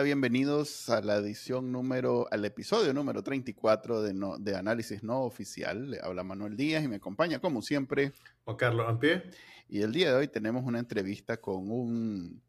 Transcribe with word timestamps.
Hola, 0.00 0.06
bienvenidos 0.06 0.88
a 0.88 1.02
la 1.02 1.16
edición 1.16 1.72
número, 1.72 2.26
al 2.30 2.42
episodio 2.46 2.94
número 2.94 3.22
34 3.22 4.00
de, 4.00 4.14
de 4.38 4.56
Análisis 4.56 5.02
No 5.02 5.24
Oficial. 5.24 5.90
Le 5.90 6.00
habla 6.00 6.24
Manuel 6.24 6.56
Díaz 6.56 6.82
y 6.82 6.88
me 6.88 6.96
acompaña, 6.96 7.38
como 7.38 7.60
siempre, 7.60 8.14
Juan 8.44 8.56
Carlos 8.56 8.88
Ampie. 8.88 9.22
Y 9.68 9.82
el 9.82 9.92
día 9.92 10.08
de 10.08 10.16
hoy 10.16 10.28
tenemos 10.28 10.64
una 10.64 10.78
entrevista 10.78 11.36
con 11.36 11.70
un 11.70 12.42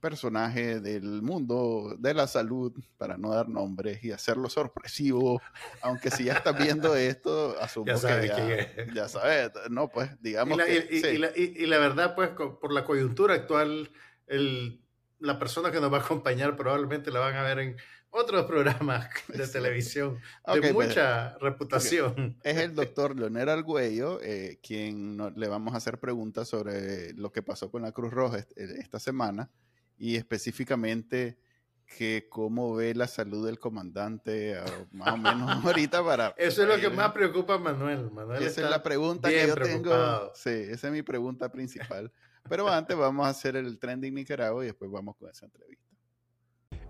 personaje 0.00 0.80
del 0.80 1.22
mundo 1.22 1.94
de 2.00 2.14
la 2.14 2.26
salud, 2.26 2.72
para 2.96 3.16
no 3.16 3.30
dar 3.30 3.48
nombres 3.48 4.02
y 4.02 4.10
hacerlo 4.10 4.48
sorpresivo, 4.48 5.40
aunque 5.82 6.10
si 6.10 6.24
ya 6.24 6.32
estás 6.32 6.58
viendo 6.58 6.96
esto, 6.96 7.54
asumo 7.60 7.86
ya 7.86 7.96
sabes 7.96 8.32
que 8.32 8.74
ya, 8.88 8.92
ya, 8.92 9.08
sabes, 9.08 9.52
no, 9.70 9.88
pues 9.88 10.20
digamos 10.20 10.56
y 10.56 10.58
la, 10.58 10.66
que, 10.66 10.88
y, 10.90 10.96
y, 10.96 11.18
la, 11.18 11.30
y, 11.36 11.66
la, 11.66 11.78
verdad, 11.78 12.16
pues 12.16 12.30
por 12.30 12.72
la 12.72 12.84
coyuntura 12.84 13.34
actual, 13.34 13.92
el, 14.26 14.82
la 15.20 15.38
persona 15.38 15.70
que 15.70 15.80
nos 15.80 15.92
va 15.92 15.98
a 15.98 16.00
acompañar 16.00 16.56
probablemente 16.56 17.10
la 17.10 17.20
van 17.20 17.36
a 17.36 17.42
ver 17.42 17.58
en 17.58 17.76
otros 18.10 18.44
programas 18.46 19.08
de 19.28 19.46
televisión 19.48 20.20
de 20.46 20.58
okay, 20.58 20.72
mucha 20.72 21.36
pues, 21.38 21.52
reputación. 21.52 22.12
Okay. 22.12 22.34
Es 22.42 22.56
el 22.58 22.74
doctor 22.74 23.16
Leonel 23.16 23.48
Argüello, 23.48 24.20
eh, 24.22 24.58
quien 24.62 25.16
no, 25.16 25.30
le 25.30 25.48
vamos 25.48 25.74
a 25.74 25.78
hacer 25.78 25.98
preguntas 25.98 26.48
sobre 26.48 27.12
lo 27.14 27.32
que 27.32 27.42
pasó 27.42 27.70
con 27.70 27.82
la 27.82 27.92
Cruz 27.92 28.12
Roja 28.12 28.38
esta 28.56 28.98
semana 28.98 29.50
y 29.96 30.16
específicamente 30.16 31.38
que 31.96 32.26
cómo 32.28 32.74
ve 32.74 32.94
la 32.94 33.08
salud 33.08 33.46
del 33.46 33.58
comandante, 33.58 34.56
más 34.92 35.14
o 35.14 35.16
menos 35.16 35.50
ahorita 35.64 36.04
para... 36.04 36.34
Eso 36.36 36.62
es 36.62 36.68
lo 36.68 36.76
que 36.76 36.94
más 36.94 37.12
preocupa 37.12 37.54
a 37.54 37.58
Manuel. 37.58 38.10
Manuel 38.10 38.42
esa 38.42 38.64
es 38.64 38.70
la 38.70 38.82
pregunta 38.82 39.28
que 39.30 39.46
yo 39.46 39.54
tengo. 39.54 40.32
Sí, 40.34 40.50
esa 40.50 40.88
es 40.88 40.92
mi 40.92 41.02
pregunta 41.02 41.50
principal. 41.50 42.12
Pero 42.48 42.68
antes 42.68 42.96
vamos 42.96 43.26
a 43.26 43.30
hacer 43.30 43.56
el 43.56 43.78
trending 43.78 44.14
Nicaragua 44.14 44.64
y 44.64 44.66
después 44.68 44.90
vamos 44.90 45.16
con 45.16 45.30
esa 45.30 45.46
entrevista. 45.46 45.84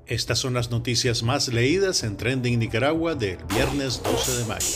Estas 0.07 0.39
son 0.39 0.55
las 0.55 0.71
noticias 0.71 1.23
más 1.23 1.49
leídas 1.49 2.03
en 2.03 2.17
Trending 2.17 2.59
Nicaragua 2.59 3.15
del 3.15 3.37
viernes 3.45 4.03
12 4.03 4.39
de 4.39 4.45
mayo. 4.47 4.67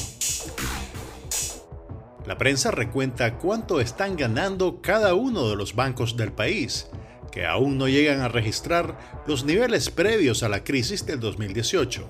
La 2.27 2.36
prensa 2.36 2.70
recuenta 2.70 3.38
cuánto 3.38 3.80
están 3.80 4.16
ganando 4.16 4.83
cada 4.83 5.14
uno 5.14 5.48
de 5.48 5.56
los 5.56 5.75
bancos 5.75 6.19
del 6.19 6.33
país 6.33 6.91
que 7.33 7.47
aún 7.47 7.78
no 7.78 7.88
llegan 7.88 8.20
a 8.20 8.28
registrar 8.28 9.22
los 9.27 9.44
niveles 9.44 9.91
previos 9.91 10.42
a 10.42 10.50
la 10.50 10.62
crisis 10.62 11.06
del 11.06 11.19
2018. 11.19 12.06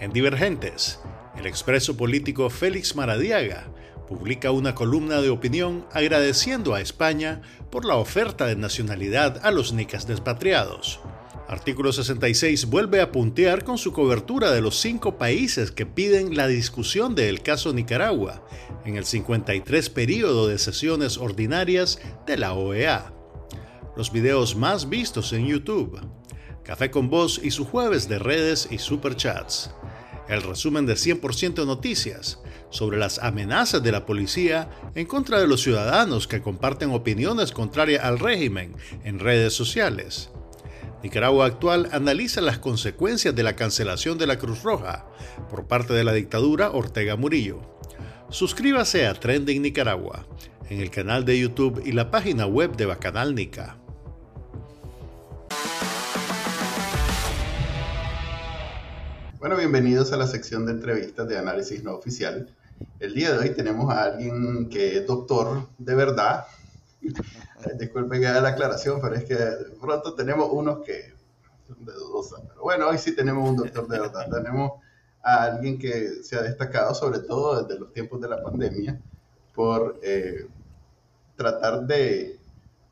En 0.00 0.12
Divergentes, 0.12 0.98
el 1.38 1.46
expreso 1.46 1.96
político 1.96 2.50
Félix 2.50 2.96
Maradiaga 2.96 3.68
publica 4.10 4.50
una 4.50 4.74
columna 4.74 5.22
de 5.22 5.30
opinión 5.30 5.86
agradeciendo 5.92 6.74
a 6.74 6.80
España 6.80 7.42
por 7.70 7.84
la 7.84 7.94
oferta 7.94 8.46
de 8.46 8.56
nacionalidad 8.56 9.40
a 9.46 9.52
los 9.52 9.72
nicas 9.72 10.08
despatriados. 10.08 10.98
Artículo 11.46 11.92
66 11.92 12.66
vuelve 12.66 13.00
a 13.00 13.12
puntear 13.12 13.62
con 13.62 13.78
su 13.78 13.92
cobertura 13.92 14.50
de 14.50 14.60
los 14.60 14.80
cinco 14.80 15.16
países 15.16 15.70
que 15.70 15.86
piden 15.86 16.36
la 16.36 16.48
discusión 16.48 17.14
del 17.14 17.40
caso 17.40 17.72
Nicaragua 17.72 18.44
en 18.84 18.96
el 18.96 19.04
53 19.04 19.90
periodo 19.90 20.48
de 20.48 20.58
sesiones 20.58 21.16
ordinarias 21.16 22.00
de 22.26 22.36
la 22.36 22.52
OEA 22.52 23.14
los 23.96 24.10
videos 24.10 24.56
más 24.56 24.88
vistos 24.88 25.32
en 25.32 25.46
YouTube, 25.46 26.00
Café 26.64 26.90
con 26.90 27.10
Voz 27.10 27.40
y 27.42 27.50
su 27.52 27.64
jueves 27.64 28.08
de 28.08 28.18
redes 28.18 28.66
y 28.70 28.78
superchats, 28.78 29.70
el 30.28 30.42
resumen 30.42 30.86
de 30.86 30.94
100% 30.94 31.64
noticias 31.64 32.39
sobre 32.70 32.98
las 32.98 33.18
amenazas 33.18 33.82
de 33.82 33.92
la 33.92 34.06
policía 34.06 34.70
en 34.94 35.06
contra 35.06 35.40
de 35.40 35.46
los 35.46 35.62
ciudadanos 35.62 36.26
que 36.26 36.40
comparten 36.40 36.90
opiniones 36.90 37.52
contrarias 37.52 38.04
al 38.04 38.18
régimen 38.18 38.74
en 39.04 39.18
redes 39.18 39.52
sociales. 39.52 40.30
Nicaragua 41.02 41.46
Actual 41.46 41.88
analiza 41.92 42.40
las 42.40 42.58
consecuencias 42.58 43.34
de 43.34 43.42
la 43.42 43.56
cancelación 43.56 44.18
de 44.18 44.26
la 44.26 44.38
Cruz 44.38 44.62
Roja 44.62 45.06
por 45.48 45.66
parte 45.66 45.94
de 45.94 46.04
la 46.04 46.12
dictadura 46.12 46.70
Ortega 46.70 47.16
Murillo. 47.16 47.60
Suscríbase 48.28 49.06
a 49.06 49.14
Trending 49.14 49.62
Nicaragua 49.62 50.26
en 50.68 50.80
el 50.80 50.90
canal 50.90 51.24
de 51.24 51.38
YouTube 51.38 51.82
y 51.84 51.92
la 51.92 52.10
página 52.10 52.46
web 52.46 52.76
de 52.76 52.86
Bacanal 52.86 53.34
Nica. 53.34 53.76
Bueno, 59.40 59.56
bienvenidos 59.56 60.12
a 60.12 60.18
la 60.18 60.26
sección 60.26 60.66
de 60.66 60.72
entrevistas 60.72 61.26
de 61.26 61.38
análisis 61.38 61.82
no 61.82 61.94
oficial. 61.94 62.54
El 62.98 63.14
día 63.14 63.32
de 63.32 63.38
hoy 63.38 63.54
tenemos 63.54 63.92
a 63.92 64.04
alguien 64.04 64.68
que 64.68 64.98
es 64.98 65.06
doctor 65.06 65.68
de 65.78 65.94
verdad. 65.94 66.44
Disculpen 67.78 68.20
que 68.20 68.26
haga 68.26 68.40
la 68.40 68.48
aclaración, 68.50 69.00
pero 69.00 69.14
es 69.14 69.24
que 69.24 69.36
pronto 69.80 70.14
tenemos 70.14 70.48
unos 70.52 70.84
que 70.84 71.14
son 71.66 71.84
de 71.84 71.92
dudosa. 71.92 72.36
Pero 72.46 72.62
bueno, 72.62 72.88
hoy 72.88 72.98
sí 72.98 73.14
tenemos 73.14 73.48
un 73.48 73.56
doctor 73.56 73.88
de 73.88 74.00
verdad. 74.00 74.28
Tenemos 74.30 74.72
a 75.22 75.44
alguien 75.44 75.78
que 75.78 76.22
se 76.22 76.36
ha 76.36 76.42
destacado, 76.42 76.94
sobre 76.94 77.20
todo 77.20 77.62
desde 77.62 77.80
los 77.80 77.92
tiempos 77.92 78.20
de 78.20 78.28
la 78.28 78.42
pandemia, 78.42 79.00
por 79.54 79.98
eh, 80.02 80.46
tratar 81.36 81.86
de, 81.86 82.38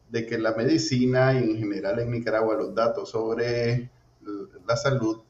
de 0.08 0.26
que 0.26 0.38
la 0.38 0.52
medicina 0.52 1.34
y 1.34 1.50
en 1.50 1.58
general 1.58 1.98
en 1.98 2.10
Nicaragua 2.10 2.54
los 2.54 2.74
datos 2.74 3.10
sobre 3.10 3.90
la 4.66 4.76
salud 4.76 5.20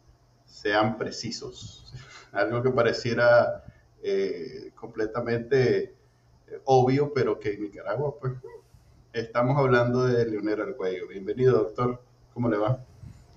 sean 0.46 0.98
precisos. 0.98 1.92
Algo 2.32 2.62
que 2.62 2.70
pareciera 2.70 3.64
eh, 4.02 4.72
completamente 4.74 5.94
eh, 6.46 6.60
obvio, 6.64 7.12
pero 7.12 7.38
que 7.38 7.54
en 7.54 7.62
Nicaragua, 7.62 8.14
pues, 8.20 8.32
estamos 9.12 9.56
hablando 9.58 10.06
de 10.06 10.26
Leonel 10.26 10.60
Arguello. 10.60 11.08
Bienvenido, 11.08 11.58
doctor. 11.58 12.00
¿Cómo 12.34 12.48
le 12.48 12.56
va? 12.56 12.84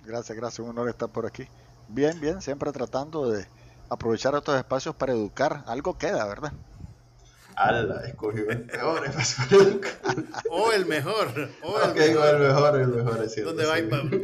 Gracias, 0.04 0.36
gracias. 0.36 0.60
Un 0.60 0.70
honor 0.70 0.88
estar 0.88 1.08
por 1.08 1.26
aquí. 1.26 1.46
Bien, 1.88 2.20
bien, 2.20 2.40
siempre 2.40 2.72
tratando 2.72 3.30
de 3.30 3.46
aprovechar 3.88 4.34
estos 4.34 4.56
espacios 4.56 4.94
para 4.94 5.12
educar. 5.12 5.64
Algo 5.66 5.98
queda, 5.98 6.26
¿verdad? 6.26 6.52
Ala, 7.56 8.02
escogió 8.06 8.48
el 8.50 8.62
peor 8.62 9.02
O 10.50 10.72
el 10.72 10.86
mejor. 10.86 11.28
O 11.62 11.80
el, 11.80 11.94
mejor. 11.94 12.34
el 12.34 12.40
mejor, 12.40 12.80
el 12.80 12.88
mejor, 12.88 13.24
es 13.24 13.44
Donde 13.44 13.66
va, 13.66 13.76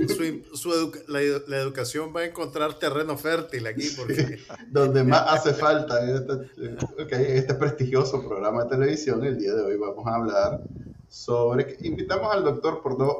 su, 0.09 0.57
su 0.57 0.73
educa, 0.73 0.99
la, 1.09 1.21
la, 1.47 1.59
educación 1.59 2.13
va 2.15 2.21
a 2.21 2.25
encontrar 2.27 2.75
terreno 2.79 3.17
fértil 3.17 3.67
aquí. 3.67 3.89
Porque... 3.97 4.39
Donde 4.69 5.05
más 5.05 5.25
hace 5.27 5.55
falta. 5.55 6.01
Este, 6.05 6.33
okay, 7.03 7.27
este 7.39 7.55
prestigioso 7.55 8.27
programa 8.27 8.65
de 8.65 8.71
televisión, 8.71 9.25
el 9.25 9.39
día 9.39 9.55
de 9.55 9.63
hoy 9.63 9.77
vamos 9.77 10.07
a 10.07 10.15
hablar 10.15 10.61
sobre. 11.09 11.77
Invitamos 11.81 12.35
al 12.35 12.45
doctor 12.45 12.83
por 12.83 12.97
dos. 12.97 13.17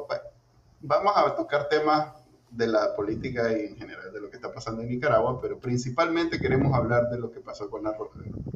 Vamos 0.81 1.13
a 1.15 1.35
tocar 1.35 1.67
temas 1.67 2.18
de 2.51 2.67
la 2.67 2.95
política 2.95 3.51
y 3.51 3.67
en 3.67 3.75
general 3.77 4.11
de 4.11 4.21
lo 4.21 4.29
que 4.29 4.37
está 4.37 4.51
pasando 4.51 4.81
en 4.81 4.89
Nicaragua, 4.89 5.39
pero 5.41 5.59
principalmente 5.59 6.39
queremos 6.39 6.73
hablar 6.73 7.09
de 7.09 7.19
lo 7.19 7.31
que 7.31 7.39
pasó 7.39 7.69
con 7.69 7.83
la 7.83 7.95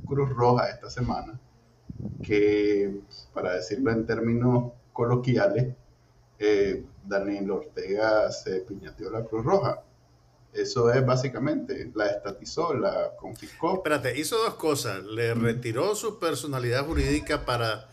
Cruz 0.06 0.30
Roja 0.30 0.70
esta 0.70 0.90
semana, 0.90 1.40
que 2.24 3.02
para 3.34 3.54
decirlo 3.54 3.92
en 3.92 4.06
términos 4.06 4.74
coloquiales, 4.92 5.76
eh, 6.40 6.84
Daniel 7.06 7.52
Ortega 7.52 8.32
se 8.32 8.62
piñateó 8.62 9.12
la 9.12 9.24
Cruz 9.24 9.46
Roja. 9.46 9.84
Eso 10.54 10.92
es 10.92 11.04
básicamente, 11.04 11.92
la 11.96 12.08
estatizó, 12.08 12.74
la 12.74 13.16
confiscó. 13.18 13.76
Espérate, 13.76 14.18
hizo 14.20 14.38
dos 14.38 14.56
cosas. 14.56 15.04
Le 15.04 15.34
retiró 15.34 15.96
su 15.96 16.20
personalidad 16.20 16.86
jurídica 16.86 17.46
para 17.46 17.90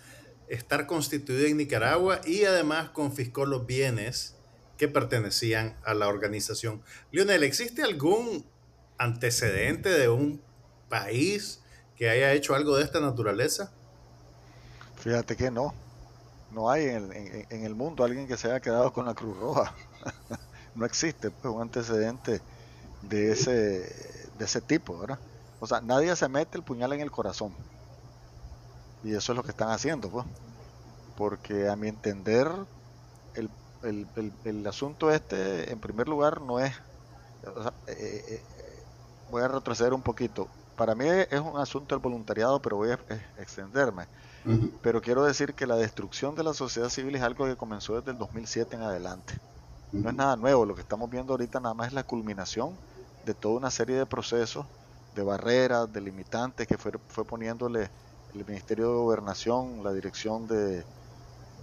estar 0.48 0.86
constituida 0.86 1.48
en 1.48 1.56
Nicaragua 1.56 2.20
y 2.26 2.44
además 2.44 2.90
confiscó 2.90 3.46
los 3.46 3.66
bienes 3.66 4.36
que 4.80 4.88
pertenecían 4.88 5.76
a 5.84 5.92
la 5.92 6.08
organización. 6.08 6.82
Lionel, 7.10 7.42
¿existe 7.42 7.82
algún 7.82 8.46
antecedente 8.96 9.90
de 9.90 10.08
un 10.08 10.40
país 10.88 11.60
que 11.96 12.08
haya 12.08 12.32
hecho 12.32 12.54
algo 12.54 12.78
de 12.78 12.84
esta 12.84 12.98
naturaleza? 12.98 13.74
Fíjate 14.96 15.36
que 15.36 15.50
no. 15.50 15.74
No 16.50 16.70
hay 16.70 16.86
en, 16.86 17.46
el 17.50 17.74
mundo 17.74 18.04
alguien 18.04 18.26
que 18.26 18.38
se 18.38 18.48
haya 18.48 18.60
quedado 18.60 18.90
con 18.90 19.04
la 19.04 19.12
Cruz 19.12 19.36
Roja. 19.36 19.74
no 20.74 20.86
existe 20.86 21.30
pues, 21.30 21.54
un 21.54 21.60
antecedente 21.60 22.40
de 23.02 23.32
ese, 23.32 23.50
de 24.38 24.44
ese 24.46 24.62
tipo, 24.62 24.98
¿verdad? 24.98 25.18
O 25.60 25.66
sea, 25.66 25.82
nadie 25.82 26.16
se 26.16 26.26
mete 26.26 26.56
el 26.56 26.64
puñal 26.64 26.94
en 26.94 27.02
el 27.02 27.10
corazón. 27.10 27.52
Y 29.04 29.14
eso 29.14 29.32
es 29.32 29.36
lo 29.36 29.42
que 29.42 29.50
están 29.50 29.68
haciendo, 29.72 30.08
pues. 30.08 30.24
Porque 31.18 31.68
a 31.68 31.76
mi 31.76 31.88
entender, 31.88 32.48
el 33.34 33.50
el, 33.82 34.06
el, 34.44 34.66
asunto 34.66 35.10
este, 35.10 35.72
en 35.72 35.78
primer 35.78 36.08
lugar, 36.08 36.40
no 36.40 36.60
es... 36.60 36.72
Eh, 37.42 37.48
eh, 37.86 38.24
eh, 38.28 38.42
voy 39.30 39.42
a 39.42 39.48
retroceder 39.48 39.94
un 39.94 40.02
poquito. 40.02 40.48
Para 40.76 40.94
mí 40.94 41.06
es 41.08 41.40
un 41.40 41.58
asunto 41.58 41.94
del 41.94 42.02
voluntariado, 42.02 42.60
pero 42.60 42.76
voy 42.76 42.90
a 42.90 42.98
extenderme. 43.38 44.06
Pero 44.80 45.02
quiero 45.02 45.24
decir 45.24 45.52
que 45.52 45.66
la 45.66 45.76
destrucción 45.76 46.34
de 46.34 46.42
la 46.42 46.54
sociedad 46.54 46.88
civil 46.88 47.14
es 47.14 47.22
algo 47.22 47.44
que 47.44 47.56
comenzó 47.56 47.96
desde 47.96 48.12
el 48.12 48.18
2007 48.18 48.76
en 48.76 48.82
adelante. 48.82 49.34
No 49.92 50.08
es 50.08 50.16
nada 50.16 50.36
nuevo, 50.36 50.64
lo 50.64 50.74
que 50.74 50.80
estamos 50.80 51.10
viendo 51.10 51.34
ahorita 51.34 51.60
nada 51.60 51.74
más 51.74 51.88
es 51.88 51.92
la 51.92 52.04
culminación 52.04 52.74
de 53.26 53.34
toda 53.34 53.56
una 53.56 53.70
serie 53.70 53.96
de 53.96 54.06
procesos, 54.06 54.64
de 55.14 55.22
barreras, 55.22 55.92
de 55.92 56.00
limitantes 56.00 56.66
que 56.66 56.78
fue, 56.78 56.92
fue 57.08 57.24
poniéndole 57.24 57.90
el 58.34 58.46
Ministerio 58.46 58.88
de 58.88 58.94
Gobernación, 58.94 59.84
la 59.84 59.92
Dirección 59.92 60.46
de, 60.46 60.84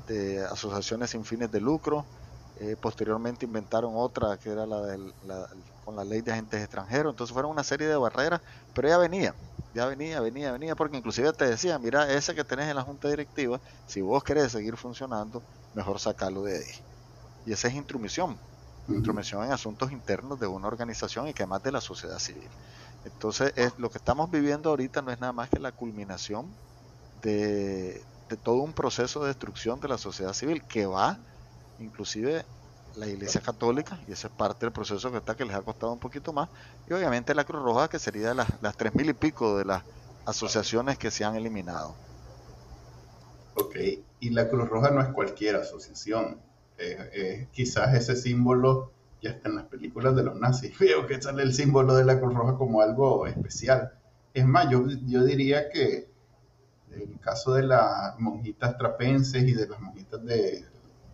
de 0.07 0.43
asociaciones 0.45 1.11
sin 1.11 1.23
fines 1.23 1.51
de 1.51 1.61
lucro 1.61 2.05
eh, 2.59 2.75
posteriormente 2.75 3.45
inventaron 3.45 3.93
otra 3.95 4.35
que 4.37 4.49
era 4.49 4.65
la, 4.65 4.81
del, 4.81 5.13
con 5.85 5.95
la 5.95 6.03
ley 6.03 6.21
de 6.21 6.31
agentes 6.31 6.59
extranjeros, 6.59 7.13
entonces 7.13 7.31
fueron 7.31 7.51
una 7.51 7.63
serie 7.63 7.85
de 7.87 7.95
barreras, 7.95 8.41
pero 8.73 8.87
ya 8.87 8.97
venía, 8.97 9.35
ya 9.75 9.85
venía, 9.85 10.19
venía, 10.21 10.51
venía, 10.51 10.75
porque 10.75 10.97
inclusive 10.97 11.31
te 11.33 11.45
decía, 11.45 11.77
mira, 11.77 12.11
ese 12.11 12.33
que 12.33 12.43
tenés 12.43 12.67
en 12.67 12.75
la 12.75 12.81
junta 12.81 13.09
directiva, 13.09 13.61
si 13.85 14.01
vos 14.01 14.23
querés 14.23 14.51
seguir 14.51 14.75
funcionando, 14.75 15.43
mejor 15.73 15.99
sacarlo 15.99 16.41
de 16.43 16.57
ahí. 16.57 16.73
Y 17.45 17.51
esa 17.53 17.67
es 17.67 17.75
intromisión, 17.75 18.41
intromisión 18.87 19.43
en 19.45 19.51
asuntos 19.51 19.91
internos 19.91 20.39
de 20.39 20.47
una 20.47 20.67
organización 20.67 21.27
y 21.27 21.35
que 21.35 21.45
más 21.45 21.61
de 21.61 21.71
la 21.71 21.81
sociedad 21.81 22.17
civil. 22.17 22.49
Entonces, 23.03 23.53
es, 23.55 23.77
lo 23.77 23.91
que 23.91 23.99
estamos 23.99 24.31
viviendo 24.31 24.71
ahorita 24.71 25.03
no 25.03 25.11
es 25.11 25.19
nada 25.19 25.31
más 25.33 25.49
que 25.49 25.59
la 25.59 25.71
culminación 25.71 26.57
de, 27.21 28.07
de 28.29 28.37
todo 28.37 28.57
un 28.57 28.73
proceso 28.73 29.21
de 29.21 29.27
destrucción 29.27 29.79
de 29.79 29.87
la 29.87 29.97
sociedad 29.97 30.33
civil 30.33 30.63
que 30.63 30.85
va 30.85 31.19
inclusive 31.79 32.45
la 32.95 33.07
Iglesia 33.07 33.41
Católica, 33.41 33.99
y 34.07 34.11
esa 34.11 34.27
es 34.27 34.33
parte 34.33 34.65
del 34.65 34.73
proceso 34.73 35.11
que 35.11 35.17
está, 35.17 35.35
que 35.35 35.45
les 35.45 35.55
ha 35.55 35.61
costado 35.61 35.93
un 35.93 35.99
poquito 35.99 36.33
más, 36.33 36.49
y 36.89 36.93
obviamente 36.93 37.35
la 37.35 37.43
Cruz 37.43 37.61
Roja, 37.61 37.87
que 37.89 37.99
sería 37.99 38.33
las, 38.33 38.47
las 38.61 38.75
tres 38.75 38.95
mil 38.95 39.07
y 39.09 39.13
pico 39.13 39.57
de 39.57 39.65
las 39.65 39.83
asociaciones 40.25 40.97
que 40.97 41.11
se 41.11 41.23
han 41.23 41.35
eliminado. 41.35 41.93
Ok, 43.53 43.75
y 44.19 44.29
la 44.31 44.49
Cruz 44.49 44.67
Roja 44.67 44.89
no 44.89 45.01
es 45.01 45.09
cualquier 45.09 45.57
asociación, 45.57 46.39
quizás 47.51 47.93
ese 47.95 48.15
símbolo 48.15 48.91
ya 49.21 49.31
está 49.31 49.49
en 49.49 49.55
las 49.55 49.65
películas 49.65 50.15
de 50.15 50.23
los 50.23 50.39
nazis, 50.39 50.77
veo 50.79 51.05
que 51.07 51.21
sale 51.21 51.43
el 51.43 51.53
símbolo 51.53 51.95
de 51.95 52.05
la 52.05 52.19
Cruz 52.19 52.33
Roja 52.33 52.55
como 52.55 52.81
algo 52.81 53.27
especial. 53.27 53.93
Es 54.33 54.45
más, 54.45 54.69
yo, 54.69 54.85
yo 55.05 55.23
diría 55.23 55.69
que 55.69 56.06
el 56.91 57.19
caso 57.19 57.53
de 57.53 57.63
las 57.63 58.19
monjitas 58.19 58.77
trapenses 58.77 59.43
y 59.43 59.53
de 59.53 59.67
las 59.67 59.79
monjitas 59.79 60.23
de 60.23 60.65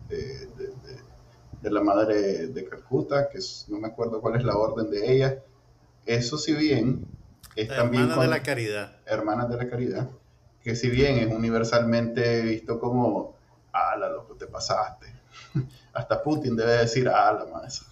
de, 0.08 1.70
la 1.70 1.80
madre 1.82 2.48
de 2.48 2.68
Calcuta, 2.68 3.28
que 3.28 3.38
no 3.68 3.78
me 3.78 3.88
acuerdo 3.88 4.20
cuál 4.20 4.36
es 4.36 4.44
la 4.44 4.56
orden 4.56 4.90
de 4.90 5.12
ella. 5.12 5.38
Eso 6.04 6.36
si 6.36 6.52
bien 6.52 7.06
es 7.56 7.68
también... 7.68 8.04
Hermanas 8.04 8.24
de 8.24 8.28
la 8.28 8.42
Caridad. 8.42 8.96
Hermanas 9.06 9.48
de 9.48 9.56
la 9.56 9.68
Caridad, 9.68 10.08
que 10.62 10.76
si 10.76 10.90
bien 10.90 11.18
es 11.18 11.32
universalmente 11.32 12.42
visto 12.42 12.78
como, 12.78 13.34
ala, 13.72 14.08
loco, 14.10 14.34
te 14.34 14.46
pasaste. 14.46 15.06
Hasta 15.92 16.22
Putin 16.22 16.56
debe 16.56 16.72
decir, 16.72 17.08
ala, 17.08 17.46
más, 17.46 17.84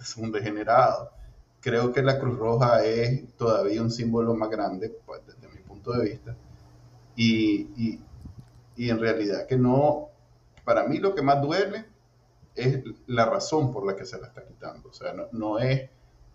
es 0.00 0.16
un 0.16 0.32
degenerado. 0.32 1.12
Creo 1.60 1.92
que 1.92 2.02
la 2.02 2.18
Cruz 2.18 2.38
Roja 2.38 2.84
es 2.84 3.36
todavía 3.36 3.82
un 3.82 3.90
símbolo 3.90 4.34
más 4.34 4.50
grande, 4.50 4.88
pues, 5.06 5.20
desde 5.26 5.46
mi 5.54 5.62
punto 5.62 5.92
de 5.92 6.08
vista. 6.08 6.34
Y, 7.22 8.00
en 8.78 8.98
realidad 8.98 9.46
que 9.46 9.58
no, 9.58 10.08
para 10.64 10.84
mí 10.84 10.98
lo 10.98 11.14
que 11.14 11.20
más 11.20 11.42
duele 11.42 11.84
es 12.54 12.82
la 13.06 13.26
razón 13.26 13.72
por 13.72 13.86
la 13.86 13.94
que 13.94 14.06
se 14.06 14.18
la 14.18 14.28
está 14.28 14.42
quitando. 14.42 14.88
O 14.88 14.92
sea, 14.94 15.14
no, 15.30 15.58
es, 15.58 15.90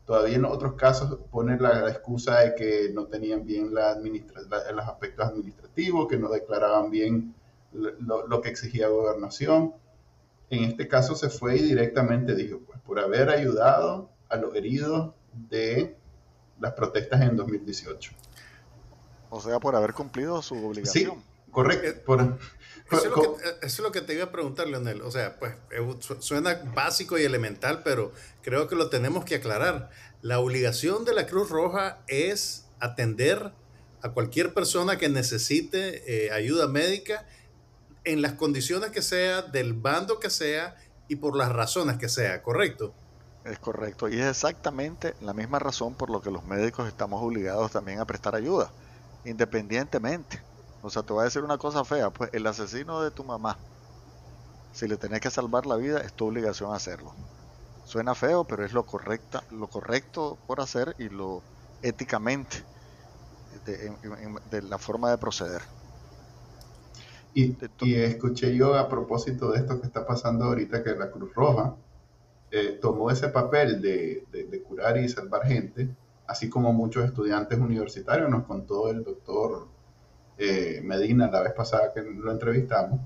todavía 0.05 0.35
en 0.35 0.45
otros 0.45 0.75
casos 0.75 1.17
poner 1.31 1.59
la, 1.59 1.89
excusa 1.89 2.41
de 2.41 2.53
que 2.53 2.91
no 2.93 3.07
tenían 3.07 3.45
bien 3.45 3.73
la 3.73 3.89
administra 3.89 4.41
los 4.43 4.85
aspectos 4.87 5.25
administrativos, 5.25 6.07
que 6.07 6.17
no 6.17 6.29
declaraban 6.29 6.91
bien 6.91 7.33
lo, 7.73 8.41
que 8.41 8.49
exigía 8.49 8.87
gobernación. 8.87 9.73
En 10.51 10.65
este 10.65 10.87
caso 10.87 11.15
se 11.15 11.29
fue 11.29 11.55
y 11.55 11.63
directamente 11.63 12.35
dijo, 12.35 12.59
pues 12.59 12.79
por 12.81 12.99
haber 12.99 13.29
ayudado 13.29 14.11
a 14.29 14.35
los 14.35 14.53
heridos 14.53 15.15
de 15.49 15.97
las 16.59 16.73
protestas 16.73 17.21
en 17.21 17.35
2018. 17.35 18.11
O 19.29 19.41
sea, 19.41 19.59
por 19.59 19.75
haber 19.75 19.93
cumplido 19.93 20.41
su 20.41 20.55
obligación. 20.65 21.15
Sí, 21.15 21.51
correcto. 21.51 22.01
Por, 22.05 22.21
eso 22.91 23.37
es, 23.61 23.79
lo 23.79 23.91
que, 23.91 24.01
te 24.01 24.13
iba 24.13 24.25
a 24.25 24.31
preguntar, 24.31 24.67
Leonel. 24.67 25.01
O 25.01 25.11
sea, 25.11 25.39
pues 25.39 25.53
suena 26.19 26.61
básico 26.75 27.17
y 27.17 27.23
elemental, 27.23 27.81
pero 27.83 28.11
creo 28.43 28.67
que 28.67 28.75
lo 28.75 28.89
tenemos 28.89 29.25
que 29.25 29.35
aclarar. 29.35 29.89
La 30.21 30.39
obligación 30.39 31.05
de 31.05 31.13
la 31.13 31.25
Cruz 31.25 31.49
Roja 31.49 31.99
es 32.07 32.65
atender 32.79 33.51
a 34.01 34.09
cualquier 34.09 34.53
persona 34.53 34.97
que 34.97 35.09
necesite 35.09 36.25
eh, 36.27 36.31
ayuda 36.31 36.67
médica 36.67 37.25
en 38.03 38.21
las 38.21 38.33
condiciones 38.33 38.91
que 38.91 39.01
sea, 39.01 39.41
del 39.41 39.73
bando 39.73 40.19
que 40.19 40.29
sea 40.29 40.75
y 41.07 41.15
por 41.15 41.35
las 41.35 41.51
razones 41.51 41.97
que 41.97 42.07
sea, 42.07 42.43
¿correcto? 42.43 42.93
Es 43.43 43.59
correcto. 43.59 44.07
Y 44.09 44.19
es 44.19 44.27
exactamente 44.27 45.15
la 45.21 45.33
misma 45.33 45.59
razón 45.59 45.93
por 45.95 46.09
lo 46.09 46.21
que 46.21 46.31
los 46.31 46.45
médicos 46.45 46.87
estamos 46.87 47.23
obligados 47.23 47.71
también 47.71 47.99
a 47.99 48.05
prestar 48.05 48.35
ayuda, 48.35 48.71
independientemente 49.25 50.41
o 50.85 50.89
sea, 50.91 51.01
te 51.01 51.13
voy 51.13 51.21
a 51.21 51.25
decir 51.25 51.41
una 51.41 51.57
cosa 51.57 51.83
fea, 51.83 52.11
pues 52.11 52.29
el 52.31 52.45
asesino 52.45 53.01
de 53.01 53.09
tu 53.09 53.23
mamá, 53.23 53.57
si 54.71 54.87
le 54.87 54.97
tenés 54.97 55.19
que 55.19 55.31
salvar 55.31 55.65
la 55.65 55.77
vida, 55.77 55.99
es 56.01 56.13
tu 56.13 56.27
obligación 56.27 56.75
hacerlo. 56.75 57.11
Suena 57.85 58.13
feo, 58.13 58.43
pero 58.43 58.63
es 58.63 58.71
lo 58.71 58.85
correcta, 58.85 59.43
lo 59.49 59.65
correcto 59.65 60.37
por 60.45 60.61
hacer 60.61 60.95
y 60.99 61.09
lo 61.09 61.41
éticamente 61.81 62.57
de, 63.65 64.61
la 64.61 64.77
forma 64.77 65.09
de 65.09 65.17
proceder. 65.17 65.63
Y, 67.33 67.55
escuché 67.81 68.55
yo 68.55 68.75
a 68.75 68.87
propósito 68.87 69.53
de 69.53 69.61
esto 69.61 69.81
que 69.81 69.87
está 69.87 70.05
pasando 70.05 70.45
ahorita, 70.45 70.83
que 70.83 70.91
la 70.91 71.09
Cruz 71.09 71.33
Roja 71.33 71.75
eh, 72.51 72.77
tomó 72.79 73.09
ese 73.09 73.29
papel 73.29 73.81
de, 73.81 74.23
de, 74.31 74.61
curar 74.61 74.97
y 74.97 75.09
salvar 75.09 75.47
gente, 75.47 75.89
así 76.27 76.49
como 76.49 76.73
muchos 76.73 77.05
estudiantes 77.05 77.59
universitarios, 77.59 78.29
nos 78.29 78.45
contó 78.45 78.89
el 78.89 79.03
doctor 79.03 79.67
eh, 80.37 80.81
Medina 80.83 81.29
la 81.31 81.41
vez 81.41 81.53
pasada 81.53 81.93
que 81.93 82.01
lo 82.01 82.31
entrevistamos, 82.31 82.99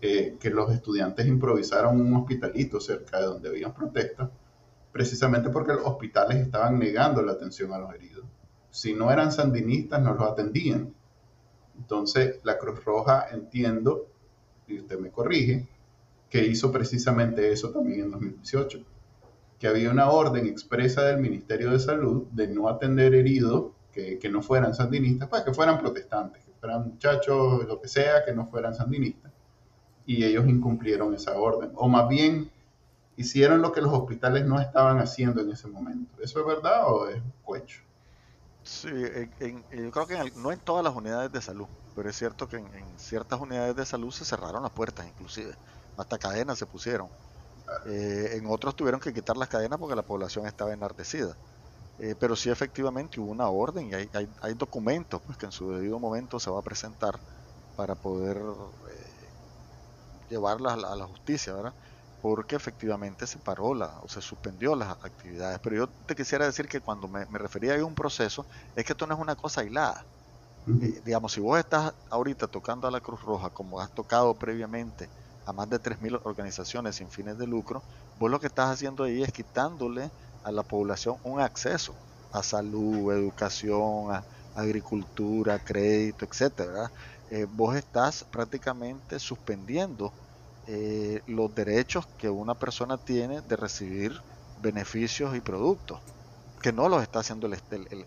eh, 0.00 0.36
que 0.38 0.50
los 0.50 0.72
estudiantes 0.72 1.26
improvisaron 1.26 2.00
un 2.00 2.14
hospitalito 2.16 2.80
cerca 2.80 3.20
de 3.20 3.26
donde 3.26 3.48
habían 3.48 3.74
protestas, 3.74 4.30
precisamente 4.92 5.50
porque 5.50 5.72
los 5.72 5.86
hospitales 5.86 6.38
estaban 6.38 6.78
negando 6.78 7.22
la 7.22 7.32
atención 7.32 7.72
a 7.72 7.78
los 7.78 7.94
heridos. 7.94 8.24
Si 8.70 8.94
no 8.94 9.10
eran 9.10 9.32
sandinistas, 9.32 10.00
no 10.02 10.14
los 10.14 10.30
atendían. 10.30 10.94
Entonces, 11.76 12.40
la 12.44 12.58
Cruz 12.58 12.84
Roja, 12.84 13.28
entiendo, 13.32 14.08
y 14.66 14.78
usted 14.78 14.98
me 14.98 15.10
corrige, 15.10 15.68
que 16.30 16.44
hizo 16.46 16.72
precisamente 16.72 17.52
eso 17.52 17.70
también 17.70 18.00
en 18.00 18.10
2018, 18.10 18.84
que 19.58 19.68
había 19.68 19.90
una 19.90 20.10
orden 20.10 20.46
expresa 20.46 21.02
del 21.04 21.18
Ministerio 21.18 21.70
de 21.70 21.78
Salud 21.78 22.24
de 22.32 22.48
no 22.48 22.68
atender 22.68 23.14
heridos 23.14 23.72
que, 23.92 24.18
que 24.18 24.28
no 24.28 24.42
fueran 24.42 24.74
sandinistas, 24.74 25.28
pues 25.28 25.42
que 25.42 25.54
fueran 25.54 25.78
protestantes, 25.78 26.42
eran 26.62 26.88
muchachos, 26.88 27.66
lo 27.66 27.80
que 27.80 27.88
sea, 27.88 28.24
que 28.24 28.32
no 28.32 28.46
fueran 28.46 28.74
sandinistas. 28.74 29.32
Y 30.06 30.24
ellos 30.24 30.46
incumplieron 30.46 31.14
esa 31.14 31.38
orden. 31.38 31.70
O 31.74 31.88
más 31.88 32.08
bien, 32.08 32.50
hicieron 33.16 33.62
lo 33.62 33.72
que 33.72 33.80
los 33.80 33.92
hospitales 33.92 34.44
no 34.44 34.60
estaban 34.60 34.98
haciendo 34.98 35.40
en 35.40 35.50
ese 35.50 35.68
momento. 35.68 36.22
¿Eso 36.22 36.40
es 36.40 36.46
verdad 36.46 36.84
o 36.86 37.08
es 37.08 37.22
cuecho? 37.42 37.80
Sí, 38.62 38.88
yo 38.88 39.90
creo 39.90 40.06
que 40.06 40.32
no 40.36 40.50
en 40.50 40.58
todas 40.58 40.82
las 40.82 40.94
unidades 40.94 41.30
de 41.30 41.42
salud, 41.42 41.66
pero 41.94 42.08
es 42.08 42.16
cierto 42.16 42.48
que 42.48 42.56
en, 42.56 42.68
ciertas 42.96 43.38
unidades 43.38 43.76
de 43.76 43.84
salud 43.84 44.10
se 44.10 44.24
cerraron 44.24 44.62
las 44.62 44.72
puertas 44.72 45.06
inclusive, 45.06 45.54
hasta 45.98 46.16
cadenas 46.16 46.58
se 46.58 46.64
pusieron. 46.64 47.08
Eh, 47.86 48.36
en 48.36 48.46
otros 48.46 48.76
tuvieron 48.76 49.00
que 49.00 49.12
quitar 49.12 49.36
las 49.36 49.48
cadenas 49.48 49.78
porque 49.78 49.96
la 49.96 50.02
población 50.02 50.46
estaba 50.46 50.72
enardecida. 50.72 51.38
Eh, 51.98 52.16
pero 52.18 52.34
sí 52.34 52.50
efectivamente 52.50 53.20
hubo 53.20 53.30
una 53.30 53.48
orden 53.48 53.90
y 53.90 53.94
hay, 53.94 54.10
hay, 54.40 54.54
documentos 54.54 55.22
pues, 55.22 55.38
que 55.38 55.46
en 55.46 55.52
su 55.52 55.70
debido 55.70 56.00
momento 56.00 56.40
se 56.40 56.50
va 56.50 56.58
a 56.58 56.62
presentar 56.62 57.20
para 57.76 57.94
poder 57.94 58.38
eh, 58.38 59.32
llevarlas 60.28 60.74
a 60.84 60.96
la, 60.96 61.06
justicia, 61.06 61.54
¿verdad? 61.54 61.74
Porque 62.20 62.56
efectivamente 62.56 63.26
se 63.26 63.38
paró 63.38 63.74
la, 63.74 64.00
o 64.00 64.08
se 64.08 64.20
suspendió 64.22 64.74
las 64.74 64.90
actividades. 65.04 65.60
Pero 65.62 65.76
yo 65.76 65.88
te 66.06 66.14
quisiera 66.14 66.46
decir 66.46 66.68
que 66.68 66.80
cuando 66.80 67.08
me, 67.08 67.26
refería 67.38 67.78
a 67.78 67.84
un 67.84 67.94
proceso, 67.94 68.46
es 68.74 68.84
que 68.84 68.92
esto 68.92 69.06
no 69.06 69.14
es 69.14 69.20
una 69.20 69.36
cosa 69.36 69.60
aislada. 69.60 70.06
Eh, 70.66 71.00
digamos, 71.04 71.32
si 71.32 71.40
vos 71.40 71.58
estás 71.58 71.94
ahorita 72.10 72.48
tocando 72.48 72.88
a 72.88 72.90
la 72.90 73.00
Cruz 73.00 73.20
Roja, 73.22 73.50
como 73.50 73.80
has 73.80 73.92
tocado 73.92 74.38
previamente 74.38 75.10
a 75.46 75.52
más 75.52 75.68
de 75.70 75.80
3.000 75.80 76.20
organizaciones 76.24 76.96
sin 76.96 77.10
fines 77.10 77.38
de 77.38 77.46
lucro, 77.46 77.82
vos 78.18 78.30
lo 78.30 78.40
que 78.40 78.46
estás 78.46 78.70
haciendo 78.70 79.04
ahí 79.04 79.22
es 79.22 79.32
quitándole 79.32 80.10
a 80.42 80.52
la 80.52 80.62
población 80.62 81.16
un 81.24 81.40
acceso 81.40 81.94
a 82.32 82.42
salud, 82.42 83.12
educación, 83.12 84.12
a 84.12 84.24
agricultura, 84.56 85.58
crédito, 85.58 86.24
etcétera. 86.24 86.90
Eh, 87.30 87.46
vos 87.50 87.76
estás 87.76 88.24
prácticamente 88.24 89.18
suspendiendo 89.18 90.12
eh, 90.66 91.22
los 91.26 91.54
derechos 91.54 92.06
que 92.18 92.28
una 92.28 92.54
persona 92.54 92.96
tiene 92.96 93.40
de 93.42 93.56
recibir 93.56 94.20
beneficios 94.60 95.36
y 95.36 95.40
productos, 95.40 96.00
que 96.60 96.72
no 96.72 96.88
los 96.88 97.02
está 97.02 97.20
haciendo 97.20 97.46
el, 97.46 97.56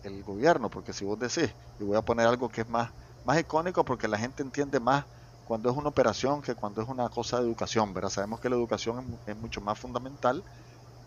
el, 0.02 0.22
gobierno, 0.24 0.68
porque 0.68 0.92
si 0.92 1.04
vos 1.04 1.18
decís, 1.18 1.50
y 1.78 1.84
voy 1.84 1.96
a 1.96 2.02
poner 2.02 2.26
algo 2.26 2.48
que 2.48 2.62
es 2.62 2.68
más, 2.68 2.90
más 3.24 3.38
icónico 3.38 3.84
porque 3.84 4.08
la 4.08 4.18
gente 4.18 4.42
entiende 4.42 4.80
más 4.80 5.04
cuando 5.48 5.70
es 5.70 5.76
una 5.76 5.88
operación 5.88 6.42
que 6.42 6.54
cuando 6.54 6.82
es 6.82 6.88
una 6.88 7.08
cosa 7.08 7.38
de 7.40 7.46
educación, 7.46 7.94
¿verdad? 7.94 8.10
Sabemos 8.10 8.38
que 8.38 8.50
la 8.50 8.56
educación 8.56 9.18
es 9.26 9.36
mucho 9.36 9.60
más 9.62 9.78
fundamental 9.78 10.44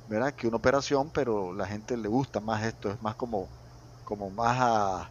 ¿verdad? 0.08 0.34
que 0.34 0.48
una 0.48 0.58
operación, 0.58 1.10
pero 1.14 1.54
la 1.54 1.66
gente 1.66 1.96
le 1.96 2.08
gusta 2.10 2.40
más 2.40 2.64
esto, 2.66 2.92
es 2.92 3.02
más 3.02 3.16
como, 3.16 3.48
como 4.04 4.30
más 4.30 4.58
a, 4.60 5.10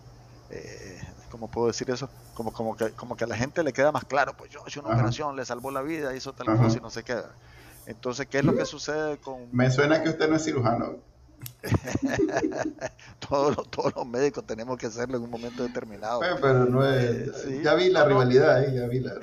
eh, 0.50 1.00
¿cómo 1.30 1.48
puedo 1.48 1.68
decir 1.68 1.90
eso? 1.90 2.08
Como, 2.34 2.52
como, 2.52 2.76
que, 2.76 2.90
como 2.90 3.16
que 3.16 3.24
a 3.24 3.26
la 3.26 3.36
gente 3.36 3.62
le 3.62 3.72
queda 3.72 3.92
más 3.92 4.04
claro, 4.04 4.34
pues 4.36 4.50
yo 4.50 4.60
hice 4.66 4.80
una 4.80 4.94
operación, 4.94 5.36
le 5.36 5.44
salvó 5.44 5.70
la 5.70 5.82
vida, 5.82 6.14
hizo 6.14 6.32
tal 6.32 6.46
cosa 6.58 6.78
y 6.78 6.80
no 6.80 6.90
sé 6.90 7.02
qué. 7.02 7.16
Entonces, 7.86 8.26
¿qué 8.26 8.38
es 8.38 8.44
lo 8.44 8.54
que 8.54 8.66
sucede 8.66 9.18
con... 9.18 9.48
Me 9.52 9.70
suena 9.70 10.02
que 10.02 10.10
usted 10.10 10.28
no 10.28 10.36
es 10.36 10.44
cirujano. 10.44 10.96
todos, 13.28 13.56
los, 13.56 13.70
todos 13.70 13.94
los 13.94 14.06
médicos 14.06 14.44
tenemos 14.46 14.78
que 14.78 14.86
hacerlo 14.86 15.18
en 15.18 15.24
un 15.24 15.30
momento 15.30 15.62
determinado. 15.62 16.20
pero 16.40 16.64
no 16.64 16.84
es... 16.86 17.44
Eh, 17.46 17.60
ya 17.62 17.74
vi 17.74 17.90
la 17.90 18.04
rivalidad, 18.04 18.64
eh, 18.64 18.74
ya 18.74 18.86
vi 18.86 19.00
la... 19.00 19.14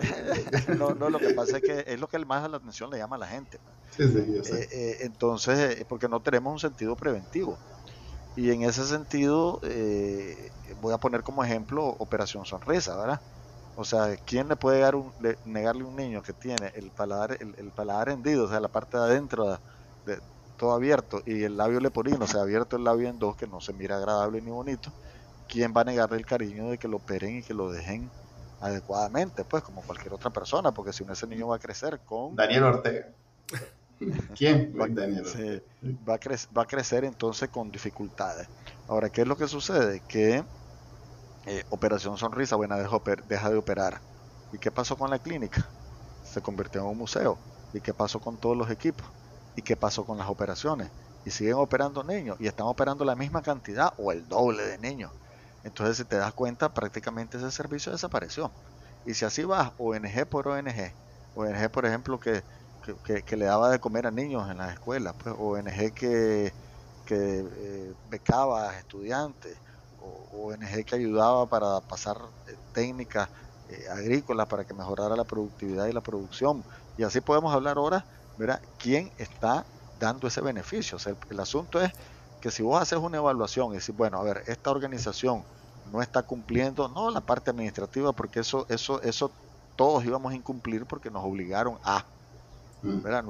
no, 0.77 0.93
no, 0.93 1.09
lo 1.09 1.19
que 1.19 1.31
pasa 1.31 1.57
es 1.57 1.63
que 1.63 1.83
es 1.87 1.99
lo 1.99 2.07
que 2.07 2.17
más 2.25 2.43
a 2.43 2.47
la 2.47 2.57
atención 2.57 2.89
le 2.89 2.97
llama 2.97 3.15
a 3.15 3.19
la 3.19 3.27
gente. 3.27 3.59
Sí, 3.95 4.07
sí, 4.07 4.33
yo 4.35 4.43
sé. 4.43 4.67
Eh, 4.71 4.97
entonces, 5.01 5.85
porque 5.87 6.07
no 6.07 6.19
tenemos 6.21 6.53
un 6.53 6.59
sentido 6.59 6.95
preventivo. 6.95 7.57
Y 8.35 8.51
en 8.51 8.63
ese 8.63 8.85
sentido, 8.85 9.59
voy 10.81 10.93
a 10.93 10.97
poner 10.99 11.23
como 11.23 11.43
ejemplo 11.43 11.85
Operación 11.97 12.45
Sonrisa, 12.45 12.95
¿verdad? 12.95 13.19
O 13.75 13.83
sea, 13.83 14.15
¿quién 14.25 14.47
le 14.47 14.55
puede 14.55 14.79
dar 14.79 14.95
un, 14.95 15.11
negarle 15.45 15.83
a 15.83 15.85
un 15.85 15.95
niño 15.95 16.21
que 16.21 16.33
tiene 16.33 16.71
el 16.75 16.91
paladar, 16.91 17.37
el, 17.39 17.55
el 17.57 17.71
paladar 17.71 18.09
hendido, 18.09 18.45
o 18.45 18.47
sea, 18.47 18.59
la 18.59 18.67
parte 18.69 18.97
de 18.97 19.03
adentro 19.03 19.59
de, 20.05 20.19
todo 20.57 20.73
abierto 20.73 21.21
y 21.25 21.43
el 21.43 21.55
labio 21.57 21.79
leporino, 21.79 22.25
o 22.25 22.27
sea, 22.27 22.41
abierto 22.41 22.75
el 22.75 22.83
labio 22.83 23.07
en 23.07 23.19
dos, 23.19 23.35
que 23.35 23.47
no 23.47 23.61
se 23.61 23.73
mira 23.73 23.97
agradable 23.97 24.41
ni 24.41 24.51
bonito? 24.51 24.91
¿Quién 25.47 25.73
va 25.75 25.81
a 25.81 25.85
negarle 25.85 26.17
el 26.17 26.25
cariño 26.25 26.69
de 26.69 26.77
que 26.77 26.87
lo 26.87 26.97
operen 26.97 27.37
y 27.37 27.43
que 27.43 27.53
lo 27.53 27.71
dejen 27.71 28.09
adecuadamente? 28.59 29.45
Pues 29.45 29.63
como 29.63 29.81
cualquier 29.81 30.13
otra 30.13 30.29
persona, 30.29 30.73
porque 30.73 30.91
si 30.91 31.05
no 31.05 31.13
ese 31.13 31.27
niño 31.27 31.47
va 31.47 31.55
a 31.55 31.59
crecer 31.59 31.99
con... 32.05 32.35
Daniel 32.35 32.63
Ortega. 32.63 33.07
¿Quién? 34.35 34.73
Va, 34.79 34.87
va, 36.07 36.13
a 36.15 36.19
crecer, 36.19 36.57
va 36.57 36.61
a 36.63 36.67
crecer 36.67 37.03
entonces 37.03 37.49
con 37.49 37.71
dificultades. 37.71 38.47
Ahora, 38.87 39.09
¿qué 39.09 39.21
es 39.21 39.27
lo 39.27 39.37
que 39.37 39.47
sucede? 39.47 40.01
Que 40.07 40.43
eh, 41.45 41.63
Operación 41.69 42.17
Sonrisa, 42.17 42.57
buena, 42.57 42.77
deja 42.77 43.49
de 43.49 43.57
operar. 43.57 44.01
¿Y 44.51 44.59
qué 44.59 44.69
pasó 44.69 44.97
con 44.97 45.09
la 45.09 45.19
clínica? 45.19 45.65
Se 46.21 46.41
convirtió 46.41 46.81
en 46.81 46.87
un 46.87 46.97
museo. 46.97 47.39
¿Y 47.73 47.81
qué 47.81 47.93
pasó 47.93 48.19
con 48.19 48.37
todos 48.37 48.57
los 48.57 48.69
equipos? 48.69 49.07
¿Y 49.57 49.63
qué 49.63 49.75
pasó 49.75 50.05
con 50.05 50.19
las 50.19 50.29
operaciones? 50.29 50.91
Y 51.23 51.31
siguen 51.31 51.55
operando 51.55 52.03
niños 52.03 52.37
y 52.39 52.47
están 52.47 52.67
operando 52.67 53.03
la 53.05 53.15
misma 53.15 53.41
cantidad 53.41 53.91
o 53.97 54.11
el 54.11 54.27
doble 54.27 54.63
de 54.63 54.77
niños. 54.77 55.13
Entonces, 55.63 55.97
si 55.97 56.05
te 56.05 56.17
das 56.17 56.33
cuenta, 56.33 56.73
prácticamente 56.73 57.37
ese 57.37 57.51
servicio 57.51 57.91
desapareció. 57.91 58.55
Y 59.03 59.15
si 59.15 59.25
así 59.25 59.43
vas, 59.45 59.73
ONG 59.77 60.27
por 60.29 60.47
ONG, 60.47 60.95
ONG, 61.33 61.71
por 61.71 61.85
ejemplo, 61.87 62.19
que, 62.19 62.45
que, 63.25 63.37
le 63.37 63.45
daba 63.45 63.71
de 63.71 63.79
comer 63.79 64.05
a 64.07 64.11
niños 64.11 64.49
en 64.51 64.57
las 64.59 64.73
escuelas, 64.73 65.15
pues 65.17 65.33
ONG 65.37 65.91
que, 65.93 66.55
que 67.03 67.15
eh, 67.15 67.95
becaba 68.03 68.69
a 68.71 68.79
estudiantes, 68.79 69.59
ONG 69.97 70.85
que 70.85 70.95
ayudaba 70.95 71.47
para 71.49 71.81
pasar 71.81 72.17
eh, 72.45 72.57
técnicas 72.71 73.29
eh, 73.67 73.87
agrícolas 73.89 74.47
para 74.47 74.65
que 74.65 74.73
mejorara 74.75 75.15
la 75.15 75.25
productividad 75.25 75.87
y 75.87 75.93
la 75.93 76.01
producción. 76.01 76.65
Y 76.95 77.03
así 77.03 77.21
podemos 77.21 77.53
hablar 77.53 77.77
ahora, 77.77 78.07
¿verdad? 78.37 78.61
¿Quién 78.77 79.11
está 79.17 79.65
dando 79.99 80.27
ese 80.27 80.41
beneficio? 80.41 80.97
el, 81.29 81.39
asunto 81.39 81.81
es 81.81 81.91
que 82.41 82.51
si 82.51 82.63
vos 82.63 82.81
haces 82.81 82.99
una 82.99 83.17
evaluación 83.17 83.71
y 83.71 83.77
decís, 83.77 83.95
bueno, 83.95 84.19
a 84.19 84.23
ver, 84.23 84.43
esta 84.47 84.71
organización 84.71 85.43
no 85.91 86.01
está 86.01 86.23
cumpliendo, 86.23 86.87
no 86.87 87.09
la 87.09 87.21
parte 87.21 87.51
administrativa, 87.51 88.11
porque 88.13 88.41
eso, 88.41 88.65
eso, 88.69 89.01
eso 89.01 89.31
todos 89.75 90.03
íbamos 90.05 90.31
a 90.33 90.35
incumplir 90.35 90.85
porque 90.85 91.09
nos 91.09 91.23
obligaron 91.23 91.77
a. 91.83 92.03
Mm. 92.83 93.01
¿verdad? 93.01 93.25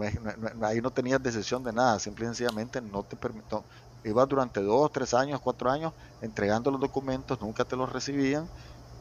ahí 0.63 0.81
no 0.81 0.91
tenías 0.91 1.23
decisión 1.23 1.63
de 1.63 1.71
nada, 1.71 1.99
simple 1.99 2.25
y 2.25 2.27
sencillamente 2.27 2.81
no 2.81 3.03
te 3.03 3.15
permitió, 3.15 3.63
ibas 4.03 4.27
durante 4.27 4.61
dos, 4.61 4.91
tres 4.91 5.13
años, 5.13 5.39
cuatro 5.39 5.69
años 5.69 5.93
entregando 6.21 6.69
los 6.69 6.81
documentos, 6.81 7.39
nunca 7.39 7.63
te 7.63 7.75
los 7.75 7.91
recibían 7.91 8.47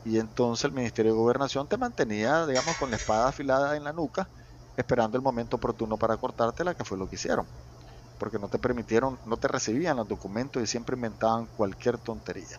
y 0.05 0.19
entonces 0.21 0.67
el 0.67 0.73
Ministerio 0.73 1.13
de 1.13 1.19
Gobernación 1.19 1.67
te 1.67 1.77
mantenía, 1.77 2.47
digamos, 2.47 2.77
con 2.77 2.91
la 2.91 2.97
espada 2.97 3.29
afilada 3.29 3.77
en 3.77 3.83
la 3.83 3.93
nuca, 3.93 4.29
esperando 4.77 5.17
el 5.17 5.23
momento 5.23 5.57
oportuno 5.57 5.97
para 5.97 6.17
cortártela, 6.17 6.75
que 6.75 6.85
fue 6.85 6.99
lo 6.99 7.09
que 7.09 7.17
hicieron. 7.17 7.47
Porque 8.19 8.39
no 8.39 8.49
te 8.49 8.59
permitieron, 8.59 9.19
no 9.27 9.37
te 9.37 9.49
recibían 9.49 9.97
los 9.97 10.09
documentos 10.09 10.63
y 10.63 10.67
siempre 10.67 10.97
inventaban 10.97 11.47
cualquier 11.57 11.99
tontería. 11.99 12.59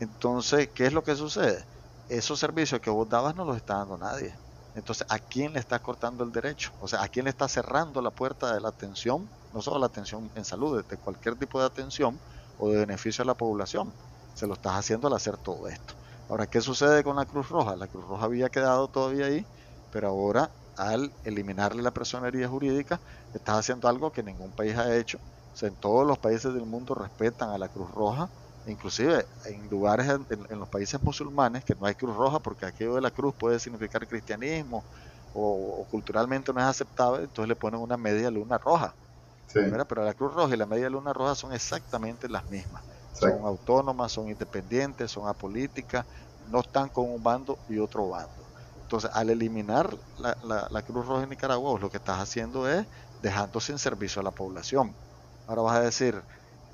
Entonces, 0.00 0.68
¿qué 0.74 0.86
es 0.86 0.92
lo 0.92 1.02
que 1.02 1.16
sucede? 1.16 1.64
Esos 2.08 2.38
servicios 2.38 2.80
que 2.80 2.90
vos 2.90 3.08
dabas 3.08 3.34
no 3.34 3.44
los 3.44 3.56
está 3.56 3.78
dando 3.78 3.98
nadie. 3.98 4.34
Entonces, 4.74 5.06
¿a 5.10 5.18
quién 5.18 5.52
le 5.52 5.60
está 5.60 5.78
cortando 5.80 6.24
el 6.24 6.32
derecho? 6.32 6.72
O 6.80 6.88
sea, 6.88 7.02
¿a 7.02 7.08
quién 7.08 7.24
le 7.24 7.30
está 7.30 7.48
cerrando 7.48 8.00
la 8.00 8.10
puerta 8.10 8.54
de 8.54 8.60
la 8.60 8.68
atención 8.68 9.28
no 9.52 9.60
solo 9.60 9.78
la 9.78 9.86
atención 9.86 10.30
en 10.34 10.44
salud, 10.44 10.82
de 10.82 10.96
cualquier 10.96 11.36
tipo 11.36 11.60
de 11.60 11.66
atención 11.66 12.18
o 12.58 12.70
de 12.70 12.78
beneficio 12.78 13.22
a 13.22 13.26
la 13.26 13.34
población. 13.34 13.92
Se 14.34 14.46
lo 14.46 14.54
estás 14.54 14.74
haciendo 14.74 15.08
al 15.08 15.14
hacer 15.14 15.36
todo 15.36 15.68
esto. 15.68 15.94
Ahora, 16.28 16.46
¿qué 16.46 16.60
sucede 16.60 17.04
con 17.04 17.16
la 17.16 17.26
Cruz 17.26 17.48
Roja? 17.48 17.76
La 17.76 17.88
Cruz 17.88 18.06
Roja 18.06 18.24
había 18.24 18.48
quedado 18.48 18.88
todavía 18.88 19.26
ahí, 19.26 19.46
pero 19.90 20.08
ahora 20.08 20.50
al 20.76 21.14
eliminarle 21.24 21.82
la 21.82 21.92
personería 21.92 22.48
jurídica, 22.48 23.00
estás 23.32 23.58
haciendo 23.58 23.88
algo 23.88 24.12
que 24.12 24.22
ningún 24.22 24.52
país 24.52 24.76
ha 24.76 24.96
hecho. 24.96 25.18
O 25.18 25.56
sea, 25.56 25.68
en 25.68 25.76
todos 25.76 26.06
los 26.06 26.18
países 26.18 26.54
del 26.54 26.66
mundo 26.66 26.94
respetan 26.94 27.50
a 27.50 27.58
la 27.58 27.68
Cruz 27.68 27.90
Roja, 27.90 28.30
inclusive 28.64 29.26
en 29.44 29.68
lugares, 29.68 30.08
en, 30.08 30.58
los 30.58 30.68
países 30.68 31.02
musulmanes, 31.02 31.64
que 31.64 31.74
no 31.74 31.86
hay 31.86 31.94
Cruz 31.94 32.16
Roja, 32.16 32.40
porque 32.40 32.66
aquello 32.66 32.94
de 32.94 33.00
la 33.00 33.10
cruz 33.10 33.34
puede 33.38 33.58
significar 33.58 34.06
cristianismo 34.06 34.86
o, 35.32 35.80
o 35.82 35.84
culturalmente 35.86 36.52
no 36.52 36.60
es 36.60 36.66
aceptable, 36.66 37.24
entonces 37.24 37.48
le 37.48 37.56
ponen 37.56 37.80
una 37.80 37.96
media 37.96 38.30
luna 38.30 38.58
roja. 38.58 38.96
Pero 39.52 40.04
la 40.04 40.14
Cruz 40.14 40.34
Roja 40.34 40.54
y 40.54 40.56
la 40.56 40.66
Media 40.66 40.88
Luna 40.88 41.12
Roja 41.12 41.34
son 41.34 41.52
exactamente 41.52 42.28
las 42.28 42.48
mismas. 42.48 42.84
Son 43.12 43.44
autónomas, 43.44 44.12
son 44.12 44.28
independientes, 44.28 45.10
son 45.10 45.28
apolíticas, 45.28 46.06
no 46.46 46.60
están 46.60 46.88
con 46.88 47.10
un 47.10 47.22
bando 47.22 47.58
y 47.68 47.78
otro 47.78 48.08
bando. 48.08 48.51
Entonces, 48.92 49.10
al 49.14 49.30
eliminar 49.30 49.98
la, 50.18 50.82
Cruz 50.82 51.06
Roja 51.06 51.22
en 51.22 51.30
Nicaragua, 51.30 51.80
lo 51.80 51.88
que 51.90 51.96
estás 51.96 52.18
haciendo 52.20 52.68
es 52.68 52.86
dejando 53.16 53.58
sin 53.58 53.78
servicio 53.78 54.20
a 54.20 54.22
la 54.22 54.32
población. 54.32 54.98
Ahora 55.46 55.62
vas 55.62 55.76
a 55.78 55.80
decir, 55.80 56.22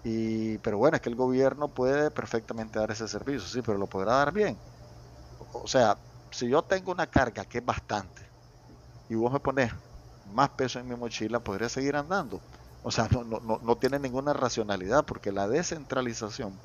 y, 0.02 0.58
pero 0.58 0.78
bueno, 0.78 0.96
es 0.96 1.00
que 1.00 1.10
el 1.10 1.14
gobierno 1.16 1.72
puede 1.72 2.10
perfectamente 2.10 2.80
dar 2.80 2.90
ese 2.90 3.06
servicio, 3.06 3.46
sí, 3.48 3.62
pero 3.62 3.78
lo 3.78 3.88
podrá 3.88 4.14
dar 4.14 4.32
bien. 4.32 4.60
O 5.38 5.68
sea, 5.68 6.00
si 6.32 6.48
yo 6.48 6.62
tengo 6.64 6.92
una 6.92 7.06
carga 7.06 7.44
que 7.44 7.58
es 7.58 7.64
bastante 7.64 8.28
y 9.08 9.14
vos 9.16 9.32
me 9.32 9.40
pones 9.40 9.72
más 10.24 10.50
peso 10.50 10.80
en 10.80 10.88
mi 10.88 10.96
mochila, 10.96 11.40
podría 11.40 11.68
seguir 11.68 11.96
andando. 11.96 12.44
O 12.82 12.90
sea, 12.90 13.08
no, 13.12 13.24
no, 13.24 13.60
no 13.62 13.78
tiene 13.78 14.00
ninguna 14.00 14.32
racionalidad 14.32 15.04
porque 15.06 15.32
la 15.32 15.48
descentralización 15.48 16.60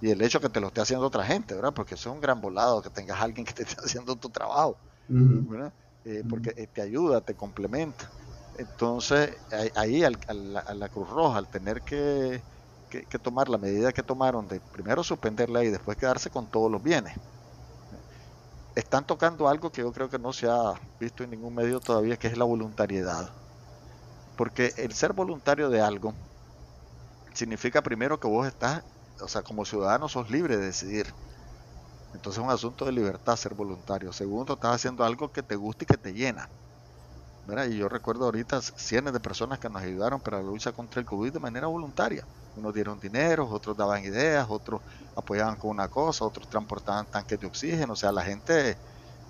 y 0.00 0.10
el 0.10 0.20
hecho 0.22 0.40
que 0.40 0.48
te 0.48 0.60
lo 0.60 0.68
esté 0.68 0.80
haciendo 0.82 1.06
otra 1.06 1.24
gente, 1.24 1.54
¿verdad? 1.54 1.72
Porque 1.72 1.94
eso 1.94 2.10
es 2.10 2.14
un 2.14 2.20
gran 2.20 2.40
volado 2.40 2.82
que 2.82 2.90
tengas 2.90 3.20
alguien 3.20 3.46
que 3.46 3.52
te 3.52 3.62
esté 3.62 3.76
haciendo 3.84 4.16
tu 4.16 4.28
trabajo, 4.28 4.76
¿verdad? 5.08 5.72
Eh, 6.04 6.22
porque 6.28 6.54
eh, 6.56 6.68
te 6.72 6.82
ayuda, 6.82 7.20
te 7.20 7.34
complementa. 7.34 8.10
Entonces, 8.58 9.36
ahí 9.74 10.04
a, 10.04 10.10
la, 10.10 10.88
Cruz 10.88 11.10
Roja, 11.10 11.38
al 11.38 11.48
tener 11.48 11.82
que, 11.82 12.40
que, 12.88 13.18
tomar 13.18 13.48
la 13.48 13.58
medida 13.58 13.92
que 13.92 14.02
tomaron 14.02 14.48
de 14.48 14.60
primero 14.60 15.02
suspenderla 15.02 15.62
y 15.64 15.70
después 15.70 15.98
quedarse 15.98 16.30
con 16.30 16.46
todos 16.46 16.70
los 16.70 16.82
bienes, 16.82 17.14
están 18.74 19.06
tocando 19.06 19.48
algo 19.48 19.70
que 19.72 19.82
yo 19.82 19.92
creo 19.92 20.08
que 20.08 20.18
no 20.18 20.32
se 20.32 20.48
ha 20.48 20.74
visto 21.00 21.24
en 21.24 21.30
ningún 21.30 21.54
medio 21.54 21.80
todavía, 21.80 22.16
que 22.16 22.28
es 22.28 22.38
la 22.38 22.44
voluntariedad. 22.44 23.30
Porque 24.36 24.72
el 24.76 24.92
ser 24.92 25.12
voluntario 25.12 25.68
de 25.70 25.80
algo 25.80 26.14
significa 27.34 27.82
primero 27.82 28.20
que 28.20 28.28
vos 28.28 28.46
estás, 28.46 28.84
o 29.20 29.28
sea, 29.28 29.42
como 29.42 29.64
ciudadano 29.64 30.08
sos 30.08 30.30
libre 30.30 30.56
de 30.56 30.66
decidir. 30.66 31.16
Entonces 32.12 32.38
es 32.40 32.44
un 32.44 32.50
asunto 32.50 32.84
de 32.84 32.92
libertad 32.92 33.36
ser 33.36 33.54
voluntario. 33.54 34.12
Segundo, 34.12 34.54
estás 34.54 34.74
haciendo 34.76 35.04
algo 35.04 35.30
que 35.30 35.42
te 35.44 35.56
gusta 35.56 35.84
y 35.84 35.86
que 35.86 35.98
te 35.98 36.12
llena. 36.14 36.50
Y 37.68 37.76
yo 37.78 37.88
recuerdo 37.88 38.24
ahorita 38.24 38.60
cientos 38.60 39.12
de 39.12 39.20
personas 39.20 39.60
que 39.60 39.68
nos 39.70 39.80
ayudaron 39.82 40.20
para 40.20 40.38
la 40.38 40.42
lucha 40.44 40.72
contra 40.72 41.00
el 41.00 41.06
COVID 41.06 41.32
de 41.32 41.38
manera 41.38 41.68
voluntaria. 41.68 42.28
Unos 42.54 42.74
dieron 42.74 42.98
dinero, 42.98 43.48
otros 43.48 43.76
daban 43.76 44.02
ideas, 44.02 44.46
otros 44.48 44.80
apoyaban 45.14 45.56
con 45.56 45.70
una 45.70 45.88
cosa, 45.88 46.24
otros 46.24 46.48
transportaban 46.48 47.06
tanques 47.06 47.38
de 47.38 47.46
oxígeno. 47.46 47.92
O 47.92 47.96
sea, 47.96 48.10
la 48.10 48.24
gente 48.24 48.80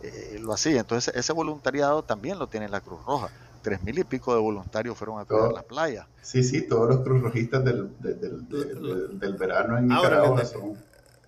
eh, 0.01 0.39
lo 0.41 0.55
hacía. 0.55 0.81
Entonces 0.81 1.15
ese 1.15 1.33
voluntariado 1.35 2.05
también 2.05 2.39
lo 2.39 2.49
tiene 2.49 2.69
la 2.71 2.81
Cruz 2.81 3.05
Roja 3.05 3.35
tres 3.67 3.83
mil 3.83 3.99
y 3.99 4.05
pico 4.05 4.33
de 4.33 4.41
voluntarios 4.41 4.97
fueron 4.97 5.19
a 5.19 5.25
cuidar 5.25 5.53
las 5.53 5.65
playas. 5.65 6.07
Sí, 6.23 6.45
sí, 6.45 6.63
todos 6.69 6.89
los 6.89 7.01
Cruz 7.01 7.21
Rojistas 7.21 7.65
del, 7.65 7.91
del, 7.99 9.33
verano 9.35 9.77
en 9.77 9.89
Nicaragua 9.89 10.45
son... 10.45 10.79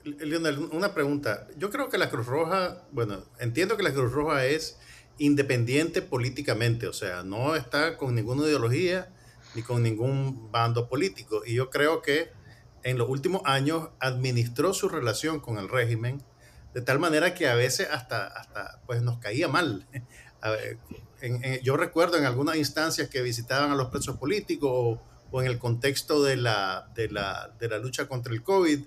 Lionel, 0.04 0.61
una 0.71 0.95
pregunta. 0.95 1.49
Yo 1.57 1.68
creo 1.71 1.88
que 1.88 1.99
la 1.99 2.11
Cruz 2.11 2.26
Roja, 2.26 2.85
bueno, 2.92 3.25
entiendo 3.40 3.76
que 3.76 3.83
la 3.83 3.92
Cruz 3.92 4.12
Roja 4.12 4.47
es 4.47 4.78
independiente 5.18 6.00
políticamente, 6.00 6.87
o 6.87 6.92
sea, 6.92 7.25
no 7.25 7.57
está 7.57 7.97
con 7.97 8.14
ninguna 8.14 8.45
ideología 8.45 9.09
ni 9.57 9.62
con 9.62 9.83
ningún 9.83 10.52
bando 10.52 10.88
político. 10.88 11.42
Y 11.45 11.54
yo 11.54 11.71
creo 11.71 12.02
que 12.02 12.30
en 12.85 12.99
los 12.99 13.09
últimos 13.09 13.42
años 13.47 13.88
administró 13.99 14.75
su 14.75 14.88
relación 14.88 15.40
con 15.40 15.59
el 15.59 15.68
régimen 15.68 16.23
de 16.73 16.83
tal 16.83 17.00
manera 17.00 17.35
que 17.35 17.49
a 17.49 17.57
veces 17.57 17.88
hasta, 17.90 18.28
hasta 18.28 18.80
pues 18.87 19.02
nos 19.02 19.18
caía 19.18 19.49
mal. 19.49 19.88
yo 21.62 21.76
recuerdo 21.76 22.16
en 22.16 22.25
algunas 22.25 22.56
instancias 22.56 23.08
que 23.08 23.22
visitaban 23.22 23.70
a 23.70 23.75
los 23.75 23.88
presos 23.88 24.16
políticos 24.16 24.98
o, 25.30 25.42
en 25.42 25.46
el 25.46 25.58
contexto 25.58 26.22
de 26.22 26.37
la, 26.37 26.90
de, 26.94 27.10
la, 27.10 27.54
de 27.58 27.68
la 27.68 27.78
lucha 27.78 28.08
contra 28.08 28.32
el 28.32 28.42
COVID, 28.42 28.84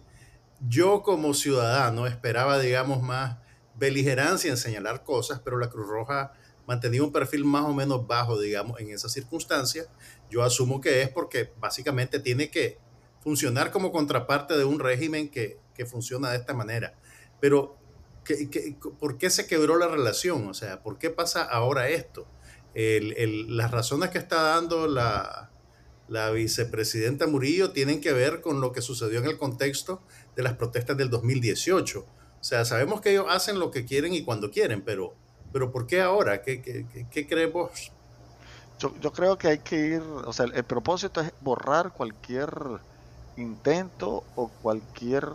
yo 0.67 1.03
como 1.03 1.33
ciudadano 1.33 2.07
esperaba, 2.07 2.59
digamos, 2.59 3.01
más 3.01 3.37
beligerancia 3.75 4.49
en 4.49 4.57
señalar 4.57 5.03
cosas, 5.03 5.41
pero 5.43 5.57
la 5.57 5.69
Cruz 5.69 5.87
Roja 5.87 6.33
mantenido 6.67 7.05
un 7.05 7.11
perfil 7.11 7.45
más 7.45 7.65
o 7.65 7.73
menos 7.73 8.07
bajo, 8.07 8.39
digamos, 8.39 8.79
en 8.79 8.91
esas 8.91 9.11
circunstancias, 9.11 9.87
yo 10.29 10.43
asumo 10.43 10.79
que 10.79 11.01
es 11.01 11.09
porque 11.09 11.51
básicamente 11.59 12.19
tiene 12.19 12.49
que 12.49 12.77
funcionar 13.19 13.71
como 13.71 13.91
contraparte 13.91 14.57
de 14.57 14.63
un 14.63 14.79
régimen 14.79 15.29
que, 15.29 15.59
que 15.73 15.85
funciona 15.85 16.29
de 16.31 16.37
esta 16.37 16.53
manera. 16.53 16.95
Pero, 17.39 17.77
¿qué, 18.23 18.75
por 18.99 19.17
qué 19.17 19.29
se 19.29 19.47
quebró 19.47 19.77
la 19.77 19.87
relación? 19.87 20.47
O 20.47 20.53
sea, 20.53 20.81
¿por 20.81 20.97
qué 20.97 21.09
pasa 21.09 21.43
ahora 21.43 21.89
esto? 21.89 22.27
El, 22.73 23.13
el, 23.17 23.57
las 23.57 23.71
razones 23.71 24.09
que 24.09 24.17
está 24.17 24.41
dando 24.41 24.87
la, 24.87 25.51
la 26.07 26.29
vicepresidenta 26.31 27.27
Murillo 27.27 27.71
tienen 27.71 28.01
que 28.01 28.13
ver 28.13 28.41
con 28.41 28.61
lo 28.61 28.71
que 28.71 28.81
sucedió 28.81 29.19
en 29.19 29.25
el 29.25 29.37
contexto 29.37 30.01
de 30.35 30.43
las 30.43 30.53
protestas 30.53 30.97
del 30.97 31.09
2018. 31.09 31.99
O 31.99 32.43
sea, 32.43 32.65
sabemos 32.65 33.01
que 33.01 33.11
ellos 33.11 33.27
hacen 33.29 33.59
lo 33.59 33.71
que 33.71 33.85
quieren 33.85 34.13
y 34.13 34.23
cuando 34.23 34.51
quieren, 34.51 34.81
pero, 34.81 35.15
pero 35.53 35.71
¿por 35.71 35.87
qué 35.87 36.01
ahora? 36.01 36.41
¿Qué, 36.41 36.61
qué, 36.61 36.85
qué 37.09 37.27
creemos? 37.27 37.91
Yo, 38.79 38.93
yo, 38.99 39.13
creo 39.13 39.37
que 39.37 39.47
hay 39.47 39.59
que 39.59 39.75
ir, 39.75 40.01
o 40.01 40.33
sea, 40.33 40.45
el, 40.45 40.55
el 40.55 40.63
propósito 40.63 41.21
es 41.21 41.31
borrar 41.41 41.93
cualquier 41.93 42.49
intento 43.37 44.23
o 44.35 44.47
cualquier 44.61 45.27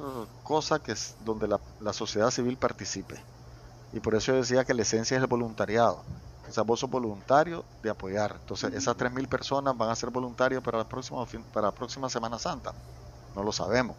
cosa 0.45 0.79
que 0.79 0.93
es 0.93 1.15
donde 1.25 1.49
la, 1.49 1.61
la, 1.81 1.93
sociedad 1.93 2.31
civil 2.31 2.57
participe. 2.57 3.17
Y 3.93 4.01
por 4.01 4.15
eso 4.15 4.33
yo 4.33 4.39
decía 4.39 4.65
que 4.65 4.75
la 4.75 4.83
esencia 4.83 5.17
es 5.17 5.23
el 5.23 5.29
voluntariado. 5.29 6.03
O 6.49 6.53
sea, 6.53 6.63
vos 6.63 6.81
sos 6.81 6.91
voluntario 6.91 7.65
de 7.83 7.91
apoyar. 7.91 8.37
Entonces, 8.41 8.73
esas 8.75 8.97
3.000 8.97 9.29
personas 9.29 9.77
van 9.77 9.91
a 9.91 9.97
ser 9.97 10.11
voluntarios 10.11 10.63
para 10.63 10.79
la 10.79 10.85
próxima, 10.85 11.25
para 11.53 11.69
la 11.69 11.73
próxima 11.73 12.09
Semana 12.09 12.39
Santa. 12.39 12.73
No 13.35 13.43
lo 13.43 13.53
sabemos. 13.53 13.97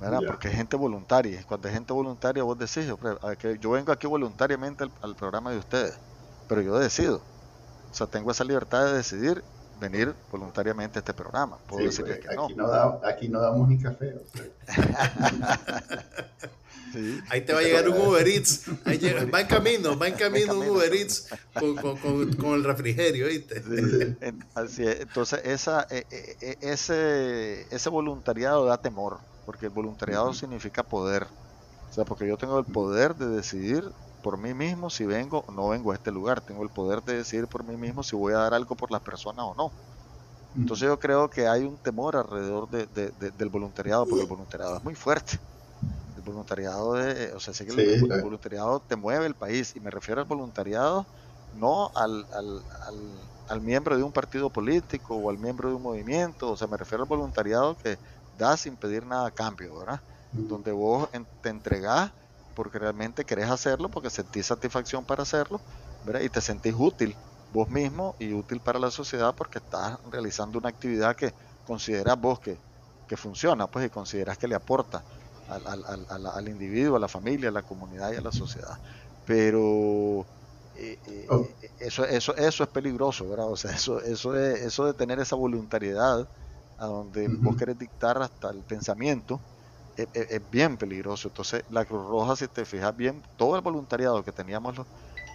¿verdad? 0.00 0.20
Yeah. 0.20 0.28
Porque 0.28 0.48
es 0.48 0.54
gente 0.54 0.76
voluntaria. 0.76 1.42
Cuando 1.46 1.68
es 1.68 1.74
gente 1.74 1.92
voluntaria, 1.92 2.42
vos 2.42 2.58
decís, 2.58 2.92
que 3.38 3.58
yo 3.58 3.70
vengo 3.70 3.92
aquí 3.92 4.06
voluntariamente 4.06 4.84
al, 4.84 4.92
al, 5.02 5.14
programa 5.16 5.50
de 5.50 5.58
ustedes, 5.58 5.94
pero 6.48 6.60
yo 6.60 6.78
decido. 6.78 7.22
O 7.90 7.94
sea, 7.94 8.06
tengo 8.06 8.30
esa 8.30 8.44
libertad 8.44 8.84
de 8.84 8.92
decidir 8.92 9.42
venir 9.80 10.14
voluntariamente 10.30 10.98
a 10.98 11.00
este 11.00 11.14
programa. 11.14 11.58
Puedo 11.66 11.80
sí, 11.80 11.86
decirles 11.86 12.20
que 12.20 12.28
aquí 12.28 12.54
no. 12.54 12.64
no 12.64 12.68
da, 12.68 13.00
aquí 13.04 13.28
no 13.28 13.40
damos 13.40 13.68
ni 13.68 13.78
café. 13.78 14.14
O 14.14 14.22
sea. 14.32 14.44
sí. 16.92 17.20
Ahí 17.28 17.42
te 17.42 17.52
va 17.52 17.60
a 17.60 17.62
llegar 17.62 17.88
un 17.88 18.00
Uber 18.00 18.26
Eats. 18.26 18.64
Ahí 18.84 18.98
llega, 18.98 19.24
va 19.26 19.40
en 19.40 19.46
camino, 19.46 19.98
va 19.98 20.08
en 20.08 20.14
camino 20.14 20.58
un 20.58 20.68
Uber 20.68 20.92
Eats 20.94 21.28
con, 21.54 21.76
con, 21.76 21.96
con, 21.98 22.32
con 22.34 22.54
el 22.54 22.64
refrigerio, 22.64 23.28
¿viste? 23.28 23.62
Sí, 23.62 24.16
así 24.54 24.86
es. 24.86 25.00
Entonces, 25.00 25.40
esa, 25.44 25.86
ese, 26.60 27.66
ese 27.74 27.88
voluntariado 27.90 28.64
da 28.64 28.80
temor, 28.80 29.18
porque 29.44 29.66
el 29.66 29.72
voluntariado 29.72 30.28
uh 30.28 30.32
-huh. 30.32 30.38
significa 30.38 30.82
poder. 30.82 31.26
O 31.90 31.92
sea, 31.92 32.04
porque 32.04 32.26
yo 32.26 32.36
tengo 32.36 32.58
el 32.58 32.64
poder 32.64 33.14
de 33.14 33.28
decidir 33.28 33.84
por 34.26 34.38
mí 34.38 34.54
mismo 34.54 34.90
si 34.90 35.06
vengo 35.06 35.44
o 35.46 35.52
no 35.52 35.68
vengo 35.68 35.92
a 35.92 35.94
este 35.94 36.10
lugar. 36.10 36.40
Tengo 36.40 36.64
el 36.64 36.68
poder 36.68 37.00
de 37.04 37.18
decidir 37.18 37.46
por 37.46 37.62
mí 37.62 37.76
mismo 37.76 38.02
si 38.02 38.16
voy 38.16 38.32
a 38.32 38.38
dar 38.38 38.54
algo 38.54 38.74
por 38.74 38.90
las 38.90 39.00
personas 39.00 39.46
o 39.46 39.54
no. 39.54 39.70
Entonces 40.56 40.88
yo 40.88 40.98
creo 40.98 41.30
que 41.30 41.46
hay 41.46 41.62
un 41.62 41.76
temor 41.76 42.16
alrededor 42.16 42.68
de, 42.68 42.86
de, 42.86 43.12
de, 43.20 43.30
del 43.30 43.48
voluntariado, 43.50 44.04
porque 44.04 44.22
el 44.22 44.28
voluntariado 44.28 44.78
es 44.78 44.82
muy 44.82 44.96
fuerte. 44.96 45.38
El 46.16 46.22
voluntariado, 46.22 46.94
de, 46.94 47.34
o 47.34 47.38
sea, 47.38 47.54
sé 47.54 47.66
que 47.66 47.70
sí, 47.70 47.80
el, 47.80 48.10
el, 48.10 48.20
voluntariado 48.20 48.80
te 48.80 48.96
mueve 48.96 49.26
el 49.26 49.36
país, 49.36 49.76
y 49.76 49.78
me 49.78 49.92
refiero 49.92 50.20
al 50.20 50.26
voluntariado 50.26 51.06
no 51.54 51.92
al, 51.94 52.26
al, 52.32 52.64
al, 52.84 52.98
al, 53.48 53.60
miembro 53.60 53.96
de 53.96 54.02
un 54.02 54.10
partido 54.10 54.50
político 54.50 55.14
o 55.14 55.30
al 55.30 55.38
miembro 55.38 55.68
de 55.68 55.76
un 55.76 55.82
movimiento, 55.82 56.50
o 56.50 56.56
sea, 56.56 56.66
me 56.66 56.76
refiero 56.76 57.04
al 57.04 57.08
voluntariado 57.08 57.78
que 57.78 57.96
da 58.36 58.56
sin 58.56 58.76
pedir 58.76 59.06
nada 59.06 59.28
a 59.28 59.30
cambio, 59.30 59.78
¿verdad? 59.78 60.00
Donde 60.32 60.72
vos 60.72 61.08
te 61.42 61.48
entregás 61.48 62.10
porque 62.56 62.80
realmente 62.80 63.24
querés 63.24 63.50
hacerlo, 63.50 63.90
porque 63.90 64.10
sentís 64.10 64.46
satisfacción 64.46 65.04
para 65.04 65.22
hacerlo, 65.22 65.60
¿verdad? 66.04 66.22
y 66.22 66.28
te 66.30 66.40
sentís 66.40 66.74
útil 66.76 67.14
vos 67.52 67.68
mismo 67.68 68.16
y 68.18 68.32
útil 68.32 68.60
para 68.60 68.78
la 68.78 68.90
sociedad 68.90 69.34
porque 69.36 69.58
estás 69.58 69.98
realizando 70.10 70.58
una 70.58 70.70
actividad 70.70 71.14
que 71.14 71.32
consideras 71.66 72.18
vos 72.20 72.40
que, 72.40 72.56
que 73.06 73.16
funciona, 73.16 73.66
pues 73.66 73.86
y 73.86 73.90
consideras 73.90 74.38
que 74.38 74.48
le 74.48 74.54
aporta 74.54 75.02
al, 75.48 75.66
al, 75.66 76.06
al, 76.08 76.26
al, 76.26 76.48
individuo, 76.48 76.96
a 76.96 77.00
la 77.00 77.08
familia, 77.08 77.50
a 77.50 77.52
la 77.52 77.62
comunidad 77.62 78.12
y 78.12 78.16
a 78.16 78.20
la 78.20 78.32
sociedad. 78.32 78.78
Pero 79.26 80.24
eh, 80.76 80.98
eh, 81.06 81.26
oh. 81.30 81.46
eso, 81.78 82.04
eso, 82.04 82.34
eso 82.36 82.64
es 82.64 82.70
peligroso, 82.70 83.28
¿verdad? 83.28 83.48
O 83.48 83.56
sea, 83.56 83.72
eso, 83.72 84.00
eso, 84.00 84.34
es, 84.34 84.62
eso 84.62 84.86
de 84.86 84.94
tener 84.94 85.20
esa 85.20 85.36
voluntariedad 85.36 86.26
a 86.78 86.86
donde 86.86 87.28
uh 87.28 87.30
-huh. 87.30 87.42
vos 87.42 87.56
querés 87.56 87.78
dictar 87.78 88.20
hasta 88.20 88.50
el 88.50 88.58
pensamiento, 88.58 89.40
es, 89.96 90.08
es, 90.12 90.30
es, 90.30 90.50
bien 90.50 90.76
peligroso. 90.76 91.28
Entonces, 91.28 91.64
la 91.70 91.84
Cruz 91.84 92.06
Roja, 92.06 92.36
si 92.36 92.48
te 92.48 92.64
fijas 92.64 92.96
bien, 92.96 93.22
todo 93.36 93.56
el 93.56 93.62
voluntariado 93.62 94.22
que 94.24 94.32
teníamos 94.32 94.76
los, 94.76 94.86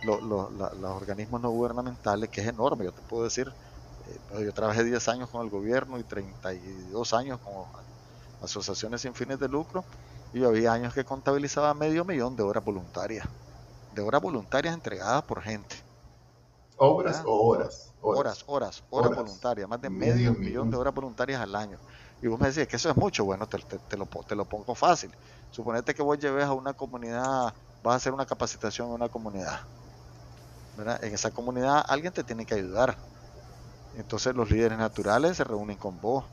los, 0.03 0.21
los, 0.23 0.51
los 0.51 0.91
organismos 0.91 1.41
no 1.41 1.49
gubernamentales, 1.49 2.29
que 2.29 2.41
es 2.41 2.47
enorme, 2.47 2.85
yo 2.85 2.91
te 2.91 3.01
puedo 3.01 3.23
decir, 3.23 3.51
eh, 4.07 4.43
yo 4.45 4.53
trabajé 4.53 4.83
10 4.83 5.07
años 5.09 5.29
con 5.29 5.43
el 5.43 5.49
gobierno 5.49 5.99
y 5.99 6.03
32 6.03 7.13
años 7.13 7.39
con 7.39 7.65
asociaciones 8.41 9.01
sin 9.01 9.13
fines 9.13 9.39
de 9.39 9.47
lucro, 9.47 9.83
y 10.33 10.43
había 10.43 10.73
años 10.73 10.93
que 10.93 11.03
contabilizaba 11.03 11.73
medio 11.73 12.05
millón 12.05 12.35
de 12.35 12.43
horas 12.43 12.63
voluntarias, 12.63 13.27
de 13.93 14.01
horas 14.01 14.21
voluntarias 14.21 14.73
entregadas 14.73 15.23
por 15.23 15.41
gente. 15.41 15.75
¿Obras 16.77 17.21
o 17.25 17.47
horas? 17.47 17.93
Horas, 18.01 18.43
horas, 18.47 18.47
horas, 18.47 18.83
horas 18.89 19.15
voluntarias, 19.15 19.69
más 19.69 19.81
de 19.81 19.89
medio, 19.91 20.33
millón 20.33 20.71
de 20.71 20.77
horas 20.77 20.93
voluntarias 20.93 21.39
al 21.39 21.55
año. 21.55 21.77
Y 22.21 22.27
vos 22.27 22.39
me 22.39 22.51
decís 22.51 22.67
que 22.67 22.75
eso 22.75 22.89
es 22.89 22.95
mucho, 22.95 23.25
bueno, 23.25 23.47
te, 23.47 23.57
te, 23.57 23.97
lo, 23.97 24.05
te 24.05 24.35
lo 24.35 24.45
pongo 24.45 24.75
fácil. 24.75 25.11
Suponete 25.49 25.95
que 25.95 26.03
vos 26.03 26.19
lleves 26.19 26.45
a 26.45 26.53
una 26.53 26.73
comunidad, 26.73 27.53
vas 27.83 27.93
a 27.93 27.95
hacer 27.95 28.13
una 28.13 28.25
capacitación 28.25 28.89
en 28.89 28.93
una 28.93 29.09
comunidad. 29.09 29.61
En 31.01 31.13
esa 31.13 31.31
comunidad 31.31 31.83
alguien 31.87 32.13
te 32.13 32.23
tiene 32.23 32.45
que 32.45 32.55
ayudar. 32.55 32.95
Entonces 33.97 34.35
los 34.35 34.49
líderes 34.51 34.77
naturales 34.77 35.37
se 35.37 35.43
reúnen 35.43 35.77
con 35.77 35.99
vos, 35.99 36.23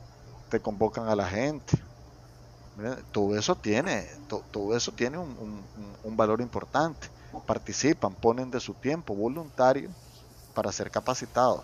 te 0.49 0.59
convocan 0.59 1.07
a 1.07 1.15
la 1.15 1.27
gente. 1.27 1.77
Todo 3.11 3.37
eso 3.37 3.55
tiene, 3.55 4.07
to, 4.29 4.43
todo 4.51 4.77
eso 4.77 4.93
tiene 4.93 5.17
un, 5.17 5.29
un, 5.37 5.63
un, 6.03 6.17
valor 6.17 6.39
importante. 6.39 7.09
Participan, 7.45 8.13
ponen 8.13 8.49
de 8.49 8.61
su 8.61 8.73
tiempo 8.73 9.13
voluntario 9.13 9.89
para 10.53 10.71
ser 10.71 10.89
capacitados. 10.89 11.63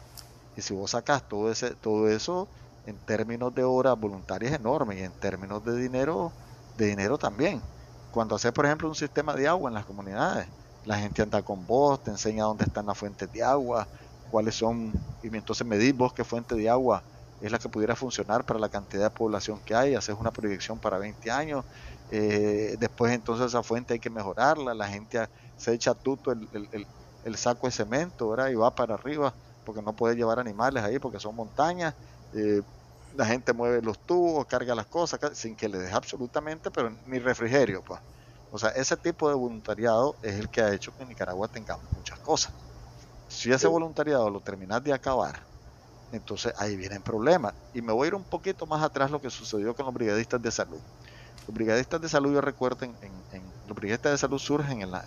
Y 0.58 0.62
si 0.62 0.74
vos 0.74 0.92
sacas 0.92 1.24
todo 1.24 1.50
ese, 1.50 1.72
todo 1.76 2.10
eso 2.10 2.50
en 2.86 3.00
términos 3.02 3.54
de 3.54 3.64
horas 3.64 3.98
voluntarias 3.98 4.54
enormes 4.54 5.00
y 5.00 5.04
en 5.04 5.14
términos 5.16 5.64
de 5.64 5.76
dinero, 5.78 6.36
de 6.74 6.88
dinero 6.88 7.18
también. 7.18 7.66
Cuando 8.10 8.36
haces, 8.36 8.52
por 8.54 8.66
ejemplo, 8.66 8.88
un 8.88 8.96
sistema 8.96 9.34
de 9.36 9.48
agua 9.48 9.70
en 9.70 9.74
las 9.76 9.86
comunidades, 9.86 10.50
la 10.84 10.98
gente 11.00 11.22
anda 11.22 11.44
con 11.44 11.66
vos, 11.66 12.02
te 12.04 12.12
enseña 12.12 12.44
dónde 12.46 12.66
están 12.66 12.86
las 12.86 12.98
fuentes 12.98 13.30
de 13.32 13.44
agua, 13.44 13.90
cuáles 14.28 14.56
son, 14.56 15.04
y 15.22 15.36
entonces 15.36 15.66
medís 15.68 15.96
vos 15.96 16.14
qué 16.14 16.24
fuente 16.24 16.56
de 16.56 16.70
agua 16.70 17.06
es 17.40 17.52
la 17.52 17.60
que 17.60 17.70
pudiera 17.70 17.96
funcionar 17.98 18.46
para 18.46 18.60
la 18.60 18.70
cantidad 18.70 19.04
de 19.06 19.10
población 19.12 19.62
que 19.62 19.76
hay, 19.76 19.94
haces 19.96 20.16
una 20.18 20.32
proyección 20.32 20.80
para 20.80 20.98
20 21.00 21.30
años, 21.32 21.66
eh, 22.08 22.76
después 22.80 23.12
entonces 23.14 23.48
esa 23.48 23.64
fuente 23.64 23.94
hay 23.94 24.00
que 24.00 24.10
mejorarla, 24.10 24.74
la 24.74 24.88
gente 24.88 25.28
se 25.56 25.74
echa 25.74 25.96
tuto 25.96 26.32
el, 26.32 26.48
el, 26.52 26.68
el, 26.72 26.90
el 27.24 27.36
saco 27.38 27.68
de 27.68 27.72
cemento 27.72 28.30
¿verdad? 28.30 28.50
y 28.50 28.56
va 28.56 28.74
para 28.76 28.94
arriba 28.96 29.36
porque 29.64 29.82
no 29.82 29.96
puede 29.96 30.16
llevar 30.16 30.40
animales 30.40 30.84
ahí 30.84 31.00
porque 31.00 31.20
son 31.20 31.36
montañas, 31.36 31.96
eh, 32.32 32.62
la 33.16 33.26
gente 33.26 33.54
mueve 33.54 33.82
los 33.82 34.00
tubos, 34.06 34.46
carga 34.48 34.76
las 34.76 34.88
cosas 34.88 35.20
sin 35.38 35.56
que 35.56 35.70
le 35.70 35.78
deje 35.80 35.94
absolutamente, 35.96 36.72
pero 36.72 36.90
ni 36.92 37.20
refrigerio, 37.20 37.84
pues. 37.84 38.02
O 38.50 38.58
sea, 38.60 38.70
ese 38.72 38.98
tipo 38.98 39.30
de 39.30 39.36
voluntariado 39.36 40.20
es 40.22 40.36
el 40.36 40.50
que 40.50 40.62
ha 40.62 40.74
hecho 40.74 40.94
que 40.94 41.04
en 41.04 41.10
Nicaragua 41.10 41.48
tengamos 41.50 41.92
muchas 41.92 42.20
cosas. 42.20 42.54
Si 43.28 43.52
ese 43.52 43.68
voluntariado 43.68 44.30
lo 44.30 44.42
terminas 44.42 44.84
de 44.84 44.94
acabar, 44.94 45.48
entonces 46.12 46.54
ahí 46.58 46.78
vienen 46.78 47.04
problemas. 47.04 47.56
Y 47.74 47.82
me 47.82 47.94
voy 47.94 48.06
a 48.06 48.10
ir 48.10 48.16
un 48.16 48.26
poquito 48.26 48.68
más 48.68 48.84
atrás 48.84 49.12
lo 49.12 49.22
que 49.22 49.30
sucedió 49.30 49.76
con 49.76 49.86
los 49.86 49.94
brigadistas 49.96 50.42
de 50.42 50.52
salud. 50.52 50.84
Los 51.48 51.56
brigadistas 51.56 52.02
de 52.02 52.10
salud, 52.10 52.34
yo 52.34 52.42
recuerdo, 52.42 52.86
en, 52.86 52.98
en, 53.02 53.26
en 53.32 53.56
los 53.66 53.76
brigadistas 53.76 54.14
de 54.14 54.18
salud 54.20 54.40
surgen 54.40 54.82
en 54.82 54.92
la, 54.92 55.06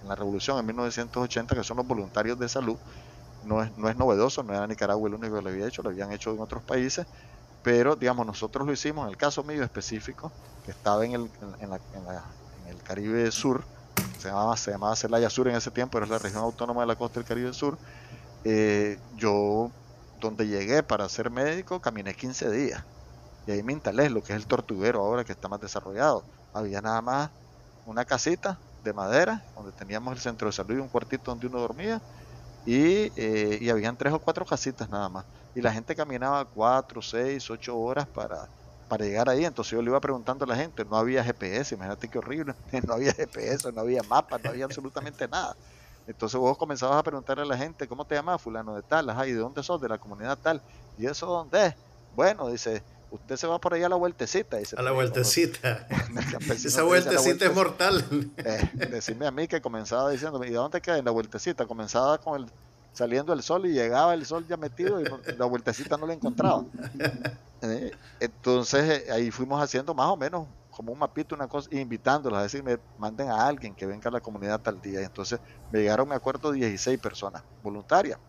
en 0.00 0.08
la 0.08 0.14
revolución 0.16 0.58
en 0.58 0.66
1980, 0.66 1.54
que 1.56 1.64
son 1.64 1.78
los 1.78 1.86
voluntarios 1.86 2.38
de 2.38 2.48
salud. 2.48 2.80
No 3.40 3.62
es, 3.62 3.76
no 3.76 3.88
es 3.88 3.96
novedoso, 3.96 4.42
no 4.42 4.54
era 4.54 4.66
Nicaragua 4.66 5.08
el 5.08 5.14
único 5.14 5.36
que 5.36 5.42
lo 5.42 5.50
había 5.50 5.68
hecho, 5.68 5.82
lo 5.82 5.90
habían 5.90 6.12
hecho 6.12 6.32
en 6.32 6.40
otros 6.40 6.64
países, 6.64 7.06
pero 7.68 7.96
digamos 7.96 8.26
nosotros 8.26 8.66
lo 8.66 8.72
hicimos 8.72 9.04
en 9.04 9.10
el 9.10 9.18
caso 9.18 9.44
mío 9.44 9.62
específico 9.62 10.32
que 10.64 10.70
estaba 10.70 11.04
en 11.04 11.12
el, 11.12 11.30
en, 11.60 11.62
en, 11.62 12.04
la, 12.06 12.24
en 12.62 12.74
el 12.74 12.82
Caribe 12.82 13.30
Sur 13.30 13.62
se 14.18 14.28
llamaba, 14.28 14.56
se 14.56 14.70
llamaba 14.70 14.96
Celaya 14.96 15.28
Sur 15.28 15.48
en 15.48 15.56
ese 15.56 15.70
tiempo 15.70 15.98
era 15.98 16.06
la 16.06 16.16
región 16.16 16.42
autónoma 16.42 16.80
de 16.80 16.86
la 16.86 16.96
costa 16.96 17.20
del 17.20 17.28
Caribe 17.28 17.52
Sur. 17.52 17.76
Eh, 18.44 18.98
yo 19.16 19.70
donde 20.18 20.46
llegué 20.46 20.82
para 20.82 21.06
ser 21.10 21.30
médico 21.30 21.78
caminé 21.78 22.14
15 22.14 22.50
días. 22.50 22.82
Y 23.46 23.50
ahí 23.50 23.62
me 23.62 23.74
instalé 23.74 24.08
lo 24.08 24.22
que 24.22 24.32
es 24.32 24.38
el 24.38 24.46
tortuguero 24.46 25.00
ahora 25.00 25.24
que 25.24 25.32
está 25.32 25.48
más 25.48 25.60
desarrollado. 25.60 26.24
Había 26.54 26.80
nada 26.80 27.02
más 27.02 27.30
una 27.84 28.06
casita 28.06 28.58
de 28.82 28.94
madera 28.94 29.44
donde 29.54 29.72
teníamos 29.72 30.14
el 30.14 30.20
centro 30.20 30.48
de 30.48 30.52
salud 30.52 30.74
y 30.74 30.80
un 30.80 30.88
cuartito 30.88 31.30
donde 31.30 31.48
uno 31.48 31.60
dormía 31.60 32.00
y, 32.64 33.12
eh, 33.14 33.58
y 33.60 33.68
habían 33.68 33.98
tres 33.98 34.14
o 34.14 34.20
cuatro 34.20 34.46
casitas 34.46 34.88
nada 34.88 35.10
más 35.10 35.26
y 35.58 35.60
la 35.60 35.72
gente 35.72 35.96
caminaba 35.96 36.44
4, 36.44 37.02
6, 37.02 37.50
8 37.50 37.76
horas 37.76 38.06
para, 38.06 38.48
para 38.88 39.04
llegar 39.04 39.28
ahí. 39.28 39.44
Entonces 39.44 39.72
yo 39.72 39.82
le 39.82 39.90
iba 39.90 40.00
preguntando 40.00 40.44
a 40.44 40.48
la 40.48 40.54
gente, 40.54 40.84
no 40.84 40.96
había 40.96 41.24
GPS, 41.24 41.74
imagínate 41.74 42.06
qué 42.06 42.18
horrible, 42.18 42.54
no 42.86 42.94
había 42.94 43.12
GPS, 43.12 43.72
no 43.72 43.80
había 43.80 44.04
mapas, 44.04 44.40
no 44.44 44.50
había 44.50 44.66
absolutamente 44.66 45.26
nada. 45.26 45.56
Entonces 46.06 46.38
vos 46.38 46.56
comenzabas 46.56 46.96
a 46.96 47.02
preguntarle 47.02 47.42
a 47.42 47.46
la 47.46 47.56
gente, 47.56 47.88
¿cómo 47.88 48.04
te 48.04 48.14
llamas? 48.14 48.40
Fulano 48.40 48.76
de 48.76 48.82
tal, 48.82 49.10
ajá, 49.10 49.26
¿y 49.26 49.32
de 49.32 49.40
dónde 49.40 49.64
sos? 49.64 49.80
De 49.80 49.88
la 49.88 49.98
comunidad 49.98 50.38
tal. 50.40 50.62
¿Y 50.96 51.06
eso 51.06 51.26
dónde 51.26 51.66
es? 51.66 51.74
Bueno, 52.14 52.48
dice, 52.48 52.80
usted 53.10 53.34
se 53.34 53.48
va 53.48 53.58
por 53.58 53.74
allá 53.74 53.86
a 53.86 53.88
la 53.88 53.96
vueltecita. 53.96 54.58
Dice, 54.58 54.76
a 54.78 54.82
la 54.82 54.92
vueltecita. 54.92 55.88
Esa 56.54 56.84
vueltecita 56.84 57.46
es 57.46 57.54
mortal. 57.54 58.04
Eh, 58.36 58.86
decime 58.90 59.26
a 59.26 59.32
mí 59.32 59.48
que 59.48 59.60
comenzaba 59.60 60.08
diciéndome, 60.10 60.46
¿y 60.46 60.50
de 60.50 60.56
dónde 60.56 60.80
queda? 60.80 60.98
En 60.98 61.04
la 61.04 61.10
vueltecita. 61.10 61.66
Comenzaba 61.66 62.18
con 62.18 62.42
el 62.42 62.48
saliendo 62.92 63.32
el 63.32 63.42
sol 63.42 63.66
y 63.66 63.72
llegaba 63.72 64.14
el 64.14 64.26
sol 64.26 64.46
ya 64.46 64.56
metido 64.56 65.00
y 65.00 65.04
la 65.36 65.44
vueltecita 65.46 65.96
no 65.96 66.06
la 66.06 66.14
encontraba. 66.14 66.64
Eh, 67.60 67.90
entonces 68.20 69.02
eh, 69.08 69.10
ahí 69.10 69.32
fuimos 69.32 69.60
haciendo 69.60 69.92
más 69.92 70.06
o 70.06 70.16
menos 70.16 70.46
como 70.70 70.92
un 70.92 70.98
mapito, 71.00 71.34
una 71.34 71.48
cosa, 71.48 71.68
invitándolos 71.72 72.38
a 72.38 72.42
decirme, 72.42 72.78
manden 72.98 73.30
a 73.30 73.48
alguien 73.48 73.74
que 73.74 73.84
venga 73.84 74.10
a 74.10 74.12
la 74.12 74.20
comunidad 74.20 74.60
tal 74.60 74.80
día. 74.80 75.00
Entonces 75.00 75.40
me 75.72 75.80
llegaron, 75.80 76.08
me 76.08 76.14
acuerdo, 76.14 76.52
16 76.52 77.00
personas 77.00 77.42
voluntarias. 77.64 78.20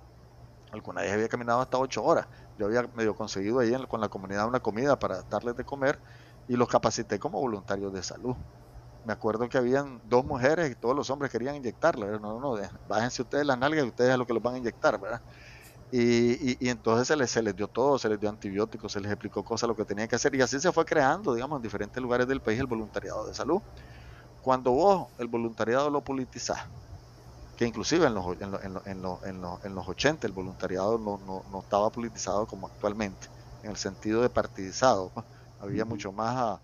Alguna 0.71 1.01
vez 1.01 1.13
había 1.13 1.27
caminado 1.27 1.61
hasta 1.61 1.77
8 1.77 2.03
horas. 2.03 2.27
Yo 2.57 2.65
había 2.65 2.89
medio 2.95 3.15
conseguido 3.15 3.59
ahí 3.59 3.71
con 3.87 4.01
la 4.01 4.09
comunidad 4.09 4.47
una 4.47 4.61
comida 4.61 4.97
para 4.97 5.21
darles 5.21 5.55
de 5.55 5.63
comer 5.63 5.99
y 6.47 6.55
los 6.55 6.67
capacité 6.67 7.19
como 7.19 7.39
voluntarios 7.39 7.93
de 7.93 8.01
salud. 8.01 8.35
Me 9.05 9.13
acuerdo 9.13 9.47
que 9.47 9.57
habían 9.57 10.01
dos 10.05 10.25
mujeres 10.25 10.71
y 10.71 10.75
todos 10.75 10.95
los 10.95 11.09
hombres 11.09 11.31
querían 11.31 11.55
inyectarle. 11.55 12.07
No, 12.19 12.39
no, 12.39 12.39
no, 12.39 12.61
bájense 12.87 13.21
ustedes 13.21 13.45
las 13.45 13.57
nalgas 13.57 13.85
y 13.85 13.87
ustedes 13.87 14.11
es 14.11 14.17
lo 14.17 14.25
que 14.25 14.33
los 14.33 14.43
van 14.43 14.55
a 14.55 14.57
inyectar, 14.57 14.99
¿verdad? 14.99 15.21
Y, 15.91 16.67
entonces 16.69 17.07
se 17.07 17.15
les, 17.15 17.31
se 17.31 17.41
les 17.41 17.55
dio 17.55 17.67
todo, 17.67 17.97
se 17.97 18.09
les 18.09 18.19
dio 18.19 18.29
antibióticos, 18.29 18.91
se 18.91 18.99
les 18.99 19.11
explicó 19.11 19.43
cosas, 19.43 19.67
lo 19.67 19.75
que 19.75 19.85
tenían 19.85 20.07
que 20.07 20.15
hacer. 20.15 20.35
Y 20.35 20.41
así 20.41 20.59
se 20.59 20.71
fue 20.71 20.85
creando, 20.85 21.33
digamos, 21.33 21.57
en 21.57 21.63
diferentes 21.63 22.01
lugares 22.01 22.27
del 22.27 22.41
país 22.41 22.59
el 22.59 22.67
voluntariado 22.67 23.25
de 23.25 23.33
salud. 23.33 23.61
Cuando 24.41 24.71
vos 24.71 25.07
el 25.17 25.27
voluntariado 25.27 25.89
lo 25.89 26.01
politizás, 26.01 26.59
que 27.57 27.65
inclusive 27.65 28.05
en 28.05 28.13
los, 28.13 28.25
en, 28.39 28.53
en, 28.85 29.05
en, 29.63 29.75
los 29.75 29.87
80 29.87 30.27
el 30.27 30.33
voluntariado 30.33 30.97
no, 30.97 31.19
no, 31.51 31.59
estaba 31.59 31.89
politizado 31.89 32.45
como 32.45 32.67
actualmente, 32.67 33.27
en 33.63 33.71
el 33.71 33.77
sentido 33.77 34.21
de 34.21 34.29
partidizado. 34.29 35.09
Pues, 35.09 35.25
había 35.59 35.85
mucho 35.85 36.11
más... 36.11 36.59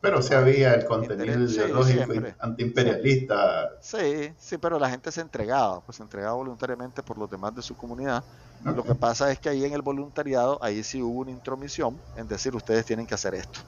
pero 0.00 0.22
se 0.22 0.34
había 0.34 0.74
el 0.74 0.86
contenido 0.86 1.38
ideológico 1.38 2.12
antiimperialista. 2.38 3.70
Sí, 3.80 4.32
sí, 4.38 4.58
pero 4.58 4.78
la 4.78 4.88
gente 4.88 5.12
se 5.12 5.20
entregaba, 5.20 5.80
pues 5.80 5.96
se 5.96 6.02
entregaba 6.02 6.34
voluntariamente 6.34 7.02
por 7.02 7.18
los 7.18 7.30
demás 7.30 7.54
de 7.54 7.62
su 7.62 7.76
comunidad 7.76 8.24
lo 8.64 8.84
que 8.84 8.94
pasa 8.94 9.32
es 9.32 9.38
que 9.38 9.48
ahí 9.48 9.64
en 9.64 9.72
el 9.72 9.82
voluntariado, 9.82 10.58
ahí 10.62 10.82
sí 10.84 11.02
hubo 11.02 11.20
una 11.20 11.30
intromisión 11.30 11.98
en 12.16 12.28
decir 12.28 12.54
ustedes 12.54 12.84
tienen 12.84 13.06
que 13.06 13.14
hacer 13.14 13.34
esto. 13.34 13.60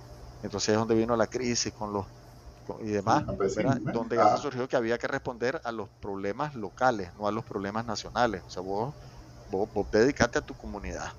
Entonces 0.42 0.70
es 0.70 0.76
donde 0.76 0.94
vino 0.94 1.16
la 1.16 1.26
crisis 1.26 1.72
con 1.72 1.92
los 1.92 2.06
y 2.80 2.90
demás, 2.90 3.24
ah, 3.26 3.32
pues 3.36 3.56
donde 3.92 4.16
ya 4.16 4.34
ah. 4.34 4.36
surgió 4.36 4.68
que 4.68 4.76
había 4.76 4.96
que 4.96 5.08
responder 5.08 5.60
a 5.64 5.72
los 5.72 5.88
problemas 6.00 6.54
locales, 6.54 7.10
no 7.18 7.26
a 7.26 7.32
los 7.32 7.44
problemas 7.44 7.84
nacionales. 7.84 8.42
O 8.46 8.50
sea, 8.50 8.62
vos, 8.62 8.94
vos, 9.50 9.68
dedicate 9.90 10.38
a 10.38 10.42
tu 10.42 10.54
comunidad. 10.54 11.12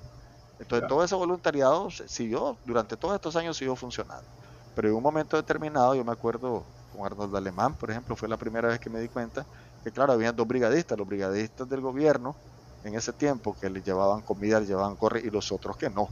Entonces 0.58 0.88
todo 0.88 1.04
ese 1.04 1.14
voluntariado 1.14 1.90
siguió, 1.90 2.56
durante 2.64 2.96
todos 2.96 3.14
estos 3.14 3.36
años 3.36 3.56
siguió 3.56 3.76
funcionando. 3.76 4.26
Pero 4.74 4.88
en 4.88 4.94
un 4.94 5.02
momento 5.02 5.36
determinado, 5.36 5.94
yo 5.94 6.04
me 6.04 6.12
acuerdo 6.12 6.72
con 6.88 7.06
Arnold 7.06 7.34
Alemán, 7.36 7.76
por 7.76 7.90
ejemplo, 7.90 8.16
fue 8.16 8.28
la 8.28 8.36
primera 8.38 8.68
vez 8.68 8.78
que 8.80 8.90
me 8.90 9.00
di 9.00 9.08
cuenta 9.08 9.46
que, 9.82 9.92
claro, 9.92 10.12
había 10.12 10.32
dos 10.32 10.46
brigadistas, 10.46 10.98
los 10.98 11.06
brigadistas 11.06 11.68
del 11.68 11.80
gobierno, 11.80 12.38
en 12.82 12.94
ese 12.94 13.12
tiempo 13.12 13.56
que 13.56 13.70
le 13.70 13.82
llevaban 13.82 14.22
comida, 14.22 14.60
le 14.60 14.66
llevaban 14.66 14.96
corre 14.96 15.20
y 15.20 15.30
los 15.30 15.50
otros 15.52 15.76
que 15.76 15.90
no, 15.90 16.08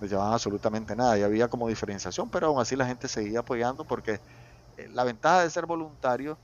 le 0.00 0.08
llevaban 0.08 0.32
absolutamente 0.34 0.96
nada. 0.96 1.18
Y 1.18 1.22
había 1.22 1.48
como 1.48 1.68
diferenciación, 1.68 2.30
pero 2.30 2.48
aún 2.48 2.60
así 2.60 2.76
la 2.76 2.86
gente 2.86 3.08
seguía 3.08 3.40
apoyando 3.40 3.86
porque 3.86 4.20
eh, 4.76 4.88
la 4.90 5.04
ventaja 5.04 5.42
de 5.42 5.50
ser 5.50 5.66
voluntario 5.66 6.40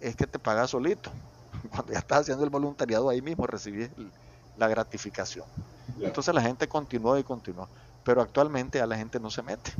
es 0.00 0.16
que 0.16 0.26
te 0.26 0.38
pagas 0.38 0.70
solito. 0.70 1.12
Cuando 1.70 1.92
ya 1.92 2.00
estás 2.00 2.22
haciendo 2.22 2.44
el 2.44 2.50
voluntariado 2.50 3.08
ahí 3.10 3.22
mismo 3.22 3.46
recibís 3.46 3.90
la 4.54 4.68
gratificación. 4.68 5.46
Entonces 6.02 6.34
la 6.34 6.42
gente 6.42 6.68
continuó 6.68 7.18
y 7.18 7.24
continuó. 7.24 7.70
Pero 8.02 8.22
actualmente 8.22 8.78
ya 8.78 8.86
la 8.86 8.96
gente 8.96 9.20
no 9.20 9.30
se 9.30 9.42
mete. 9.42 9.72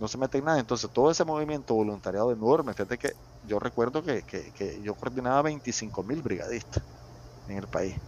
No 0.00 0.08
se 0.08 0.18
mete 0.18 0.38
en 0.38 0.44
nada. 0.46 0.60
Entonces 0.60 0.90
todo 0.92 1.10
ese 1.10 1.24
movimiento 1.24 1.74
voluntariado 1.74 2.32
enorme, 2.32 2.74
fíjate 2.74 2.98
que 2.98 3.12
yo 3.42 3.58
recuerdo 3.60 4.02
que, 4.02 4.24
que, 4.24 4.52
que 4.52 4.82
yo 4.82 4.94
coordinaba 4.96 5.42
25 5.42 6.02
mil 6.04 6.22
brigadistas 6.22 6.84
en 7.46 7.58
el 7.58 7.68
país. 7.68 7.98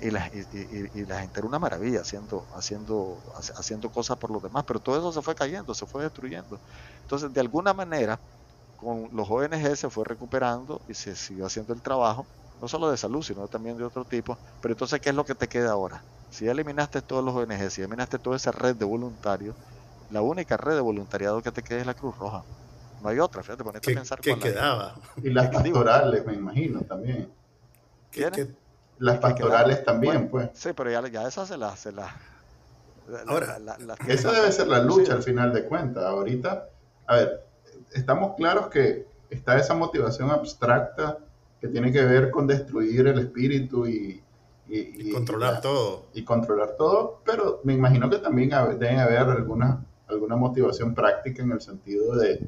Y 0.00 0.10
la, 0.10 0.28
y, 0.32 1.06
la, 1.06 1.20
gente 1.20 1.40
era 1.40 1.46
una 1.48 1.58
maravilla 1.60 2.00
haciendo, 2.00 2.48
haciendo, 2.52 3.22
haciendo 3.56 3.90
cosas 3.90 4.16
por 4.18 4.30
los 4.32 4.42
demás, 4.42 4.64
pero 4.66 4.80
todo 4.80 4.98
eso 4.98 5.12
se 5.12 5.22
fue 5.22 5.36
cayendo, 5.36 5.74
se 5.74 5.86
fue 5.86 6.02
destruyendo. 6.02 6.60
Entonces, 7.02 7.32
de 7.32 7.40
alguna 7.40 7.72
manera, 7.74 8.20
con 8.76 9.08
los 9.12 9.30
ONG 9.30 9.76
se 9.76 9.90
fue 9.90 10.04
recuperando 10.04 10.82
y 10.88 10.94
se 10.94 11.16
siguió 11.16 11.46
haciendo 11.46 11.74
el 11.74 11.82
trabajo, 11.82 12.28
no 12.60 12.68
solo 12.68 12.90
de 12.90 12.96
salud, 12.96 13.22
sino 13.22 13.48
también 13.48 13.76
de 13.76 13.84
otro 13.84 14.04
tipo. 14.04 14.40
Pero 14.60 14.72
entonces, 14.72 15.00
¿qué 15.00 15.10
es 15.10 15.14
lo 15.16 15.24
que 15.24 15.34
te 15.36 15.48
queda 15.48 15.72
ahora? 15.72 16.06
Si 16.28 16.44
ya 16.46 16.52
eliminaste 16.52 17.02
todos 17.02 17.24
los 17.24 17.34
ONG, 17.36 17.70
si 17.70 17.80
eliminaste 17.82 18.18
toda 18.18 18.36
esa 18.36 18.52
red 18.52 18.76
de 18.76 18.84
voluntarios, 18.84 19.56
la 20.10 20.22
única 20.22 20.56
red 20.56 20.74
de 20.74 20.80
voluntariado 20.80 21.42
que 21.42 21.52
te 21.52 21.62
queda 21.62 21.80
es 21.80 21.86
la 21.86 21.94
Cruz 21.94 22.16
Roja. 22.18 22.44
No 23.02 23.08
hay 23.08 23.18
otra, 23.18 23.42
fíjate, 23.42 23.62
ponete 23.62 23.92
a 23.92 23.94
pensar. 23.94 24.20
¿Qué 24.20 24.38
quedaba? 24.38 24.96
Y 25.22 25.30
las 25.30 25.48
pastorales, 25.50 26.26
me 26.26 26.34
imagino, 26.34 26.80
también. 26.82 27.30
¿Qué, 28.10 28.48
las 28.98 29.18
pastorales 29.18 29.84
también, 29.84 30.28
pues. 30.28 30.50
Sí, 30.54 30.70
pero 30.74 30.90
ya, 30.90 31.06
ya 31.08 31.28
esas 31.28 31.48
se 31.48 31.56
las... 31.56 31.78
Se 31.78 31.92
la, 31.92 32.14
Ahora, 33.26 33.58
esa 34.06 34.32
debe 34.32 34.52
ser 34.52 34.68
la 34.68 34.82
lucha 34.82 35.14
al 35.14 35.22
final 35.22 35.52
de 35.52 35.64
cuentas. 35.64 36.04
Ahorita, 36.04 36.68
a 37.06 37.16
ver, 37.16 37.46
estamos 37.92 38.34
claros 38.36 38.68
que 38.68 39.06
está 39.30 39.56
esa 39.56 39.74
motivación 39.74 40.30
abstracta 40.30 41.18
que 41.60 41.68
tiene 41.68 41.90
que 41.90 42.04
ver 42.04 42.30
con 42.30 42.46
destruir 42.46 43.06
el 43.06 43.18
espíritu 43.18 43.86
y, 43.86 44.22
y, 44.68 45.12
controlar 45.12 45.60
todo. 45.60 46.06
Y 46.12 46.22
controlar 46.24 46.76
todo, 46.76 47.22
pero 47.24 47.60
me 47.64 47.72
imagino 47.72 48.10
que 48.10 48.18
también 48.18 48.50
debe 48.50 48.98
haber 48.98 49.30
alguna, 49.30 49.84
alguna 50.08 50.36
motivación 50.36 50.94
práctica 50.94 51.42
en 51.42 51.52
el 51.52 51.60
sentido 51.60 52.16
de 52.16 52.46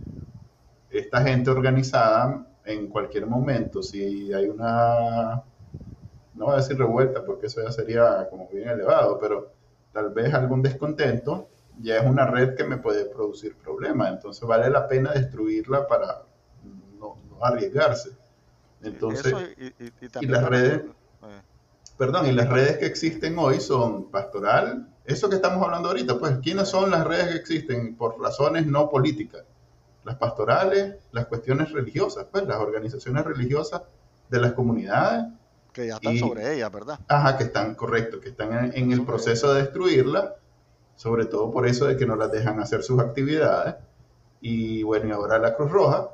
esta 0.90 1.23
gente 1.23 1.51
organizada 1.51 2.46
en 2.64 2.88
cualquier 2.88 3.27
momento, 3.27 3.83
si 3.83 4.33
hay 4.33 4.49
una 4.49 5.42
no 6.35 6.46
voy 6.46 6.55
a 6.55 6.59
decir 6.59 6.79
revuelta 6.79 7.25
porque 7.25 7.46
eso 7.46 7.62
ya 7.62 7.70
sería 7.70 8.29
como 8.31 8.49
bien 8.49 8.68
elevado, 8.68 9.18
pero 9.18 9.53
tal 9.92 10.11
vez 10.11 10.33
algún 10.33 10.62
descontento 10.62 11.49
ya 11.81 11.99
es 11.99 12.07
una 12.07 12.27
red 12.27 12.55
que 12.55 12.64
me 12.64 12.77
puede 12.77 13.07
producir 13.07 13.57
problemas, 13.57 14.12
entonces 14.12 14.46
vale 14.46 14.70
la 14.70 14.87
pena 14.87 15.12
destruirla 15.12 15.87
para 15.87 16.23
no, 16.99 17.16
arriesgarse. 17.40 18.11
Entonces, 18.83 19.35
y, 20.20 20.27
las 20.27 20.49
redes, 20.49 20.81
eh. 20.81 20.90
Perdón, 22.00 22.24
y 22.24 22.32
las 22.32 22.48
redes 22.48 22.78
que 22.78 22.86
existen 22.86 23.38
hoy 23.38 23.60
son 23.60 24.10
pastoral, 24.10 24.88
eso 25.04 25.28
que 25.28 25.36
estamos 25.36 25.62
hablando 25.62 25.88
ahorita, 25.88 26.18
pues, 26.18 26.38
¿quiénes 26.42 26.66
son 26.66 26.90
las 26.90 27.06
redes 27.06 27.28
que 27.28 27.36
existen 27.36 27.94
por 27.94 28.18
razones 28.18 28.66
no 28.66 28.88
políticas? 28.88 29.42
Las 30.04 30.16
pastorales, 30.16 30.94
las 31.12 31.26
cuestiones 31.26 31.70
religiosas, 31.72 32.24
pues, 32.32 32.46
las 32.46 32.56
organizaciones 32.56 33.22
religiosas 33.22 33.82
de 34.30 34.40
las 34.40 34.54
comunidades 34.54 35.26
que 35.74 35.88
ya 35.88 35.96
están 35.96 36.16
sobre 36.16 36.54
ella, 36.54 36.70
¿verdad? 36.70 37.00
Ajá, 37.06 37.36
que 37.36 37.44
están, 37.44 37.74
correcto, 37.74 38.18
que 38.18 38.30
están 38.30 38.72
en, 38.74 38.92
el 38.92 39.04
proceso 39.04 39.52
de 39.52 39.60
destruirla, 39.60 40.36
sobre 40.96 41.26
todo 41.26 41.50
por 41.50 41.66
eso 41.66 41.84
de 41.84 41.98
que 41.98 42.06
no 42.06 42.16
las 42.16 42.32
dejan 42.32 42.60
hacer 42.60 42.82
sus 42.82 42.98
actividades. 42.98 43.74
Y 44.40 44.84
bueno, 44.84 45.06
y 45.06 45.10
ahora 45.12 45.38
la 45.38 45.54
Cruz 45.54 45.70
Roja, 45.70 46.08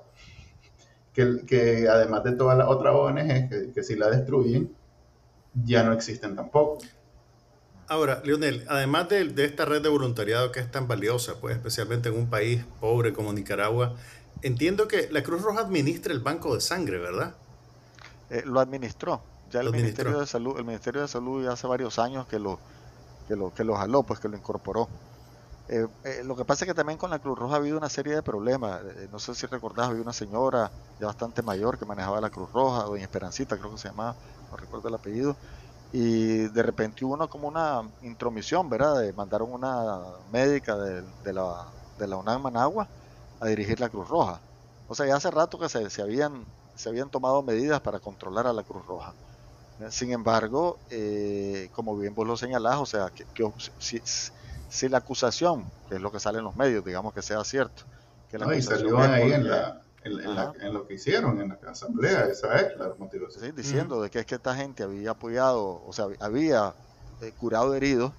que, 1.12 1.46
que 1.46 1.88
además 1.88 2.24
de 2.24 2.32
todas 2.32 2.58
las 2.58 2.66
otras 2.66 2.92
ONG 2.92 3.48
que, 3.48 3.70
que 3.72 3.84
si 3.84 3.94
la 3.94 4.10
destruyen, 4.10 4.74
ya 5.64 5.82
no 5.82 5.92
existen 5.92 6.36
tampoco. 6.36 6.78
Ahora, 7.88 8.20
Lionel, 8.24 8.64
además 8.68 9.08
de, 9.08 9.24
de, 9.24 9.44
esta 9.44 9.64
red 9.64 9.80
de 9.80 9.88
voluntariado 9.88 10.50
que 10.50 10.60
es 10.60 10.70
tan 10.70 10.88
valiosa, 10.88 11.40
pues 11.40 11.56
especialmente 11.56 12.08
en 12.08 12.16
un 12.16 12.28
país 12.28 12.64
pobre 12.80 13.12
como 13.12 13.32
Nicaragua, 13.32 13.94
entiendo 14.42 14.88
que 14.88 15.08
la 15.10 15.22
Cruz 15.22 15.42
Roja 15.42 15.60
administra 15.60 16.12
el 16.12 16.20
banco 16.20 16.54
de 16.54 16.60
sangre, 16.60 16.98
¿verdad? 16.98 17.34
Eh, 18.30 18.42
lo 18.44 18.58
administró 18.58 19.22
ya 19.50 19.60
el 19.60 19.70
Ministerio 19.70 20.18
de 20.18 20.26
Salud, 20.26 20.58
el 20.58 20.64
Ministerio 20.64 21.02
de 21.02 21.08
Salud 21.08 21.44
ya 21.44 21.52
hace 21.52 21.66
varios 21.66 21.98
años 21.98 22.26
que 22.26 22.38
lo, 22.38 22.58
que 23.28 23.36
lo, 23.36 23.54
que 23.54 23.64
lo 23.64 23.76
jaló, 23.76 24.02
pues 24.02 24.20
que 24.20 24.28
lo 24.28 24.36
incorporó. 24.36 24.88
Eh, 25.68 25.86
eh, 26.04 26.22
lo 26.24 26.36
que 26.36 26.44
pasa 26.44 26.64
es 26.64 26.68
que 26.68 26.74
también 26.74 26.96
con 26.96 27.10
la 27.10 27.18
Cruz 27.18 27.38
Roja 27.38 27.54
ha 27.54 27.58
habido 27.58 27.76
una 27.76 27.88
serie 27.88 28.14
de 28.14 28.22
problemas. 28.22 28.82
Eh, 28.82 29.08
no 29.10 29.18
sé 29.18 29.34
si 29.34 29.46
recordás, 29.46 29.88
había 29.88 30.02
una 30.02 30.12
señora 30.12 30.70
ya 31.00 31.06
bastante 31.06 31.42
mayor 31.42 31.78
que 31.78 31.84
manejaba 31.84 32.20
la 32.20 32.30
Cruz 32.30 32.52
Roja, 32.52 32.84
doña 32.84 33.02
Esperancita 33.02 33.56
creo 33.56 33.72
que 33.72 33.78
se 33.78 33.88
llamaba, 33.88 34.16
no 34.56 34.62
recuerdo 34.62 34.88
el 34.88 34.94
apellido, 34.94 35.36
y 35.92 36.48
de 36.48 36.62
repente 36.62 37.04
hubo 37.04 37.14
una, 37.14 37.26
como 37.26 37.48
una 37.48 37.82
intromisión, 38.02 38.68
¿verdad? 38.68 39.00
De, 39.00 39.12
mandaron 39.12 39.52
una 39.52 40.02
médica 40.32 40.76
de, 40.76 41.02
de, 41.24 41.32
la, 41.32 41.66
de 41.98 42.06
la 42.06 42.16
UNAM 42.16 42.42
Managua 42.42 42.88
a 43.40 43.46
dirigir 43.46 43.80
la 43.80 43.88
Cruz 43.88 44.08
Roja. 44.08 44.40
O 44.88 44.94
sea, 44.94 45.06
ya 45.06 45.16
hace 45.16 45.30
rato 45.30 45.58
que 45.58 45.68
se, 45.68 45.88
se, 45.90 46.02
habían, 46.02 46.44
se 46.74 46.88
habían 46.88 47.08
tomado 47.08 47.42
medidas 47.42 47.80
para 47.80 48.00
controlar 48.00 48.46
a 48.46 48.52
la 48.52 48.62
Cruz 48.62 48.84
Roja. 48.86 49.12
Sin 49.90 50.10
embargo, 50.10 50.78
eh, 50.90 51.68
como 51.74 51.96
bien 51.98 52.14
vos 52.14 52.26
lo 52.26 52.36
señalás, 52.36 52.76
o 52.76 52.86
sea, 52.86 53.10
que, 53.10 53.26
si, 54.68 54.88
la 54.88 54.98
acusación, 54.98 55.64
que 55.88 55.96
es 55.96 56.00
lo 56.00 56.10
que 56.10 56.18
sale 56.18 56.38
en 56.38 56.44
los 56.44 56.56
medios, 56.56 56.84
digamos 56.84 57.12
que 57.12 57.20
sea 57.20 57.44
cierto, 57.44 57.82
que 58.30 58.38
la 58.38 58.60
salió 58.62 58.98
ahí 58.98 59.32
en 59.32 59.48
la, 59.48 59.82
en, 60.06 60.74
lo 60.74 60.86
que 60.86 60.94
hicieron 60.94 61.40
en 61.40 61.48
la 61.48 61.70
asamblea, 61.70 62.26
esa 62.26 62.56
es 62.60 62.76
la 62.78 62.94
motivación. 62.98 63.44
Sí, 63.44 63.52
diciendo 63.52 64.00
de 64.00 64.10
que 64.10 64.20
es 64.20 64.26
que 64.26 64.36
esta 64.36 64.54
gente 64.54 64.82
había 64.82 65.10
apoyado, 65.10 65.82
o 65.84 65.92
sea, 65.92 66.06
había 66.20 66.74
eh, 67.20 67.32
curado 67.38 67.74
heridos. 67.74 68.12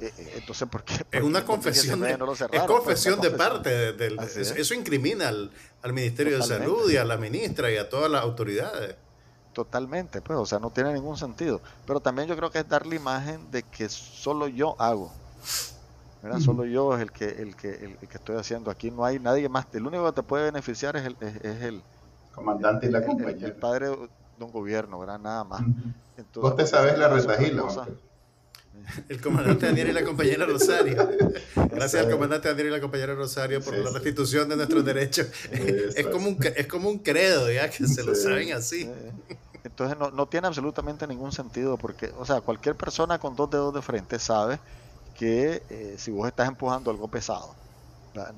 Eh, 0.00 0.12
eh, 0.16 0.32
entonces, 0.36 0.68
¿por 0.68 0.84
qué? 0.84 0.94
Es 1.10 1.22
una 1.22 1.44
confesión, 1.44 2.00
de, 2.00 2.12
es 2.52 2.62
confesión 2.62 3.20
de 3.20 3.30
parte. 3.30 3.94
Eso, 4.40 4.74
incrimina 4.74 5.28
al, 5.28 5.50
al 5.82 5.92
Ministerio 5.92 6.36
de 6.36 6.42
Salud 6.42 6.90
y 6.90 6.96
a 6.96 7.04
la 7.04 7.16
ministra 7.16 7.70
y 7.70 7.76
a 7.76 7.88
todas 7.88 8.10
las 8.10 8.22
autoridades. 8.22 8.96
Totalmente, 9.52 10.20
pues, 10.20 10.38
o 10.38 10.44
sea, 10.44 10.58
no 10.58 10.70
tiene 10.70 10.92
ningún 10.92 11.16
sentido. 11.16 11.60
Pero 11.86 12.00
también 12.00 12.28
yo 12.28 12.36
creo 12.36 12.50
que 12.50 12.58
es 12.58 12.68
dar 12.68 12.86
la 12.86 12.96
imagen 12.96 13.50
de 13.50 13.62
que 13.62 13.88
solo 13.88 14.48
yo 14.48 14.74
hago. 14.80 15.12
Solo 16.40 16.64
yo 16.64 16.94
es 16.94 17.02
el 17.02 17.12
que, 17.12 17.26
el, 17.26 17.54
que, 17.54 17.68
el, 17.68 17.96
que 18.08 18.16
estoy 18.16 18.36
haciendo. 18.36 18.70
Aquí 18.70 18.90
no 18.90 19.04
hay 19.04 19.18
nadie 19.18 19.48
más. 19.48 19.66
El 19.72 19.86
único 19.86 20.06
que 20.06 20.12
te 20.12 20.22
puede 20.22 20.44
beneficiar 20.44 20.96
es 20.96 21.04
el, 21.04 21.16
es, 21.20 21.62
el 21.62 21.82
comandante 22.34 22.86
y 22.86 22.90
la 22.90 23.04
compañera. 23.04 23.46
El, 23.46 23.52
padre 23.54 23.88
de 23.88 24.44
un 24.44 24.50
gobierno, 24.50 24.98
¿verdad? 24.98 25.18
Nada 25.18 25.44
más. 25.44 25.60
Entonces, 26.16 26.42
Vos 26.42 26.56
te 26.56 26.66
sabes 26.66 26.98
la 26.98 27.08
retajila. 27.08 27.64
El 29.08 29.18
comandante 29.20 29.66
Daniel 29.66 29.88
y 29.88 29.92
la 29.92 30.04
compañera 30.04 30.44
Rosario. 30.44 31.08
Gracias 31.70 32.04
al 32.04 32.10
comandante 32.10 32.48
Daniel 32.48 32.66
y 32.66 32.70
la 32.70 32.80
compañera 32.80 33.14
Rosario 33.14 33.62
por 33.62 33.74
la 33.78 33.88
restitución 33.90 34.48
de 34.48 34.56
nuestros 34.56 34.84
derechos. 34.84 35.28
Es 35.50 36.06
como, 36.08 36.28
un, 36.28 36.38
es 36.42 36.66
como 36.66 36.90
un 36.90 36.98
credo, 36.98 37.50
ya 37.50 37.70
que 37.70 37.86
se 37.86 38.02
lo 38.02 38.14
saben 38.14 38.52
así. 38.52 38.90
Entonces 39.62 39.96
no, 39.96 40.10
no 40.10 40.26
tiene 40.26 40.48
absolutamente 40.48 41.06
ningún 41.06 41.32
sentido 41.32 41.78
porque, 41.78 42.12
o 42.18 42.26
sea, 42.26 42.42
cualquier 42.42 42.74
persona 42.74 43.18
con 43.18 43.36
dos 43.36 43.48
dedos 43.48 43.72
de 43.72 43.80
frente 43.80 44.18
sabe 44.18 44.58
que 45.14 45.62
eh, 45.70 45.94
si 45.98 46.10
vos 46.10 46.26
estás 46.26 46.48
empujando 46.48 46.90
algo 46.90 47.08
pesado, 47.08 47.54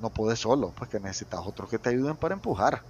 no 0.00 0.10
puedes 0.10 0.38
solo, 0.38 0.72
pues 0.76 0.90
que 0.90 1.00
necesitas 1.00 1.40
otros 1.44 1.68
que 1.68 1.78
te 1.78 1.90
ayuden 1.90 2.16
para 2.16 2.34
empujar. 2.34 2.82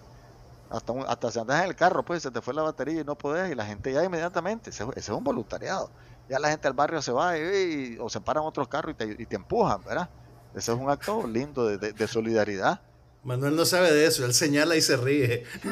Hasta, 0.68 0.92
hasta 1.06 1.30
si 1.30 1.38
andas 1.38 1.62
en 1.62 1.68
el 1.68 1.76
carro, 1.76 2.04
pues 2.04 2.22
se 2.22 2.30
te 2.30 2.40
fue 2.40 2.52
la 2.52 2.62
batería 2.62 3.00
y 3.00 3.04
no 3.04 3.16
podés, 3.16 3.50
y 3.50 3.54
la 3.54 3.64
gente 3.64 3.92
ya 3.92 4.02
inmediatamente, 4.04 4.70
ese, 4.70 4.84
es 4.96 5.08
un 5.08 5.22
voluntariado. 5.22 5.90
Ya 6.28 6.40
la 6.40 6.50
gente 6.50 6.66
al 6.66 6.74
barrio 6.74 7.00
se 7.02 7.12
va 7.12 7.38
y, 7.38 7.96
o 8.00 8.08
se 8.08 8.20
paran 8.20 8.42
otros 8.44 8.66
carros 8.66 8.92
y 8.92 8.94
te, 8.94 9.22
y 9.22 9.26
te, 9.26 9.36
empujan, 9.36 9.82
¿verdad? 9.84 10.08
Ese 10.54 10.72
es 10.72 10.78
un 10.78 10.90
acto 10.90 11.26
lindo 11.26 11.66
de, 11.66 11.92
de 11.92 12.08
solidaridad. 12.08 12.80
Manuel 13.22 13.54
no 13.54 13.64
sabe 13.64 13.92
de 13.92 14.06
eso, 14.06 14.24
él 14.24 14.34
señala 14.34 14.76
y 14.76 14.80
se 14.80 14.96
ríe. 14.96 15.44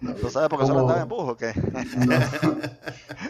¿No 0.00 0.30
sabes 0.30 0.48
por 0.48 0.60
qué 0.60 0.66
solo 0.66 0.80
estaba 0.82 1.02
en 1.02 1.08
bus 1.08 1.28
o 1.30 1.36
qué? 1.36 1.52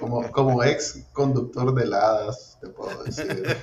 como, 0.02 0.30
como 0.32 0.64
ex 0.64 0.98
conductor 1.12 1.72
de 1.74 1.86
Ladas, 1.86 2.58
te 2.60 2.68
puedo 2.68 3.04
decir. 3.04 3.56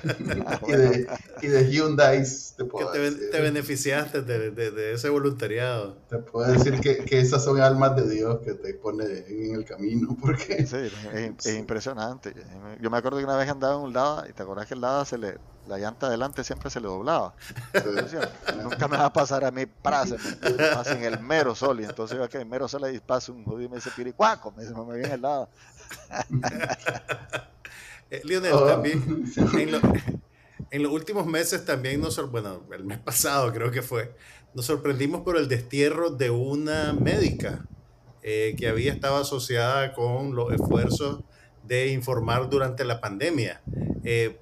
Y, 0.66 0.72
de, 0.72 1.06
y 1.42 1.46
de 1.46 1.70
Hyundai, 1.70 2.24
te 2.56 2.64
puedo 2.64 2.92
que 2.92 2.98
te, 2.98 3.10
decir. 3.10 3.30
te 3.30 3.40
beneficiaste 3.40 4.22
de, 4.22 4.50
de, 4.50 4.70
de, 4.70 4.92
ese 4.92 5.08
voluntariado. 5.08 5.96
Te 6.08 6.18
puedo 6.18 6.50
decir 6.50 6.80
que, 6.80 7.04
que, 7.04 7.20
esas 7.20 7.44
son 7.44 7.60
almas 7.60 7.96
de 7.96 8.08
Dios 8.08 8.40
que 8.40 8.54
te 8.54 8.74
pone 8.74 9.04
en 9.04 9.54
el 9.54 9.64
camino. 9.64 10.16
Porque... 10.20 10.66
Sí, 10.66 10.90
es, 11.12 11.46
es 11.46 11.58
impresionante. 11.58 12.34
Yo 12.80 12.90
me 12.90 12.98
acuerdo 12.98 13.18
que 13.18 13.24
una 13.24 13.36
vez 13.36 13.48
andaba 13.48 13.74
en 13.74 13.80
un 13.80 13.92
Lada 13.92 14.26
y 14.28 14.32
te 14.32 14.42
acuerdas 14.42 14.66
que 14.66 14.74
el 14.74 14.80
Lada 14.80 15.04
se 15.04 15.18
le 15.18 15.38
la 15.70 15.78
llanta 15.78 16.08
adelante 16.08 16.42
siempre 16.42 16.68
se 16.68 16.80
le 16.80 16.88
doblaba. 16.88 17.32
Nunca 18.60 18.88
me 18.88 18.96
va 18.96 19.06
a 19.06 19.12
pasar 19.12 19.44
a 19.44 19.52
mí, 19.52 19.66
pase, 19.66 20.16
en 20.86 21.04
el 21.04 21.20
mero 21.20 21.54
sol. 21.54 21.80
Y 21.80 21.84
entonces 21.84 22.18
yo 22.18 22.28
que 22.28 22.38
el 22.38 22.46
mero 22.46 22.66
sol 22.66 22.84
ahí 22.84 22.98
pasa 22.98 23.30
un 23.30 23.44
jodido 23.44 23.62
y 23.62 23.68
me 23.68 23.76
dice 23.76 23.90
piricuaco, 23.94 24.50
me 24.50 24.64
dice, 24.64 24.74
me 24.74 24.98
viene 24.98 25.14
el 25.14 25.22
lado. 25.22 25.48
eh, 28.10 28.20
Lionel, 28.24 28.52
oh. 28.52 28.66
también 28.66 29.24
en, 30.70 30.82
los 30.82 30.92
últimos 30.92 31.26
meses 31.26 31.64
también 31.64 32.00
nos, 32.00 32.30
bueno, 32.30 32.62
el 32.72 32.84
mes 32.84 32.98
pasado 32.98 33.52
creo 33.52 33.70
que 33.70 33.82
fue, 33.82 34.14
nos 34.54 34.66
sorprendimos 34.66 35.22
por 35.22 35.36
el 35.36 35.48
destierro 35.48 36.10
de 36.10 36.30
una 36.30 36.92
médica 36.92 37.64
eh, 38.22 38.54
que 38.58 38.68
había 38.68 38.92
estado 38.92 39.16
asociada 39.16 39.94
con 39.94 40.34
los 40.34 40.52
esfuerzos 40.52 41.22
de 41.64 41.88
informar 41.88 42.50
durante 42.50 42.84
la 42.84 43.00
pandemia. 43.00 43.62
Eh, 44.04 44.38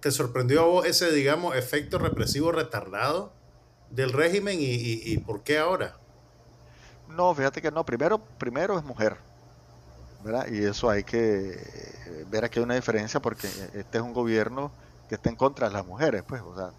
¿Te 0.00 0.12
sorprendió 0.12 0.60
a 0.60 0.66
vos 0.66 0.86
ese, 0.86 1.10
digamos, 1.10 1.56
efecto 1.56 1.98
represivo 1.98 2.52
retardado 2.52 3.32
del 3.90 4.12
régimen 4.12 4.58
y, 4.60 5.16
por 5.18 5.42
qué 5.42 5.58
ahora? 5.58 5.98
No, 7.08 7.34
fíjate 7.34 7.60
que 7.60 7.70
no. 7.70 7.84
Primero, 7.84 8.18
primero 8.18 8.78
es 8.78 8.84
mujer, 8.84 9.16
¿verdad? 10.24 10.46
Y 10.50 10.64
eso 10.64 10.90
hay 10.90 11.04
que 11.04 11.56
ver 12.30 12.44
aquí 12.44 12.60
una 12.60 12.74
diferencia 12.74 13.20
porque 13.20 13.46
este 13.74 13.98
es 13.98 14.02
un 14.02 14.12
gobierno 14.12 14.70
que 15.08 15.14
está 15.14 15.30
en 15.30 15.36
contra 15.36 15.68
de 15.68 15.74
las 15.74 15.86
mujeres, 15.86 16.22
pues, 16.26 16.42
o 16.42 16.54
sea, 16.54 16.70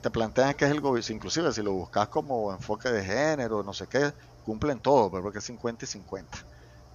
te, 0.00 0.10
plantean 0.10 0.54
que 0.54 0.64
es 0.64 0.70
el 0.70 0.80
gobierno, 0.80 1.14
inclusive 1.14 1.52
si 1.52 1.62
lo 1.62 1.72
buscas 1.72 2.08
como 2.08 2.52
enfoque 2.52 2.88
de 2.90 3.04
género, 3.04 3.62
no 3.62 3.72
sé 3.72 3.86
qué, 3.88 4.12
cumplen 4.44 4.78
todo, 4.78 5.10
pero 5.10 5.22
porque 5.24 5.38
es 5.38 5.44
50 5.44 5.84
y 5.84 5.88
50. 5.88 6.38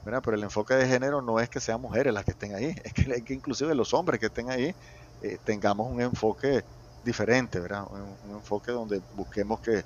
¿verdad? 0.06 0.22
Pero 0.24 0.38
el 0.38 0.43
enfoque 0.43 0.74
de 0.76 0.88
género 0.88 1.22
no 1.22 1.38
es 1.39 1.50
que 1.50 1.60
sean 1.60 1.82
mujeres 1.82 2.13
las 2.13 2.24
que 2.24 2.32
estén 2.32 2.56
ahí, 2.56 2.74
es 2.84 2.93
que, 2.93 3.02
es 3.12 3.24
que 3.24 3.34
inclusive 3.34 3.76
los 3.76 3.93
hombres 3.93 4.20
que 4.20 4.28
estén 4.28 4.50
ahí 4.50 4.74
eh, 5.22 5.38
tengamos 5.43 5.91
un 5.91 6.00
enfoque 6.00 6.63
diferente, 7.04 7.60
¿verdad? 7.60 7.86
Un, 7.89 8.36
enfoque 8.36 8.72
donde 8.72 9.02
busquemos 9.15 9.60
que, 9.60 9.84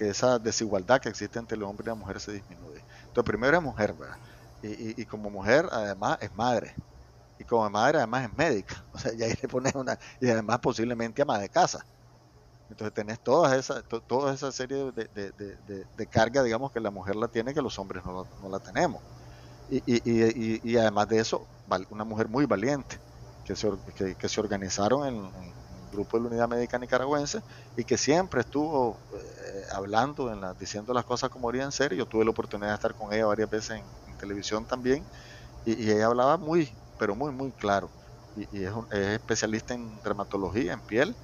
esa 0.00 0.40
desigualdad 0.40 1.00
que 1.00 1.08
existe 1.08 1.38
entre 1.38 1.56
el 1.56 1.62
hombre 1.62 1.84
y 1.84 1.88
la 1.88 1.94
mujer 1.94 2.18
se 2.18 2.32
disminuye. 2.32 2.82
Entonces, 3.06 3.24
primero 3.24 3.56
es 3.56 3.62
mujer, 3.62 3.92
¿verdad? 3.92 4.16
Y, 4.62 5.04
como 5.04 5.30
mujer, 5.30 5.68
además, 5.70 6.18
es 6.20 6.34
madre. 6.34 6.74
Y 7.38 7.44
como 7.44 7.68
madre, 7.70 7.98
además, 7.98 8.28
es 8.28 8.36
médica. 8.36 8.84
O 8.92 8.98
sea, 8.98 9.12
ya 9.14 9.26
ahí 9.26 9.34
le 9.40 9.48
pones 9.48 9.74
una. 9.74 9.98
Y 10.20 10.28
además, 10.28 10.58
posiblemente 10.58 11.22
ama 11.22 11.38
de 11.38 11.48
casa. 11.48 11.84
Entonces, 12.70 12.92
tenés 12.92 13.20
toda 13.20 13.56
esa, 13.56 13.82
toda 13.82 14.34
esa 14.34 14.52
serie 14.52 14.92
de, 14.92 16.06
carga, 16.10 16.42
digamos, 16.42 16.70
que 16.70 16.80
la 16.80 16.90
mujer 16.90 17.16
la 17.16 17.28
tiene, 17.28 17.54
que 17.54 17.62
los 17.62 17.78
hombres 17.78 18.04
no, 18.04 18.26
la 18.48 18.58
tenemos. 18.58 19.00
Y, 19.70 19.82
y, 19.86 20.76
además 20.76 21.08
de 21.08 21.20
eso, 21.20 21.46
una 21.90 22.04
mujer 22.04 22.28
muy 22.28 22.46
valiente 22.46 22.98
que 23.44 23.56
se, 23.56 23.70
que, 24.18 24.28
se 24.28 24.40
organizaron 24.40 25.06
en, 25.06 25.16
el 25.16 25.92
grupo 25.92 26.18
de 26.18 26.22
la 26.24 26.28
Unidad 26.28 26.48
Médica 26.48 26.78
Nicaragüense 26.78 27.40
y 27.76 27.84
que 27.84 27.96
siempre 27.96 28.42
estuvo 28.42 28.98
eh, 29.14 29.64
hablando, 29.72 30.30
en 30.30 30.42
la, 30.42 30.52
diciendo 30.52 30.92
las 30.92 31.06
cosas 31.06 31.30
como 31.30 31.48
deberían 31.48 31.72
ser. 31.72 31.94
Yo 31.94 32.04
tuve 32.06 32.24
la 32.24 32.30
oportunidad 32.30 32.68
de 32.68 32.74
estar 32.74 32.94
con 32.94 33.12
ella 33.12 33.24
varias 33.24 33.48
veces 33.48 33.78
en, 33.78 33.84
televisión 34.18 34.64
también 34.64 35.04
y, 35.64 35.90
ella 35.90 36.06
hablaba 36.06 36.36
muy, 36.36 36.72
pero 36.98 37.14
muy, 37.14 37.32
muy 37.32 37.50
claro. 37.52 37.90
Y, 38.36 38.64
es, 38.64 38.72
especialista 38.92 39.74
en 39.74 40.00
dermatología, 40.02 40.72
en 40.72 40.80
piel, 40.80 41.14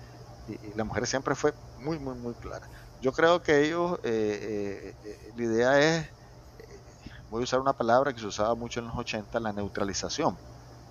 y, 0.48 0.76
la 0.76 0.84
mujer 0.84 1.06
siempre 1.06 1.34
fue 1.34 1.54
muy, 1.78 1.98
muy, 1.98 2.14
muy 2.14 2.34
clara. 2.34 2.68
Yo 3.00 3.12
creo 3.12 3.42
que 3.42 3.66
ellos, 3.66 3.98
eh, 4.02 4.94
eh, 5.04 5.32
la 5.36 5.42
idea 5.42 5.80
es, 5.80 6.08
voy 7.30 7.42
a 7.42 7.44
usar 7.44 7.60
una 7.60 7.72
palabra 7.72 8.12
que 8.12 8.20
se 8.20 8.26
usaba 8.26 8.54
mucho 8.54 8.80
en 8.80 8.86
los 8.86 8.96
80, 8.96 9.40
la 9.40 9.52
neutralización 9.52 10.36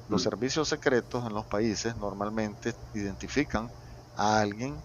los 0.09 0.21
mm. 0.21 0.23
servicios 0.23 0.67
secretos 0.67 1.25
en 1.25 1.33
los 1.33 1.45
países 1.45 1.95
normalmente 1.97 2.73
identifican 2.93 3.69
a 4.15 4.39
alguien 4.39 4.75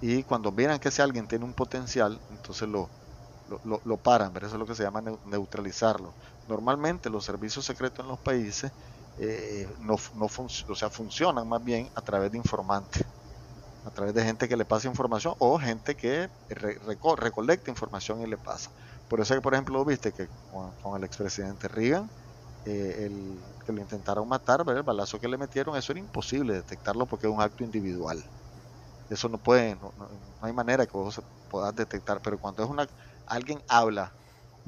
y 0.00 0.22
cuando 0.24 0.50
miran 0.50 0.80
que 0.80 0.88
ese 0.88 1.02
alguien 1.02 1.28
tiene 1.28 1.44
un 1.44 1.52
potencial, 1.52 2.18
entonces 2.30 2.68
lo, 2.68 2.88
lo, 3.64 3.96
paran, 3.98 4.36
eso 4.36 4.46
es 4.46 4.52
lo 4.54 4.66
que 4.66 4.74
se 4.74 4.82
llama 4.82 5.00
neutralizarlo. 5.26 6.12
Normalmente 6.46 7.10
los 7.10 7.24
servicios 7.24 7.64
secretos 7.64 8.04
en 8.04 8.10
los 8.10 8.20
países 8.20 8.72
eh, 9.16 9.68
no, 9.78 9.96
no 10.14 10.26
o 10.26 10.74
sea, 10.74 10.90
funcionan 10.90 11.48
más 11.48 11.62
bien 11.62 11.90
a 11.94 12.02
través 12.02 12.30
de 12.30 12.38
informantes, 12.38 13.04
a 13.84 13.90
través 13.90 14.14
de 14.14 14.24
gente 14.24 14.48
que 14.48 14.56
le 14.56 14.64
pasa 14.64 14.88
información 14.88 15.34
o 15.38 15.58
gente 15.58 15.96
que 15.96 16.30
recolecta 16.48 17.70
información 17.70 18.20
y 18.22 18.26
le 18.26 18.38
pasa. 18.38 18.70
Por 19.08 19.20
eso 19.20 19.34
que, 19.34 19.40
por 19.42 19.54
ejemplo, 19.54 19.84
viste 19.84 20.12
que 20.12 20.28
con, 20.46 20.74
el 20.96 21.04
expresidente 21.04 21.68
Reagan, 21.68 22.12
eh, 22.64 23.06
el, 23.06 23.56
que 23.64 23.72
lo 23.72 23.80
intentaron 23.80 24.28
matar, 24.28 24.64
el 24.68 24.82
balazo 24.82 25.20
que 25.20 25.28
le 25.28 25.38
metieron, 25.38 25.76
eso 25.76 25.92
era 25.92 26.00
imposible 26.00 26.54
detectarlo 26.54 27.06
porque 27.06 27.26
es 27.26 27.32
un 27.32 27.42
acto 27.42 27.64
individual. 27.64 28.24
Eso 29.08 29.28
no 29.28 29.38
puede, 29.38 29.76
no, 29.76 29.92
hay 30.40 30.52
manera 30.52 30.86
que 30.86 30.96
vos 30.96 31.20
puedas 31.48 31.74
detectar, 31.74 32.20
pero 32.22 32.38
cuando 32.38 32.62
es 32.64 32.70
una, 32.70 32.86
alguien 33.26 33.62
habla, 33.68 34.16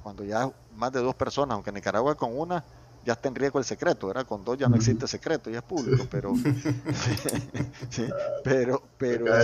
cuando 0.05 0.23
ya 0.23 0.53
más 0.77 0.93
de 0.93 1.01
dos 1.01 1.15
personas, 1.15 1.55
aunque 1.55 1.71
en 1.71 1.77
Nicaragua 1.77 2.15
con 2.15 2.39
una 2.39 2.63
ya 3.07 3.15
está 3.15 3.29
en 3.29 3.35
riesgo 3.35 3.59
el 3.59 3.65
secreto, 3.65 4.07
¿verdad? 4.09 4.27
Con 4.27 4.45
dos 4.45 4.59
ya 4.59 4.69
no 4.69 4.77
existe 4.77 5.09
secreto, 5.09 5.51
ya 5.51 5.59
es 5.59 5.65
público, 5.65 6.07
pero 6.11 6.35
sí, 7.91 8.07
pero 8.45 8.83
pero 8.99 9.35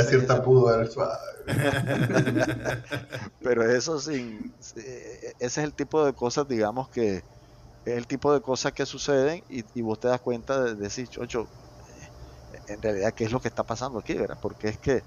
pero 3.42 3.70
eso 3.70 3.99
sin 3.99 4.55
ese 4.61 5.33
es 5.38 5.59
el 5.59 5.73
tipo 5.73 6.05
de 6.05 6.12
cosas 6.12 6.46
digamos 6.46 6.90
que 6.90 7.25
es 7.87 7.96
el 7.96 8.07
tipo 8.07 8.35
de 8.35 8.42
cosas 8.42 8.73
que 8.73 8.85
suceden 8.85 9.42
y, 9.49 9.81
vos 9.81 9.99
te 9.99 10.09
das 10.09 10.20
cuenta 10.20 10.62
de, 10.62 10.75
decir, 10.75 11.09
chocho, 11.09 11.49
eh, 12.53 12.61
en 12.68 12.83
realidad, 12.83 13.14
¿qué 13.14 13.25
es 13.25 13.33
lo 13.33 13.40
que 13.40 13.49
está 13.49 13.62
pasando 13.62 13.99
aquí? 13.99 14.12
¿verdad? 14.12 14.37
Porque 14.42 14.68
es 14.68 14.79
que 14.79 15.03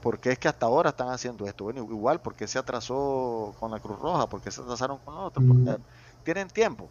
porque 0.00 0.32
es 0.32 0.38
que 0.38 0.48
hasta 0.48 0.66
ahora 0.66 0.90
están 0.90 1.08
haciendo 1.08 1.46
esto? 1.46 1.64
Bueno, 1.64 1.82
igual, 1.82 2.20
porque 2.20 2.46
se 2.48 2.58
atrasó 2.58 3.54
con 3.58 3.70
la 3.70 3.80
Cruz 3.80 3.98
Roja? 3.98 4.28
porque 4.28 4.50
se 4.50 4.60
atrasaron 4.60 4.98
con 5.00 5.14
la 5.14 5.22
otra? 5.22 5.42
Porque 5.46 5.82
tienen 6.22 6.48
tiempo, 6.48 6.90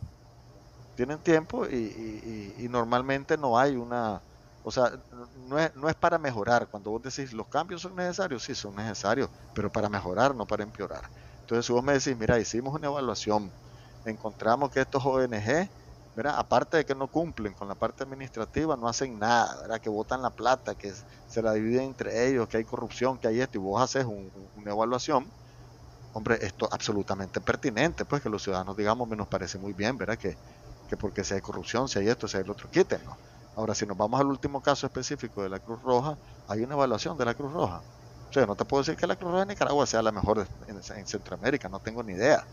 tienen 0.96 1.20
tiempo 1.22 1.66
y, 1.68 2.68
normalmente 2.70 3.38
no 3.38 3.58
hay 3.60 3.76
una, 3.76 4.24
O 4.62 4.72
sea, 4.72 4.92
no 5.34 5.60
es, 5.60 5.74
no 5.76 5.90
es 5.90 5.96
para 5.96 6.18
mejorar. 6.20 6.70
Cuando 6.70 6.92
vos 6.92 7.02
decís 7.02 7.34
los 7.34 7.48
cambios 7.48 7.82
son 7.82 7.96
necesarios, 7.96 8.44
sí, 8.44 8.56
son 8.56 8.76
necesarios, 8.76 9.30
pero 9.54 9.72
para 9.72 9.90
mejorar, 9.90 10.36
no 10.36 10.46
para 10.48 10.64
empeorar. 10.64 11.04
Entonces, 11.42 11.66
si 11.66 11.74
vos 11.74 11.84
me 11.84 11.94
decís, 11.94 12.18
mira, 12.18 12.40
hicimos 12.40 12.74
una 12.74 12.88
evaluación, 12.88 13.54
encontramos 14.04 14.70
que 14.72 14.82
estos 14.82 15.06
ONG, 15.06 15.72
aparte 16.26 16.78
de 16.78 16.86
que 16.86 16.96
no 16.96 17.08
cumplen 17.08 17.54
con 17.54 17.68
la 17.68 17.76
parte 17.76 18.04
administrativa, 18.04 18.76
no 18.76 18.88
hacen 18.88 19.20
nada, 19.20 19.62
¿verdad? 19.62 19.80
que 19.80 19.90
botan 19.90 20.22
la 20.22 20.32
plata, 20.32 20.76
que 20.76 20.92
se 21.28 21.42
la 21.42 21.54
dividen 21.54 21.84
entre 21.84 22.28
ellos, 22.28 22.48
que 22.48 22.58
hay 22.58 22.64
corrupción, 22.64 23.20
que 23.20 23.28
hay 23.28 23.42
esto, 23.42 23.58
y 23.58 23.62
vos 23.62 23.82
haces 23.82 24.06
una 24.06 24.72
evaluación, 24.72 25.28
hombre, 26.14 26.40
esto 26.42 26.68
absolutamente 26.72 27.40
pertinente, 27.40 28.06
pues 28.06 28.22
que 28.24 28.30
los 28.30 28.42
ciudadanos, 28.42 28.76
digamos, 28.76 29.08
me 29.08 29.16
nos 29.16 29.28
parece 29.28 29.60
muy 29.60 29.74
bien, 29.74 29.98
¿verdad? 29.98 30.18
Que, 30.18 30.36
que 30.90 30.98
porque 30.98 31.24
si 31.24 31.36
hay 31.36 31.42
corrupción, 31.42 31.88
si 31.88 32.00
hay 32.00 32.10
esto, 32.10 32.28
si 32.28 32.38
hay 32.38 32.44
lo 32.44 32.54
otro, 32.54 32.70
quítenlo. 32.72 33.16
Ahora, 33.56 33.76
si 33.76 33.86
nos 33.86 33.98
vamos 33.98 34.20
al 34.20 34.28
último 34.28 34.62
caso 34.62 34.86
específico 34.88 35.44
de 35.44 35.50
la 35.50 35.60
Cruz 35.60 35.82
Roja, 35.82 36.18
hay 36.48 36.62
una 36.62 36.76
evaluación 36.76 37.18
de 37.18 37.26
la 37.26 37.34
Cruz 37.34 37.52
Roja. 37.52 37.82
O 38.30 38.34
sea, 38.34 38.46
no 38.46 38.56
te 38.56 38.66
puedo 38.66 38.82
decir 38.84 38.96
que 38.96 39.08
la 39.08 39.16
Cruz 39.16 39.32
Roja 39.32 39.46
de 39.46 39.54
Nicaragua 39.54 39.86
sea 39.86 40.02
la 40.02 40.12
mejor 40.12 40.48
en, 40.68 41.08
Centroamérica, 41.08 41.70
no 41.70 41.80
tengo 41.80 42.04
ni 42.04 42.14
idea. 42.14 42.44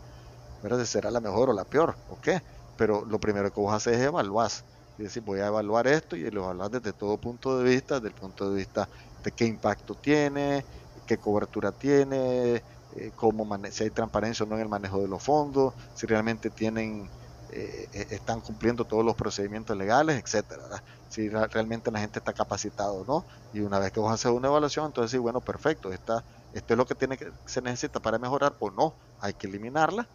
Pero 0.61 0.79
si 0.79 0.85
será 0.85 1.11
la 1.11 1.19
mejor 1.19 1.49
o 1.49 1.53
la 1.53 1.63
peor, 1.63 1.95
¿o 2.09 2.19
qué? 2.19 2.41
Pero 2.75 3.05
lo 3.05 3.19
primero 3.19 3.51
que 3.51 3.59
vos 3.59 3.73
haces 3.73 3.97
es 3.97 4.03
evaluar. 4.03 4.51
Y 4.97 5.03
decir, 5.03 5.23
voy 5.23 5.39
a 5.41 5.47
evaluar 5.47 5.87
esto 5.87 6.15
y 6.15 6.29
lo 6.31 6.43
evaluar 6.45 6.71
desde 6.71 6.93
todo 6.93 7.19
punto 7.19 7.57
de 7.57 7.65
vista, 7.69 7.95
desde 7.95 8.07
el 8.09 8.13
punto 8.15 8.49
de 8.49 8.57
vista 8.57 8.89
de 9.17 9.31
qué 9.33 9.45
impacto 9.45 9.95
tiene, 9.95 10.65
qué 11.05 11.19
cobertura 11.19 11.71
tiene, 11.73 12.63
eh, 12.91 13.11
cómo 13.13 13.45
si 13.71 13.83
hay 13.83 13.91
transparencia 13.91 14.45
o 14.45 14.47
no 14.49 14.55
en 14.55 14.61
el 14.61 14.69
manejo 14.69 15.01
de 15.01 15.07
los 15.09 15.21
fondos, 15.23 15.73
si 15.93 16.07
realmente 16.07 16.49
tienen 16.51 17.11
eh, 17.47 17.87
eh, 17.91 18.07
están 18.09 18.41
cumpliendo 18.41 18.85
todos 18.85 19.05
los 19.05 19.15
procedimientos 19.15 19.77
legales, 19.77 20.17
etcétera, 20.23 20.63
si 21.07 21.29
realmente 21.29 21.91
la 21.91 21.99
gente 21.99 22.19
está 22.19 22.33
capacitada 22.33 22.91
o 22.91 23.05
no. 23.05 23.27
Y 23.51 23.59
una 23.61 23.79
vez 23.79 23.91
que 23.91 23.99
vos 23.99 24.11
haces 24.11 24.31
una 24.31 24.47
evaluación, 24.47 24.87
entonces 24.87 25.11
sí, 25.11 25.17
bueno, 25.19 25.41
perfecto, 25.43 25.91
esta, 25.91 26.25
esto 26.51 26.73
es 26.73 26.77
lo 26.77 26.85
que 26.85 26.95
tiene 26.95 27.17
que 27.17 27.31
se 27.45 27.61
necesita 27.61 27.99
para 27.99 28.17
mejorar 28.19 28.55
o 28.59 28.71
no, 28.71 28.97
hay 29.19 29.33
que 29.35 29.47
eliminarla, 29.47 30.09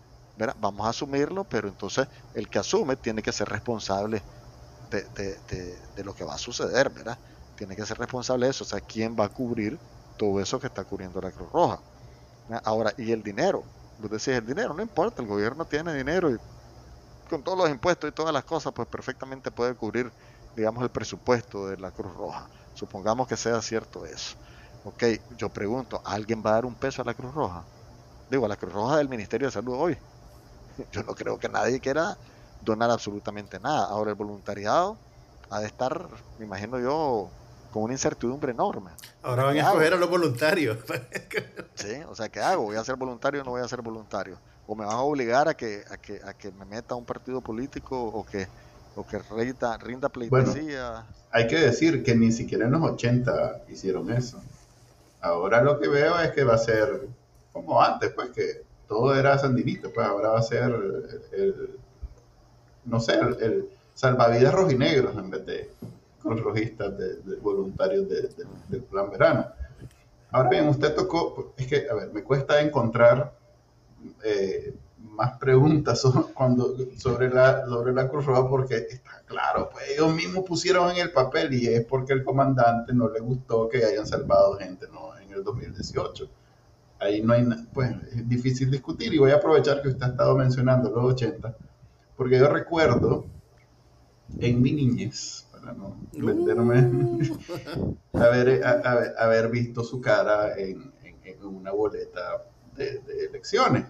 vamos 0.59 0.87
a 0.87 0.91
asumirlo, 0.91 1.45
pero 1.45 1.69
entonces 1.69 2.09
el 2.35 2.49
que 2.49 2.59
asume 2.59 2.97
tiene 2.97 3.23
que 3.23 3.33
ser 3.33 3.49
responsable 3.49 4.23
de, 4.91 5.03
de, 5.95 6.05
lo 6.05 6.15
que 6.15 6.25
va 6.25 6.35
a 6.35 6.39
suceder, 6.39 6.91
¿verdad? 6.91 7.19
Tiene 7.55 7.77
que 7.77 7.87
ser 7.87 7.99
responsable 7.99 8.47
de 8.47 8.51
eso, 8.53 8.65
o 8.65 8.67
sea, 8.67 8.81
quién 8.81 9.17
va 9.19 9.27
a 9.27 9.29
cubrir 9.29 9.79
todo 10.17 10.41
eso 10.41 10.59
que 10.61 10.67
está 10.69 10.85
cubriendo 10.85 11.21
la 11.21 11.33
Cruz 11.33 11.51
Roja. 11.53 11.85
Ahora, 12.65 12.93
y 12.99 13.13
el 13.13 13.23
dinero, 13.23 13.65
vos 13.99 14.11
decís, 14.11 14.29
el 14.29 14.47
dinero 14.47 14.75
no 14.75 14.83
importa, 14.83 15.23
el 15.23 15.29
gobierno 15.29 15.67
tiene 15.67 15.95
dinero 15.95 16.31
y 16.33 16.39
con 17.29 17.43
todos 17.45 17.59
los 17.59 17.71
impuestos 17.71 18.11
y 18.11 18.13
todas 18.13 18.33
las 18.33 18.45
cosas, 18.45 18.73
pues 18.75 18.89
perfectamente 18.89 19.51
puede 19.53 19.77
cubrir, 19.77 20.13
digamos, 20.55 20.83
el 20.83 20.91
presupuesto 20.91 21.67
de 21.69 21.77
la 21.79 21.93
Cruz 21.93 22.15
Roja. 22.15 22.51
Supongamos 22.73 23.29
que 23.29 23.37
sea 23.37 23.63
cierto 23.63 24.05
eso. 24.07 24.37
Ok, 24.83 25.05
yo 25.31 25.51
pregunto, 25.53 26.01
¿alguien 26.05 26.43
va 26.45 26.51
a 26.51 26.55
dar 26.55 26.67
un 26.67 26.77
peso 26.79 27.03
a 27.03 27.05
la 27.05 27.15
Cruz 27.15 27.35
Roja? 27.35 27.69
Digo, 28.29 28.47
a 28.47 28.49
la 28.49 28.57
Cruz 28.57 28.73
Roja 28.73 28.99
del 28.99 29.09
Ministerio 29.09 29.49
de 29.49 29.53
Salud 29.53 29.75
hoy. 29.79 29.99
Yo 30.93 31.03
no 31.03 31.15
creo 31.15 31.39
que 31.39 31.49
nadie 31.49 31.81
quiera 31.81 32.17
donar 32.63 32.91
absolutamente 32.91 33.59
nada. 33.61 33.87
Ahora 33.87 34.11
el 34.11 34.17
voluntariado 34.17 34.97
ha 35.51 35.61
de 35.61 35.67
estar, 35.67 36.07
me 36.39 36.45
imagino 36.45 36.79
yo, 36.79 37.29
con 37.73 37.83
una 37.83 37.95
incertidumbre 37.95 38.53
enorme. 38.53 38.91
Ahora 39.23 39.45
van 39.45 39.57
a 39.57 39.61
escoger 39.61 39.95
a 39.95 39.97
los 39.97 40.09
voluntarios. 40.09 40.79
sí, 41.75 42.03
o 42.09 42.15
sea, 42.15 42.29
¿qué 42.29 42.41
hago? 42.41 42.65
¿Voy 42.65 42.77
a 42.77 42.85
ser 42.85 42.97
voluntario 42.97 43.41
o 43.41 43.45
no 43.45 43.51
voy 43.53 43.63
a 43.63 43.69
ser 43.69 43.83
voluntario? 43.83 44.39
¿O 44.67 44.77
me 44.77 44.85
van 44.85 44.95
a 44.95 45.01
obligar 45.01 45.49
a 45.49 45.55
que, 45.55 45.83
a 45.91 45.97
que, 45.97 46.21
a 46.25 46.35
que 46.35 46.53
me 46.53 46.65
meta 46.65 46.95
a 46.95 46.97
un 46.97 47.05
partido 47.05 47.41
político 47.41 48.01
o 48.01 48.25
que, 48.25 48.47
o 48.95 49.05
que 49.05 49.19
rinda, 49.19 49.77
rinda 49.79 50.09
pleitesía? 50.09 51.05
hay 51.33 51.47
que 51.47 51.57
decir 51.57 52.03
que 52.03 52.15
ni 52.15 52.33
siquiera 52.33 52.67
en 52.67 52.73
los 52.73 52.83
80 52.83 53.63
hicieron 53.69 54.11
eso. 54.11 54.41
Ahora 55.21 55.63
lo 55.63 55.79
que 55.79 55.89
veo 55.89 56.19
es 56.21 56.33
que 56.33 56.45
va 56.45 56.55
a 56.55 56.59
ser 56.59 57.09
como 57.53 57.81
antes, 57.83 58.13
pues 58.13 58.31
que 58.31 58.63
todo 58.91 59.15
era 59.15 59.39
sandinista, 59.39 59.89
pues 59.89 60.05
ahora 60.05 60.31
va 60.31 60.41
a 60.41 60.43
ser 60.43 60.75
el, 61.31 61.79
no 62.87 62.99
sé, 62.99 63.13
el, 63.21 63.71
salvavidas 63.95 64.53
rojinegros 64.53 65.17
en 65.17 65.31
vez 65.31 65.47
de 65.47 65.71
con 66.21 66.37
rojistas 66.37 66.99
de, 66.99 67.37
voluntarios 67.37 68.09
del 68.09 68.83
plan 68.83 69.09
verano. 69.09 69.47
Ahora 70.33 70.51
bien, 70.51 70.69
usted 70.69 70.93
tocó, 70.97 71.55
es 71.57 71.69
que, 71.69 71.87
a 71.89 71.95
ver, 71.95 72.13
me 72.13 72.25
cuesta 72.25 72.61
encontrar 72.61 73.33
eh, 74.25 74.75
más 74.99 75.39
preguntas 75.39 76.01
sobre, 76.03 76.35
cuando, 76.35 76.75
sobre, 76.99 77.31
la, 77.31 77.65
sobre 77.67 77.93
la 77.93 78.09
Cruz 78.09 78.27
Roja 78.27 78.49
porque 78.49 78.75
está 78.75 79.23
claro, 79.25 79.71
pues 79.71 79.89
ellos 79.91 80.13
mismos 80.13 80.45
pusieron 80.45 80.91
en 80.91 80.97
el 80.97 81.13
papel 81.13 81.55
y 81.55 81.69
es 81.69 81.85
porque 81.85 82.13
el 82.13 82.25
comandante 82.25 82.93
no 82.93 83.09
le 83.09 83.21
gustó 83.21 83.69
que 83.69 83.85
hayan 83.85 84.07
salvado 84.07 84.59
gente 84.59 84.89
¿no? 84.93 85.17
en 85.17 85.31
el 85.33 85.45
2018. 85.45 86.29
Ahí 87.01 87.23
no 87.23 87.33
hay, 87.33 87.47
pues 87.73 87.91
es 88.13 88.29
difícil 88.29 88.71
discutir 88.71 89.13
y 89.15 89.19
voy 89.19 89.31
a 89.31 89.37
aprovechar 89.37 89.81
que 89.81 89.89
usted 89.89 90.03
ha 90.03 90.09
estado 90.09 90.37
mencionando 90.37 90.91
los 90.91 91.15
80, 91.15 91.57
porque 92.17 92.39
yo 92.39 92.49
recuerdo 92.49 93.25
en 94.39 94.63
mi 94.63 94.73
niñez, 94.73 95.47
no 95.77 95.97
uh. 96.15 97.97
haber, 98.15 99.51
visto 99.51 99.83
su 99.83 100.01
cara 100.01 100.57
en, 100.59 100.93
una 101.43 101.73
boleta 101.73 102.45
de, 102.77 103.01
elecciones. 103.29 103.87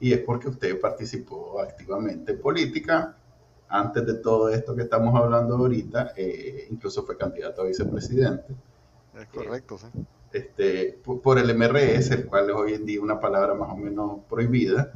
Y 0.00 0.12
es 0.12 0.20
porque 0.20 0.48
usted 0.48 0.80
participó 0.80 1.60
activamente 1.60 2.32
en 2.32 2.40
política. 2.40 3.16
Antes 3.68 4.04
de 4.04 4.14
todo 4.14 4.50
esto 4.50 4.74
que 4.74 4.82
estamos 4.82 5.14
hablando 5.14 5.56
ahorita, 5.56 6.12
eh, 6.16 6.66
incluso 6.70 7.04
fue 7.04 7.16
candidato 7.16 7.62
a 7.62 7.66
vicepresidente. 7.66 8.54
Es 9.18 9.26
correcto, 9.28 9.78
sí. 9.78 9.86
Este, 10.32 10.98
por, 11.04 11.38
el 11.38 11.54
MRS, 11.54 12.10
el 12.12 12.26
cual 12.26 12.50
es 12.50 12.56
hoy 12.56 12.74
en 12.74 12.86
día 12.86 13.00
una 13.02 13.20
palabra 13.20 13.54
más 13.54 13.70
o 13.70 13.76
menos 13.76 14.20
prohibida. 14.28 14.92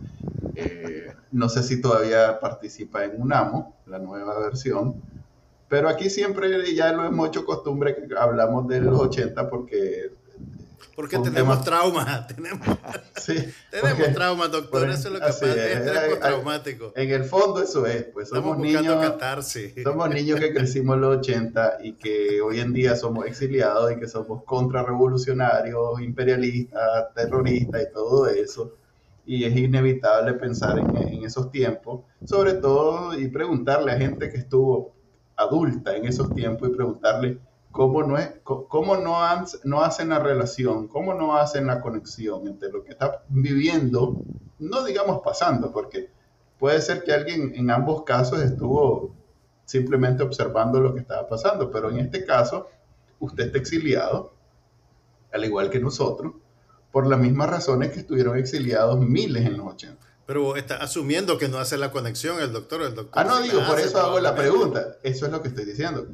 Eh, 0.55 1.13
no 1.33 1.49
sé 1.49 1.63
si 1.63 1.81
todavía 1.81 2.41
participa 2.41 3.05
en 3.05 3.21
UNAMO, 3.21 3.77
la 3.87 3.99
nueva 3.99 4.39
versión, 4.39 4.95
pero 5.69 5.89
aquí 5.89 6.09
siempre 6.09 6.75
ya 6.75 6.93
lo 6.93 7.05
hemos 7.05 7.29
hecho 7.29 7.45
costumbre 7.45 7.95
que 7.95 8.15
hablamos 8.17 8.67
de 8.69 8.81
los 8.81 9.01
80 9.01 9.51
porque... 9.51 10.11
Porque 10.95 11.19
tenemos 11.19 11.63
trauma, 11.63 12.27
tenemos, 12.35 12.67
sí, 13.17 13.37
tenemos 13.71 14.15
trauma, 14.15 14.49
doctor, 14.49 14.89
eso 14.89 15.09
es 15.09 15.15
lo 15.15 15.21
que 15.21 15.27
pasa, 15.27 15.47
es, 15.47 16.21
traumático. 16.21 16.93
En 16.97 17.11
el 17.11 17.25
fondo 17.25 17.63
eso 17.63 17.87
es, 17.87 18.05
pues 18.05 18.31
somos 18.31 18.59
niños, 18.59 18.85
somos 19.85 20.11
niños 20.11 20.41
que 20.41 20.55
crecimos 20.55 20.95
en 20.95 21.01
los 21.03 21.19
80 21.19 21.79
y 21.83 21.93
que 21.93 22.41
hoy 22.41 22.61
en 22.61 22.73
día 22.73 22.97
somos 22.97 23.27
exiliados 23.27 23.93
y 23.93 23.97
que 23.97 24.09
somos 24.09 24.43
contrarrevolucionarios, 24.45 26.01
imperialistas, 26.01 27.13
terroristas 27.15 27.83
y 27.83 27.93
todo 27.93 28.29
eso. 28.29 28.75
Y 29.27 29.45
es 29.45 29.57
inevitable 29.57 30.35
pensar 30.35 30.79
en, 30.79 30.97
en, 30.97 31.25
esos 31.25 31.51
tiempos, 31.51 32.05
sobre 32.25 32.55
todo 32.55 33.19
y 33.19 33.29
preguntarle 33.29 33.93
a 33.93 33.99
gente 33.99 34.31
que 34.31 34.39
estuvo 34.39 34.95
adulta 35.37 35.95
en 35.97 36.07
esos 36.07 36.33
tiempos 36.35 36.69
y 36.69 36.73
preguntarle 36.73 37.39
cómo 37.77 38.03
no, 38.05 38.17
es, 38.17 38.31
cómo 38.43 38.97
no, 38.97 39.19
no 39.65 39.83
hacen 39.83 40.09
la 40.09 40.19
relación, 40.19 40.89
cómo 40.89 41.13
no 41.13 41.37
hacen 41.37 41.67
la 41.67 41.83
conexión 41.83 42.49
entre 42.49 42.71
lo 42.71 42.83
que 42.83 42.93
está 42.93 43.23
viviendo, 43.29 44.17
no 44.59 44.83
digamos 44.83 45.21
pasando, 45.23 45.71
porque 45.73 46.09
puede 46.59 46.81
ser 46.81 47.05
que 47.05 47.13
alguien 47.13 47.53
en 47.55 47.71
ambos 47.71 48.05
casos 48.05 48.41
estuvo 48.41 49.15
simplemente 49.67 50.23
observando 50.23 50.81
lo 50.81 50.95
que 50.95 51.01
estaba 51.01 51.29
pasando, 51.29 51.71
pero 51.71 51.91
en 51.91 51.99
este 51.99 52.25
caso 52.25 52.71
usted 53.21 53.49
está 53.49 53.59
exiliado, 53.59 54.33
al 55.31 55.45
igual 55.45 55.69
que 55.69 55.79
nosotros, 55.79 56.33
por 56.91 57.07
las 57.07 57.19
mismas 57.19 57.51
razones 57.51 57.93
que 57.93 58.01
estuvieron 58.01 58.39
exiliados 58.39 58.99
miles 58.99 59.45
en 59.45 59.59
los 59.59 59.67
80. 59.67 60.07
Pero 60.27 60.57
está 60.57 60.77
asumiendo 60.79 61.37
que 61.39 61.49
no 61.49 61.59
hace 61.59 61.77
la 61.77 61.93
conexión 61.93 62.41
el 62.41 62.53
doctor. 62.53 62.83
El 62.83 62.97
doctor 62.97 63.23
ah, 63.23 63.25
no, 63.25 63.41
digo, 63.41 63.61
por 63.65 63.79
eso 63.79 64.01
hago 64.01 64.19
la 64.19 64.35
pregunta. 64.35 64.97
Eso 65.05 65.27
es 65.27 65.33
lo 65.33 65.41
que 65.41 65.49
estoy 65.49 65.65
diciendo. 65.65 66.09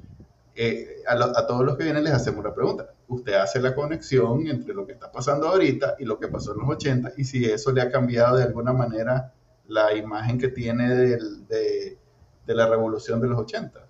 Eh, 0.55 1.03
a, 1.09 1.46
todos 1.46 1.64
los 1.64 1.78
que 1.78 1.84
vienen 1.84 2.05
les 2.05 2.12
hacemos 2.12 2.44
la 2.44 2.55
pregunta. 2.55 2.90
Usted 3.09 3.34
hace 3.34 3.61
la 3.61 3.74
conexión 3.74 4.46
entre 4.46 4.74
lo 4.74 4.86
que 4.86 4.92
está 4.92 5.11
pasando 5.11 5.48
ahorita 5.48 5.96
y 5.98 6.05
lo 6.05 6.18
que 6.18 6.28
pasó 6.28 6.53
en 6.53 6.61
los 6.61 6.68
80 6.68 7.12
y 7.16 7.24
si 7.24 7.44
eso 7.44 7.72
le 7.72 7.80
ha 7.80 7.90
cambiado 7.90 8.36
de 8.36 8.44
alguna 8.44 8.72
manera 8.72 9.32
la 9.68 9.94
imagen 9.94 10.38
que 10.38 10.48
tiene 10.48 10.94
de, 10.94 11.98
la 12.46 12.66
revolución 12.66 13.20
de 13.20 13.28
los 13.28 13.38
80. 13.38 13.80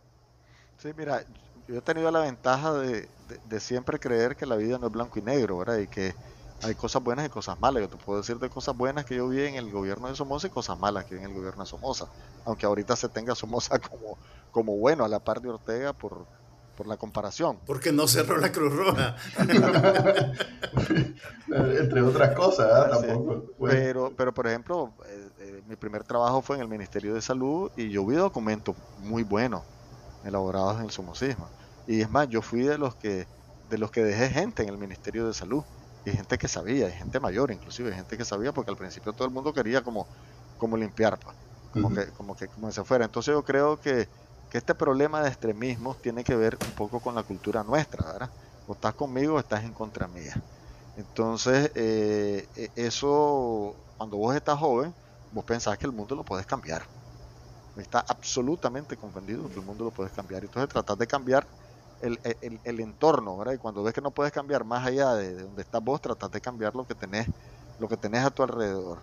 Sí, 0.79 0.91
mira, 0.97 1.25
yo 1.67 1.79
he 1.79 1.81
tenido 1.81 2.11
la 2.13 2.21
ventaja 2.21 2.75
de, 2.75 3.09
de, 3.49 3.61
siempre 3.61 3.99
creer 3.99 4.37
que 4.37 4.47
la 4.47 4.57
vida 4.57 4.79
no 4.79 4.87
es 4.87 4.93
blanco 4.93 5.19
y 5.19 5.23
negro, 5.23 5.59
¿verdad? 5.59 5.79
Y 5.79 5.89
que 5.89 6.15
hay 6.63 6.77
cosas 6.77 7.03
buenas 7.03 7.27
y 7.27 7.29
cosas 7.29 7.59
malas. 7.59 7.83
Yo 7.83 7.89
te 7.89 7.97
puedo 7.97 8.21
decir 8.21 8.39
de 8.39 8.49
cosas 8.49 8.77
buenas 8.77 9.05
que 9.05 9.17
yo 9.17 9.29
vi 9.29 9.43
en 9.43 9.57
el 9.57 9.73
gobierno 9.73 10.07
de 10.07 10.15
Somoza 10.15 10.47
y 10.47 10.51
cosas 10.51 10.79
malas 10.79 11.07
que 11.07 11.17
vi 11.17 11.23
en 11.23 11.31
el 11.31 11.35
gobierno 11.35 11.65
de 11.65 11.69
Somoza. 11.69 12.07
Aunque 12.45 12.67
ahorita 12.67 12.95
se 12.95 13.09
tenga 13.09 13.35
Somoza 13.35 13.79
como, 13.91 14.17
como 14.53 14.77
bueno 14.77 15.05
a 15.05 15.09
la 15.09 15.19
par 15.19 15.41
de 15.41 15.49
Ortega 15.49 15.93
por, 15.93 16.27
por 16.77 16.87
la 16.87 16.97
comparación. 16.97 17.59
Porque 17.67 17.93
no 17.93 18.09
cerró 18.09 18.39
la 18.39 18.51
Cruz 18.53 18.73
Roja. 18.73 19.17
Entre 21.49 22.03
otras 22.03 22.35
cosas, 22.35 23.05
Pero, 23.61 24.13
pero, 24.17 24.33
por 24.33 24.47
ejemplo, 24.47 24.93
eh, 25.07 25.29
eh, 25.39 25.63
mi 25.69 25.77
primer 25.77 26.05
trabajo 26.05 26.43
fue 26.43 26.57
en 26.57 26.63
el 26.63 26.69
Ministerio 26.69 27.15
de 27.15 27.21
Salud 27.21 27.71
y 27.77 27.91
yo 27.91 28.07
vi 28.07 28.17
documentos 28.17 28.75
muy 29.01 29.23
buenos 29.23 29.63
elaborados 30.25 30.79
en 30.79 30.85
el 30.85 30.91
somocismo. 30.91 31.49
Y 31.87 32.01
es 32.01 32.11
más, 32.11 32.29
yo 32.29 32.43
fui 32.43 32.63
de 32.63 32.79
los 32.79 32.95
que 32.95 33.27
de 33.69 33.79
los 33.79 33.91
que 33.91 34.05
dejé 34.05 34.29
gente 34.29 34.63
en 34.63 34.69
el 34.69 34.77
Ministerio 34.77 35.27
de 35.27 35.33
Salud, 35.33 35.65
y 36.05 36.11
gente 36.11 36.37
que 36.37 36.49
sabía, 36.49 36.89
y 36.89 36.93
gente 36.93 37.21
mayor 37.21 37.51
inclusive, 37.51 37.93
gente 37.93 38.19
que 38.19 38.25
sabía, 38.25 38.53
porque 38.53 38.71
al 38.71 38.77
principio 38.77 39.13
todo 39.13 39.27
el 39.27 39.33
mundo 39.33 39.53
quería 39.53 39.83
como, 39.83 40.07
como 40.59 40.77
limpiar, 40.77 41.19
pues, 41.19 41.37
como, 41.73 41.95
que, 41.95 42.07
como 42.09 42.37
que 42.37 42.49
como 42.49 42.73
se 42.73 42.85
fuera. 42.85 43.05
Entonces 43.05 43.33
yo 43.33 43.43
creo 43.45 43.81
que, 43.81 44.09
que 44.53 44.59
este 44.59 44.75
problema 44.75 45.23
de 45.23 45.29
extremismo 45.31 45.95
tiene 45.95 46.23
que 46.23 46.37
ver 46.37 46.59
un 46.61 46.73
poco 46.73 47.01
con 47.01 47.15
la 47.15 47.23
cultura 47.23 47.65
nuestra, 47.65 48.13
¿verdad? 48.13 48.31
O 48.67 48.75
estás 48.75 48.93
conmigo 48.93 49.37
o 49.37 49.39
estás 49.39 49.65
en 49.65 49.73
contra 49.73 50.07
mía. 50.07 50.35
Entonces, 50.99 51.73
eh, 51.75 52.47
e, 52.55 52.71
eso, 52.77 53.75
cuando 53.97 54.19
vos 54.19 54.37
estás 54.37 54.59
joven, 54.59 54.95
vos 55.33 55.43
pensás 55.47 55.79
que 55.79 55.87
el 55.87 55.93
mundo 55.93 56.15
lo 56.15 56.23
puedes 56.23 56.45
cambiar. 56.45 56.83
Está 57.79 58.01
absolutamente 58.01 58.95
confundido 58.99 59.49
que 59.49 59.59
el 59.59 59.65
mundo 59.65 59.85
lo 59.85 59.91
puedes 59.91 60.13
cambiar. 60.13 60.45
Entonces, 60.45 60.69
tratar 60.69 60.99
de 60.99 61.07
cambiar 61.07 61.47
el, 62.03 62.21
el, 62.63 62.81
entorno, 62.81 63.39
¿verdad? 63.39 63.55
Y 63.55 63.59
cuando 63.59 63.83
ves 63.83 63.95
que 63.95 64.03
no 64.03 64.11
puedes 64.11 64.35
cambiar 64.35 64.65
más 64.65 64.87
allá 64.87 65.15
de, 65.15 65.35
donde 65.45 65.63
estás 65.63 65.83
vos, 65.83 66.03
tratas 66.03 66.31
de 66.31 66.43
cambiar 66.43 66.75
lo 66.77 66.87
que 66.87 66.95
tenés, 66.95 67.27
lo 67.79 67.89
que 67.89 67.97
tenés 67.97 68.23
a 68.23 68.31
tu 68.31 68.43
alrededor. 68.43 68.99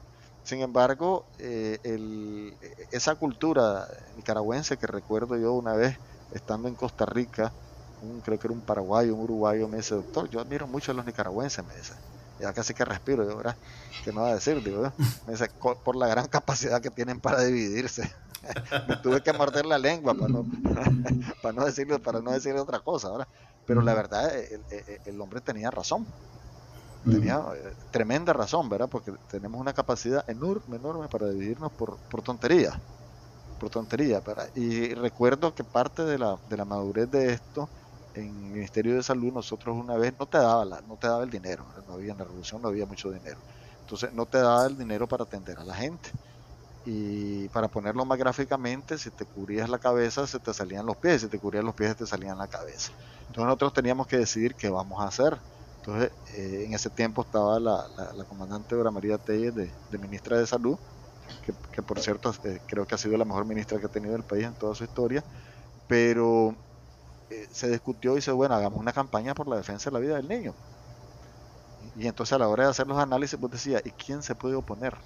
Sin 0.50 0.62
embargo, 0.62 1.28
eh, 1.38 1.78
el, 1.84 2.58
esa 2.92 3.14
cultura 3.14 3.88
nicaragüense 4.16 4.78
que 4.78 4.88
recuerdo 4.88 5.38
yo 5.38 5.54
una 5.54 5.74
vez 5.74 5.96
estando 6.34 6.68
en 6.68 6.74
Costa 6.74 7.06
Rica, 7.06 7.52
un, 8.02 8.20
creo 8.22 8.40
que 8.40 8.48
era 8.48 8.56
un 8.56 8.62
paraguayo, 8.62 9.14
un 9.14 9.22
uruguayo, 9.22 9.68
me 9.68 9.78
dice, 9.78 9.94
doctor, 9.94 10.28
yo 10.28 10.40
admiro 10.40 10.66
mucho 10.66 10.92
a 10.92 10.96
los 10.96 11.06
nicaragüenses, 11.06 11.64
me 11.64 11.76
dice. 11.76 11.94
Ya 12.40 12.52
casi 12.52 12.74
que 12.74 12.84
respiro, 12.84 13.30
yo, 13.30 13.38
¿verdad? 13.38 13.58
¿Qué 14.04 14.12
me 14.12 14.22
va 14.22 14.30
a 14.30 14.34
decir? 14.34 14.64
Digo, 14.64 14.92
me 15.28 15.34
dice, 15.34 15.52
por 15.84 15.96
la 15.96 16.08
gran 16.08 16.26
capacidad 16.28 16.82
que 16.82 16.90
tienen 16.90 17.20
para 17.20 17.44
dividirse. 17.44 18.12
me 18.88 18.96
tuve 18.96 19.22
que 19.22 19.34
morder 19.34 19.68
la 19.68 19.78
lengua 19.78 20.16
para 20.16 20.30
no, 20.30 20.48
para 21.44 21.54
no, 21.54 21.64
decirle, 21.64 22.00
para 22.00 22.22
no 22.22 22.32
decirle 22.32 22.60
otra 22.60 22.80
cosa, 22.80 23.12
¿verdad? 23.12 23.28
Pero 23.68 23.84
la 23.84 23.94
verdad, 23.94 24.32
el, 25.06 25.22
hombre 25.22 25.42
tenía 25.42 25.70
razón. 25.70 26.08
Tenía 27.08 27.40
eh, 27.56 27.76
tremenda 27.90 28.34
razón, 28.34 28.70
¿verdad? 28.70 28.90
Porque 28.90 29.14
tenemos 29.28 29.60
una 29.62 29.74
capacidad 29.74 30.24
enorme, 30.28 30.78
enorme 30.78 31.10
para 31.10 31.30
dividirnos 31.30 31.72
por, 31.76 32.02
por 32.08 32.22
tonterías. 32.22 32.76
Por 33.58 33.70
tonterías, 33.70 34.24
¿verdad? 34.24 34.50
Y 34.56 34.94
recuerdo 34.96 35.54
que 35.54 35.64
parte 35.66 36.04
de 36.06 36.18
la, 36.18 36.38
de 36.46 36.58
la 36.58 36.66
madurez 36.66 37.10
de 37.10 37.34
esto 37.34 37.72
en 38.14 38.26
el 38.46 38.52
Ministerio 38.54 38.96
de 38.96 39.04
Salud 39.04 39.34
nosotros 39.34 39.76
una 39.78 39.98
vez 39.98 40.14
no 40.20 40.28
te 40.28 40.38
daba 40.38 40.66
la, 40.66 40.82
no 40.82 40.98
te 40.98 41.08
daba 41.08 41.24
el 41.24 41.30
dinero, 41.30 41.68
no 41.86 41.94
había 41.94 42.12
en 42.14 42.18
la 42.18 42.24
revolución 42.26 42.62
no 42.62 42.70
había 42.70 42.86
mucho 42.86 43.12
dinero. 43.12 43.44
Entonces 43.82 44.14
no 44.14 44.26
te 44.28 44.38
daba 44.40 44.66
el 44.68 44.78
dinero 44.78 45.08
para 45.08 45.24
atender 45.26 45.60
a 45.60 45.64
la 45.66 45.76
gente. 45.76 46.12
Y 46.84 47.50
para 47.50 47.70
ponerlo 47.70 48.06
más 48.06 48.18
gráficamente, 48.18 48.98
si 48.98 49.12
te 49.12 49.26
cubrías 49.26 49.70
la 49.70 49.80
cabeza, 49.80 50.28
se 50.28 50.40
te 50.40 50.54
salían 50.54 50.86
los 50.86 50.98
pies, 50.98 51.22
si 51.22 51.30
te 51.30 51.40
cubrías 51.40 51.64
los 51.66 51.76
pies, 51.76 51.96
te 51.98 52.08
salían 52.08 52.38
la 52.38 52.48
cabeza. 52.48 52.92
Entonces 53.28 53.46
nosotros 53.48 53.74
teníamos 53.74 54.08
que 54.08 54.18
decidir 54.18 54.56
qué 54.56 54.70
vamos 54.70 55.02
a 55.02 55.08
hacer. 55.08 55.42
Entonces, 55.80 56.12
eh, 56.36 56.66
en 56.66 56.74
ese 56.74 56.90
tiempo 56.90 57.22
estaba 57.22 57.60
la, 57.60 57.88
la, 58.14 58.24
comandante 58.26 58.76
Dora 58.76 58.92
María 58.92 59.18
Telles, 59.18 59.56
de, 59.56 59.98
ministra 59.98 60.38
de 60.38 60.46
Salud, 60.46 60.78
que, 61.72 61.82
por 61.82 62.00
cierto 62.00 62.34
eh, 62.44 62.60
creo 62.68 62.86
que 62.86 62.96
ha 62.96 62.98
sido 62.98 63.18
la 63.18 63.24
mejor 63.24 63.46
ministra 63.46 63.80
que 63.80 63.86
ha 63.86 63.90
tenido 63.90 64.16
el 64.16 64.24
país 64.24 64.46
en 64.46 64.54
toda 64.56 64.76
su 64.76 64.84
historia, 64.84 65.24
pero 65.88 66.54
eh, 67.30 67.48
se 67.52 67.70
discutió 67.70 68.12
y 68.14 68.16
dice, 68.16 68.32
bueno, 68.32 68.56
hagamos 68.56 68.80
una 68.80 68.92
campaña 68.92 69.34
por 69.34 69.48
la 69.48 69.56
defensa 69.56 69.90
de 69.90 69.94
la 69.94 70.00
vida 70.00 70.16
del 70.18 70.28
niño. 70.28 70.54
Y 71.96 72.08
entonces 72.08 72.34
a 72.34 72.40
la 72.40 72.50
hora 72.50 72.66
de 72.66 72.72
hacer 72.72 72.88
los 72.88 72.98
análisis, 72.98 73.40
vos 73.40 73.50
decías, 73.50 73.82
¿y 73.86 73.92
quién 73.92 74.22
se 74.22 74.36
puede 74.36 74.56
oponer? 74.56 74.98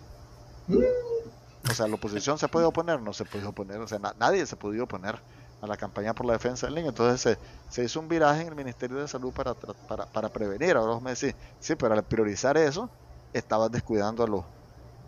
O 1.69 1.73
sea, 1.73 1.87
la 1.87 1.95
oposición 1.95 2.39
se 2.39 2.47
puede 2.47 2.65
oponer, 2.65 2.99
no 2.99 3.13
se 3.13 3.25
puede 3.25 3.45
oponer, 3.45 3.79
o 3.79 3.87
sea, 3.87 3.99
nadie 4.17 4.45
se 4.47 4.55
podía 4.55 4.83
oponer 4.83 5.19
a 5.63 5.67
la 5.67 5.77
campaña 5.77 6.13
por 6.13 6.25
la 6.25 6.33
defensa 6.33 6.67
del 6.67 6.75
niño. 6.75 6.89
Entonces 6.89 7.37
se, 7.69 7.83
hizo 7.83 7.99
un 7.99 8.09
viraje 8.09 8.41
en 8.41 8.49
el 8.49 8.55
Ministerio 8.55 8.97
de 8.97 9.07
Salud 9.07 9.31
para, 9.31 9.53
para, 9.53 10.05
para 10.05 10.29
prevenir. 10.29 10.75
Ahora 10.75 10.93
vos 10.93 11.01
me 11.01 11.11
decís, 11.11 11.35
sí, 11.59 11.75
pero 11.75 11.93
al 11.93 12.03
priorizar 12.03 12.57
eso, 12.57 12.89
estabas 13.31 13.71
descuidando 13.71 14.23
a 14.23 14.27
los, 14.27 14.43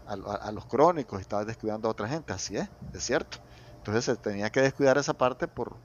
a, 0.08 0.51
los 0.53 0.66
crónicos, 0.66 1.20
estabas 1.20 1.45
descuidando 1.45 1.89
a 1.89 1.91
otra 1.91 2.08
gente. 2.08 2.32
Así 2.32 2.56
es, 2.56 2.70
es 2.93 3.03
cierto. 3.03 3.38
Entonces 3.78 4.06
se 4.06 4.16
tenía 4.16 4.49
que 4.49 4.62
descuidar 4.62 4.97
esa 4.97 5.14
parte 5.14 5.47
por, 5.47 5.76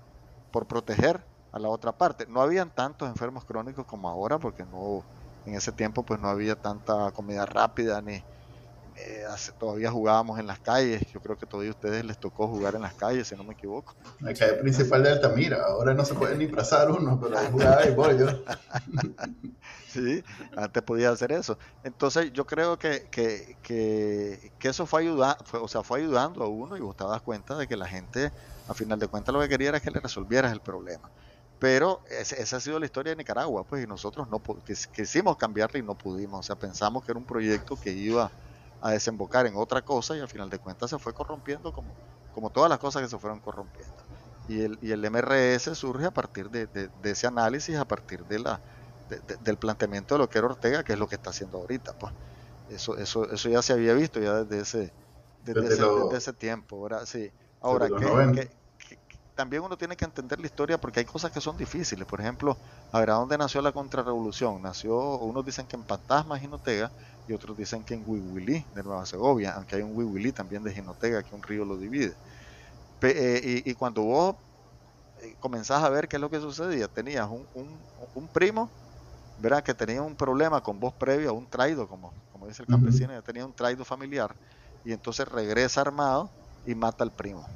por 0.53 0.67
proteger 0.67 1.21
a 1.51 1.59
la 1.59 1.69
otra 1.69 1.91
parte. 1.91 2.27
No 2.29 2.41
habían 2.41 2.71
tantos 2.71 3.09
enfermos 3.09 3.45
crónicos 3.45 3.85
como 3.87 4.09
ahora, 4.09 4.39
porque 4.39 4.65
no 4.65 5.05
en 5.47 5.57
ese 5.57 5.73
tiempo 5.73 6.05
pues 6.05 6.21
no 6.21 6.29
había 6.29 6.55
tanta 6.55 7.11
comida 7.11 7.45
rápida 7.45 8.01
ni 8.03 8.23
eh, 9.01 9.25
todavía 9.59 9.91
jugábamos 9.91 10.39
en 10.39 10.47
las 10.47 10.61
calles. 10.61 11.03
Yo 11.13 11.21
creo 11.21 11.37
que 11.37 11.47
todavía 11.47 11.71
a 11.71 11.75
ustedes 11.75 12.05
les 12.05 12.19
tocó 12.19 12.49
jugar 12.49 12.75
en 12.75 12.83
las 12.83 12.95
calles, 12.95 13.29
si 13.29 13.37
no 13.37 13.45
me 13.45 13.55
equivoco. 13.55 13.95
La 14.21 14.35
calle 14.35 14.55
principal 14.55 15.03
de 15.03 15.11
Altamira. 15.11 15.65
Ahora 15.65 15.95
no 15.95 16.05
se 16.05 16.15
puede 16.15 16.37
ni 16.37 16.47
pasar 16.47 16.91
uno, 16.91 17.19
pero 17.21 17.37
jugaba 17.51 17.87
y 17.87 17.95
voy 17.95 18.19
yo. 18.19 18.27
sí, 19.89 20.23
antes 20.57 20.83
podía 20.83 21.11
hacer 21.11 21.33
eso. 21.33 21.59
Entonces 21.85 22.33
yo 22.33 22.47
creo 22.47 22.79
que, 22.79 23.09
que, 23.11 23.57
que, 23.63 24.53
que 24.59 24.69
eso 24.69 24.87
fue, 24.87 25.03
ayudando 25.03 25.45
o 25.53 25.69
sea, 25.69 25.83
fue 25.83 26.01
ayudando 26.01 26.45
a 26.45 26.49
uno 26.49 26.77
y 26.77 26.81
vos 26.81 26.97
te 26.97 27.05
das 27.05 27.23
cuenta 27.23 27.57
de 27.57 27.67
que 27.67 27.77
la 27.77 27.87
gente 27.87 28.31
a 28.69 28.75
final 28.75 28.99
de 28.99 29.09
cuentas 29.09 29.35
lo 29.35 29.41
que 29.41 29.49
quería 29.49 29.71
era 29.71 29.81
que 29.81 29.91
le 29.91 30.01
resolvieras 30.01 30.53
el 30.53 30.61
problema. 30.61 31.11
Pero 31.59 32.01
esa 32.09 32.57
ha 32.57 32.61
sido 32.61 32.79
la 32.79 32.87
historia 32.87 33.11
de 33.11 33.17
Nicaragua, 33.17 33.65
pues, 33.65 33.85
y 33.85 33.87
nosotros 33.87 34.29
no 34.31 34.43
quisimos 34.95 35.37
cambiarla 35.37 35.79
y 35.79 35.83
no 35.83 35.95
pudimos. 35.95 36.41
O 36.41 36.43
sea, 36.43 36.57
pensamos 36.57 37.05
que 37.05 37.13
era 37.13 37.19
un 37.19 37.27
proyecto 37.27 37.79
que 37.79 37.91
iba 37.93 38.31
a 38.81 38.91
desembocar 38.91 39.47
en 39.47 39.57
otra 39.57 39.83
cosa 39.83 40.17
y 40.17 40.21
al 40.21 40.29
final 40.29 40.51
de 40.51 40.59
cuentas 40.59 40.91
se 40.91 40.99
fue 40.99 41.13
corrompiendo 41.13 41.73
como, 41.73 41.91
como 42.35 42.51
todas 42.51 42.71
las 42.71 42.79
cosas 42.79 43.03
que 43.03 43.09
se 43.09 43.19
fueron 43.19 43.41
corrompiendo. 43.41 43.95
Y 44.49 44.63
el, 44.63 44.79
y 44.83 44.91
el 44.91 45.09
MRS 45.09 45.77
surge 45.77 46.07
a 46.07 46.11
partir 46.11 46.51
de, 46.51 46.91
ese 47.05 47.27
análisis, 47.27 47.77
a 47.77 47.85
partir 47.85 48.25
de 48.25 48.41
la, 48.41 48.61
del 49.43 49.57
planteamiento 49.57 50.15
de 50.15 50.19
lo 50.19 50.29
que 50.29 50.39
era 50.39 50.49
Ortega, 50.49 50.83
que 50.83 50.95
es 50.95 50.99
lo 50.99 51.07
que 51.07 51.15
está 51.15 51.31
haciendo 51.31 51.59
ahorita. 51.59 51.93
Pues. 51.93 52.13
Eso, 52.71 52.97
eso, 52.97 53.31
eso 53.31 53.49
ya 53.49 53.63
se 53.63 53.73
había 53.73 53.95
visto 53.95 54.21
ya 54.21 54.45
desde 54.45 54.61
ese, 54.61 54.93
desde, 55.45 55.75
ese, 55.75 56.17
ese, 56.17 56.33
tiempo. 56.33 56.77
Ahora, 56.77 57.07
sí. 57.07 57.31
Ahora, 57.61 57.89
¿qué, 57.89 58.51
también 59.41 59.63
uno 59.63 59.75
tiene 59.75 59.97
que 59.97 60.05
entender 60.05 60.39
la 60.39 60.45
historia 60.45 60.77
porque 60.77 61.01
hay 61.01 61.07
cosas 61.07 61.33
que 61.33 61.41
son 61.41 61.57
difíciles. 61.57 62.07
Por 62.07 62.21
ejemplo, 62.21 62.59
a 62.93 63.01
ver, 63.01 63.09
¿a 63.09 63.15
dónde 63.15 63.39
nació 63.39 63.63
la 63.63 63.73
contrarrevolución? 63.73 64.61
Nació, 64.61 65.17
unos 65.21 65.47
dicen 65.47 65.67
que 65.67 65.77
en 65.77 65.87
Fantasma, 65.87 66.39
Jinotega, 66.39 66.93
y 67.27 67.33
otros 67.33 67.57
dicen 67.57 67.83
que 67.83 67.95
en 67.95 68.03
Huihuilí, 68.07 68.67
de 68.75 68.83
Nueva 68.83 69.07
Segovia, 69.07 69.55
aunque 69.55 69.77
hay 69.77 69.83
un 69.83 69.97
Huihuilí 69.97 70.33
también 70.33 70.63
de 70.63 70.75
Jinotega, 70.75 71.23
que 71.23 71.35
un 71.35 71.43
río 71.43 71.65
lo 71.65 71.79
divide. 71.79 72.13
Eh, 73.01 73.63
y, 73.65 73.75
cuando 73.77 74.03
vos 74.03 74.37
eh, 75.23 75.35
comenzás 75.41 75.83
a 75.85 75.89
ver 75.89 76.07
qué 76.07 76.17
es 76.17 76.21
lo 76.21 76.29
que 76.29 76.39
sucedía, 76.39 76.87
tenías 76.89 77.27
un, 77.31 77.49
un, 78.15 78.29
primo, 78.29 78.69
¿verdad? 79.39 79.63
Que 79.63 79.73
tenía 79.73 80.03
un 80.03 80.17
problema 80.17 80.61
con 80.61 80.79
vos 80.79 80.93
previo 81.01 81.31
a 81.31 81.33
un 81.33 81.49
traido, 81.49 81.89
como, 81.89 82.13
como 82.31 82.47
dice 82.47 82.63
el 82.63 82.69
campesino, 82.69 83.15
ya 83.15 83.23
tenía 83.23 83.47
un 83.47 83.55
traido 83.55 83.87
familiar, 83.87 84.37
y 84.85 84.93
entonces 84.93 85.27
regresa 85.27 85.81
armado 85.81 86.31
y 86.67 86.75
mata 86.75 87.05
al 87.05 87.13
primo 87.13 87.47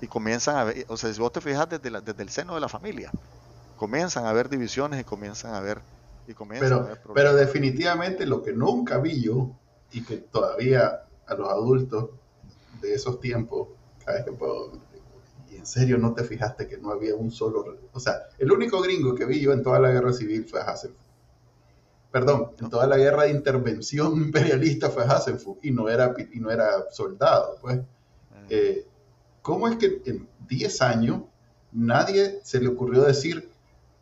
y 0.00 0.06
comienzan 0.06 0.56
a 0.56 0.64
ver, 0.64 0.86
o 0.88 0.96
sea, 0.96 1.12
si 1.12 1.20
vos 1.20 1.32
te 1.32 1.40
fijas 1.40 1.68
desde, 1.68 1.90
desde 2.00 2.22
el 2.22 2.28
seno 2.28 2.54
de 2.54 2.60
la 2.60 2.68
familia, 2.68 3.10
comienzan 3.76 4.26
a 4.26 4.30
haber 4.30 4.48
divisiones 4.48 5.00
y 5.00 5.04
comienzan 5.04 5.54
a 5.54 5.60
ver 5.60 5.80
y 6.26 6.34
comienzan 6.34 6.68
pero, 6.68 6.80
a 6.80 6.88
ver 6.88 7.00
Pero 7.14 7.34
definitivamente 7.34 8.26
lo 8.26 8.42
que 8.42 8.52
nunca 8.52 8.98
vi 8.98 9.22
yo 9.22 9.50
y 9.92 10.04
que 10.04 10.18
todavía 10.18 11.02
a 11.26 11.34
los 11.34 11.48
adultos 11.48 12.10
de 12.80 12.94
esos 12.94 13.20
tiempos, 13.20 13.68
cada 14.04 14.18
vez 14.18 14.26
que 14.26 14.32
puedo, 14.32 14.72
y 15.50 15.56
en 15.56 15.66
serio 15.66 15.98
no 15.98 16.14
te 16.14 16.24
fijaste 16.24 16.68
que 16.68 16.78
no 16.78 16.90
había 16.90 17.14
un 17.14 17.30
solo, 17.30 17.78
o 17.92 18.00
sea, 18.00 18.28
el 18.38 18.52
único 18.52 18.80
gringo 18.80 19.14
que 19.14 19.24
vi 19.24 19.40
yo 19.40 19.52
en 19.52 19.62
toda 19.62 19.78
la 19.78 19.90
guerra 19.90 20.12
civil 20.12 20.44
fue 20.44 20.60
Hasselhoff. 20.60 20.96
Perdón, 22.10 22.52
en 22.58 22.70
toda 22.70 22.86
la 22.86 22.96
guerra 22.96 23.24
de 23.24 23.30
intervención 23.30 24.16
imperialista 24.22 24.90
fue 24.90 25.04
Hasselhoff 25.04 25.58
y 25.62 25.70
no 25.70 25.88
era, 25.88 26.14
y 26.32 26.40
no 26.40 26.50
era 26.50 26.90
soldado, 26.90 27.58
pues. 27.60 27.80
Eh, 28.50 28.86
¿Cómo 29.42 29.68
es 29.68 29.76
que 29.76 30.02
en 30.04 30.28
10 30.48 30.82
años 30.82 31.22
nadie 31.72 32.40
se 32.42 32.60
le 32.60 32.68
ocurrió 32.68 33.02
decir, 33.02 33.50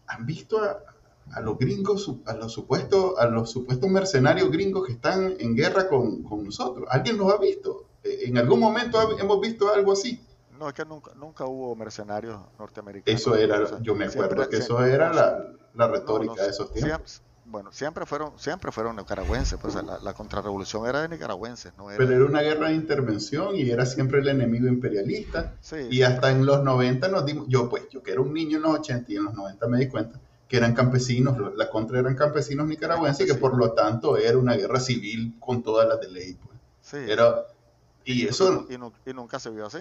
han 0.07 0.27
visto 0.27 0.59
a, 0.63 1.41
los 1.41 1.59
gringos, 1.59 2.11
a 2.27 2.35
los, 2.35 2.53
supuestos, 2.53 3.19
a 3.19 3.27
los 3.27 3.51
supuestos 3.51 3.91
mercenarios 3.91 4.51
gringos 4.51 4.87
que 4.87 4.93
están 4.93 5.37
en 5.39 5.55
guerra 5.55 5.89
con, 5.89 6.23
nosotros? 6.45 6.87
¿Alguien 6.91 7.17
los 7.17 7.33
ha 7.33 7.39
visto? 7.39 7.87
Eh, 8.05 8.25
¿En 8.27 8.39
algún 8.39 8.61
momento 8.61 9.19
hemos 9.19 9.41
visto 9.41 9.73
algo 9.73 9.93
así? 9.93 10.21
No, 10.59 10.69
es 10.69 10.75
que 10.75 10.85
nunca, 10.85 11.13
nunca 11.15 11.45
hubo 11.45 11.75
mercenarios 11.77 12.41
norteamericanos. 12.59 13.21
Eso 13.21 13.35
era, 13.37 13.81
yo 13.83 13.95
me 13.95 14.07
acuerdo 14.07 14.49
que 14.49 14.57
eso 14.57 14.83
era 14.85 15.13
la, 15.13 15.89
retórica 15.89 16.43
de 16.43 16.49
esos 16.49 16.73
tiempos 16.73 17.21
bueno, 17.49 17.71
siempre 17.73 18.07
fueron, 18.07 18.33
siempre 18.39 18.73
fueron 18.73 18.97
nicaragüenses, 18.97 19.59
pues 19.61 19.75
la, 19.77 19.99
la 19.99 20.15
contrarrevolución 20.15 20.87
era 20.87 21.03
de 21.03 21.09
nicaragüenses, 21.09 21.73
no 21.79 21.87
Pero 21.97 22.13
era 22.13 22.25
una 22.25 22.43
guerra 22.43 22.69
de 22.69 22.75
intervención 22.75 23.55
y 23.55 23.71
era 23.71 23.87
siempre 23.87 24.21
el 24.21 24.29
enemigo 24.29 24.67
imperialista. 24.67 25.55
y 25.91 26.03
hasta 26.03 26.31
en 26.31 26.45
los 26.45 26.65
90 26.65 27.09
nos 27.09 27.25
dimos, 27.25 27.47
yo 27.49 27.69
pues, 27.69 27.89
yo 27.91 28.03
que 28.03 28.13
era 28.13 28.21
un 28.21 28.35
niño 28.35 28.57
en 28.57 28.63
los 28.65 28.81
80 28.81 29.13
y 29.13 29.17
en 29.17 29.25
los 29.25 29.35
90 29.35 29.67
me 29.69 29.79
di 29.79 29.89
cuenta 29.89 30.21
que 30.49 30.57
eran 30.57 30.75
campesinos, 30.75 31.37
la 31.57 31.71
contra 31.71 31.99
eran 31.99 32.15
campesinos 32.15 32.67
nicaragüenses 32.67 33.27
y 33.27 33.33
que 33.33 33.39
por 33.39 33.57
lo 33.57 33.73
tanto 33.73 34.17
era 34.17 34.39
una 34.39 34.55
guerra 34.55 34.81
civil 34.81 35.37
con 35.41 35.63
todas 35.63 35.89
las 35.89 36.01
de 36.01 36.09
ley. 36.09 36.35
Pues. 36.35 36.59
Sí. 36.83 37.11
Era, 37.11 37.47
y, 38.05 38.27
eso... 38.27 38.67
Y, 38.69 39.13
nunca 39.13 39.41
se 39.41 39.51
vio 39.51 39.67
así. 39.67 39.79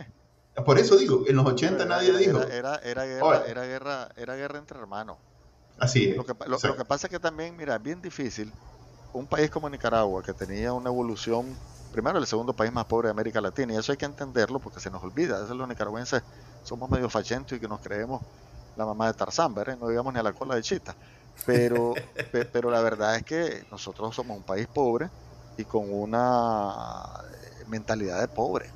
Por 0.65 0.79
eso 0.79 0.97
digo, 0.97 1.23
en 1.27 1.35
los 1.35 1.45
80 1.45 1.85
nadie 1.85 2.17
dijo. 2.17 2.41
Era, 2.41 2.77
era, 2.77 3.05
guerra, 3.05 3.45
era, 3.45 3.65
guerra, 3.65 4.09
era 4.15 4.35
guerra 4.35 4.57
entre 4.57 4.79
hermanos. 4.79 5.17
Así 5.79 6.09
es. 6.09 6.17
Lo 6.17 6.25
que, 6.25 6.33
lo, 6.47 6.57
que 6.57 6.85
pasa 6.85 7.07
es 7.07 7.11
que 7.11 7.19
también, 7.19 7.55
mira, 7.55 7.75
es 7.75 7.83
bien 7.83 8.01
difícil. 8.01 8.51
Un 9.13 9.27
país 9.27 9.49
como 9.49 9.69
Nicaragua, 9.69 10.23
que 10.23 10.33
tenía 10.33 10.73
una 10.73 10.89
evolución, 10.89 11.55
primero 11.91 12.17
el 12.17 12.27
segundo 12.27 12.53
país 12.53 12.71
más 12.71 12.85
pobre 12.85 13.07
de 13.07 13.11
América 13.11 13.41
Latina, 13.41 13.73
y 13.73 13.77
eso 13.77 13.91
hay 13.91 13.97
que 13.97 14.05
entenderlo 14.05 14.59
porque 14.59 14.79
se 14.79 14.89
nos 14.89 15.03
olvida. 15.03 15.43
Eso 15.43 15.53
los 15.53 15.67
nicaragüenses 15.67 16.23
somos 16.63 16.89
medio 16.89 17.09
fachentos 17.09 17.57
y 17.57 17.61
que 17.61 17.67
nos 17.67 17.81
creemos 17.81 18.21
la 18.75 18.85
mamá 18.85 19.07
de 19.07 19.13
Tarzán, 19.13 19.53
¿verdad? 19.53 19.77
No 19.77 19.87
digamos 19.87 20.13
ni 20.13 20.19
a 20.19 20.23
la 20.23 20.33
cola 20.33 20.55
de 20.55 20.61
Chita. 20.61 20.95
Pero, 21.45 21.93
pero 22.51 22.69
la 22.69 22.81
verdad 22.81 23.15
es 23.15 23.23
que 23.23 23.65
nosotros 23.71 24.15
somos 24.15 24.37
un 24.37 24.43
país 24.43 24.67
pobre 24.67 25.09
y 25.57 25.65
con 25.65 25.91
una 25.91 27.03
mentalidad 27.67 28.19
de 28.21 28.27
pobre. 28.27 28.74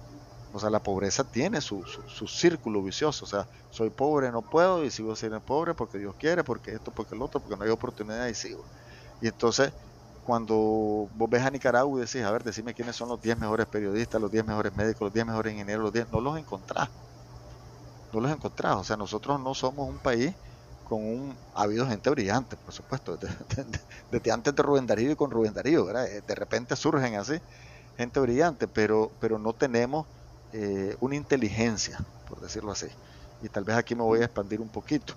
O 0.52 0.60
sea, 0.60 0.70
la 0.70 0.82
pobreza 0.82 1.24
tiene 1.24 1.62
su, 1.62 1.84
su, 1.84 2.28
círculo 2.28 2.82
vicioso. 2.82 3.26
O 3.26 3.28
sea, 3.28 3.48
soy 3.70 3.90
pobre, 3.90 4.32
no 4.32 4.42
puedo 4.42 4.84
y 4.84 4.90
sigo 4.90 5.16
siendo 5.16 5.40
pobre 5.40 5.76
porque 5.76 6.00
Dios 6.00 6.16
quiere, 6.18 6.44
porque 6.44 6.74
esto, 6.74 6.92
porque 6.92 7.16
el 7.16 7.22
otro, 7.22 7.40
porque 7.40 7.56
no 7.56 7.64
hay 7.64 7.70
oportunidad 7.70 8.28
y 8.28 8.34
sigo. 8.34 8.64
Y 9.22 9.28
entonces, 9.28 9.72
cuando 10.26 10.56
vos 11.14 11.30
ves 11.30 11.44
a 11.44 11.52
Nicaragua 11.52 12.00
y 12.00 12.02
decís, 12.02 12.24
a 12.24 12.32
ver, 12.32 12.44
decime 12.44 12.74
quiénes 12.74 12.96
son 12.96 13.10
los 13.10 13.22
10 13.22 13.38
mejores 13.38 13.68
periodistas, 13.68 14.20
los 14.20 14.32
10 14.32 14.46
mejores 14.46 14.76
médicos, 14.76 15.02
los 15.02 15.14
10 15.14 15.26
mejores 15.28 15.54
ingenieros, 15.54 15.84
los 15.84 15.94
10, 15.94 16.12
no 16.12 16.20
los 16.20 16.38
encontrás. 16.38 16.90
No 18.12 18.20
los 18.20 18.32
encontrás. 18.32 18.78
O 18.78 18.84
sea, 18.84 18.98
nosotros 18.98 19.40
no 19.40 19.54
somos 19.54 19.88
un 19.88 20.00
país 20.00 20.34
con 20.88 21.04
un... 21.04 21.38
Ha 21.54 21.64
habido 21.64 21.86
gente 21.86 22.10
brillante, 22.10 22.58
por 22.58 22.74
supuesto, 22.74 23.18
desde, 23.18 24.32
antes 24.32 24.56
de 24.56 24.64
Rubén 24.64 24.88
Darío 24.88 25.12
y 25.12 25.16
con 25.16 25.30
Rubén 25.30 25.54
Darío, 25.54 25.86
¿verdad? 25.86 26.08
De 26.26 26.36
repente 26.36 26.76
surgen 26.76 27.16
así 27.16 27.40
gente 28.00 28.22
brillante, 28.22 28.70
pero, 28.70 29.12
pero 29.20 29.38
no 29.38 29.52
tenemos 29.52 30.08
eh, 30.54 30.96
una 31.00 31.16
inteligencia, 31.16 32.00
por 32.28 32.40
decirlo 32.42 32.72
así. 32.72 32.88
Y 33.42 33.50
tal 33.50 33.64
vez 33.64 33.78
aquí 33.78 33.96
me 33.96 34.04
voy 34.04 34.22
a 34.22 34.26
expandir 34.26 34.60
un 34.60 34.70
poquito. 34.70 35.14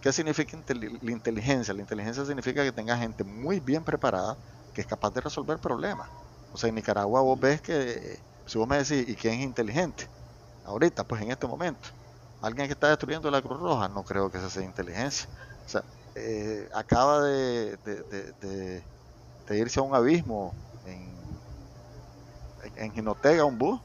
¿Qué 0.00 0.12
significa 0.12 0.56
la 0.68 1.10
inteligencia? 1.10 1.74
La 1.74 1.80
inteligencia 1.80 2.24
significa 2.24 2.62
que 2.62 2.72
tenga 2.72 2.96
gente 2.96 3.24
muy 3.24 3.60
bien 3.60 3.82
preparada 3.82 4.36
que 4.72 4.80
es 4.80 4.86
capaz 4.86 5.12
de 5.12 5.20
resolver 5.20 5.58
problemas. 5.58 6.08
O 6.52 6.56
sea, 6.56 6.68
en 6.68 6.76
Nicaragua 6.76 7.20
vos 7.20 7.38
ves 7.38 7.60
que, 7.60 8.20
si 8.46 8.58
vos 8.58 8.68
me 8.68 8.78
decís, 8.78 9.08
¿y 9.08 9.16
quién 9.16 9.34
es 9.34 9.40
inteligente? 9.40 10.08
Ahorita, 10.64 11.04
pues 11.04 11.20
en 11.22 11.32
este 11.32 11.46
momento. 11.46 11.88
¿Alguien 12.40 12.68
que 12.68 12.74
está 12.74 12.88
destruyendo 12.88 13.30
la 13.30 13.42
Cruz 13.42 13.58
Roja? 13.58 13.88
No 13.88 14.04
creo 14.04 14.30
que 14.30 14.38
esa 14.38 14.48
sea 14.48 14.62
inteligencia. 14.62 15.28
O 15.66 15.68
sea, 15.68 15.82
eh, 16.14 16.68
acaba 16.72 17.22
de, 17.22 18.84
irse 19.50 19.80
a 19.80 19.82
un 19.82 19.94
abismo 19.94 20.54
en, 20.86 21.18
en 22.76 22.92
Ginotega, 22.92 23.44
un 23.44 23.58
bus, 23.58 23.80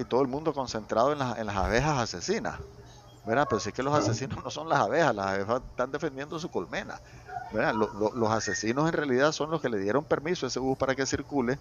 y 0.00 0.04
todo 0.06 0.22
el 0.22 0.28
mundo 0.28 0.54
concentrado 0.54 1.12
en, 1.12 1.20
en 1.20 1.46
las 1.46 1.56
abejas 1.56 1.98
asesinas, 1.98 2.60
¿verdad? 3.24 3.46
Pero 3.50 3.60
sí 3.60 3.72
que 3.72 3.82
los 3.84 3.94
asesinos 3.94 4.38
no 4.44 4.50
son 4.50 4.68
las 4.68 4.80
abejas, 4.80 5.14
las 5.14 5.26
abejas 5.28 5.62
están 5.70 5.92
defendiendo 5.92 6.38
su 6.38 6.50
colmena, 6.50 7.02
los 7.50 8.30
asesinos 8.32 8.88
en 8.88 8.94
realidad 8.94 9.32
son 9.32 9.50
los 9.50 9.60
que 9.62 9.68
le 9.70 9.78
dieron 9.80 10.06
permiso 10.06 10.46
a 10.46 10.48
ese 10.48 10.60
bus 10.60 10.76
para 10.78 10.96
que 10.96 11.06
circule, 11.06 11.60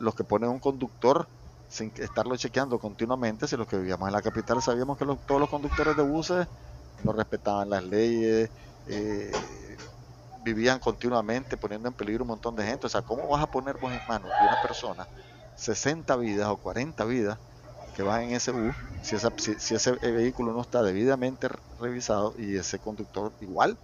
Los 0.00 0.14
que 0.14 0.24
ponen 0.24 0.50
un 0.50 0.60
conductor 0.60 1.30
sin 1.68 1.92
estarlo 1.96 2.36
chequeando 2.36 2.78
continuamente, 2.80 3.48
si 3.48 3.56
los 3.56 3.66
que 3.68 3.78
vivíamos 3.78 4.08
en 4.08 4.14
la 4.14 4.22
capital 4.22 4.62
sabíamos 4.62 4.98
que 4.98 5.06
todos 5.26 5.40
los 5.40 5.50
conductores 5.50 5.96
de 5.96 6.02
buses 6.02 6.48
no 7.02 7.12
respetaban 7.12 7.70
las 7.70 7.84
leyes, 7.84 8.50
eh, 8.86 9.78
vivían 10.36 10.80
continuamente 10.80 11.56
poniendo 11.58 11.88
en 11.88 11.94
peligro 11.94 12.24
un 12.24 12.28
montón 12.28 12.54
de 12.56 12.64
gente. 12.64 12.86
O 12.86 12.90
sea, 12.90 13.02
¿cómo 13.02 13.28
vas 13.28 13.42
a 13.42 13.50
poner 13.50 13.78
vos 13.78 13.92
en 13.94 14.04
manos 14.06 14.38
de 14.38 14.46
una 14.46 14.56
persona 14.58 15.08
60 15.58 16.16
vidas 16.16 16.48
o 16.48 16.56
40 16.56 17.04
vidas 17.04 17.38
que 17.96 18.04
van 18.04 18.22
en 18.22 18.30
ese 18.30 18.52
bus, 18.52 18.74
si, 19.02 19.16
si, 19.58 19.74
ese 19.74 19.92
vehículo 19.92 20.52
no 20.52 20.60
está 20.60 20.84
debidamente 20.84 21.48
revisado 21.80 22.32
y 22.38 22.56
ese 22.56 22.78
conductor 22.78 23.32
igual 23.40 23.76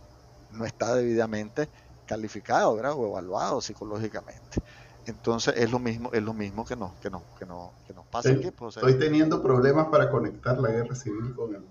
no 0.53 0.65
está 0.65 0.95
debidamente 0.95 1.69
calificado 2.07 2.71
o 2.71 3.09
evaluado 3.09 3.61
psicológicamente. 3.61 4.63
Entonces 5.07 5.55
es 5.57 5.71
lo 5.71 5.81
mismo, 5.81 6.11
es 6.13 6.23
lo 6.23 6.33
mismo 6.33 6.65
que 6.65 6.77
nos, 6.77 6.93
que 7.01 7.11
nos, 7.11 7.23
que 7.39 7.45
nos, 7.45 7.71
que 7.89 7.93
nos 7.93 8.07
pasa 8.07 8.31
aquí. 8.31 8.53
Pues, 8.53 8.77
estoy 8.77 8.95
teniendo 8.95 9.43
problemas 9.43 9.89
para 9.89 10.09
conectar 10.11 10.59
la 10.59 10.71
guerra 10.71 10.95
civil 10.95 11.35
con 11.35 11.57
el 11.57 11.65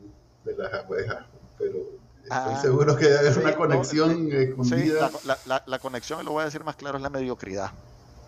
de 0.43 0.61
las 0.61 0.73
abejas, 0.73 1.25
pero 1.57 1.77
estoy 2.23 2.29
ah, 2.29 2.59
seguro 2.61 2.97
que 2.97 3.05
debe 3.05 3.19
haber 3.19 3.37
una 3.37 3.55
conexión 3.55 4.29
escondida. 4.33 5.09
la, 5.23 5.37
la, 5.45 5.63
la, 5.65 5.79
conexión, 5.79 6.25
lo 6.25 6.31
voy 6.31 6.41
a 6.41 6.45
decir 6.45 6.65
más 6.65 6.75
claro, 6.75 6.97
es 6.97 7.03
la 7.03 7.09
mediocridad. 7.09 7.71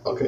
Ok. 0.04 0.22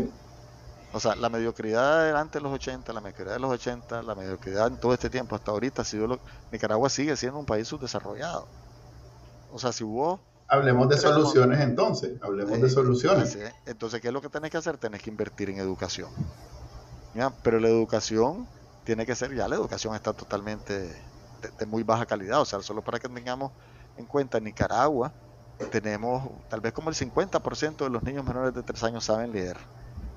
O 0.98 1.00
sea, 1.00 1.16
la 1.16 1.30
mediocridad 1.30 2.18
antes 2.18 2.42
de 2.42 2.50
los 2.50 2.52
80, 2.52 2.92
la 2.92 3.02
mediocridad 3.02 3.34
de 3.34 3.40
los 3.40 3.52
80, 3.52 4.02
la 4.02 4.16
mediocridad 4.16 4.66
en 4.66 4.80
todo 4.80 4.96
este 4.96 5.12
tiempo 5.12 5.36
hasta 5.36 5.52
ahorita 5.52 5.84
ha 5.84 5.86
sido 5.86 6.08
lo... 6.08 6.20
Nicaragua 6.52 6.90
sigue 6.90 7.16
siendo 7.16 7.38
un 7.38 7.46
país 7.46 7.68
subdesarrollado. 7.68 8.48
O 9.54 9.60
sea, 9.60 9.72
si 9.72 9.84
hubo... 9.84 10.20
Hablemos 10.48 10.90
de 10.90 10.98
soluciones 10.98 11.60
entonces, 11.60 12.20
hablemos 12.24 12.60
de 12.60 12.68
soluciones. 12.72 13.38
Entonces, 13.68 14.02
¿qué 14.02 14.08
es 14.08 14.14
lo 14.14 14.24
que 14.24 14.30
tenés 14.30 14.50
que 14.50 14.58
hacer? 14.58 14.80
Tenés 14.80 15.04
que 15.04 15.12
invertir 15.12 15.52
en 15.52 15.60
educación. 15.60 16.10
Pero 17.44 17.60
la 17.60 17.68
educación 17.68 18.48
tiene 18.84 19.06
que 19.06 19.14
ser, 19.14 19.36
ya 19.36 19.48
la 19.48 19.56
educación 19.56 19.94
está 19.94 20.14
totalmente 20.14 20.80
de, 20.80 20.96
de 21.60 21.66
muy 21.68 21.84
baja 21.84 22.08
calidad. 22.08 22.42
O 22.42 22.46
sea, 22.46 22.60
solo 22.64 22.82
para 22.82 22.98
que 22.98 23.08
tengamos 23.08 23.52
en 23.98 24.08
cuenta, 24.08 24.40
en 24.40 24.46
Nicaragua 24.46 25.14
tenemos 25.70 26.28
tal 26.50 26.62
vez 26.62 26.74
como 26.74 26.90
el 26.90 26.96
50% 26.96 27.78
de 27.78 27.90
los 27.92 28.02
niños 28.02 28.26
menores 28.26 28.56
de 28.56 28.64
3 28.64 28.84
años 28.86 29.04
saben 29.04 29.32
leer 29.32 29.58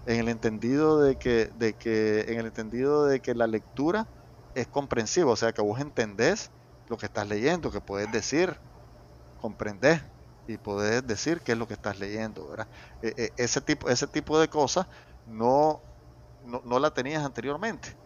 en 0.04 0.20
el 0.20 0.28
entendido 0.28 1.00
de 1.00 1.18
que, 1.18 1.50
de 1.54 1.76
que, 1.76 2.22
en 2.28 2.38
el 2.40 2.46
entendido 2.46 3.06
de 3.06 3.20
que 3.20 3.34
la 3.34 3.46
lectura 3.46 4.10
es 4.54 4.68
comprensiva, 4.68 5.32
o 5.32 5.36
sea 5.36 5.52
que 5.52 5.62
vos 5.62 5.80
entendés 5.80 6.52
lo 6.86 6.96
que 6.98 7.06
estás 7.06 7.28
leyendo, 7.28 7.70
que 7.70 7.80
puedes 7.80 8.10
decir, 8.10 8.60
comprendés 9.36 10.02
y 10.46 10.58
podés 10.58 11.06
decir 11.06 11.42
qué 11.42 11.52
es 11.52 11.58
lo 11.58 11.68
que 11.68 11.74
estás 11.74 11.98
leyendo, 11.98 12.48
¿verdad? 12.48 12.68
E, 13.02 13.14
e, 13.16 13.34
ese 13.36 13.60
tipo, 13.60 13.88
ese 13.88 14.06
tipo 14.08 14.38
de 14.40 14.48
cosas 14.48 14.86
no, 15.24 15.84
no, 16.42 16.62
no 16.64 16.78
la 16.80 16.90
tenías 16.92 17.24
anteriormente, 17.24 17.98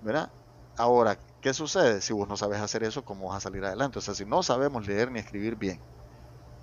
¿verdad? 0.00 0.32
Ahora, 0.76 1.20
¿qué 1.40 1.54
sucede? 1.54 2.00
Si 2.02 2.12
vos 2.12 2.28
no 2.28 2.36
sabes 2.36 2.60
hacer 2.60 2.82
eso, 2.84 3.04
¿cómo 3.04 3.28
vas 3.28 3.38
a 3.38 3.40
salir 3.42 3.64
adelante? 3.64 3.98
O 3.98 4.02
sea, 4.02 4.14
si 4.14 4.26
no 4.26 4.42
sabemos 4.42 4.86
leer 4.86 5.10
ni 5.12 5.20
escribir 5.20 5.56
bien, 5.56 5.84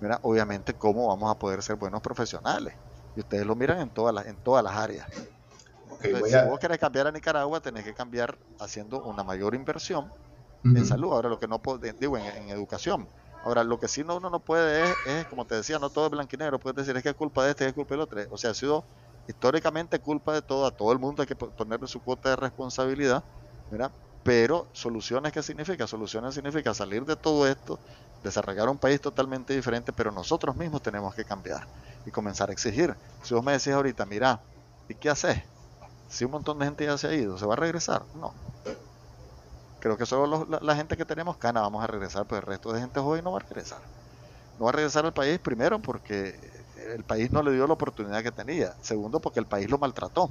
¿verdad? 0.00 0.20
Obviamente, 0.22 0.74
¿cómo 0.76 1.08
vamos 1.08 1.30
a 1.30 1.38
poder 1.38 1.62
ser 1.62 1.76
buenos 1.76 2.02
profesionales? 2.02 2.74
Y 3.20 3.22
ustedes 3.22 3.44
lo 3.44 3.54
miran 3.54 3.80
en 3.80 3.90
todas 3.90 4.14
las, 4.14 4.24
en 4.24 4.36
todas 4.36 4.64
las 4.64 4.74
áreas. 4.74 5.06
si 6.02 6.10
vos 6.48 6.58
querés 6.58 6.78
cambiar 6.78 7.06
a 7.06 7.12
Nicaragua, 7.12 7.60
tenés 7.60 7.84
que 7.84 7.92
cambiar 7.92 8.38
haciendo 8.58 9.02
una 9.02 9.22
mayor 9.22 9.54
inversión 9.54 10.10
en 10.64 10.86
salud. 10.86 11.12
Ahora, 11.12 11.28
lo 11.28 11.38
que 11.38 11.46
no 11.46 11.58
puedo, 11.60 11.76
digo, 11.78 12.16
en, 12.16 12.48
educación. 12.48 13.06
Ahora, 13.44 13.62
lo 13.62 13.78
que 13.78 13.88
sí 13.88 14.04
no, 14.04 14.16
uno 14.16 14.30
no 14.30 14.40
puede 14.40 14.84
es, 15.04 15.26
como 15.26 15.44
te 15.44 15.54
decía, 15.54 15.78
no 15.78 15.90
todo 15.90 16.06
es 16.06 16.12
blanquinegro. 16.12 16.58
Puedes 16.58 16.76
decir, 16.76 16.96
es 16.96 17.02
que 17.02 17.10
es 17.10 17.14
culpa 17.14 17.44
de 17.44 17.50
este, 17.50 17.66
es 17.66 17.74
culpa 17.74 17.92
del 17.92 18.00
otro. 18.00 18.22
O 18.30 18.38
sea, 18.38 18.52
ha 18.52 18.54
sido 18.54 18.84
históricamente 19.28 19.98
culpa 19.98 20.32
de 20.32 20.40
todo. 20.40 20.64
A 20.64 20.70
todo 20.70 20.90
el 20.92 20.98
mundo 20.98 21.20
hay 21.20 21.28
que 21.28 21.36
ponerle 21.36 21.88
su 21.88 22.00
cuota 22.00 22.30
de 22.30 22.36
responsabilidad. 22.36 23.22
¿verdad? 23.70 23.92
Pero 24.22 24.66
soluciones, 24.72 25.32
¿qué 25.32 25.42
significa? 25.42 25.86
Soluciones 25.86 26.34
significa 26.34 26.74
salir 26.74 27.04
de 27.04 27.16
todo 27.16 27.46
esto, 27.46 27.78
desarrollar 28.22 28.68
un 28.68 28.78
país 28.78 29.00
totalmente 29.00 29.54
diferente, 29.54 29.92
pero 29.92 30.10
nosotros 30.10 30.56
mismos 30.56 30.82
tenemos 30.82 31.14
que 31.14 31.24
cambiar 31.24 31.66
y 32.04 32.10
comenzar 32.10 32.50
a 32.50 32.52
exigir. 32.52 32.94
Si 33.22 33.34
vos 33.34 33.42
me 33.42 33.52
decís 33.52 33.72
ahorita, 33.72 34.04
mira, 34.06 34.40
¿y 34.88 34.94
qué 34.94 35.08
haces? 35.08 35.42
Si 36.08 36.24
un 36.24 36.32
montón 36.32 36.58
de 36.58 36.66
gente 36.66 36.84
ya 36.84 36.98
se 36.98 37.08
ha 37.08 37.14
ido, 37.14 37.38
¿se 37.38 37.46
va 37.46 37.54
a 37.54 37.56
regresar? 37.56 38.02
No. 38.14 38.34
Creo 39.80 39.96
que 39.96 40.04
solo 40.04 40.46
la, 40.60 40.76
gente 40.76 40.96
que 40.96 41.06
tenemos 41.06 41.38
cana 41.38 41.62
vamos 41.62 41.82
a 41.82 41.86
regresar, 41.86 42.26
pero 42.26 42.40
el 42.40 42.46
resto 42.46 42.72
de 42.72 42.80
gente 42.80 43.00
joven 43.00 43.24
no 43.24 43.32
va 43.32 43.38
a 43.38 43.42
regresar. 43.42 43.80
No 44.58 44.66
va 44.66 44.70
a 44.70 44.74
regresar 44.74 45.06
al 45.06 45.14
país 45.14 45.38
primero 45.38 45.80
porque 45.80 46.38
el 46.94 47.04
país 47.04 47.30
no 47.30 47.42
le 47.42 47.52
dio 47.52 47.66
la 47.66 47.72
oportunidad 47.72 48.22
que 48.22 48.30
tenía. 48.30 48.74
Segundo, 48.82 49.20
porque 49.20 49.40
el 49.40 49.46
país 49.46 49.70
lo 49.70 49.78
maltrató. 49.78 50.28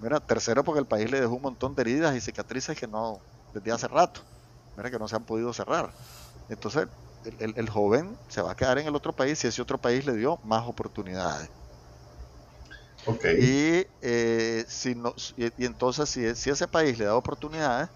Mira, 0.00 0.18
tercero, 0.20 0.64
porque 0.64 0.80
el 0.80 0.86
país 0.86 1.10
le 1.10 1.20
dejó 1.20 1.34
un 1.34 1.42
montón 1.42 1.74
de 1.74 1.82
heridas 1.82 2.16
y 2.16 2.20
cicatrices 2.20 2.78
que 2.78 2.86
no, 2.86 3.22
desde 3.52 3.72
hace 3.72 3.88
rato, 3.88 4.22
mira, 4.76 4.90
que 4.90 4.98
no 4.98 5.06
se 5.06 5.16
han 5.16 5.24
podido 5.24 5.52
cerrar. 5.52 5.92
Entonces, 6.48 6.88
el, 7.38 7.68
joven 7.68 8.18
se 8.28 8.40
va 8.40 8.52
a 8.52 8.54
quedar 8.54 8.78
en 8.78 8.86
el 8.86 8.96
otro 8.96 9.14
país 9.14 9.38
si 9.38 9.46
ese 9.46 9.60
otro 9.60 9.78
país 9.78 10.06
le 10.06 10.14
dio 10.14 10.40
más 10.42 10.66
oportunidades. 10.66 11.50
Y, 13.38 13.86
eh, 14.00 14.64
si 14.68 14.94
no, 14.94 15.14
y, 15.36 15.64
entonces 15.64 16.08
si, 16.08 16.34
si, 16.34 16.50
ese 16.50 16.66
país 16.68 16.98
le 16.98 17.06
da 17.06 17.16
oportunidades, 17.16 17.90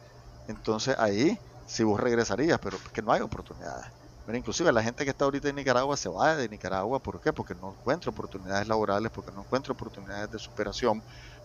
entonces 0.46 0.94
ahí 0.98 1.38
sí 1.64 1.84
vos 1.84 2.00
regresarías, 2.00 2.58
pero 2.58 2.78
que 2.92 3.02
no 3.02 3.12
hay 3.12 3.22
oportunidades. 3.22 3.86
Pero 4.24 4.38
inclusive 4.38 4.72
la 4.72 4.82
gente 4.82 5.04
que 5.04 5.10
está 5.10 5.26
ahorita 5.26 5.48
en 5.50 5.56
Nicaragua 5.56 5.96
se 5.96 6.08
va 6.08 6.34
de 6.34 6.48
Nicaragua, 6.48 7.00
¿por 7.00 7.20
qué? 7.20 7.32
Porque 7.32 7.54
no 7.54 7.72
encuentra 7.72 8.10
oportunidades 8.10 8.66
laborales, 8.66 9.10
porque 9.12 9.30
no 9.32 9.42
encuentra 9.42 9.72
oportunidades 9.72 10.30
de 10.30 10.38
superación, 10.38 11.04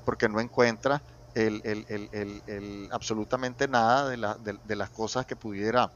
porque 0.10 0.28
no 0.28 0.40
encuentra 0.40 1.04
el, 1.36 1.62
el, 1.64 2.90
absolutamente 2.92 3.68
nada 3.68 4.10
de, 4.10 4.18
la, 4.18 4.36
de 4.40 4.76
las 4.76 4.90
cosas 4.90 5.28
que 5.28 5.36
pudiera 5.36 5.94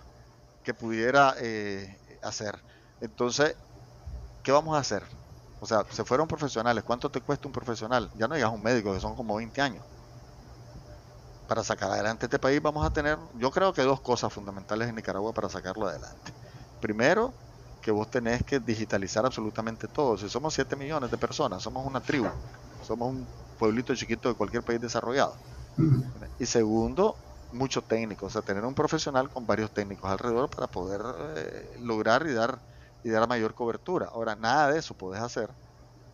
que 0.64 0.76
pudiera 0.76 1.36
eh, 1.40 2.00
hacer. 2.22 2.64
Entonces, 3.00 3.58
¿qué 4.44 4.52
vamos 4.52 4.76
a 4.78 4.80
hacer? 4.82 5.10
O 5.60 5.66
sea, 5.68 5.86
se 5.90 6.06
fueron 6.06 6.28
profesionales. 6.28 6.84
¿Cuánto 6.86 7.12
te 7.12 7.22
cuesta 7.22 7.48
un 7.50 7.54
profesional? 7.54 8.12
Ya 8.16 8.28
no 8.28 8.36
digas 8.36 8.52
un 8.54 8.64
médico, 8.64 8.94
que 8.94 9.02
son 9.02 9.16
como 9.16 9.36
20 9.38 9.62
años. 9.62 9.86
para 11.46 11.64
sacar 11.64 11.92
adelante 11.92 12.26
este 12.26 12.40
país 12.40 12.62
vamos 12.62 12.86
a 12.86 12.92
tener, 12.92 13.18
yo 13.34 13.52
creo 13.52 13.74
que 13.74 13.82
dos 13.84 14.02
cosas 14.02 14.34
fundamentales 14.34 14.88
en 14.90 14.96
Nicaragua 14.96 15.34
para 15.34 15.50
sacarlo 15.50 15.88
adelante. 15.88 16.34
Primero, 16.80 17.38
que 17.82 17.92
vos 17.92 18.10
tenés 18.10 18.44
que 18.46 18.60
digitalizar 18.60 19.26
absolutamente 19.26 19.88
todo. 19.90 20.18
Si 20.18 20.30
somos 20.30 20.54
7 20.54 20.76
millones 20.76 21.12
de 21.12 21.18
personas, 21.18 21.62
somos 21.64 21.86
una 21.86 22.02
tribu, 22.02 22.34
somos 22.84 23.10
un 23.10 23.32
pueblito 23.58 23.96
chiquito 23.96 24.30
de 24.30 24.36
cualquier 24.36 24.64
país 24.64 24.80
desarrollado. 24.82 25.42
Y 26.38 26.46
segundo, 26.46 27.22
mucho 27.52 27.82
técnico, 27.84 28.26
o 28.28 28.30
sea, 28.30 28.42
tener 28.42 28.64
un 28.66 28.76
profesional 28.76 29.30
con 29.30 29.46
varios 29.46 29.72
técnicos 29.74 30.10
alrededor 30.12 30.50
para 30.50 30.68
poder 30.68 31.02
eh, 31.38 31.76
lograr 31.80 32.26
y 32.28 32.34
dar, 32.34 32.64
y 33.04 33.10
dar 33.10 33.28
mayor 33.28 33.54
cobertura. 33.56 34.08
Ahora, 34.12 34.36
nada 34.36 34.72
de 34.72 34.80
eso 34.80 34.96
podés 34.96 35.22
hacer 35.22 35.56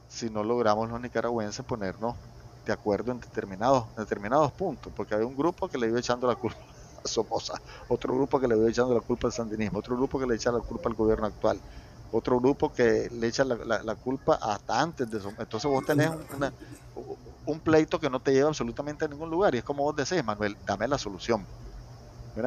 si 0.07 0.29
no 0.29 0.43
logramos 0.43 0.89
los 0.89 1.01
nicaragüenses 1.01 1.65
ponernos 1.65 2.17
de 2.65 2.73
acuerdo 2.73 3.11
en 3.11 3.19
determinados, 3.19 3.93
determinados 3.95 4.53
puntos, 4.53 4.93
porque 4.95 5.15
hay 5.15 5.23
un 5.23 5.35
grupo 5.35 5.69
que 5.69 5.77
le 5.77 5.87
iba 5.87 5.99
echando 5.99 6.27
la 6.27 6.35
culpa 6.35 6.57
a 7.03 7.07
Somoza, 7.07 7.55
otro 7.87 8.13
grupo 8.15 8.39
que 8.39 8.47
le 8.47 8.57
iba 8.57 8.69
echando 8.69 8.93
la 8.95 9.01
culpa 9.01 9.27
al 9.27 9.33
sandinismo, 9.33 9.79
otro 9.79 9.95
grupo 9.97 10.19
que 10.19 10.27
le 10.27 10.35
echa 10.35 10.51
la 10.51 10.61
culpa 10.61 10.89
al 10.89 10.95
gobierno 10.95 11.27
actual, 11.27 11.63
otro 12.11 12.39
grupo 12.39 12.71
que 12.71 13.09
le 13.11 13.27
echa 13.27 13.43
la, 13.43 13.95
culpa 13.95 14.35
hasta 14.41 14.81
antes 14.81 15.09
de 15.09 15.17
eso. 15.17 15.31
Entonces 15.37 15.69
vos 15.69 15.85
tenés 15.85 16.11
un 17.45 17.59
pleito 17.59 17.99
que 17.99 18.09
no 18.09 18.19
te 18.19 18.33
lleva 18.33 18.49
absolutamente 18.49 19.05
a 19.05 19.07
ningún 19.07 19.29
lugar. 19.29 19.55
Y 19.55 19.59
es 19.59 19.63
como 19.63 19.83
vos 19.83 19.95
decís, 19.95 20.23
Manuel, 20.23 20.57
dame 20.65 20.87
la 20.87 20.97
solución. 20.97 21.45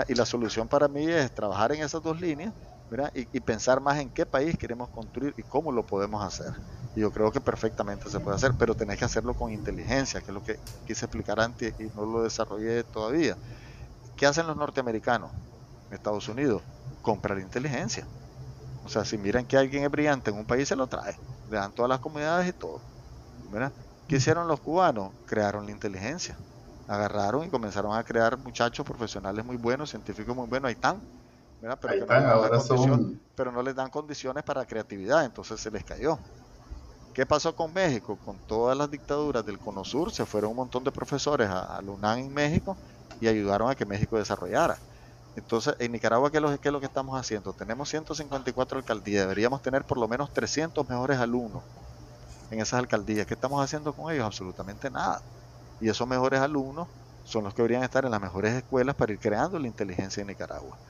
Y 0.09 0.15
la 0.15 0.25
solución 0.25 0.69
para 0.69 0.89
mí 0.89 1.07
es 1.07 1.33
trabajar 1.35 1.73
en 1.73 1.83
esas 1.83 2.03
dos 2.03 2.21
líneas 2.21 2.53
y, 3.15 3.41
pensar 3.41 3.81
más 3.81 3.99
en 3.99 4.11
qué 4.11 4.27
país 4.27 4.57
queremos 4.59 4.89
construir 4.91 5.35
y 5.37 5.43
cómo 5.43 5.73
lo 5.73 5.85
podemos 5.85 6.23
hacer. 6.23 6.53
Y 6.95 7.01
yo 7.01 7.11
creo 7.11 7.33
que 7.33 7.41
perfectamente 7.41 8.11
se 8.11 8.21
puede 8.21 8.37
hacer, 8.37 8.53
pero 8.59 8.75
tenés 8.75 8.99
que 8.99 9.05
hacerlo 9.05 9.35
con 9.35 9.51
inteligencia, 9.51 10.21
que 10.21 10.27
es 10.27 10.35
lo 10.35 10.43
que 10.43 10.59
quise 10.87 11.07
explicar 11.07 11.41
antes 11.41 11.75
y 11.79 11.85
no 11.97 12.05
lo 12.05 12.23
desarrollé 12.23 12.85
todavía. 12.85 13.37
¿Qué 14.17 14.27
hacen 14.27 14.47
los 14.47 14.57
norteamericanos? 14.57 15.31
Estados 15.91 16.29
Unidos, 16.29 16.63
comprar 17.03 17.39
inteligencia. 17.39 18.07
O 18.83 18.89
sea, 18.89 19.05
si 19.05 19.19
miran 19.19 19.47
que 19.47 19.57
alguien 19.57 19.85
es 19.85 19.91
brillante 19.91 20.31
en 20.31 20.37
un 20.39 20.47
país, 20.47 20.69
se 20.69 20.77
lo 20.77 20.89
trae. 20.89 21.21
Le 21.47 21.57
dan 21.59 21.73
todas 21.75 21.89
las 21.89 22.01
comunidades 22.01 22.49
y 22.49 22.53
todo. 22.53 22.87
¿Qué 24.07 24.17
hicieron 24.17 24.49
los 24.49 24.61
cubanos? 24.61 25.15
Crearon 25.25 25.67
la 25.67 25.73
inteligencia. 25.73 26.41
Agarraron 26.87 27.45
y 27.45 27.51
comenzaron 27.51 27.97
a 27.97 28.05
crear 28.05 28.39
muchachos 28.39 28.85
profesionales 28.87 29.45
muy 29.45 29.57
buenos, 29.57 29.91
científicos 29.91 30.37
muy 30.37 30.47
buenos. 30.49 30.69
Ahí 30.69 30.75
están. 30.75 31.05
Pero, 31.81 31.97
no 32.07 33.11
pero 33.35 33.53
no 33.53 33.63
les 33.63 33.75
dan 33.75 33.91
condiciones 33.91 34.45
para 34.45 34.67
creatividad, 34.67 35.25
entonces 35.25 35.61
se 35.61 35.71
les 35.71 35.85
cayó. 35.85 36.25
¿Qué 37.13 37.27
pasó 37.27 37.55
con 37.57 37.73
México? 37.73 38.21
Con 38.21 38.41
todas 38.43 38.77
las 38.77 38.91
dictaduras 38.91 39.45
del 39.45 39.61
Cono 39.61 39.85
Sur 39.85 40.13
se 40.13 40.27
fueron 40.27 40.53
un 40.53 40.57
montón 40.59 40.85
de 40.85 40.93
profesores 40.93 41.49
a, 41.49 41.77
a 41.79 41.81
UNAM 41.83 42.19
en 42.21 42.33
México 42.35 42.81
y 43.19 43.29
ayudaron 43.29 43.71
a 43.71 43.75
que 43.75 43.87
México 43.87 44.19
desarrollara. 44.19 44.83
Entonces, 45.35 45.75
en 45.79 45.93
Nicaragua, 45.93 46.31
¿qué 46.31 46.39
es, 46.39 46.43
lo, 46.43 46.59
¿qué 46.59 46.69
es 46.69 46.73
lo 46.73 46.81
que 46.81 46.87
estamos 46.87 47.19
haciendo? 47.19 47.55
Tenemos 47.55 47.89
154 47.89 48.79
alcaldías, 48.79 49.23
deberíamos 49.23 49.63
tener 49.63 49.85
por 49.87 49.99
lo 49.99 50.09
menos 50.09 50.33
300 50.33 50.87
mejores 50.89 51.19
alumnos 51.19 51.65
en 52.51 52.61
esas 52.61 52.81
alcaldías. 52.81 53.27
¿Qué 53.27 53.35
estamos 53.35 53.63
haciendo 53.65 53.95
con 53.95 54.13
ellos? 54.13 54.27
Absolutamente 54.27 54.91
nada. 54.91 55.25
Y 55.81 55.89
esos 55.91 56.09
mejores 56.09 56.41
alumnos 56.41 56.91
son 57.23 57.45
los 57.45 57.55
que 57.55 57.63
deberían 57.63 57.85
estar 57.85 58.05
en 58.05 58.13
las 58.13 58.21
mejores 58.21 58.55
escuelas 58.55 58.97
para 58.97 59.13
ir 59.13 59.21
creando 59.21 59.59
la 59.59 59.69
inteligencia 59.69 60.23
en 60.23 60.29
Nicaragua. 60.29 60.81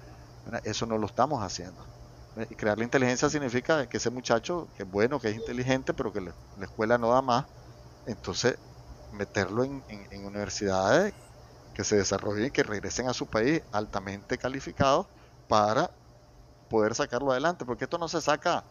Eso 0.65 0.87
no 0.87 0.99
lo 0.99 1.07
estamos 1.07 1.43
haciendo. 1.43 1.89
Y 2.51 2.57
crear 2.57 2.79
la 2.79 2.85
inteligencia 2.85 3.31
significa 3.31 3.89
que 3.89 3.99
ese 3.99 4.11
muchacho, 4.11 4.71
que 4.75 4.85
es 4.85 4.89
bueno, 4.91 5.21
que 5.21 5.29
es 5.31 5.37
inteligente, 5.37 5.95
pero 5.95 6.13
que 6.13 6.21
la 6.23 6.35
escuela 6.65 6.99
no 6.99 7.11
da 7.13 7.23
más, 7.23 7.47
entonces 8.07 8.59
meterlo 9.11 9.65
en, 9.65 9.85
en 9.89 10.25
universidades 10.27 11.15
que 11.75 11.85
se 11.85 11.97
desarrollen 11.97 12.47
y 12.47 12.51
que 12.51 12.63
regresen 12.63 13.09
a 13.09 13.15
su 13.15 13.27
país 13.27 13.63
altamente 13.73 14.39
calificados 14.39 15.07
para 15.49 15.91
poder 16.69 16.95
sacarlo 16.95 17.33
adelante, 17.33 17.65
porque 17.65 17.85
esto 17.85 17.99
no 17.99 18.09
se 18.09 18.21
saca 18.21 18.65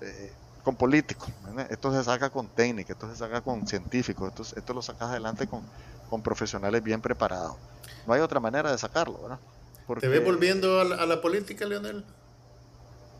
eh, 0.00 0.32
con 0.62 0.76
políticos, 0.76 1.30
esto 1.70 1.92
se 1.92 2.04
saca 2.04 2.30
con 2.30 2.48
técnica, 2.48 2.92
esto 2.92 3.08
se 3.10 3.16
saca 3.16 3.40
con 3.40 3.66
científicos, 3.66 4.28
esto, 4.28 4.58
esto 4.58 4.74
lo 4.74 4.82
sacas 4.82 5.10
adelante 5.10 5.46
con, 5.46 5.62
con 6.10 6.22
profesionales 6.22 6.82
bien 6.82 7.00
preparados. 7.00 7.56
No 8.06 8.12
hay 8.12 8.20
otra 8.20 8.40
manera 8.40 8.70
de 8.70 8.78
sacarlo, 8.78 9.22
¿verdad? 9.22 9.38
¿Te 9.98 10.08
ves 10.08 10.24
volviendo 10.24 10.80
a 10.80 10.84
la, 10.84 11.20
política, 11.20 11.64
Leonel? 11.64 12.04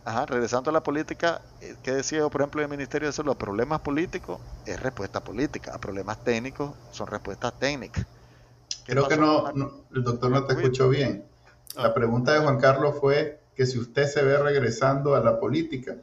Ajá, 0.05 0.27
regresando 0.27 0.71
a 0.71 0.73
la 0.73 0.83
política, 0.83 1.41
eh, 1.61 1.75
¿qué 1.83 1.93
decía 1.93 2.21
yo, 2.21 2.31
por 2.31 2.43
ejemplo, 2.43 2.61
del 2.61 2.71
Ministerio 2.71 3.09
de 3.09 3.13
Salud? 3.13 3.33
A 3.33 3.39
problemas 3.39 3.81
políticos 3.81 4.41
es 4.67 4.81
respuesta 4.81 5.21
política, 5.21 5.75
a 5.75 5.79
problemas 5.79 6.23
técnicos 6.23 6.73
son 6.93 7.09
respuestas 7.09 7.59
técnicas. 7.59 8.07
Creo 8.87 9.09
que 9.09 9.17
no, 9.17 9.49
el 9.95 10.03
doctor 10.05 10.31
no 10.31 10.45
te 10.45 10.55
escuchó 10.55 10.89
bien. 10.89 11.25
La 11.77 11.87
ah. 11.87 11.95
pregunta 11.95 12.33
de 12.33 12.41
Juan 12.41 12.59
Carlos 12.59 12.97
fue 13.01 13.41
que 13.55 13.67
si 13.67 13.79
usted 13.79 14.07
se 14.07 14.23
ve 14.23 14.37
regresando 14.39 15.15
a 15.15 15.21
la 15.21 15.39
política, 15.39 15.97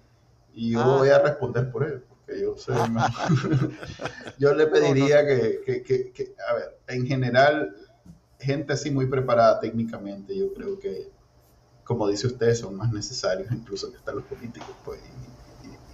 y 0.54 0.72
yo 0.72 0.82
ah. 0.82 0.98
voy 0.98 1.10
a 1.10 1.20
responder 1.20 1.72
por 1.72 1.84
él, 1.84 2.04
porque 2.08 2.42
yo 2.42 2.58
sé 2.58 2.74
yo 4.40 4.54
le 4.54 4.68
pediría 4.68 5.26
Que, 5.26 5.62
que, 5.66 6.12
que, 6.12 6.36
a 6.50 6.54
ver, 6.54 6.78
en 6.88 7.06
general, 7.06 7.76
gente 8.40 8.74
así 8.74 8.92
muy 8.92 9.08
preparada 9.08 9.60
técnicamente, 9.60 10.38
yo 10.38 10.54
creo 10.54 10.80
que, 10.80 11.10
como 11.84 12.08
dice 12.08 12.28
usted, 12.28 12.54
son 12.56 12.76
más 12.76 12.92
necesarios 12.92 13.52
incluso 13.52 13.92
que 13.92 13.98
están 13.98 14.16
los 14.16 14.26
políticos, 14.26 14.76
pues, 14.86 15.00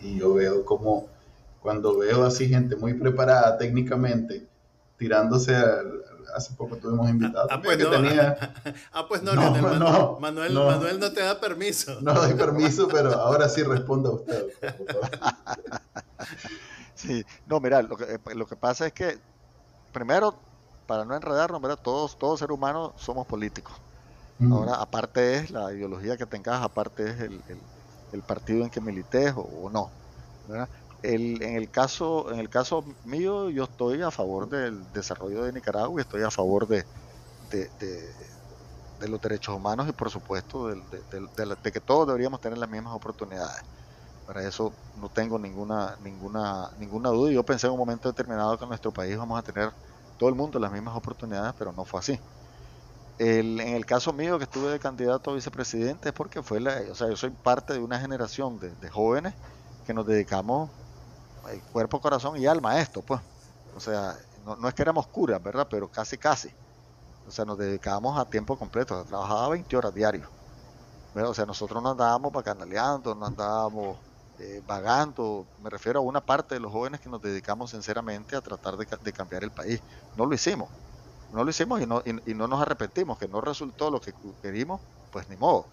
y, 0.02 0.08
y 0.08 0.20
yo 0.20 0.34
veo 0.34 0.66
como, 0.66 1.08
cuando 1.62 1.98
veo 1.98 2.24
así 2.24 2.48
gente 2.48 2.76
muy 2.76 2.94
preparada 2.94 3.58
técnicamente, 3.58 4.48
tirándose 4.98 5.56
al, 5.56 6.04
hace 6.36 6.53
poco 6.53 6.78
tuvimos 6.78 7.09
invitados. 7.09 7.49
Ah, 7.51 7.61
pues, 7.61 7.78
no, 7.80 7.89
tenía... 7.89 8.53
ah, 8.93 9.05
pues 9.07 9.24
no, 9.24 9.34
no, 9.34 9.51
Manuel, 10.19 10.53
Manuel, 10.53 10.99
no. 10.99 11.11
te 11.11 11.21
da 11.21 11.39
permiso. 11.39 11.99
No 12.01 12.13
doy 12.13 12.34
permiso, 12.34 12.88
pero 12.88 13.13
ahora 13.13 13.49
sí 13.49 13.63
responda 13.63 14.11
usted. 14.11 14.45
sí, 16.95 17.26
no, 17.47 17.59
mira, 17.59 17.82
lo 17.82 17.95
que, 17.95 18.05
eh, 18.05 18.36
lo 18.36 18.45
que 18.45 18.55
pasa 18.55 18.88
es 18.88 18.93
que, 18.93 19.19
primero, 19.91 20.36
para 20.88 21.05
no 21.05 21.15
enredarnos, 21.15 21.61
¿verdad? 21.61 21.80
Todos, 21.82 22.17
todos 22.17 22.39
seres 22.39 22.53
humanos 22.53 22.93
somos 22.97 23.26
políticos. 23.28 23.74
Ahora, 24.51 24.76
aparte 24.76 25.38
es 25.38 25.51
la 25.51 25.71
ideología 25.71 26.17
que 26.17 26.26
tengas, 26.26 26.61
aparte 26.61 27.09
es 27.09 27.19
el, 27.21 27.41
el, 27.47 27.61
el 28.11 28.21
partido 28.24 28.63
en 28.63 28.69
que 28.69 28.82
milites 28.82 29.32
o, 29.38 29.41
o 29.41 29.69
no. 29.69 29.89
¿verdad? 30.47 30.67
En, 31.04 31.41
el 31.43 31.70
caso, 31.70 32.32
en 32.32 32.39
el 32.39 32.49
caso 32.49 32.86
mío, 33.04 33.49
yo 33.49 33.66
estoy 33.66 34.01
a 34.01 34.10
favor 34.10 34.49
del 34.49 34.91
desarrollo 34.93 35.43
de 35.43 35.51
Nicaragua 35.51 35.99
y 35.99 36.01
estoy 36.01 36.24
a 36.24 36.32
favor 36.32 36.66
de, 36.68 36.86
de, 37.51 39.08
los 39.08 39.20
derechos 39.20 39.54
humanos 39.54 39.88
y 39.89 39.91
por 39.91 40.10
supuesto 40.10 40.68
de, 40.68 41.72
que 41.74 41.82
todos 41.82 42.08
deberíamos 42.08 42.39
tener 42.39 42.58
las 42.58 42.70
mismas 42.70 42.93
oportunidades. 42.93 43.62
Para 44.26 44.47
eso 44.47 44.74
no 44.95 45.10
tengo 45.10 45.38
ninguna, 45.38 45.97
ninguna, 46.01 46.72
ninguna 46.80 47.10
duda. 47.10 47.32
Yo 47.32 47.43
pensé 47.43 47.68
en 47.68 47.74
un 47.74 47.80
momento 47.80 48.08
determinado 48.08 48.58
que 48.58 48.64
en 48.64 48.70
nuestro 48.70 48.93
país 48.93 49.18
vamos 49.18 49.38
a 49.38 49.43
tener 49.43 49.74
todo 50.18 50.30
el 50.30 50.36
mundo 50.36 50.58
las 50.58 50.72
mismas 50.72 50.95
oportunidades, 50.95 51.54
pero 51.58 51.74
no 51.74 51.84
fue 51.84 51.99
así. 51.99 52.18
en 53.18 53.60
el 53.60 53.86
caso 53.86 54.14
mío, 54.14 54.38
que 54.38 54.45
estuve 54.45 54.72
de 54.72 54.80
candidato 54.80 55.32
a 55.32 55.34
vicepresidente, 55.36 56.10
es 56.10 56.16
porque 56.16 56.41
fue 56.41 56.62
la, 56.62 56.82
o 56.89 56.95
sea, 56.95 57.10
yo 57.10 57.18
soy 57.18 57.32
parte 57.32 57.74
de 57.74 57.80
una 57.80 57.99
generación 57.99 58.58
de 58.60 58.89
jóvenes 58.89 59.36
que 59.84 59.93
nos 59.93 60.06
dedicamos 60.06 60.72
cuerpo, 61.72 62.00
corazón 62.00 62.38
y 62.38 62.46
alma 62.46 62.80
esto, 62.80 63.02
pues. 63.02 63.22
O 63.76 63.80
sea, 63.80 64.16
no, 64.46 64.68
es 64.68 64.74
que 64.74 64.82
éramos 64.82 65.08
curas, 65.08 65.41
¿verdad? 65.41 65.68
Pero 65.70 65.89
casi, 65.89 66.18
casi. 66.18 66.50
O 67.28 67.32
sea, 67.32 67.46
nos 67.46 67.58
dedicábamos 67.58 68.18
a 68.18 68.26
tiempo 68.26 68.58
completo. 68.58 69.04
trabajaba 69.06 69.50
20 69.50 69.78
horas 69.78 69.94
diario. 69.94 70.30
O 71.16 71.34
sea, 71.34 71.46
nosotros 71.46 71.82
no 71.82 71.91
andábamos 71.91 72.32
bacanaleando, 72.32 73.16
no 73.16 73.26
andábamos 73.26 73.98
eh, 74.39 74.62
vagando. 74.66 75.46
Me 75.62 75.70
refiero 75.70 76.00
a 76.00 76.04
una 76.04 76.22
parte 76.22 76.56
de 76.56 76.62
los 76.62 76.72
jóvenes 76.72 77.00
que 77.00 77.10
nos 77.10 77.22
dedicamos 77.22 77.72
sinceramente 77.72 78.36
a 78.36 78.41
tratar 78.41 78.78
de, 78.78 79.14
cambiar 79.14 79.44
el 79.44 79.52
país. 79.52 79.82
No 80.16 80.26
lo 80.26 80.34
hicimos. 80.34 80.70
No 81.32 81.44
lo 81.44 81.50
hicimos 81.50 81.82
y 81.82 81.86
no, 81.86 82.04
y 82.06 82.34
no 82.34 82.48
nos 82.48 82.62
arrepentimos. 82.62 83.18
Que 83.18 83.28
no 83.28 83.41
resultó 83.41 83.89
lo 83.89 84.02
que 84.02 84.14
queríamos, 84.41 84.82
pues 85.12 85.30
ni 85.30 85.36
modo 85.36 85.66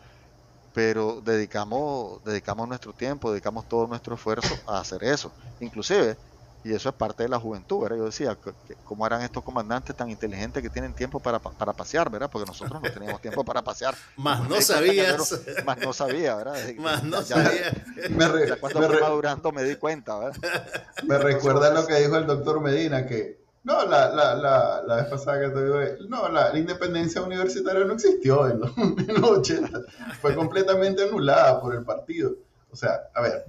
pero 0.72 1.20
dedicamos, 1.20 2.22
dedicamos 2.24 2.68
nuestro 2.68 2.92
tiempo, 2.92 3.32
dedicamos 3.32 3.68
todo 3.68 3.86
nuestro 3.86 4.14
esfuerzo 4.14 4.54
a 4.66 4.78
hacer 4.78 5.02
eso. 5.04 5.32
Inclusive, 5.60 6.16
y 6.62 6.74
eso 6.74 6.90
es 6.90 6.94
parte 6.94 7.22
de 7.22 7.28
la 7.28 7.40
juventud, 7.40 7.82
¿verdad? 7.82 7.96
Yo 7.96 8.04
decía, 8.04 8.36
¿cómo 8.84 9.06
eran 9.06 9.22
estos 9.22 9.42
comandantes 9.42 9.96
tan 9.96 10.10
inteligentes 10.10 10.62
que 10.62 10.68
tienen 10.68 10.92
tiempo 10.92 11.18
para, 11.18 11.38
para 11.38 11.72
pasear, 11.72 12.10
¿verdad? 12.10 12.30
Porque 12.30 12.46
nosotros 12.46 12.82
no 12.82 12.92
teníamos 12.92 13.20
tiempo 13.20 13.42
para 13.44 13.62
pasear. 13.62 13.94
más 14.16 14.46
no 14.48 14.60
sabías. 14.60 15.40
más 15.64 15.78
no 15.78 15.92
sabía, 15.92 16.36
¿verdad? 16.36 16.58
Más 16.76 17.02
no 17.02 17.22
sabía. 17.22 17.72
Me 18.10 18.58
cuando 18.58 18.88
me 18.88 19.00
madurando 19.00 19.52
me 19.52 19.64
di 19.64 19.76
cuenta, 19.76 20.18
¿verdad? 20.18 20.68
Me 21.04 21.18
recuerda 21.18 21.72
lo 21.72 21.86
que 21.86 21.94
dijo 21.96 22.16
el 22.16 22.26
doctor 22.26 22.60
Medina, 22.60 23.06
que 23.06 23.39
no, 23.62 23.84
la, 23.84 24.08
la, 24.08 24.34
la, 24.34 24.82
la 24.86 24.96
vez 24.96 25.06
pasada 25.06 25.40
que 25.40 25.48
te 25.50 25.64
digo, 25.64 25.78
no, 26.08 26.28
la, 26.28 26.56
independencia 26.58 27.20
universitaria 27.22 27.84
no 27.84 27.92
existió 27.92 28.48
en 28.48 28.60
los, 28.60 28.72
80. 29.22 29.80
Fue 30.20 30.34
completamente 30.34 31.02
anulada 31.04 31.60
por 31.60 31.74
el 31.74 31.84
partido. 31.84 32.34
O 32.70 32.76
sea, 32.76 33.10
a 33.14 33.20
ver, 33.20 33.44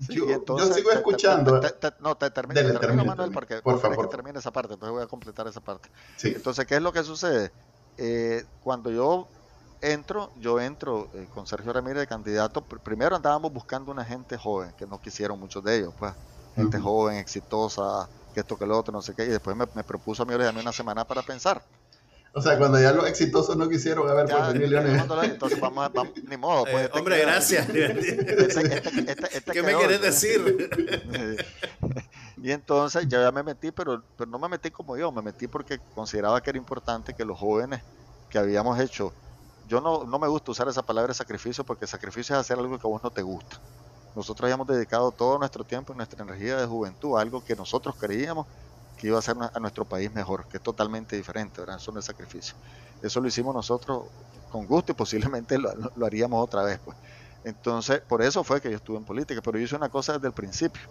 yo, 0.00 0.26
sigo 0.72 0.90
escuchando. 0.92 1.60
no, 2.00 2.16
te 2.16 2.30
termino, 2.30 2.78
termino 2.78 3.04
Manuel, 3.04 3.30
porque 3.32 3.62
por 3.62 3.80
favor. 3.80 4.06
que 4.06 4.16
termine 4.16 4.38
esa 4.38 4.50
parte, 4.50 4.74
entonces 4.74 4.92
voy 4.92 5.02
a 5.02 5.06
completar 5.06 5.46
esa 5.46 5.60
parte. 5.60 5.88
Entonces, 6.22 6.66
¿qué 6.66 6.76
es 6.76 6.82
lo 6.82 6.92
que 6.92 7.02
sucede? 7.02 7.50
Eh, 7.96 8.44
cuando 8.62 8.90
yo 8.90 9.26
entro, 9.80 10.30
yo 10.38 10.60
entro 10.60 11.08
eh, 11.14 11.26
con 11.34 11.46
Sergio 11.46 11.72
Ramírez 11.72 12.00
de 12.00 12.06
candidato. 12.06 12.62
Primero 12.62 13.16
andábamos 13.16 13.52
buscando 13.52 13.90
una 13.90 14.04
gente 14.04 14.36
joven, 14.36 14.72
que 14.76 14.86
no 14.86 15.00
quisieron 15.00 15.38
muchos 15.38 15.64
de 15.64 15.78
ellos, 15.78 15.94
pues. 15.98 16.12
Gente 16.56 16.78
joven, 16.78 17.16
exitosa, 17.16 18.08
que 18.30 18.40
esto, 18.40 18.56
que 18.56 18.66
lo 18.66 18.78
otro, 18.78 18.92
no 18.92 19.02
sé 19.02 19.14
qué. 19.14 19.24
Y 19.24 19.28
después 19.28 19.56
me, 19.56 19.66
propuso 19.84 20.22
a 20.22 20.26
mí 20.26 20.34
una 20.34 20.72
semana 20.72 21.04
para 21.04 21.22
pensar. 21.22 21.62
O 22.32 22.40
sea, 22.40 22.56
cuando 22.58 22.80
ya 22.80 22.92
los 22.92 23.08
exitosos 23.08 23.56
no 23.56 23.68
quisieron, 23.68 24.08
a 24.08 24.14
ver, 24.14 24.28
ya, 24.28 24.52
pues 24.52 25.24
Entonces 25.30 25.58
vamos, 25.58 25.84
a, 25.84 25.90
ni 26.28 26.36
modo. 26.36 26.62
Pues, 26.62 26.76
eh, 26.76 26.84
este 26.84 26.98
hombre, 26.98 27.20
gracias. 27.20 27.68
Este, 27.74 29.36
este, 29.36 29.50
¿Qué 29.52 29.62
me 29.62 29.74
quieres 29.74 30.00
decir? 30.00 30.70
y 32.42 32.52
entonces 32.52 33.08
yo 33.08 33.20
ya 33.20 33.32
me 33.32 33.42
metí, 33.42 33.72
pero, 33.72 34.02
pero 34.16 34.30
no 34.30 34.38
me 34.38 34.48
metí 34.48 34.70
como 34.70 34.96
yo, 34.96 35.10
me 35.10 35.22
metí 35.22 35.48
porque 35.48 35.80
consideraba 35.94 36.40
que 36.40 36.50
era 36.50 36.58
importante 36.58 37.14
que 37.14 37.24
los 37.24 37.36
jóvenes 37.36 37.82
que 38.28 38.38
habíamos 38.38 38.78
hecho, 38.78 39.12
yo 39.68 39.80
no, 39.80 40.04
no 40.04 40.18
me 40.20 40.28
gusta 40.28 40.52
usar 40.52 40.68
esa 40.68 40.82
palabra 40.82 41.12
sacrificio 41.12 41.64
porque 41.64 41.86
sacrificio 41.88 42.36
es 42.36 42.40
hacer 42.40 42.58
algo 42.58 42.78
que 42.78 42.86
a 42.86 42.90
vos 42.90 43.02
no 43.02 43.10
te 43.10 43.22
gusta. 43.22 43.58
Nosotros 44.14 44.46
habíamos 44.46 44.66
dedicado 44.66 45.12
todo 45.12 45.38
nuestro 45.38 45.64
tiempo 45.64 45.92
y 45.92 45.96
nuestra 45.96 46.22
energía 46.22 46.56
de 46.56 46.66
juventud 46.66 47.16
a 47.16 47.22
algo 47.22 47.42
que 47.42 47.54
nosotros 47.56 47.94
creíamos 47.98 48.46
que 48.96 49.06
iba 49.06 49.16
a 49.16 49.20
hacer 49.20 49.34
a 49.54 49.60
nuestro 49.60 49.86
país 49.86 50.12
mejor, 50.12 50.46
que 50.48 50.58
es 50.58 50.62
totalmente 50.62 51.16
diferente, 51.16 51.60
¿verdad? 51.60 51.76
Eso 51.76 51.90
no 51.92 52.00
es 52.00 52.04
sacrificio. 52.04 52.54
Eso 53.00 53.20
lo 53.20 53.28
hicimos 53.28 53.54
nosotros 53.54 54.08
con 54.48 54.66
gusto 54.66 54.92
y 54.92 54.94
posiblemente 54.94 55.58
lo, 55.58 55.70
haríamos 56.04 56.42
otra 56.44 56.62
vez, 56.64 56.80
pues. 56.84 56.98
Entonces, 57.42 58.02
por 58.06 58.20
eso 58.22 58.44
fue 58.44 58.60
que 58.60 58.70
yo 58.70 58.76
estuve 58.76 58.98
en 58.98 59.04
política, 59.06 59.40
pero 59.42 59.58
yo 59.58 59.64
hice 59.64 59.76
una 59.76 59.88
cosa 59.88 60.14
desde 60.14 60.26
el 60.26 60.34
principio. 60.34 60.82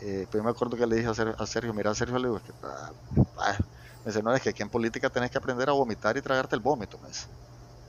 Eh, 0.00 0.26
pues 0.30 0.42
me 0.44 0.50
acuerdo 0.50 0.76
que 0.76 0.86
le 0.86 0.96
dije 0.96 1.08
a 1.08 1.46
Sergio, 1.46 1.74
mira 1.74 1.94
Sergio, 1.94 2.18
le 2.18 2.28
digo, 2.28 2.40
que, 2.40 2.52
ah, 2.62 2.92
ah". 3.36 3.56
me 4.04 4.10
dice, 4.12 4.22
no, 4.22 4.32
es 4.34 4.42
que 4.42 4.50
aquí 4.50 4.62
en 4.62 4.70
política 4.70 5.10
tenés 5.10 5.30
que 5.30 5.38
aprender 5.38 5.68
a 5.68 5.72
vomitar 5.72 6.16
y 6.16 6.22
tragarte 6.22 6.56
el 6.56 6.62
vómito, 6.62 6.98
me 6.98 7.08
dice. 7.08 7.26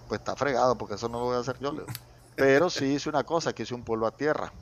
Pues 0.08 0.20
está 0.20 0.36
fregado, 0.36 0.78
porque 0.78 0.96
eso 0.96 1.10
no 1.10 1.20
lo 1.20 1.26
voy 1.26 1.38
a 1.38 1.40
hacer 1.40 1.58
yo, 1.60 1.72
le 1.72 1.82
digo. 1.82 1.94
Pero 2.40 2.70
sí 2.70 2.86
hice 2.96 3.10
una 3.10 3.24
cosa, 3.24 3.54
que 3.54 3.64
hice 3.64 3.76
un 3.76 3.84
pueblo 3.84 4.08
a 4.08 4.16
tierra. 4.16 4.54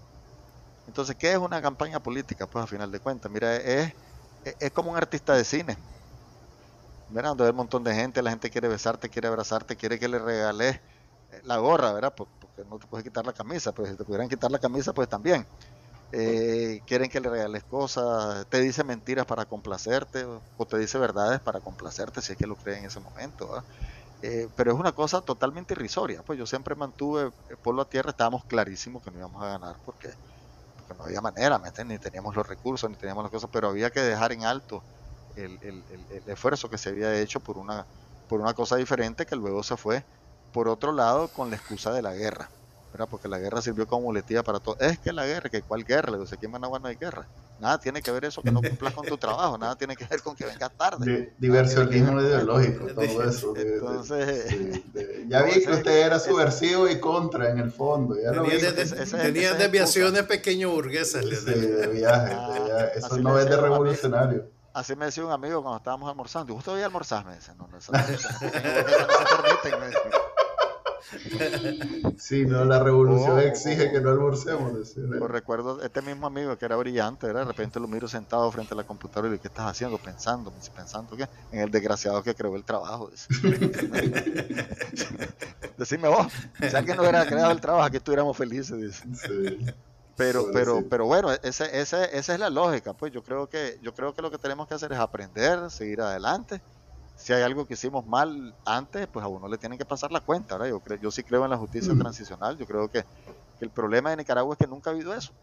Entonces, 0.87 1.15
¿qué 1.17 1.33
es 1.33 1.37
una 1.37 1.61
campaña 1.61 2.01
política? 2.01 2.47
Pues 2.47 2.63
a 2.65 2.67
final 2.67 2.91
de 2.91 2.99
cuentas, 3.01 3.31
mira, 3.31 3.55
es 3.57 3.93
es 4.43 4.71
como 4.73 4.91
un 4.91 4.97
artista 4.97 5.35
de 5.35 5.45
cine. 5.45 5.77
¿verdad? 7.07 7.29
Donde 7.31 7.43
hay 7.45 7.49
un 7.51 7.55
montón 7.57 7.83
de 7.83 7.93
gente, 7.95 8.21
la 8.21 8.31
gente 8.31 8.49
quiere 8.49 8.67
besarte, 8.67 9.09
quiere 9.09 9.27
abrazarte, 9.27 9.75
quiere 9.77 9.99
que 9.99 10.07
le 10.07 10.19
regales 10.19 10.79
la 11.43 11.57
gorra, 11.57 11.93
¿verdad? 11.93 12.13
Porque 12.15 12.63
no 12.65 12.79
te 12.79 12.87
puedes 12.87 13.03
quitar 13.03 13.25
la 13.25 13.33
camisa, 13.33 13.73
pues 13.73 13.89
si 13.91 13.97
te 13.97 14.05
pudieran 14.05 14.29
quitar 14.29 14.51
la 14.51 14.59
camisa, 14.59 14.93
pues 14.93 15.07
también. 15.09 15.47
Eh, 16.11 16.83
quieren 16.87 17.09
que 17.09 17.19
le 17.21 17.29
regales 17.29 17.65
cosas, 17.65 18.47
te 18.49 18.61
dice 18.61 18.83
mentiras 18.85 19.25
para 19.27 19.45
complacerte 19.47 20.25
o 20.25 20.65
te 20.67 20.77
dice 20.79 20.99
verdades 20.99 21.41
para 21.41 21.61
complacerte 21.61 22.21
si 22.21 22.33
es 22.33 22.37
que 22.39 22.47
lo 22.47 22.57
cree 22.57 22.79
en 22.79 22.85
ese 22.85 22.99
momento. 23.01 23.65
Eh, 24.21 24.49
pero 24.55 24.71
es 24.73 24.79
una 24.79 24.93
cosa 24.93 25.21
totalmente 25.21 25.73
irrisoria. 25.73 26.23
Pues 26.23 26.39
yo 26.39 26.45
siempre 26.45 26.75
mantuve 26.75 27.31
pueblo 27.61 27.83
a 27.83 27.89
tierra, 27.89 28.11
estábamos 28.11 28.45
clarísimos 28.45 29.03
que 29.03 29.11
no 29.11 29.19
íbamos 29.19 29.43
a 29.43 29.47
ganar 29.49 29.79
porque 29.83 30.13
no 30.97 31.03
había 31.05 31.21
manera, 31.21 31.59
ni 31.85 31.99
teníamos 31.99 32.35
los 32.35 32.47
recursos, 32.47 32.89
ni 32.89 32.95
teníamos 32.97 33.23
las 33.23 33.31
cosas, 33.31 33.49
pero 33.51 33.69
había 33.69 33.91
que 33.91 34.01
dejar 34.01 34.31
en 34.31 34.43
alto 34.45 34.85
el, 35.35 35.57
el, 35.61 35.85
el, 36.09 36.29
esfuerzo 36.29 36.69
que 36.69 36.77
se 36.77 36.89
había 36.89 37.19
hecho 37.19 37.41
por 37.41 37.57
una, 37.57 37.87
por 38.27 38.41
una 38.41 38.53
cosa 38.53 38.77
diferente 38.77 39.25
que 39.25 39.35
luego 39.35 39.63
se 39.63 39.77
fue 39.77 40.07
por 40.51 40.67
otro 40.69 40.91
lado 40.93 41.31
con 41.33 41.49
la 41.49 41.57
excusa 41.57 41.93
de 41.93 42.01
la 42.01 42.13
guerra. 42.15 42.53
Porque 43.05 43.27
la 43.27 43.37
guerra 43.39 43.61
sirvió 43.61 43.87
como 43.87 44.03
muletilla 44.03 44.43
para 44.43 44.59
todo. 44.59 44.77
Es 44.79 44.97
que 44.99 45.13
la 45.13 45.25
guerra, 45.25 45.49
que 45.49 45.61
cuál 45.61 45.83
guerra, 45.83 46.11
le 46.11 46.17
digo, 46.17 46.29
aquí 46.31 46.45
en 46.45 46.51
Managua 46.51 46.79
no 46.79 46.87
hay 46.87 46.95
guerra. 46.95 47.27
Nada 47.59 47.79
tiene 47.79 48.01
que 48.01 48.11
ver 48.11 48.25
eso 48.25 48.41
que 48.41 48.51
no 48.51 48.61
cumplas 48.61 48.93
con 48.93 49.05
tu 49.05 49.17
trabajo, 49.17 49.57
nada 49.57 49.75
tiene 49.75 49.95
que 49.95 50.05
ver 50.05 50.21
con 50.21 50.35
que 50.35 50.45
vengas 50.45 50.71
tarde. 50.77 51.33
diversionismo 51.37 52.21
ideológico, 52.21 52.87
todo 52.87 53.23
eso. 53.23 53.53
Entonces, 53.55 54.81
ya 55.27 55.41
vi 55.43 55.63
que 55.63 55.71
usted 55.71 56.05
era 56.05 56.19
subversivo 56.19 56.87
y 56.87 56.99
contra 56.99 57.49
en 57.49 57.59
el 57.59 57.71
fondo. 57.71 58.15
tenía, 58.15 59.53
desviaciones 59.53 60.23
pequeño 60.23 60.69
burguesas. 60.69 61.23
de 61.45 61.87
viaje. 61.87 62.33
Ah, 62.33 62.85
eso 62.95 63.17
no 63.17 63.39
es 63.39 63.49
de 63.49 63.57
revolucionario. 63.57 64.57
Así 64.77 64.95
me 64.95 65.05
decía 65.05 65.25
un 65.25 65.31
amigo 65.31 65.63
cuando 65.63 65.77
estábamos 65.77 66.07
almorzando. 66.07 66.53
¿Usted 66.53 66.71
voy 66.71 66.81
a 66.81 66.85
almorzar? 66.85 67.25
Me 67.25 67.33
dice, 67.33 67.51
no, 67.57 67.67
no, 67.67 67.79
eso 67.79 67.91
no, 67.91 67.97
eso 67.97 68.29
no, 68.29 68.37
se 68.43 68.49
permite. 69.71 69.97
Sí, 72.17 72.45
no, 72.45 72.65
la 72.65 72.83
revolución 72.83 73.37
oh, 73.37 73.39
exige 73.39 73.91
que 73.91 74.01
no 74.01 74.09
almorcemos. 74.09 74.73
recuerdo 75.27 75.81
este 75.81 76.01
mismo 76.01 76.27
amigo 76.27 76.57
que 76.57 76.65
era 76.65 76.75
brillante, 76.75 77.27
de 77.27 77.43
repente 77.43 77.79
lo 77.79 77.87
miro 77.87 78.07
sentado 78.07 78.51
frente 78.51 78.73
a 78.73 78.77
la 78.77 78.83
computadora 78.83 79.27
y 79.27 79.31
digo, 79.31 79.41
¿qué 79.41 79.47
estás 79.47 79.67
haciendo? 79.67 79.97
Pensando, 79.97 80.51
pensando 80.75 81.15
que 81.15 81.27
en 81.51 81.61
el 81.61 81.71
desgraciado 81.71 82.21
que 82.23 82.35
creó 82.35 82.55
el 82.55 82.63
trabajo. 82.63 83.09
Decime 85.77 86.07
vos, 86.07 86.27
si 86.69 86.75
alguien 86.75 86.97
no 86.97 87.03
hubiera 87.03 87.25
creado 87.25 87.51
el 87.51 87.61
trabajo, 87.61 87.85
aquí 87.85 87.97
estuviéramos 87.97 88.35
felices. 88.35 89.03
Pero, 90.15 90.47
pero, 90.51 90.83
pero 90.89 91.05
bueno, 91.05 91.31
ese, 91.31 91.79
ese, 91.79 92.17
esa 92.17 92.33
es 92.33 92.39
la 92.39 92.49
lógica. 92.49 92.93
Pues 92.93 93.13
yo 93.13 93.23
creo 93.23 93.47
que, 93.47 93.77
yo 93.83 93.93
creo 93.93 94.15
que 94.15 94.23
lo 94.23 94.31
que 94.31 94.39
tenemos 94.39 94.67
que 94.67 94.73
hacer 94.73 94.91
es 94.91 94.97
aprender, 94.97 95.69
seguir 95.69 96.01
adelante 96.01 96.59
si 97.17 97.33
hay 97.33 97.41
algo 97.41 97.65
que 97.65 97.73
hicimos 97.73 98.05
mal 98.05 98.55
antes, 98.63 99.07
pues 99.07 99.25
a 99.25 99.27
uno 99.27 99.47
le 99.47 99.57
tienen 99.57 99.77
que 99.77 99.85
pasar 99.85 100.11
la 100.11 100.21
cuenta. 100.21 100.55
Yo, 100.67 100.79
creo, 100.79 100.99
yo 100.99 101.11
sí 101.11 101.23
creo 101.23 101.43
en 101.43 101.49
la 101.49 101.57
justicia 101.57 101.97
transicional. 101.97 102.57
Yo 102.57 102.67
creo 102.67 102.87
que, 102.89 103.03
el 103.59 103.71
problema 103.71 104.11
de 104.11 104.17
Nicaragua 104.17 104.53
es 104.53 104.59
que 104.59 104.67
nunca 104.67 104.91
ha 104.91 104.93
habido 104.93 105.15
eso. 105.15 105.33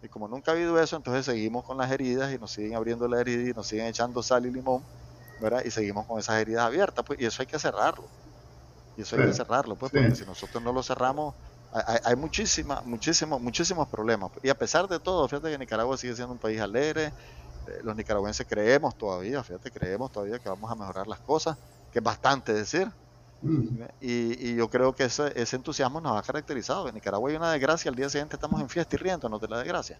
Y 0.00 0.08
como 0.08 0.28
nunca 0.28 0.52
ha 0.52 0.54
habido 0.54 0.80
eso, 0.80 0.96
entonces 0.96 1.26
seguimos 1.26 1.64
con 1.64 1.76
las 1.76 1.90
heridas 1.90 2.32
y 2.32 2.38
nos 2.38 2.52
siguen 2.52 2.76
abriendo 2.76 3.08
las 3.08 3.20
heridas 3.20 3.48
y 3.48 3.52
nos 3.52 3.66
siguen 3.66 3.86
echando 3.86 4.22
sal 4.22 4.46
y 4.46 4.52
limón, 4.52 4.86
¿verdad? 5.40 5.62
Y 5.64 5.72
seguimos 5.72 6.06
con 6.06 6.20
esas 6.20 6.40
heridas 6.40 6.64
abiertas, 6.64 7.04
pues, 7.04 7.20
y 7.20 7.24
eso 7.24 7.42
hay 7.42 7.48
que 7.48 7.58
cerrarlo. 7.58 8.08
Y 8.96 9.02
eso 9.02 9.16
hay 9.16 9.26
que 9.26 9.32
cerrarlo, 9.32 9.74
pues, 9.74 9.90
porque 9.90 10.14
si 10.14 10.24
nosotros 10.24 10.62
no 10.62 10.72
lo 10.72 10.84
cerramos, 10.84 11.34
hay, 11.72 11.98
hay 12.04 12.14
muchísimas, 12.14 12.84
muchísimos, 12.84 13.40
muchísimos 13.40 13.88
problemas. 13.88 14.30
Y 14.40 14.50
a 14.50 14.54
pesar 14.54 14.86
de 14.86 15.00
todo, 15.00 15.26
fíjate 15.26 15.50
que 15.50 15.58
Nicaragua 15.58 15.96
sigue 15.96 16.14
siendo 16.14 16.32
un 16.32 16.38
país 16.38 16.60
alegre, 16.60 17.12
los 17.82 17.96
nicaragüenses 17.96 18.46
creemos 18.48 18.96
todavía, 18.96 19.42
fíjate, 19.42 19.70
creemos 19.70 20.12
todavía 20.12 20.38
que 20.38 20.48
vamos 20.48 20.70
a 20.70 20.74
mejorar 20.74 21.06
las 21.06 21.20
cosas, 21.20 21.56
que 21.92 21.98
es 21.98 22.04
bastante 22.04 22.52
decir. 22.52 22.88
Mm. 23.42 23.82
Y, 24.00 24.54
yo 24.54 24.68
creo 24.70 24.94
que 24.94 25.04
ese, 25.04 25.32
ese, 25.36 25.56
entusiasmo 25.56 26.00
nos 26.00 26.18
ha 26.18 26.22
caracterizado. 26.22 26.88
En 26.88 26.94
Nicaragua 26.94 27.28
hay 27.30 27.36
una 27.36 27.52
desgracia, 27.52 27.90
al 27.90 27.94
día 27.94 28.08
siguiente 28.08 28.36
estamos 28.36 28.60
en 28.60 28.68
fiesta 28.70 28.96
y 28.96 28.98
riéndonos 28.98 29.40
de 29.40 29.48
la 29.48 29.58
desgracia. 29.58 29.98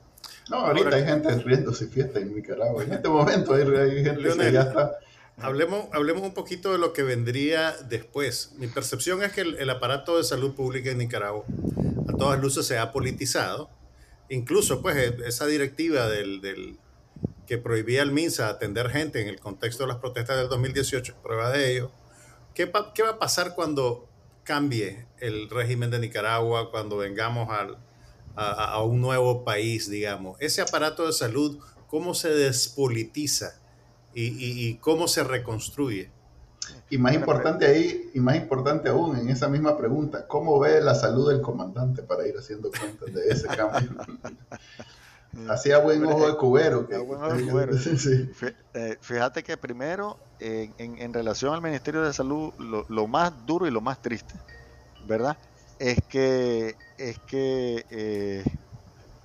No, 0.48 0.56
ahorita 0.56 0.96
hay 0.96 1.04
gente 1.04 1.34
riéndose 1.38 1.88
fiesta 1.88 2.20
en 2.20 2.34
Nicaragua. 2.34 2.82
En 2.84 2.92
este 2.92 3.08
momento 3.08 3.54
hay, 3.54 3.64
gente 4.02 4.22
que 4.22 4.52
ya 4.52 4.62
está. 4.62 4.92
Hablemos, 5.36 5.86
hablemos 5.92 6.22
un 6.22 6.32
poquito 6.32 6.72
de 6.72 6.78
lo 6.78 6.92
que 6.92 7.02
vendría 7.02 7.72
después. 7.88 8.52
Mi 8.56 8.68
percepción 8.68 9.22
es 9.22 9.32
que 9.32 9.40
el, 9.40 9.70
aparato 9.70 10.16
de 10.16 10.24
salud 10.24 10.54
pública 10.54 10.90
en 10.90 10.98
Nicaragua 10.98 11.44
a 12.08 12.16
todas 12.16 12.40
luces 12.40 12.66
se 12.66 12.78
ha 12.78 12.92
politizado. 12.92 13.68
Incluso, 14.28 14.80
pues, 14.80 14.96
e, 14.96 15.16
esa 15.26 15.46
directiva 15.46 16.08
del, 16.08 16.78
que 17.46 17.58
prohibía 17.58 18.02
al 18.02 18.12
MINSA 18.12 18.48
atender 18.48 18.90
gente 18.90 19.20
en 19.20 19.28
el 19.28 19.40
contexto 19.40 19.84
de 19.84 19.88
las 19.88 19.98
protestas 19.98 20.38
del 20.38 20.48
2018, 20.48 21.16
prueba 21.22 21.50
de 21.50 21.72
ello. 21.72 21.90
¿Qué, 22.54 22.70
¿Qué, 22.94 23.02
va 23.02 23.10
a 23.10 23.18
pasar 23.18 23.54
cuando 23.54 24.08
cambie 24.44 25.06
el 25.18 25.50
régimen 25.50 25.90
de 25.90 25.98
Nicaragua, 25.98 26.70
cuando 26.70 26.96
vengamos 26.98 27.50
al, 27.50 27.78
a, 28.36 28.82
un 28.82 29.00
nuevo 29.00 29.44
país, 29.44 29.90
digamos? 29.90 30.36
Ese 30.40 30.62
aparato 30.62 31.06
de 31.06 31.12
salud, 31.12 31.58
¿cómo 31.88 32.14
se 32.14 32.30
despolitiza 32.30 33.60
y, 34.14 34.68
y, 34.68 34.76
cómo 34.76 35.08
se 35.08 35.24
reconstruye? 35.24 36.10
Y 36.88 36.96
más 36.96 37.14
importante 37.14 37.66
ahí, 37.66 38.10
y 38.14 38.20
más 38.20 38.36
importante 38.36 38.88
aún 38.88 39.18
en 39.18 39.28
esa 39.28 39.48
misma 39.48 39.76
pregunta, 39.76 40.26
¿cómo 40.26 40.58
ve 40.60 40.80
la 40.80 40.94
salud 40.94 41.30
del 41.30 41.42
comandante 41.42 42.02
para 42.02 42.26
ir 42.26 42.36
haciendo 42.38 42.70
cuentas 42.70 43.12
de 43.12 43.28
ese 43.28 43.48
cambio? 43.48 43.90
Hacía 45.48 45.78
buen 45.78 46.04
ojo 46.06 46.26
de 46.26 46.36
cubero. 46.36 46.88
Fíjate 49.00 49.42
que 49.42 49.56
primero, 49.56 50.18
en, 50.38 51.12
relación 51.12 51.54
al 51.54 51.62
Ministerio 51.62 52.02
de 52.02 52.12
Salud, 52.12 52.52
lo, 52.58 53.06
más 53.06 53.32
duro 53.46 53.66
y 53.66 53.70
lo 53.70 53.80
más 53.80 54.00
triste, 54.00 54.34
¿verdad? 55.06 55.36
Es 55.78 55.98
que, 56.08 56.76
es 56.96 57.18
que 57.26 57.84
eh, 57.90 58.44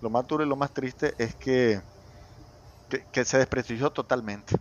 lo 0.01 0.09
más 0.09 0.27
duro 0.27 0.43
y 0.43 0.47
lo 0.47 0.55
más 0.55 0.73
triste 0.73 1.13
es 1.17 1.35
que, 1.35 1.81
que, 3.11 3.25
se 3.25 3.37
desprestigió 3.37 3.91
totalmente. 3.91 4.55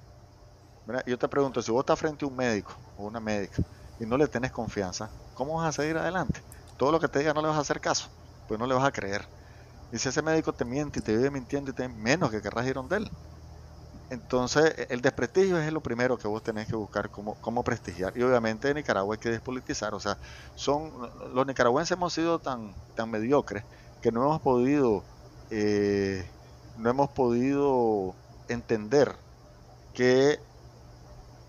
Yo 1.07 1.19
te 1.19 1.29
pregunto, 1.29 1.61
si 1.61 1.71
vos 1.71 1.81
estás 1.81 1.99
frente 1.99 2.25
a 2.25 2.29
un 2.29 2.37
médico 2.37 2.75
o 2.97 3.07
una 3.07 3.21
médica 3.21 3.63
y 3.99 4.07
no 4.07 4.17
le 4.17 4.27
tenés 4.27 4.53
confianza, 4.53 5.11
¿cómo 5.35 5.59
vas 5.59 5.69
a 5.69 5.83
seguir 5.83 5.99
adelante? 5.99 6.43
Todo 6.77 6.93
lo 6.93 7.01
que 7.01 7.09
te 7.09 7.19
diga 7.19 7.35
no 7.35 7.43
le 7.43 7.49
vas 7.49 7.59
a 7.59 7.61
hacer 7.61 7.81
caso, 7.81 8.09
pues 8.47 8.59
no 8.59 8.67
le 8.67 8.75
vas 8.75 8.85
a 8.85 8.93
creer. 8.93 9.27
Y 9.91 9.99
si 9.99 10.09
ese 10.09 10.23
médico 10.23 10.53
te 10.55 10.65
miente 10.65 11.01
y 11.01 11.03
te 11.03 11.17
vive 11.17 11.31
mintiendo 11.31 11.71
y 11.71 11.75
te 11.75 11.89
menos 11.89 12.31
que 12.31 12.43
querrás 12.43 12.67
ir 12.67 12.75
donde 12.75 12.99
él. 12.99 13.11
Entonces, 14.11 14.75
e, 14.77 14.87
el 14.91 15.01
desprestigio 15.01 15.59
es 15.59 15.73
lo 15.73 15.83
primero 15.83 16.19
que 16.19 16.29
vos 16.29 16.43
tenés 16.43 16.67
que 16.69 16.77
buscar 16.77 17.11
cómo, 17.11 17.37
cómo 17.41 17.65
prestigiar. 17.65 18.17
Y 18.17 18.23
obviamente 18.23 18.69
en 18.69 18.77
Nicaragua 18.77 19.15
hay 19.15 19.19
que 19.19 19.31
despolitizar. 19.31 19.95
O 19.95 20.01
sea, 20.01 20.19
son 20.55 20.93
los 21.35 21.47
nicaragüenses 21.47 21.93
hemos 21.97 22.13
sido 22.15 22.41
tan, 22.41 22.75
tan 22.95 23.11
mediocres 23.11 23.65
que 24.01 24.13
no 24.13 24.23
hemos 24.25 24.41
podido 24.41 25.07
eh, 25.51 26.31
no 26.75 26.91
hemos 26.91 27.11
podido 27.11 28.21
entender 28.49 29.19
que 29.93 30.39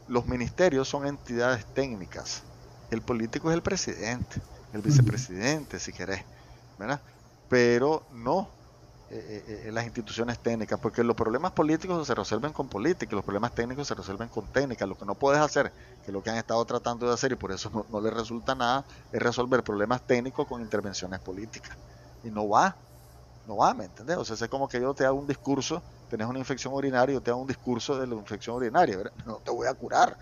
los 0.08 0.26
ministerios 0.26 0.88
son 0.90 1.06
entidades 1.08 1.66
técnicas. 1.74 2.44
El 2.90 3.02
político 3.04 3.50
es 3.50 3.56
el 3.56 3.62
presidente, 3.62 4.42
el 4.72 4.82
vicepresidente, 4.82 5.80
si 5.80 5.94
querés, 5.94 6.26
¿verdad? 6.78 7.04
Pero 7.50 8.04
no 8.14 8.48
eh, 9.12 9.44
eh, 9.48 9.64
eh, 9.66 9.72
las 9.72 9.86
instituciones 9.86 10.38
técnicas, 10.38 10.80
porque 10.80 11.04
los 11.04 11.16
problemas 11.16 11.52
políticos 11.52 12.06
se 12.06 12.14
resuelven 12.14 12.54
con 12.54 12.70
política, 12.70 13.16
los 13.16 13.26
problemas 13.26 13.56
técnicos 13.56 13.88
se 13.88 13.96
resuelven 13.96 14.30
con 14.30 14.46
técnica. 14.48 14.86
Lo 14.86 14.96
que 14.96 15.06
no 15.06 15.16
puedes 15.16 15.42
hacer, 15.42 15.72
que 16.04 16.12
es 16.12 16.14
lo 16.14 16.22
que 16.22 16.30
han 16.30 16.38
estado 16.38 16.64
tratando 16.66 17.08
de 17.08 17.14
hacer 17.14 17.32
y 17.32 17.36
por 17.36 17.52
eso 17.52 17.72
no, 17.74 17.88
no 17.90 18.02
les 18.02 18.14
resulta 18.14 18.54
nada, 18.54 18.86
es 19.12 19.20
resolver 19.20 19.64
problemas 19.64 20.06
técnicos 20.06 20.46
con 20.46 20.62
intervenciones 20.62 21.20
políticas. 21.22 21.76
Y 22.24 22.30
no 22.30 22.48
va, 22.48 22.76
no 23.48 23.58
va, 23.58 23.74
¿me 23.74 23.86
entendés? 23.86 24.18
O 24.18 24.24
sea, 24.24 24.36
es 24.36 24.48
como 24.48 24.68
que 24.68 24.80
yo 24.80 24.94
te 24.94 25.06
hago 25.06 25.18
un 25.18 25.26
discurso, 25.26 25.82
tenés 26.08 26.28
una 26.28 26.38
infección 26.38 26.72
urinaria, 26.72 27.16
yo 27.16 27.22
te 27.22 27.32
hago 27.32 27.42
un 27.42 27.48
discurso 27.48 27.98
de 27.98 28.06
la 28.06 28.14
infección 28.14 28.58
urinaria, 28.58 29.12
no 29.26 29.38
te 29.38 29.50
voy 29.50 29.66
a 29.66 29.74
curar, 29.74 30.16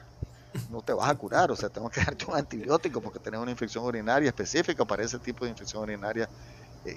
no 0.70 0.82
te 0.82 0.94
vas 0.94 1.10
a 1.10 1.16
curar, 1.16 1.52
o 1.52 1.58
sea, 1.58 1.70
tengo 1.70 1.90
que 1.90 2.02
darte 2.02 2.26
un 2.26 2.36
antibiótico 2.38 3.02
porque 3.02 3.20
tenés 3.20 3.42
una 3.42 3.52
infección 3.52 3.84
urinaria 3.84 4.30
específica 4.30 4.86
para 4.86 5.04
ese 5.04 5.20
tipo 5.20 5.44
de 5.44 5.52
infección 5.52 5.84
urinaria 5.84 6.30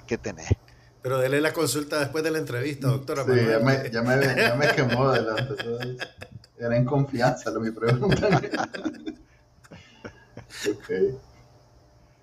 que 0.07 0.17
tenés. 0.17 0.49
Pero 1.01 1.17
dele 1.17 1.41
la 1.41 1.51
consulta 1.51 1.99
después 1.99 2.23
de 2.23 2.31
la 2.31 2.37
entrevista, 2.37 2.87
doctora. 2.87 3.23
Sí, 3.25 3.31
ya 3.31 3.59
me, 3.59 3.89
ya, 3.89 4.01
me, 4.03 4.35
ya 4.35 4.55
me, 4.55 4.67
quemó 4.69 5.11
delante. 5.11 5.55
Era 6.57 6.77
en 6.77 6.85
confianza 6.85 7.49
lo 7.49 7.59
mi 7.59 7.71
pregunta. 7.71 8.27
okay. 10.77 11.17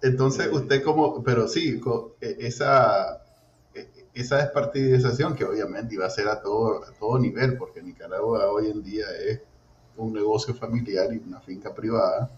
Entonces, 0.00 0.48
usted 0.52 0.82
como, 0.84 1.22
pero 1.24 1.48
sí, 1.48 1.80
e, 2.20 2.36
esa, 2.40 3.20
e, 3.74 3.88
esa 4.14 4.36
despartidización 4.36 5.34
que 5.34 5.44
obviamente 5.44 5.94
iba 5.94 6.06
a 6.06 6.10
ser 6.10 6.28
a 6.28 6.40
todo, 6.40 6.84
a 6.84 6.92
todo 6.92 7.18
nivel, 7.18 7.58
porque 7.58 7.82
Nicaragua 7.82 8.48
hoy 8.48 8.70
en 8.70 8.82
día 8.84 9.06
es 9.26 9.40
un 9.96 10.12
negocio 10.12 10.54
familiar 10.54 11.12
y 11.12 11.18
una 11.18 11.40
finca 11.40 11.74
privada, 11.74 12.30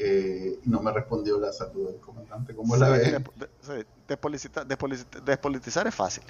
eh, 0.00 0.60
no 0.64 0.80
me 0.80 0.92
respondió 0.92 1.40
la 1.40 1.52
salud 1.52 1.90
del 1.90 2.00
comandante. 2.00 2.54
¿Cómo 2.54 2.76
la 2.76 2.88
ve? 2.88 3.20
despolitizar 5.24 5.86
es 5.88 5.94
fácil. 5.94 6.22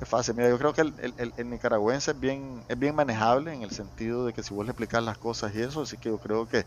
Es 0.00 0.06
fácil. 0.06 0.34
Mira, 0.34 0.50
yo 0.50 0.58
creo 0.58 0.74
que 0.74 0.82
el, 0.82 1.50
nicaragüense 1.50 2.10
es 2.10 2.20
bien, 2.20 2.62
es 2.68 2.78
bien 2.78 2.94
manejable 2.94 3.54
en 3.54 3.62
el 3.62 3.70
sentido 3.70 4.26
de 4.26 4.34
que 4.34 4.42
si 4.42 4.52
vos 4.52 4.66
le 4.66 4.72
explicas 4.72 5.02
las 5.02 5.16
cosas 5.16 5.54
y 5.54 5.62
eso, 5.62 5.82
así 5.82 5.96
que 5.96 6.10
yo 6.10 6.18
creo 6.18 6.46
que, 6.46 6.66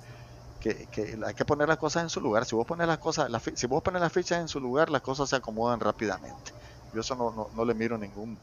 que, 0.59 0.87
hay 1.23 1.33
que 1.35 1.45
poner 1.45 1.67
las 1.67 1.77
cosas 1.77 2.01
en 2.01 2.09
su 2.09 2.19
lugar. 2.21 2.45
Si 2.45 2.55
vos 2.55 2.65
pones 2.65 2.87
las 2.87 2.97
cosas, 2.97 3.29
si 3.53 3.67
vos 3.67 3.83
pones 3.83 4.01
las 4.01 4.11
fichas 4.11 4.39
en 4.39 4.47
su 4.47 4.59
lugar, 4.59 4.89
las 4.89 5.01
cosas 5.01 5.29
se 5.29 5.35
acomodan 5.35 5.79
rápidamente. 5.79 6.53
Yo 6.91 7.01
eso 7.01 7.13
no, 7.13 7.49
no, 7.53 7.65
le 7.65 7.75
miro 7.75 7.99
ningún, 7.99 8.39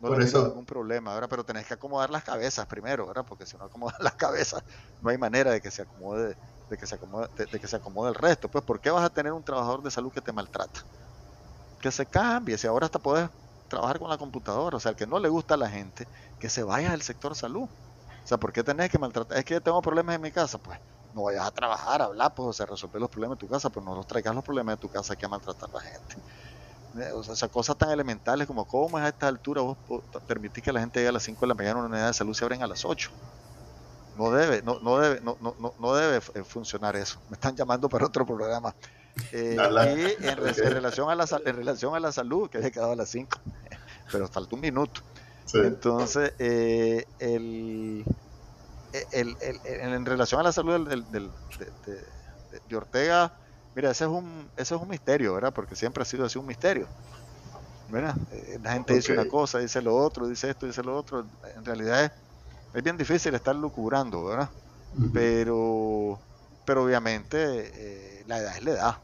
no 0.00 0.08
le 0.08 0.24
miro 0.24 0.48
ningún 0.48 0.64
problema, 0.64 1.12
ahora 1.12 1.28
pero 1.28 1.44
tenés 1.44 1.66
que 1.66 1.74
acomodar 1.74 2.08
las 2.08 2.24
cabezas 2.24 2.64
primero, 2.66 3.06
¿verdad? 3.06 3.26
Porque 3.28 3.44
si 3.44 3.58
no 3.58 3.64
acomodas 3.64 3.96
las 4.00 4.14
cabezas, 4.14 4.62
no 5.02 5.10
hay 5.10 5.18
manera 5.18 5.50
de 5.50 5.60
que 5.60 5.70
se 5.70 5.82
acomode 5.82 6.34
de 6.68 6.76
que 6.76 6.86
se 6.86 6.94
acomode, 6.96 7.28
de, 7.36 7.60
que 7.60 7.68
se 7.68 7.76
acomode 7.76 8.08
el 8.10 8.14
resto. 8.14 8.48
Pues, 8.50 8.64
¿por 8.64 8.80
qué 8.80 8.90
vas 8.90 9.04
a 9.04 9.10
tener 9.10 9.32
un 9.32 9.44
trabajador 9.44 9.82
de 9.82 9.90
salud 9.90 10.12
que 10.12 10.20
te 10.20 10.32
maltrata? 10.32 10.80
Que 11.80 11.90
se 11.90 12.06
cambie, 12.06 12.58
si 12.58 12.66
ahora 12.66 12.86
hasta 12.86 12.98
puedes 12.98 13.28
trabajar 13.68 13.98
con 13.98 14.08
la 14.10 14.18
computadora, 14.18 14.76
o 14.76 14.80
sea, 14.80 14.90
el 14.90 14.96
que 14.96 15.06
no 15.06 15.18
le 15.18 15.28
gusta 15.28 15.54
a 15.54 15.56
la 15.56 15.68
gente, 15.68 16.08
que 16.38 16.48
se 16.48 16.62
vaya 16.62 16.92
al 16.92 17.02
sector 17.02 17.34
salud. 17.34 17.64
O 17.64 18.28
sea, 18.28 18.38
¿por 18.38 18.52
qué 18.52 18.64
tenés 18.64 18.90
que 18.90 18.98
maltratar? 18.98 19.38
Es 19.38 19.44
que 19.44 19.60
tengo 19.60 19.80
problemas 19.82 20.16
en 20.16 20.22
mi 20.22 20.32
casa, 20.32 20.58
pues 20.58 20.78
no 21.14 21.24
vayas 21.24 21.46
a 21.46 21.50
trabajar, 21.50 22.02
hablar, 22.02 22.34
pues, 22.34 22.48
o 22.48 22.52
sea, 22.52 22.66
resolver 22.66 23.00
los 23.00 23.10
problemas 23.10 23.38
de 23.38 23.46
tu 23.46 23.48
casa, 23.48 23.70
pues 23.70 23.84
no 23.84 23.94
los 23.94 24.06
traigas 24.06 24.34
los 24.34 24.44
problemas 24.44 24.74
de 24.74 24.80
tu 24.80 24.90
casa 24.90 25.14
aquí 25.14 25.24
a 25.24 25.28
maltratar 25.28 25.70
a 25.70 25.74
la 25.74 25.80
gente. 25.80 26.16
O 27.14 27.22
sea, 27.22 27.48
cosas 27.48 27.76
tan 27.76 27.90
elementales 27.90 28.46
como 28.46 28.66
cómo 28.66 28.98
es 28.98 29.04
a 29.04 29.08
esta 29.08 29.28
altura 29.28 29.60
vos 29.60 29.76
permitís 30.26 30.64
que 30.64 30.72
la 30.72 30.80
gente 30.80 31.00
llegue 31.00 31.10
a 31.10 31.12
las 31.12 31.24
5 31.24 31.40
de 31.44 31.48
la 31.48 31.54
mañana 31.54 31.80
a 31.80 31.84
una 31.84 31.88
unidad 31.88 32.06
de 32.08 32.14
salud 32.14 32.34
se 32.34 32.44
abren 32.44 32.62
a 32.62 32.66
las 32.66 32.84
8 32.84 33.10
no 34.16 34.30
debe, 34.30 34.62
no, 34.62 34.80
no 34.80 34.98
debe, 34.98 35.20
no, 35.20 35.36
no, 35.40 35.74
no 35.78 35.94
debe 35.94 36.18
eh, 36.34 36.44
funcionar 36.44 36.96
eso. 36.96 37.20
Me 37.28 37.34
están 37.34 37.54
llamando 37.56 37.88
para 37.88 38.06
otro 38.06 38.26
programa. 38.26 38.74
Eh, 39.32 39.56
y 40.20 40.26
en, 40.26 40.36
relación 40.36 41.08
a 41.08 41.14
la, 41.14 41.26
en 41.44 41.56
relación 41.56 41.94
a 41.94 42.00
la 42.00 42.12
salud, 42.12 42.50
que 42.50 42.58
había 42.58 42.70
quedado 42.70 42.92
a 42.92 42.96
las 42.96 43.08
5, 43.10 43.38
pero 44.12 44.28
falta 44.28 44.54
un 44.54 44.60
minuto. 44.60 45.00
Entonces, 45.54 46.32
eh, 46.38 47.04
el, 47.18 48.04
el, 49.12 49.36
el, 49.40 49.60
en 49.64 50.04
relación 50.04 50.40
a 50.40 50.44
la 50.44 50.52
salud 50.52 50.88
del, 50.88 51.10
del, 51.10 51.30
de, 51.86 52.00
de, 52.68 52.76
Ortega, 52.76 53.32
mira, 53.74 53.90
ese 53.90 54.04
es, 54.04 54.10
un, 54.10 54.48
ese 54.56 54.74
es 54.74 54.80
un 54.80 54.88
misterio, 54.88 55.34
¿verdad? 55.34 55.52
Porque 55.54 55.76
siempre 55.76 56.02
ha 56.02 56.06
sido 56.06 56.26
así 56.26 56.38
un 56.38 56.46
misterio. 56.46 56.86
¿verdad? 57.88 58.16
la 58.62 58.72
gente 58.72 58.94
dice 58.94 59.12
una 59.12 59.28
cosa, 59.28 59.60
dice 59.60 59.80
lo 59.80 59.94
otro, 59.94 60.26
dice 60.26 60.50
esto, 60.50 60.66
dice 60.66 60.82
lo 60.82 60.96
otro. 60.96 61.24
En 61.56 61.64
realidad 61.64 62.04
es 62.04 62.10
es 62.76 62.82
bien 62.82 62.98
difícil 62.98 63.34
estar 63.34 63.56
lucubrando, 63.56 64.22
¿verdad? 64.22 64.50
Pero, 65.14 66.18
pero 66.66 66.84
obviamente 66.84 67.38
eh, 67.74 68.24
la 68.26 68.38
edad 68.38 68.56
es 68.56 68.64
la 68.64 68.70
edad, 68.70 68.96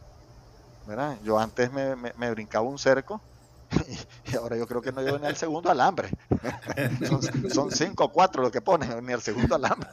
¿verdad? 0.87 1.17
Yo 1.25 1.39
antes 1.39 1.73
me, 1.73 1.97
me, 1.97 2.31
brincaba 2.31 2.67
un 2.67 2.79
cerco 2.79 3.23
y 4.31 4.37
ahora 4.37 4.59
yo 4.59 4.67
creo 4.67 4.83
que 4.83 4.93
no 4.93 5.01
llego 5.01 5.19
ni 5.19 5.27
al 5.27 5.37
segundo 5.37 5.71
alambre. 5.71 6.11
son, 7.51 7.71
cinco 7.71 8.05
o 8.05 8.13
cuatro 8.13 8.43
lo 8.43 8.51
que 8.51 8.61
ponen, 8.61 9.07
ni 9.07 9.13
al 9.15 9.23
segundo 9.23 9.55
alambre. 9.55 9.89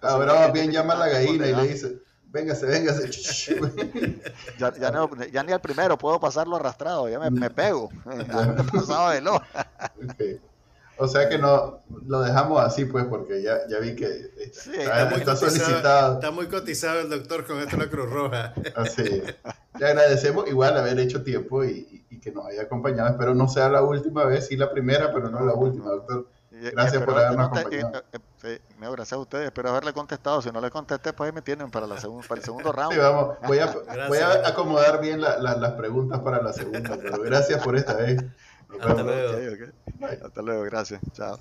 Ahora 0.00 0.34
más 0.34 0.52
bien 0.52 0.70
llama 0.70 0.94
a 0.94 0.98
la 0.98 1.08
gallina 1.08 1.48
y 1.48 1.56
le 1.56 1.66
dice, 1.66 1.98
véngase, 2.26 2.66
véngase. 2.66 3.10
ya, 4.60 4.72
ya, 4.78 4.90
no, 4.92 5.10
ya, 5.26 5.42
ni 5.42 5.50
al 5.50 5.60
primero 5.60 5.98
puedo 5.98 6.20
pasarlo 6.20 6.54
arrastrado, 6.54 7.08
ya 7.08 7.18
me, 7.18 7.32
me 7.32 7.50
pego. 7.50 7.90
Pasado 8.72 9.10
de 9.10 9.20
lo. 9.22 9.42
O 10.96 11.08
sea 11.08 11.28
que 11.28 11.38
no 11.38 11.80
lo 12.06 12.20
dejamos 12.20 12.62
así, 12.62 12.84
pues, 12.84 13.04
porque 13.06 13.42
ya, 13.42 13.66
ya 13.68 13.78
vi 13.78 13.96
que 13.96 14.30
está, 14.38 15.10
muy 15.10 15.36
solicitado. 15.36 16.14
Está 16.14 16.30
muy 16.30 16.46
cotizado 16.46 17.00
el 17.00 17.10
doctor 17.10 17.46
con 17.46 17.60
esto 17.60 17.76
la 17.76 17.88
Cruz 17.88 18.10
Roja. 18.10 18.54
Así. 18.76 19.22
Le 19.78 19.86
agradecemos 19.86 20.48
igual 20.48 20.76
haber 20.78 20.98
hecho 21.00 21.22
tiempo 21.22 21.64
y, 21.64 22.06
y, 22.10 22.20
que 22.20 22.30
nos 22.30 22.46
haya 22.46 22.62
acompañado. 22.62 23.10
Espero 23.10 23.34
no 23.34 23.48
sea 23.48 23.68
la 23.68 23.82
última 23.82 24.24
vez, 24.24 24.46
sí 24.46 24.56
la 24.56 24.70
primera, 24.70 25.12
pero 25.12 25.28
no 25.30 25.44
la 25.44 25.54
última, 25.54 25.90
doctor. 25.90 26.28
Gracias 26.50 27.02
por 27.02 27.18
habernos 27.18 27.46
acompañado. 27.46 28.04
Eh, 28.44 28.60
gracias 28.78 29.12
a 29.14 29.18
ustedes, 29.18 29.46
espero 29.46 29.70
haberle 29.70 29.92
contestado. 29.92 30.40
Si 30.42 30.50
no 30.50 30.60
le 30.60 30.70
contesté, 30.70 31.12
pues 31.12 31.28
ahí 31.28 31.34
me 31.34 31.42
tienen 31.42 31.70
para, 31.70 31.86
la 31.86 31.96
para 31.96 32.40
el 32.40 32.44
segundo 32.44 32.72
round. 32.72 32.92
Sí, 32.92 32.98
vamos. 32.98 33.36
Voy 33.46 33.58
a, 33.58 33.74
voy 34.08 34.18
a 34.18 34.48
acomodar 34.48 35.00
bien 35.00 35.20
la, 35.20 35.38
las 35.38 35.72
preguntas 35.72 36.20
para 36.20 36.42
la 36.42 36.52
segunda, 36.52 36.96
pero 37.02 37.20
gracias 37.22 37.62
por 37.62 37.76
esta 37.76 37.94
vez. 37.94 38.22
Hasta 38.80 39.02
luego. 39.02 39.72
Hasta 40.22 40.42
luego, 40.42 40.62
gracias. 40.62 41.00
Chao. 41.12 41.38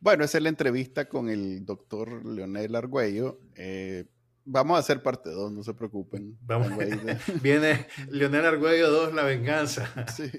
Bueno, 0.00 0.24
esa 0.24 0.38
es 0.38 0.42
la 0.42 0.48
entrevista 0.48 1.08
con 1.08 1.28
el 1.28 1.64
doctor 1.64 2.24
Leonel 2.24 2.74
Argüello. 2.76 3.40
Eh, 3.56 4.06
vamos 4.44 4.76
a 4.76 4.80
hacer 4.80 5.02
parte 5.02 5.30
2, 5.30 5.52
no 5.52 5.62
se 5.62 5.74
preocupen. 5.74 6.38
Vamos. 6.42 6.68
Viene 7.42 7.86
Leonel 8.10 8.46
Argüello 8.46 8.90
2, 8.90 9.14
la 9.14 9.24
venganza. 9.24 9.92
Sí, 10.16 10.30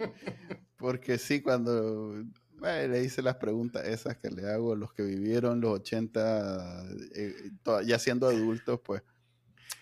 porque 0.78 1.18
sí, 1.18 1.42
cuando 1.42 2.24
le 2.62 3.04
hice 3.04 3.22
las 3.22 3.36
preguntas 3.36 3.86
esas 3.86 4.18
que 4.18 4.30
le 4.30 4.50
hago 4.50 4.74
a 4.74 4.76
los 4.76 4.94
que 4.94 5.04
vivieron 5.04 5.62
los 5.62 5.80
80, 5.80 6.86
eh, 7.16 7.52
ya 7.86 8.00
siendo 8.00 8.28
adultos, 8.28 8.80
pues 8.84 9.04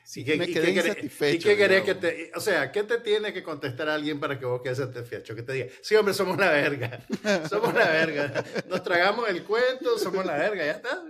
Sí, 0.08 0.24
me 0.24 0.48
quedé 0.48 0.72
insatisfecho. 0.72 1.36
¿Y 1.36 1.40
qué 1.52 1.58
querés 1.58 1.84
que 1.84 1.94
te, 1.94 2.32
o 2.34 2.40
sea, 2.40 2.72
qué 2.72 2.84
te 2.84 3.00
tiene 3.00 3.34
que 3.34 3.44
contestar 3.44 3.90
alguien 3.90 4.22
para 4.22 4.40
que 4.40 4.46
vos 4.46 4.62
quedes 4.62 4.78
satisfecho? 4.78 5.36
Que 5.36 5.44
te 5.44 5.52
diga, 5.52 5.68
sí, 5.82 5.96
hombre, 5.96 6.14
somos 6.14 6.38
la 6.38 6.50
verga. 6.50 7.06
Somos 7.50 7.74
la 7.74 7.90
verga. 7.90 8.46
Nos 8.70 8.82
tragamos 8.84 9.28
el 9.28 9.44
cuento, 9.44 10.00
somos 10.00 10.26
la 10.26 10.38
verga, 10.38 10.66
ya 10.66 10.72
está. 10.72 11.04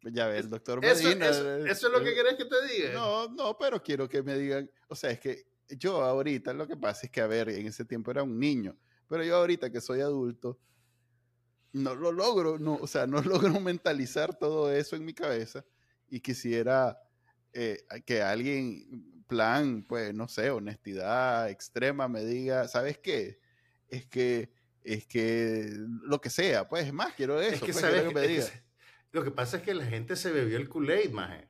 Ya 0.00 0.28
ves, 0.28 0.48
doctor 0.48 0.80
Medina. 0.80 1.28
Eso, 1.28 1.66
eso, 1.66 1.86
es 1.88 1.92
lo 1.92 2.02
que 2.02 2.14
querés 2.14 2.36
que 2.36 2.46
te 2.46 2.66
diga. 2.68 2.94
No, 2.94 3.28
no, 3.28 3.58
pero 3.58 3.82
quiero 3.82 4.08
que 4.08 4.22
me 4.22 4.38
digan, 4.38 4.70
o 4.88 4.94
sea, 4.94 5.10
es 5.10 5.20
que 5.20 5.44
yo 5.68 6.02
ahorita 6.02 6.54
lo 6.54 6.66
que 6.66 6.78
pasa 6.78 7.04
es 7.04 7.12
que, 7.12 7.20
a 7.20 7.26
ver, 7.26 7.50
en 7.50 7.66
ese 7.66 7.84
tiempo 7.84 8.10
era 8.10 8.22
un 8.22 8.40
niño, 8.40 8.78
pero 9.08 9.22
yo 9.24 9.36
ahorita 9.36 9.70
que 9.70 9.82
soy 9.82 10.00
adulto, 10.00 10.58
no 11.74 11.94
lo 11.94 12.12
logro, 12.12 12.58
no, 12.58 12.76
o 12.76 12.86
sea, 12.86 13.06
no 13.06 13.20
logro 13.22 13.60
mentalizar 13.60 14.38
todo 14.38 14.72
eso 14.72 14.96
en 14.96 15.04
mi 15.04 15.12
cabeza 15.12 15.66
y 16.08 16.20
quisiera 16.20 16.98
eh, 17.60 17.84
que 18.06 18.22
alguien, 18.22 19.24
plan, 19.26 19.82
pues, 19.82 20.14
no 20.14 20.28
sé, 20.28 20.50
honestidad 20.50 21.50
extrema, 21.50 22.06
me 22.06 22.24
diga, 22.24 22.68
¿sabes 22.68 22.98
qué? 22.98 23.40
Es 23.88 24.06
que, 24.06 24.52
es 24.84 25.08
que 25.08 25.72
lo 26.02 26.20
que 26.20 26.30
sea, 26.30 26.68
pues, 26.68 26.86
es 26.86 26.92
más, 26.92 27.14
quiero 27.14 27.40
eso. 27.40 27.56
Es 27.56 27.60
que, 27.60 27.72
pues, 27.72 28.52
lo 29.10 29.24
que 29.24 29.32
pasa 29.32 29.56
es 29.56 29.64
que 29.64 29.74
la 29.74 29.86
gente 29.86 30.14
se 30.14 30.30
bebió 30.30 30.56
el 30.56 30.68
Kool-Aid, 30.68 31.10
maje. 31.10 31.48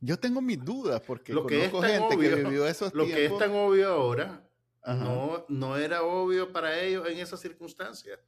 Yo 0.00 0.18
tengo 0.18 0.42
mis 0.42 0.62
dudas 0.62 1.00
porque 1.00 1.32
lo 1.32 1.46
que 1.46 1.70
conozco 1.70 1.80
gente 1.80 2.18
que 2.18 2.34
vivió 2.34 2.66
esos 2.66 2.92
Lo 2.92 3.06
que 3.06 3.24
es 3.24 3.38
tan 3.38 3.52
obvio 3.52 3.88
ahora, 3.88 4.46
no, 4.84 5.46
no 5.48 5.78
era 5.78 6.02
obvio 6.02 6.52
para 6.52 6.78
ellos 6.78 7.08
en 7.08 7.18
esas 7.18 7.40
circunstancias. 7.40 8.18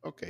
Ok. 0.00 0.22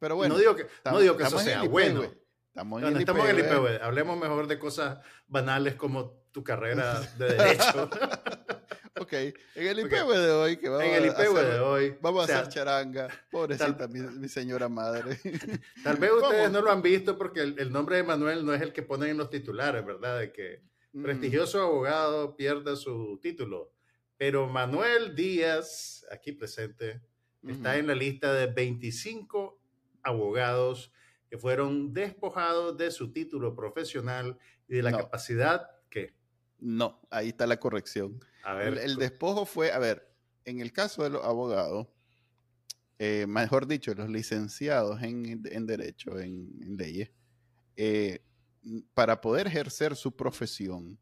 Pero 0.00 0.16
bueno. 0.16 0.34
No 0.34 0.40
digo 0.40 0.56
que, 0.56 0.66
no 0.84 0.98
digo 0.98 1.16
que 1.16 1.22
eso 1.22 1.38
sea 1.38 1.62
bueno. 1.62 2.10
Estamos 2.56 2.82
en, 2.82 2.96
el, 3.36 3.82
Hablemos 3.82 4.18
mejor 4.18 4.46
de 4.46 4.58
cosas 4.58 4.98
banales 5.28 5.74
como 5.74 6.12
tu 6.32 6.42
carrera 6.42 7.00
de 7.18 7.26
derecho. 7.34 7.90
ok, 8.98 9.12
en 9.12 9.34
el 9.66 9.80
IPW 9.80 10.10
de 10.12 10.30
hoy, 10.30 10.56
que 10.56 10.70
vamos 10.70 10.84
en 10.86 10.94
el 10.94 11.04
a 11.04 11.06
IPW 11.08 11.36
hacer, 11.36 11.52
de 11.52 11.58
hoy. 11.60 11.96
vamos 12.00 12.22
a 12.22 12.24
o 12.24 12.26
sea, 12.26 12.38
hacer 12.40 12.52
charanga. 12.54 13.08
Pobrecita, 13.30 13.76
tal- 13.76 13.90
mi, 13.90 14.00
mi 14.00 14.28
señora 14.30 14.70
madre. 14.70 15.20
Tal 15.84 15.96
vez 15.98 16.10
ustedes 16.12 16.46
¿Cómo? 16.46 16.58
no 16.58 16.62
lo 16.62 16.72
han 16.72 16.80
visto 16.80 17.18
porque 17.18 17.40
el, 17.42 17.58
el 17.58 17.70
nombre 17.70 17.96
de 17.96 18.04
Manuel 18.04 18.46
no 18.46 18.54
es 18.54 18.62
el 18.62 18.72
que 18.72 18.82
ponen 18.82 19.10
en 19.10 19.18
los 19.18 19.28
titulares, 19.28 19.84
¿verdad? 19.84 20.18
De 20.18 20.32
que 20.32 20.62
Mm. 20.92 21.02
prestigioso 21.02 21.60
abogado 21.60 22.36
pierde 22.36 22.74
su 22.74 23.18
título. 23.20 23.70
Pero 24.16 24.46
Manuel 24.46 25.14
Díaz, 25.14 26.06
aquí 26.10 26.32
presente, 26.32 27.02
está 27.46 27.70
Ujú. 27.72 27.78
en 27.80 27.86
la 27.88 27.94
lista 27.94 28.32
de 28.32 28.46
25 28.46 29.60
abogados 30.02 30.90
que 31.30 31.38
fueron 31.38 31.92
despojados 31.92 32.76
de 32.76 32.90
su 32.90 33.12
título 33.12 33.54
profesional 33.54 34.38
y 34.68 34.76
de 34.76 34.82
la 34.82 34.90
No. 34.92 34.98
capacidad 34.98 35.70
que, 35.90 36.14
No, 36.58 37.00
ahí 37.10 37.28
está 37.28 37.46
la 37.46 37.58
corrección. 37.58 38.20
a 38.44 38.54
ver, 38.54 38.68
El, 38.74 38.78
el 38.78 38.96
despojo 38.96 39.44
fue, 39.46 39.72
a 39.72 39.78
ver, 39.78 40.14
en 40.44 40.60
el 40.60 40.72
caso 40.72 41.02
de 41.02 41.10
los 41.10 41.24
abogados, 41.24 41.88
eh, 42.98 43.26
mejor 43.28 43.66
dicho, 43.66 43.92
los 43.94 44.08
licenciados 44.08 45.02
en, 45.02 45.42
en 45.44 45.66
Derecho, 45.66 46.18
en, 46.18 46.48
en 46.62 46.76
leyes, 46.76 47.10
eh, 47.76 48.24
para 48.94 49.20
poder 49.20 49.48
ejercer 49.48 49.96
su 49.96 50.16
profesión, 50.16 50.98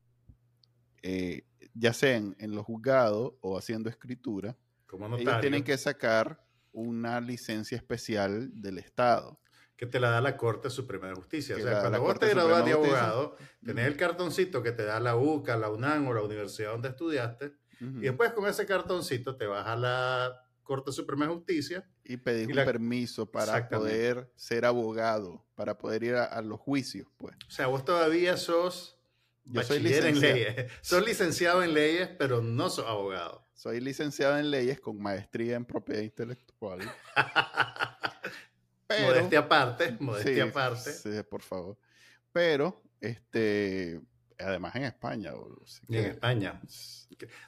eh, 1.02 1.46
ya 1.74 1.92
sea 1.92 2.16
en, 2.16 2.34
en 2.38 2.52
los 2.52 2.64
juzgados 2.64 3.34
o 3.40 3.56
haciendo 3.58 3.88
escritura, 3.90 4.56
como 4.86 5.16
ellos 5.16 5.40
tienen 5.40 5.62
que 5.62 5.76
sacar 5.78 6.44
una 6.72 7.20
licencia 7.20 7.76
especial 7.76 8.50
del 8.60 8.78
Estado. 8.78 9.38
Que 9.84 9.90
te 9.90 10.00
la 10.00 10.10
da 10.10 10.20
la 10.20 10.36
Corte 10.36 10.70
Suprema 10.70 11.08
de 11.08 11.14
Justicia. 11.14 11.56
O 11.56 11.60
sea, 11.60 11.80
cuando 11.80 12.00
vos 12.00 12.18
te 12.18 12.28
gradúas 12.28 12.64
de 12.64 12.72
abogado, 12.72 13.36
tenés 13.64 13.86
el 13.86 13.96
cartoncito 13.96 14.62
que 14.62 14.72
te 14.72 14.84
da 14.84 15.00
la 15.00 15.16
UCA, 15.16 15.56
la 15.56 15.68
UNAM 15.70 16.06
o 16.08 16.14
la 16.14 16.22
universidad 16.22 16.72
donde 16.72 16.88
estudiaste, 16.88 17.52
Ujú. 17.80 17.98
y 17.98 18.02
después 18.02 18.32
con 18.32 18.46
ese 18.46 18.66
cartoncito 18.66 19.36
te 19.36 19.46
vas 19.46 19.66
a 19.66 19.76
la 19.76 20.40
Corte 20.62 20.92
Suprema 20.92 21.26
de 21.26 21.34
Justicia. 21.34 21.88
y 22.04 22.16
pedir 22.16 22.48
y 22.48 22.52
un 22.52 22.56
la- 22.56 22.64
permiso 22.64 23.30
para 23.30 23.68
poder 23.68 24.30
ser 24.36 24.64
abogado, 24.64 25.44
para 25.54 25.76
poder 25.78 26.02
ir 26.04 26.14
a, 26.16 26.24
a 26.24 26.40
los 26.42 26.58
juicios, 26.60 27.06
pues. 27.18 27.34
O 27.46 27.50
sea, 27.50 27.66
vos 27.66 27.84
todavía 27.84 28.36
sos 28.36 28.98
Yo 29.44 29.62
soy 29.62 29.78
bachiller 29.78 30.06
en 30.06 30.14
licenciado. 30.14 30.34
leyes. 30.56 30.72
Sos 30.82 31.04
licenciado 31.04 31.62
en 31.62 31.74
leyes, 31.74 32.08
pero 32.18 32.40
no 32.42 32.70
sos 32.70 32.86
abogado. 32.86 33.42
Soy 33.54 33.80
licenciado 33.80 34.36
en 34.38 34.50
leyes 34.50 34.80
con 34.80 34.98
maestría 35.00 35.56
en 35.56 35.64
propiedad 35.64 36.00
intelectual. 36.02 36.80
Pero, 38.86 39.06
modestia 39.08 39.38
aparte, 39.40 39.96
modestia 40.00 40.34
Sí, 40.44 40.50
aparte. 40.50 40.92
sí, 40.92 41.10
por 41.28 41.42
favor. 41.42 41.78
Pero, 42.32 42.82
este, 43.00 44.00
además 44.38 44.74
en 44.76 44.84
España, 44.84 45.32
en 45.88 46.04
España, 46.06 46.60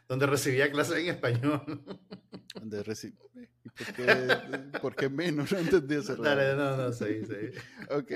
donde 0.09 0.26
recibía 0.26 0.70
clases 0.70 0.99
en 0.99 1.09
español. 1.09 1.62
donde 2.55 2.84
reci- 2.84 3.14
¿Y 3.64 3.68
por 3.68 3.95
qué, 3.95 4.39
por 4.80 4.97
qué 4.97 5.09
menos? 5.09 5.51
No 5.53 5.59
entendí 5.59 5.97
Dale, 5.97 6.55
raro. 6.55 6.57
no, 6.57 6.76
no, 6.76 6.93
sí, 6.93 7.24
sí. 7.26 7.59
Ok. 7.91 8.11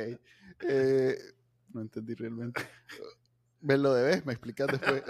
Eh, 0.69 1.19
no 1.73 1.81
entendí 1.83 2.15
realmente. 2.15 2.63
Me 3.61 3.77
lo 3.77 3.93
debes, 3.95 4.25
me 4.25 4.33
explicas 4.33 4.69
después. 4.69 5.03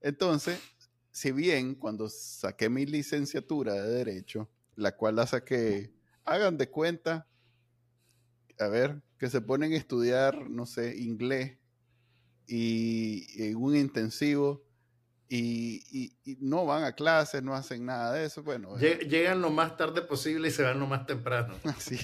Entonces, 0.00 0.60
si 1.10 1.32
bien 1.32 1.74
cuando 1.74 2.08
saqué 2.08 2.68
mi 2.68 2.86
licenciatura 2.86 3.74
de 3.74 3.88
Derecho, 3.88 4.48
la 4.76 4.94
cual 4.96 5.16
la 5.16 5.26
saqué, 5.26 5.92
hagan 6.28 6.56
de 6.58 6.68
cuenta, 6.70 7.26
a 8.58 8.68
ver, 8.68 9.02
que 9.18 9.28
se 9.30 9.40
ponen 9.40 9.72
a 9.72 9.76
estudiar, 9.76 10.48
no 10.50 10.66
sé, 10.66 10.96
inglés 10.96 11.58
y, 12.46 13.26
en 13.42 13.56
un 13.56 13.76
intensivo 13.76 14.64
y, 15.28 15.82
y- 15.90 16.16
y 16.24 16.36
no 16.40 16.64
van 16.64 16.84
a 16.84 16.92
clases, 16.94 17.42
no 17.42 17.54
hacen 17.54 17.84
nada 17.84 18.12
de 18.14 18.24
eso. 18.24 18.42
Bueno, 18.42 18.76
Lle- 18.78 19.06
Llegan 19.08 19.40
lo 19.42 19.50
más 19.50 19.76
tarde 19.76 20.02
posible 20.02 20.48
y 20.48 20.50
se 20.50 20.62
van 20.62 20.80
lo 20.80 20.86
más 20.86 21.06
temprano. 21.06 21.54
Así, 21.64 21.98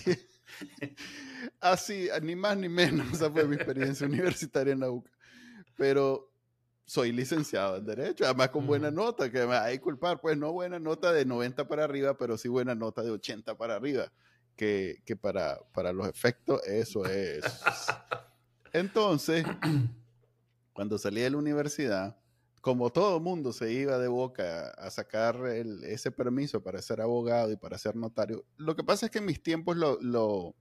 así, 1.60 2.08
ni 2.22 2.36
más 2.36 2.56
ni 2.56 2.68
menos, 2.68 3.12
esa 3.12 3.30
fue 3.30 3.46
mi 3.48 3.56
experiencia 3.56 4.06
universitaria 4.06 4.72
en 4.72 4.80
la 4.80 4.90
UCA. 4.90 5.10
Pero 5.76 6.30
soy 6.86 7.12
licenciado 7.12 7.76
en 7.76 7.86
Derecho, 7.86 8.24
además 8.24 8.50
con 8.50 8.66
buena 8.66 8.90
nota, 8.90 9.30
que 9.30 9.46
me 9.46 9.54
hay 9.56 9.78
que 9.78 9.82
culpar, 9.82 10.20
pues 10.20 10.36
no 10.36 10.52
buena 10.52 10.78
nota 10.78 11.12
de 11.12 11.24
90 11.24 11.66
para 11.66 11.84
arriba, 11.84 12.16
pero 12.16 12.36
sí 12.36 12.48
buena 12.48 12.74
nota 12.74 13.02
de 13.02 13.10
80 13.10 13.56
para 13.56 13.76
arriba, 13.76 14.12
que, 14.56 15.00
que 15.04 15.16
para, 15.16 15.58
para 15.72 15.92
los 15.92 16.06
efectos 16.08 16.60
eso 16.66 17.06
es. 17.06 17.44
Entonces, 18.72 19.44
cuando 20.72 20.98
salí 20.98 21.20
de 21.20 21.30
la 21.30 21.36
universidad, 21.38 22.16
como 22.60 22.90
todo 22.90 23.20
mundo 23.20 23.52
se 23.52 23.72
iba 23.72 23.98
de 23.98 24.08
boca 24.08 24.70
a 24.70 24.90
sacar 24.90 25.36
el- 25.46 25.84
ese 25.84 26.10
permiso 26.10 26.62
para 26.62 26.80
ser 26.82 27.00
abogado 27.00 27.52
y 27.52 27.56
para 27.56 27.78
ser 27.78 27.94
notario, 27.94 28.44
lo 28.56 28.74
que 28.74 28.82
pasa 28.82 29.06
es 29.06 29.12
que 29.12 29.18
en 29.18 29.26
mis 29.26 29.42
tiempos 29.42 29.76
lo, 29.76 29.98
lo, 30.00 30.54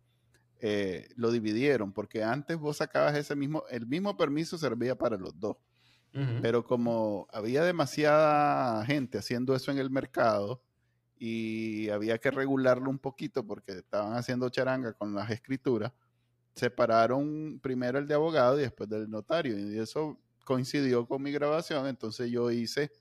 eh, 0.59 1.07
lo 1.15 1.31
dividieron, 1.31 1.91
porque 1.93 2.23
antes 2.23 2.57
vos 2.57 2.77
sacabas 2.77 3.15
ese 3.15 3.35
mismo, 3.35 3.63
el 3.69 3.87
mismo 3.87 4.15
permiso 4.17 4.57
servía 4.57 4.95
para 4.97 5.17
los 5.17 5.39
dos, 5.39 5.57
Pero 6.41 6.63
como 6.63 7.27
había 7.31 7.63
demasiada 7.63 8.85
gente 8.85 9.17
haciendo 9.17 9.55
eso 9.55 9.71
en 9.71 9.79
el 9.79 9.89
mercado 9.89 10.61
y 11.17 11.89
había 11.89 12.19
que 12.19 12.29
regularlo 12.29 12.89
un 12.89 12.99
poquito 12.99 13.47
porque 13.47 13.71
estaban 13.71 14.13
haciendo 14.13 14.47
charanga 14.49 14.93
con 14.93 15.15
las 15.15 15.31
escrituras, 15.31 15.91
separaron 16.53 17.59
primero 17.63 17.97
el 17.97 18.07
de 18.07 18.13
abogado 18.13 18.59
y 18.59 18.61
después 18.61 18.89
del 18.89 19.09
notario. 19.09 19.57
Y 19.57 19.79
eso 19.79 20.19
coincidió 20.45 21.07
con 21.07 21.23
mi 21.23 21.31
grabación, 21.31 21.87
entonces 21.87 22.29
yo 22.29 22.51
hice, 22.51 22.91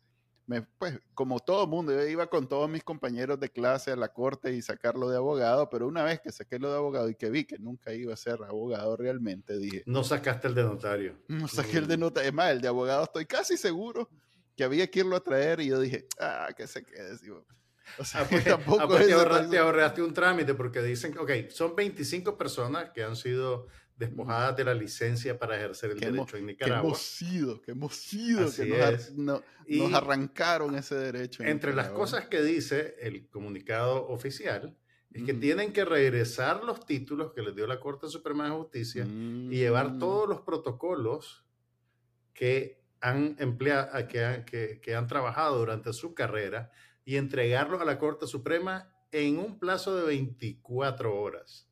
me, 0.52 0.62
pues 0.78 0.98
como 1.14 1.40
todo 1.40 1.66
mundo, 1.66 1.92
yo 1.92 2.02
iba 2.06 2.26
con 2.28 2.48
todos 2.48 2.68
mis 2.68 2.84
compañeros 2.84 3.40
de 3.40 3.50
clase 3.50 3.90
a 3.92 3.96
la 3.96 4.12
corte 4.12 4.52
y 4.54 4.62
sacarlo 4.62 5.08
de 5.08 5.16
abogado, 5.16 5.68
pero 5.70 5.86
una 5.88 6.04
vez 6.04 6.20
que 6.20 6.30
saqué 6.32 6.58
lo 6.58 6.70
de 6.70 6.76
abogado 6.76 7.08
y 7.08 7.14
que 7.14 7.30
vi 7.30 7.44
que 7.44 7.58
nunca 7.58 7.92
iba 7.92 8.12
a 8.12 8.16
ser 8.16 8.42
abogado 8.42 8.96
realmente, 8.96 9.58
dije, 9.58 9.82
No 9.86 10.04
sacaste 10.04 10.48
el 10.48 10.54
de 10.54 10.62
notario. 10.64 11.16
no 11.28 11.48
saqué 11.48 11.78
el 11.78 11.86
de 11.88 11.96
nota, 11.96 12.22
es 12.24 12.32
más, 12.32 12.50
el 12.52 12.60
de 12.60 12.68
abogado 12.68 13.04
estoy 13.04 13.26
casi 13.26 13.56
seguro 13.56 14.08
que 14.56 14.64
había 14.64 14.86
que 14.90 15.00
irlo 15.00 15.16
a 15.16 15.20
traer 15.24 15.60
y 15.60 15.68
yo 15.68 15.80
dije, 15.80 16.06
ah, 16.20 16.48
que 16.56 16.66
se 16.66 16.84
quede. 16.84 17.16
sí, 17.18 17.30
bo". 17.30 17.44
O 17.98 18.04
sea, 18.04 18.20
Ah, 18.22 18.26
pues, 18.30 18.44
tampoco 18.44 18.80
ah, 18.82 18.86
pues 18.88 19.00
es 19.02 19.06
te, 19.08 19.12
ahorraste, 19.14 19.48
te 19.48 19.58
ahorraste 19.58 20.02
un 20.02 20.14
trámite 20.14 20.54
porque 20.54 20.82
dicen, 20.82 21.16
ok, 21.18 21.30
son 21.50 21.74
25 21.74 22.36
personas 22.38 22.90
que 22.90 23.02
han 23.02 23.16
sido 23.16 23.66
despojadas 23.96 24.56
de 24.56 24.64
la 24.64 24.74
licencia 24.74 25.38
para 25.38 25.56
ejercer 25.56 25.90
el 25.92 26.00
derecho 26.00 26.36
en 26.36 26.46
Que 26.46 26.52
Nicaragua. 26.52 26.80
hemos 26.88 26.98
sido, 27.02 27.60
que 27.62 27.70
hemos 27.72 27.94
sido, 27.94 28.46
Así 28.46 28.62
que 28.62 28.78
nos, 29.16 29.42
no- 29.68 29.96
arrancaron 29.96 30.74
ese 30.74 30.94
derecho. 30.96 31.42
en 31.42 31.50
Entre 31.50 31.74
las 31.74 31.90
cosas 31.90 32.26
que 32.26 32.42
dice 32.42 32.96
el 33.00 33.28
comunicado 33.28 34.08
oficial 34.08 34.76
es 35.12 35.24
que 35.24 35.34
tienen 35.34 35.72
que 35.74 35.84
regresar 35.84 36.64
los 36.64 36.86
títulos 36.86 37.32
que 37.34 37.42
les 37.42 37.54
dio 37.54 37.66
la 37.66 37.78
Corte 37.80 38.08
Suprema 38.08 38.46
de 38.46 38.50
Justicia 38.56 39.04
y 39.06 39.50
llevar 39.50 39.92
Mm. 39.92 39.98
todos 39.98 40.28
los 40.28 40.40
protocolos 40.40 41.44
que 42.32 42.82
han 43.00 43.36
empleado, 43.38 44.06
que 44.08 44.24
han, 44.24 44.44
que, 44.44 44.80
que 44.80 44.94
han 44.94 45.06
trabajado 45.06 45.58
durante 45.58 45.92
su 45.92 46.14
carrera 46.14 46.70
y 47.04 47.16
entregarlos 47.16 47.80
a 47.80 47.84
la 47.84 47.98
Corte 47.98 48.26
Suprema 48.26 48.88
en 49.10 49.38
un 49.38 49.58
plazo 49.58 49.94
de 49.96 50.06
24 50.06 51.14
horas. 51.20 51.68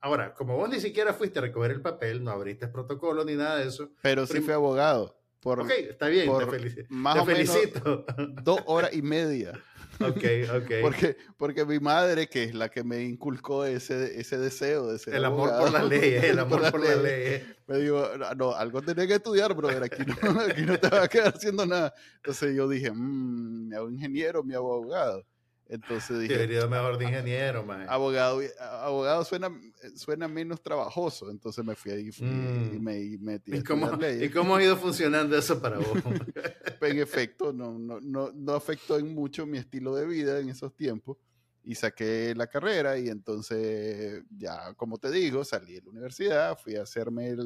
Ahora, 0.00 0.32
como 0.34 0.56
vos 0.56 0.68
ni 0.70 0.80
siquiera 0.80 1.12
fuiste 1.12 1.38
a 1.38 1.42
recoger 1.42 1.72
el 1.72 1.82
papel, 1.82 2.22
no 2.22 2.30
abriste 2.30 2.68
protocolo 2.68 3.24
ni 3.24 3.34
nada 3.34 3.56
de 3.56 3.66
eso. 3.68 3.90
Pero 4.02 4.26
sí 4.26 4.40
fui 4.40 4.52
abogado 4.54 5.18
por 5.40 5.60
ok, 5.60 5.70
está 5.90 6.08
bien, 6.08 6.24
te, 6.38 6.44
por 6.46 6.54
felici- 6.60 6.86
más 6.88 7.14
te 7.14 7.20
o 7.20 7.24
menos 7.26 7.56
felicito. 7.56 8.06
dos 8.42 8.60
horas 8.66 8.92
y 8.92 9.02
media. 9.02 9.52
ok, 10.00 10.24
ok. 10.56 10.70
Porque, 10.80 11.16
porque 11.36 11.64
mi 11.64 11.80
madre, 11.80 12.28
que 12.28 12.44
es 12.44 12.54
la 12.54 12.68
que 12.68 12.84
me 12.84 13.02
inculcó 13.02 13.64
ese, 13.64 14.20
ese 14.20 14.38
deseo 14.38 14.86
de 14.86 14.98
ser 15.00 15.14
el 15.14 15.24
amor 15.24 15.48
abogado, 15.50 15.62
por 15.64 15.72
las 15.72 15.88
leyes, 15.88 16.22
el 16.24 16.38
amor 16.38 16.70
por 16.70 16.80
las 16.80 16.96
leyes, 17.02 17.02
leyes. 17.02 17.56
me 17.66 17.78
dijo, 17.78 18.08
no, 18.18 18.34
no, 18.34 18.52
algo 18.54 18.82
tenés 18.82 19.08
que 19.08 19.14
estudiar, 19.14 19.54
brother, 19.54 19.82
aquí 19.82 20.02
no, 20.06 20.14
aquí 20.48 20.62
no 20.62 20.78
te 20.78 20.88
vas 20.88 21.04
a 21.04 21.08
quedar 21.08 21.34
haciendo 21.34 21.66
nada. 21.66 21.92
Entonces 22.16 22.54
yo 22.54 22.68
dije, 22.68 22.92
mmm, 22.92 23.68
me 23.68 23.76
hago 23.76 23.90
ingeniero, 23.90 24.44
me 24.44 24.54
hago 24.54 24.74
abogado. 24.74 25.24
Entonces 25.70 26.18
dije, 26.20 26.32
Debería 26.32 26.66
mejor 26.66 26.96
de 26.96 27.04
ingeniero, 27.04 27.62
man. 27.62 27.84
abogado, 27.88 28.40
abogado 28.58 29.22
suena, 29.24 29.50
suena 29.96 30.26
menos 30.26 30.62
trabajoso, 30.62 31.30
entonces 31.30 31.62
me 31.64 31.74
fui 31.74 31.92
ahí 31.92 32.10
fui- 32.10 32.26
Mm. 32.26 32.74
y 32.74 32.78
me 32.78 33.00
y 33.00 33.18
metí 33.18 33.54
¿Y 33.54 33.62
cómo. 33.62 33.90
¿Y 34.20 34.30
cómo 34.30 34.56
ha 34.56 34.62
ido 34.62 34.76
funcionando 34.78 35.36
eso 35.36 35.60
para 35.60 35.76
vos? 35.78 35.86
en 36.80 36.98
efecto, 36.98 37.52
no, 37.52 37.78
no, 37.78 38.00
no, 38.00 38.30
no 38.34 38.52
afectó 38.54 38.98
en 38.98 39.14
mucho 39.14 39.44
mi 39.46 39.58
estilo 39.58 39.94
de 39.94 40.06
vida 40.06 40.40
en 40.40 40.48
esos 40.48 40.74
tiempos. 40.74 41.18
Y 41.64 41.74
saqué 41.74 42.32
la 42.34 42.46
carrera 42.46 42.96
y 42.98 43.08
entonces, 43.10 44.22
ya 44.30 44.72
como 44.72 44.96
te 44.96 45.10
digo, 45.10 45.44
salí 45.44 45.74
de 45.74 45.82
la 45.82 45.90
universidad, 45.90 46.56
fui 46.58 46.76
a 46.76 46.82
hacerme 46.82 47.28
el, 47.28 47.40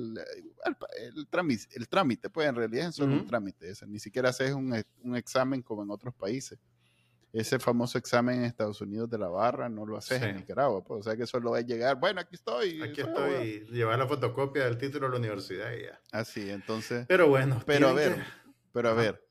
el, 0.64 0.76
el 1.16 1.26
trámite, 1.28 1.64
el 1.74 1.88
trámite, 1.88 2.30
pues 2.30 2.48
en 2.48 2.54
realidad 2.54 2.90
es 2.90 2.94
solo 2.94 3.14
un 3.14 3.26
trámite, 3.26 3.70
ese, 3.70 3.84
ni 3.84 3.98
siquiera 3.98 4.28
haces 4.28 4.52
un, 4.52 4.80
un 5.02 5.16
examen 5.16 5.60
como 5.62 5.82
en 5.82 5.90
otros 5.90 6.14
países. 6.14 6.56
Ese 7.32 7.58
famoso 7.58 7.96
examen 7.96 8.40
en 8.40 8.44
Estados 8.44 8.80
Unidos 8.82 9.08
de 9.08 9.16
la 9.18 9.28
barra 9.28 9.68
no 9.68 9.86
lo 9.86 9.96
haces 9.96 10.18
Sí. 10.18 10.24
en 10.26 10.36
Nicaragua, 10.36 10.84
pues, 10.84 11.00
o 11.00 11.02
sea 11.02 11.16
que 11.16 11.26
solo 11.26 11.52
va 11.52 11.58
a 11.58 11.62
llegar, 11.62 11.98
bueno, 11.98 12.20
aquí 12.20 12.34
estoy. 12.34 12.82
Aquí 12.82 13.00
abogado. 13.00 13.40
estoy, 13.42 13.66
llevar 13.74 13.98
la 13.98 14.06
fotocopia 14.06 14.64
del 14.64 14.76
título 14.76 15.06
de 15.06 15.12
la 15.12 15.18
universidad 15.18 15.72
y 15.72 15.82
ya. 15.84 16.00
Así, 16.12 16.50
entonces, 16.50 17.06
Pero 17.08 17.28
bueno. 17.28 17.62
pero 17.64 17.88
a 17.88 17.92
ver, 17.94 18.16
pero 18.72 18.90
a 18.90 18.92
Ajá. 18.92 19.00
ver, 19.00 19.28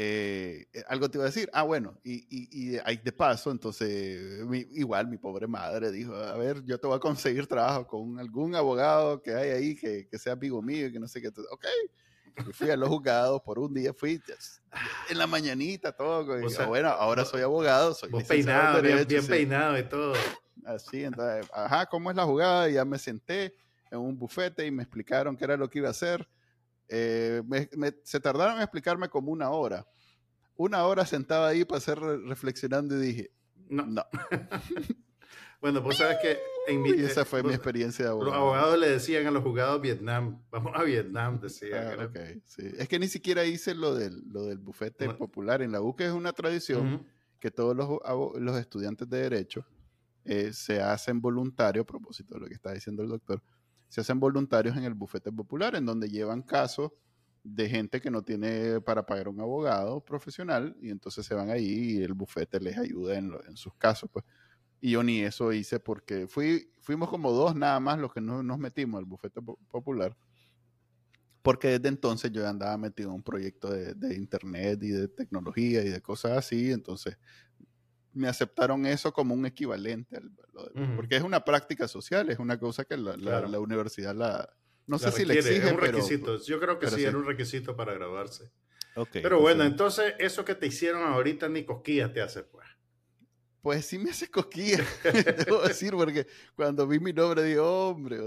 eh, 0.00 0.66
algo 0.88 1.08
te 1.10 1.18
iba 1.18 1.24
a 1.24 1.26
decir. 1.28 1.48
Ah, 1.52 1.62
bueno, 1.62 1.98
y, 2.04 2.26
y, 2.28 2.74
y 2.74 2.78
ahí 2.84 2.96
de 2.96 3.12
paso, 3.12 3.50
entonces, 3.50 4.40
igual 4.72 5.06
mi 5.08 5.16
pobre 5.16 5.46
madre 5.46 5.90
dijo, 5.92 6.14
a 6.16 6.36
ver, 6.36 6.64
yo 6.64 6.78
te 6.78 6.86
voy 6.88 6.96
a 6.96 7.00
conseguir 7.00 7.46
trabajo 7.46 7.86
con 7.86 8.18
algún 8.18 8.54
abogado 8.56 9.22
que 9.22 9.34
hay 9.34 9.50
ahí 9.50 9.76
que, 9.76 10.08
que 10.08 10.18
sea 10.18 10.32
amigo 10.34 10.60
mío 10.62 10.86
y 10.88 10.92
que 10.92 10.98
no 11.00 11.06
sé 11.08 11.20
qué. 11.20 11.28
Ok, 11.28 11.66
y 12.46 12.52
fui 12.52 12.70
a 12.70 12.76
los 12.76 12.88
juzgados 12.88 13.40
por 13.42 13.58
un 13.58 13.72
día, 13.72 13.92
fui 13.92 14.20
en 15.08 15.18
la 15.18 15.26
mañanita, 15.26 15.92
todo. 15.92 16.24
bueno, 16.66 16.88
ahora 16.88 17.24
soy 17.24 17.42
abogado, 17.42 17.94
soy 17.94 18.10
peinado, 18.24 18.82
bien, 18.82 19.26
peinado 19.26 19.78
y 19.78 19.82
todo. 19.84 20.14
Así, 20.64 21.04
entonces, 21.04 21.48
ajá, 21.52 21.86
¿cómo 21.86 22.10
es 22.10 22.16
la 22.16 22.24
jugada? 22.24 22.68
Y 22.68 22.74
ya 22.74 22.84
me 22.84 22.98
senté 22.98 23.54
en 23.90 23.98
un 23.98 24.18
bufete 24.18 24.66
y 24.66 24.70
me 24.70 24.82
explicaron 24.82 25.36
qué 25.36 25.44
era 25.44 25.56
lo 25.56 25.70
que 25.70 25.78
iba 25.78 25.88
a 25.88 25.92
hacer. 25.92 26.28
Eh, 26.88 27.42
se 28.02 28.20
tardaron 28.20 28.56
en 28.56 28.62
explicarme 28.62 29.08
como 29.08 29.32
una 29.32 29.50
hora. 29.50 29.86
Una 30.56 30.84
hora 30.84 31.06
sentaba 31.06 31.48
ahí 31.48 31.64
para 31.64 31.78
hacer 31.78 31.98
reflexionando 31.98 32.96
y 32.96 33.06
dije, 33.06 33.30
no. 33.68 33.86
no. 33.86 34.04
bueno, 35.60 35.82
pues 35.82 35.96
sabes 35.96 36.18
que 36.22 36.38
en 36.68 36.82
mi, 36.82 36.90
esa 36.90 37.24
fue 37.24 37.42
mi 37.42 37.50
experiencia 37.50 38.04
de 38.04 38.10
abogado. 38.10 38.30
Los 38.30 38.40
abogados 38.40 38.78
le 38.78 38.90
decían 38.90 39.26
a 39.26 39.30
los 39.30 39.42
juzgados 39.42 39.80
Vietnam, 39.80 40.42
vamos 40.50 40.72
a 40.74 40.84
Vietnam, 40.84 41.40
decían. 41.40 41.98
Ah, 42.00 42.10
sí. 42.44 42.62
Es 42.78 42.88
que 42.88 42.98
ni 42.98 43.08
siquiera 43.08 43.44
hice 43.44 43.74
lo 43.74 43.94
del, 43.94 44.22
lo 44.28 44.44
del 44.44 44.58
bufete 44.58 45.08
popular. 45.14 45.62
En 45.62 45.72
la 45.72 45.80
U, 45.80 45.96
que 45.96 46.06
es 46.06 46.12
una 46.12 46.32
tradición 46.32 47.06
que 47.40 47.50
todos 47.50 47.76
los, 47.76 47.88
los, 48.40 48.56
estudiantes 48.58 49.08
de 49.08 49.18
Derecho 49.18 49.64
eh, 50.24 50.52
se 50.52 50.80
hacen 50.80 51.20
voluntarios, 51.20 51.84
a 51.84 51.86
propósito 51.86 52.34
de 52.34 52.40
lo 52.40 52.46
que 52.46 52.54
está 52.54 52.72
diciendo 52.72 53.02
el 53.02 53.08
doctor, 53.08 53.42
se 53.88 54.00
hacen 54.00 54.20
voluntarios 54.20 54.76
en 54.76 54.84
el 54.84 54.94
bufete 54.94 55.32
popular, 55.32 55.74
en 55.74 55.86
donde 55.86 56.08
llevan 56.08 56.42
casos 56.42 56.92
de 57.42 57.68
gente 57.68 58.00
que 58.00 58.10
no 58.10 58.22
tiene 58.22 58.80
para 58.80 59.06
pagar 59.06 59.28
un 59.28 59.40
abogado 59.40 60.04
profesional 60.04 60.76
y 60.82 60.90
entonces 60.90 61.24
se 61.24 61.34
van 61.34 61.50
ahí 61.50 61.98
y 61.98 62.02
el 62.02 62.12
bufete 62.12 62.60
les 62.60 62.76
ayuda 62.76 63.16
en, 63.16 63.32
en 63.48 63.56
sus 63.56 63.74
casos. 63.74 64.10
Pues. 64.12 64.24
Y 64.80 64.92
yo 64.92 65.02
ni 65.02 65.20
eso 65.20 65.52
hice 65.52 65.80
porque 65.80 66.26
fui, 66.26 66.70
fuimos 66.80 67.08
como 67.08 67.32
dos 67.32 67.54
nada 67.54 67.80
más 67.80 67.98
los 67.98 68.12
que 68.12 68.20
no, 68.20 68.42
nos 68.42 68.58
metimos 68.58 68.98
al 68.98 69.04
bufete 69.04 69.40
popular. 69.42 70.16
Porque 71.42 71.68
desde 71.68 71.88
entonces 71.88 72.30
yo 72.32 72.46
andaba 72.46 72.76
metido 72.76 73.10
en 73.10 73.16
un 73.16 73.22
proyecto 73.22 73.70
de, 73.70 73.94
de, 73.94 74.14
internet 74.14 74.80
y 74.82 74.88
de 74.88 75.08
tecnología 75.08 75.82
y 75.82 75.88
de 75.88 76.00
cosas 76.02 76.36
así. 76.36 76.70
Entonces 76.70 77.16
me 78.12 78.28
aceptaron 78.28 78.84
eso 78.86 79.12
como 79.12 79.34
un 79.34 79.46
equivalente, 79.46 80.16
al, 80.16 80.30
porque 80.96 81.16
es 81.16 81.22
una 81.22 81.44
práctica 81.44 81.86
social, 81.86 82.28
es 82.30 82.38
una 82.38 82.58
cosa 82.58 82.84
que 82.84 82.96
la, 82.96 83.16
la, 83.16 83.60
universidad 83.60 84.14
la... 84.14 84.48
No 84.86 84.98
sé 84.98 85.12
si 85.12 85.24
le 85.24 85.34
exige, 85.34 85.66
es 85.66 85.72
un 85.72 85.78
requisito. 85.78 86.42
Yo 86.42 86.58
creo 86.58 86.78
que 86.78 86.88
sí, 86.88 87.04
era 87.04 87.16
un 87.16 87.24
requisito 87.24 87.76
para 87.76 87.94
graduarse. 87.94 88.50
pero 89.12 89.40
bueno, 89.40 89.64
entonces 89.64 90.14
eso 90.18 90.44
que 90.44 90.54
te 90.54 90.66
hicieron 90.66 91.02
ahorita 91.02 91.48
ni 91.48 91.64
cosquillas 91.64 92.12
te 92.12 92.20
hace, 92.20 92.42
pues. 92.42 92.66
Pues 93.62 93.86
sí 93.86 93.98
me 93.98 94.10
hace 94.10 94.30
cosquillas, 94.30 94.86
debo 95.46 95.62
decir, 95.62 95.92
porque 95.92 96.26
cuando 96.54 96.86
vi 96.86 97.00
mi 97.00 97.12
nombre 97.12 97.42
dije, 97.42 97.58
hombre, 97.58 98.18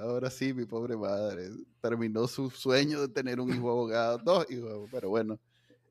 ahora 0.00 0.30
sí, 0.30 0.52
mi 0.52 0.66
pobre 0.66 0.96
madre, 0.96 1.48
terminó 1.80 2.26
su 2.26 2.50
sueño 2.50 3.00
de 3.00 3.08
tener 3.08 3.40
un 3.40 3.54
hijo 3.54 3.70
abogado, 3.70 4.18
dos 4.24 4.50
hijos, 4.50 4.88
pero 4.90 5.08
bueno, 5.08 5.38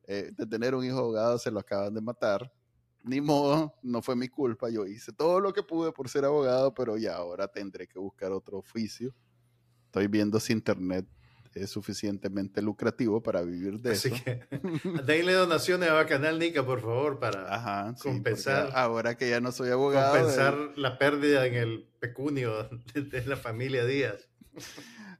eh, 0.06 0.30
de 0.36 0.46
tener 0.46 0.74
un 0.74 0.84
hijo 0.84 0.98
abogado 0.98 1.38
se 1.38 1.50
lo 1.50 1.60
acaban 1.60 1.94
de 1.94 2.00
matar 2.00 2.52
ni 3.02 3.20
modo, 3.20 3.74
no 3.82 4.02
fue 4.02 4.14
mi 4.14 4.28
culpa, 4.28 4.68
yo 4.68 4.86
hice 4.86 5.12
todo 5.12 5.40
lo 5.40 5.52
que 5.52 5.62
pude 5.62 5.92
por 5.92 6.08
ser 6.08 6.24
abogado, 6.24 6.74
pero 6.74 6.96
ya 6.98 7.16
ahora 7.16 7.48
tendré 7.48 7.86
que 7.86 7.98
buscar 7.98 8.32
otro 8.32 8.58
oficio. 8.58 9.14
Estoy 9.86 10.06
viendo 10.06 10.38
si 10.38 10.52
internet 10.52 11.06
es 11.54 11.70
suficientemente 11.70 12.62
lucrativo 12.62 13.22
para 13.22 13.42
vivir 13.42 13.80
de 13.80 13.92
Así 13.92 14.08
eso. 14.08 14.24
Que, 14.24 14.40
denle 15.04 15.32
donaciones 15.32 15.88
a 15.88 15.94
Bacanal 15.94 16.38
Nica, 16.38 16.64
por 16.64 16.80
favor, 16.80 17.18
para 17.18 17.94
compensar. 18.02 18.70
ahora 18.74 19.16
que 19.16 19.28
ya 19.28 19.40
no 19.40 19.52
soy 19.52 19.70
abogado. 19.70 20.12
Compensar 20.12 20.54
la 20.76 20.98
pérdida 20.98 21.46
en 21.46 21.54
el 21.54 21.88
pecunio 21.98 22.68
de 22.94 23.26
la 23.26 23.36
familia 23.36 23.84
Díaz. 23.84 24.28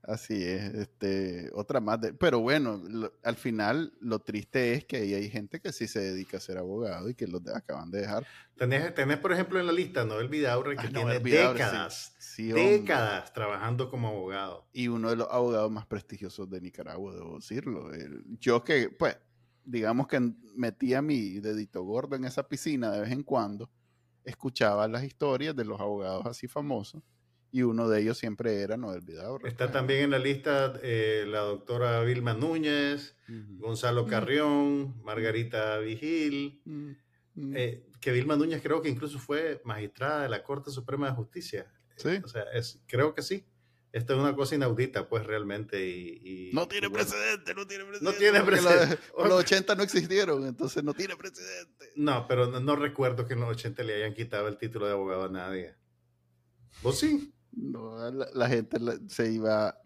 Así 0.03 0.43
es, 0.43 0.75
este, 0.75 1.51
otra 1.53 1.79
más. 1.79 2.01
De, 2.01 2.15
pero 2.15 2.41
bueno, 2.41 2.83
al 3.23 3.37
final 3.37 3.93
lo 4.01 4.19
triste 4.19 4.73
es 4.73 4.85
que 4.85 4.97
ahí 4.97 5.15
hay 5.15 5.29
gente 5.29 5.61
que 5.61 5.73
sí 5.73 5.87
se 5.87 6.01
dedica 6.01 6.39
a 6.39 6.41
ser 6.41 6.59
abogado 6.59 7.09
y 7.09 7.15
que 7.15 7.27
los 7.27 7.47
acaban 7.49 7.91
de 7.91 8.01
dejar. 8.01 8.27
Tenés, 8.57 8.95
tenés, 8.95 9.19
por 9.19 9.33
ejemplo, 9.33 9.61
en 9.61 9.67
la 9.67 9.73
lista 9.73 10.05
Noel 10.05 10.29
Vidaurre, 10.29 10.77
que 10.77 10.87
ah, 10.87 10.91
tiene 10.93 11.21
décadas, 11.21 12.15
décadas 12.49 13.33
trabajando 13.33 13.91
como 13.91 14.09
abogado. 14.09 14.69
Y 14.73 14.89
uno 14.89 15.11
de 15.11 15.17
los 15.17 15.29
abogados 15.31 15.71
más 15.71 15.87
prestigiosos 15.87 16.49
de 16.51 16.61
Nicaragua, 16.61 17.15
debo 17.15 17.37
decirlo. 17.37 17.91
yo 18.41 18.65
que, 18.65 18.89
pues, 18.91 19.17
digamos 19.65 20.09
que 20.09 20.33
metía 20.57 21.03
mi 21.03 21.41
dedito 21.41 21.83
gordo 21.83 22.17
en 22.17 22.25
esa 22.25 22.49
piscina 22.49 22.91
de 22.91 23.01
vez 23.01 23.11
en 23.11 23.23
cuando, 23.23 23.71
escuchaba 24.25 24.87
las 24.89 25.05
historias 25.05 25.55
de 25.57 25.65
los 25.65 25.81
abogados 25.81 26.27
así 26.27 26.47
famosos 26.47 27.03
y 27.53 27.63
uno 27.63 27.89
de 27.89 28.01
ellos 28.01 28.19
siempre 28.19 28.61
era 28.61 28.77
Noel 28.77 29.01
Vidaurre. 29.01 29.49
Está 29.49 29.71
también 29.71 30.05
en 30.05 30.11
la 30.11 30.19
lista 30.19 30.75
eh, 30.83 31.25
la 31.27 31.41
doctora 31.41 32.03
Vilma 32.03 32.35
Núñez, 32.35 33.17
Gonzalo 33.59 34.07
Carrión, 34.07 35.01
Margarita 35.03 35.79
Vigil, 35.79 36.63
eh, 37.55 37.87
que 38.01 38.13
Vilma 38.13 38.37
Núñez 38.37 38.63
creo 38.63 38.83
que 38.83 38.89
incluso 38.89 39.19
fue 39.19 39.61
magistrada 39.65 40.23
de 40.23 40.29
la 40.29 40.43
Corte 40.43 40.71
Suprema 40.71 41.09
de 41.09 41.15
Justicia. 41.15 41.67
Sí. 42.01 42.21
O 42.25 42.29
sea, 42.29 42.45
es, 42.53 42.81
creo 42.87 43.15
que 43.15 43.23
sí. 43.23 43.45
Esto 43.93 44.15
es 44.15 44.21
una 44.21 44.37
cosa 44.37 44.55
inaudita, 44.55 45.09
pues 45.09 45.27
realmente. 45.27 45.85
Y, 45.85 46.51
no 46.53 46.69
tiene 46.69 46.91
precedente, 46.91 47.55
no 47.55 47.67
tiene 47.67 47.85
precedente. 47.85 48.05
No 48.05 48.19
tiene 48.19 48.41
precedente. 48.43 48.99
Los, 49.19 49.29
los 49.29 49.41
80 49.41 49.75
no 49.75 49.83
existieron, 49.83 50.47
entonces 50.47 50.85
no 50.85 50.95
tiene 50.95 51.17
precedente. 51.17 51.91
No, 51.97 52.27
pero 52.29 52.47
no, 52.47 52.61
no, 52.61 52.77
recuerdo 52.77 53.27
que 53.27 53.35
en 53.35 53.41
los 53.41 53.51
80 53.51 53.83
le 53.83 53.97
hayan 53.97 54.15
quitado 54.15 54.47
el 54.47 54.59
título 54.59 54.87
de 54.87 54.93
abogado 54.93 55.25
a 55.25 55.29
nadie. 55.29 55.75
¿Vos 56.83 57.01
sí? 57.01 57.35
No, 57.53 58.11
la, 58.11 58.49
gente 58.49 58.79
se 59.09 59.33
iba, 59.33 59.77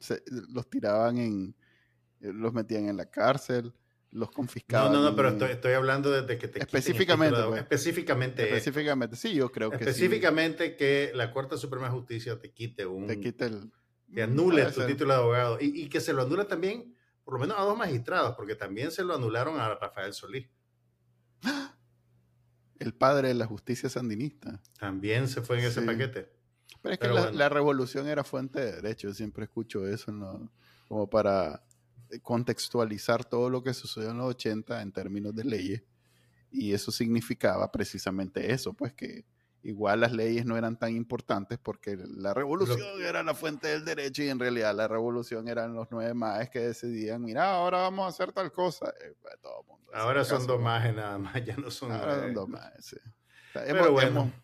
los 0.53 0.69
tiraban 0.69 1.17
en, 1.17 1.57
los 2.21 2.53
metían 2.53 2.89
en 2.89 2.97
la 2.97 3.07
cárcel, 3.07 3.73
los 4.15 4.31
confiscaban. 4.31 4.93
No, 4.93 5.01
no, 5.01 5.11
no, 5.11 5.17
pero 5.17 5.31
estoy, 5.31 5.51
estoy 5.51 5.73
hablando 5.73 6.11
desde 6.11 6.39
que 6.39 6.47
te 6.47 6.61
específicamente, 6.61 7.43
pues. 7.49 7.61
específicamente, 7.61 8.45
específicamente, 8.45 9.17
sí, 9.17 9.35
yo 9.35 9.51
creo 9.51 9.71
que 9.71 9.77
específicamente 9.77 10.77
que 10.77 11.11
la 11.15 11.33
Corte 11.33 11.59
Suprema 11.59 11.87
de 11.87 11.93
Justicia 11.93 12.39
te 12.39 12.53
quite 12.53 12.87
un, 12.87 13.09
te 13.09 13.19
quite 13.19 13.47
el, 13.47 13.73
que 14.12 14.23
anule 14.23 14.66
tu 14.66 14.86
título 14.86 15.15
de 15.15 15.20
abogado 15.20 15.59
y, 15.61 15.82
y, 15.82 15.89
que 15.89 16.01
se 16.01 16.12
lo 16.12 16.23
anule 16.23 16.45
también, 16.45 16.95
por 17.24 17.35
lo 17.35 17.41
menos 17.41 17.59
a 17.59 17.62
dos 17.62 17.77
magistrados, 17.77 18.36
porque 18.36 18.55
también 18.55 18.93
se 18.93 19.03
lo 19.03 19.16
anularon 19.16 19.59
a 19.59 19.74
Rafael 19.74 20.15
Solís. 20.15 20.49
El 22.78 22.95
padre 22.95 23.28
de 23.28 23.35
la 23.35 23.47
justicia 23.47 23.89
sandinista. 23.89 24.61
También 24.78 25.28
se 25.28 25.43
fue 25.43 25.59
en 25.59 25.65
ese 25.65 25.82
paquete. 25.82 26.32
Pero 26.82 26.93
es 26.93 26.99
que 26.99 27.09
la, 27.09 27.49
revolución 27.49 28.07
era 28.09 28.24
fuente 28.24 28.61
de 28.61 28.73
derecho, 28.73 29.09
yo 29.09 29.15
siempre 29.15 29.45
escucho 29.45 29.86
eso, 29.86 30.12
como 30.86 31.09
para 31.09 31.65
contextualizar 32.22 33.24
todo 33.24 33.51
lo 33.51 33.62
que 33.62 33.74
sucedió 33.74 34.10
en 34.10 34.18
los 34.18 34.28
80 34.31 34.82
en 34.82 34.93
términos 34.93 35.35
de 35.35 35.44
leyes. 35.44 35.82
Y 36.51 36.72
eso 36.72 36.93
significaba 36.93 37.70
precisamente 37.72 38.52
eso, 38.52 38.74
pues 38.74 38.93
que 38.93 39.24
igual 39.62 40.01
las 40.01 40.12
leyes 40.12 40.44
no 40.44 40.56
eran 40.56 40.78
tan 40.78 40.94
importantes 40.94 41.59
porque 41.59 41.97
la 41.97 42.35
revolución 42.35 43.02
era 43.02 43.22
la 43.22 43.35
fuente 43.35 43.68
del 43.68 43.85
derecho 43.85 44.22
y 44.22 44.28
en 44.28 44.39
realidad 44.39 44.74
la 44.74 44.86
revolución 44.86 45.48
eran 45.48 45.74
los 45.74 45.89
nueve 45.90 46.12
maes 46.14 46.51
que 46.51 46.60
decidían, 46.60 47.22
mira, 47.22 47.51
ahora 47.51 47.78
vamos 47.78 48.05
a 48.05 48.09
hacer 48.09 48.32
tal 48.32 48.52
cosa. 48.52 48.93
Eh, 49.01 49.14
pues, 49.20 49.35
ahora 49.94 50.24
son 50.24 50.47
dos 50.47 50.60
maes 50.60 50.94
nada 50.94 51.18
más, 51.18 51.35
ya 51.44 51.56
no 51.56 51.70
son 51.70 51.93
Ahora 51.93 52.20
son 52.20 52.35
dos 52.35 52.48
maes, 52.48 53.01
Pero 53.52 53.93
bueno 53.93 54.20
hemos 54.20 54.44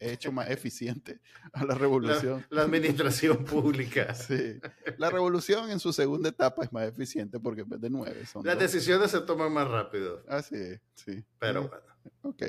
hecho 0.00 0.32
más 0.32 0.50
eficiente 0.50 1.20
a 1.52 1.64
la 1.64 1.74
revolución. 1.74 2.44
La, 2.50 2.62
administración 2.62 3.44
pública. 3.44 4.14
Sí. 4.24 4.60
La 4.96 5.10
revolución 5.10 5.70
en 5.70 5.80
su 5.80 5.92
segunda 5.92 6.28
etapa 6.28 6.64
es 6.64 6.72
más 6.72 6.88
eficiente 6.88 7.38
porque 7.38 7.62
en 7.62 7.68
vez 7.68 7.80
de 7.80 7.90
nueve 7.90 8.24
son. 8.26 8.44
Las 8.44 8.58
decisiones 8.58 9.10
se 9.10 9.20
toman 9.20 9.52
más 9.52 9.68
rápido. 9.68 10.22
Así 10.28 10.56
es, 10.56 10.80
sí. 10.94 11.24
Pero 11.38 11.68
bueno. 11.68 11.84
Ok. 12.22 12.42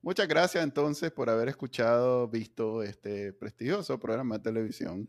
Muchas 0.00 0.26
gracias 0.26 0.64
entonces 0.64 1.12
por 1.12 1.30
haber 1.30 1.48
escuchado, 1.48 2.26
visto 2.26 2.82
este 2.82 3.32
prestigioso 3.32 4.00
programa 4.00 4.38
de 4.38 4.42
televisión. 4.42 5.08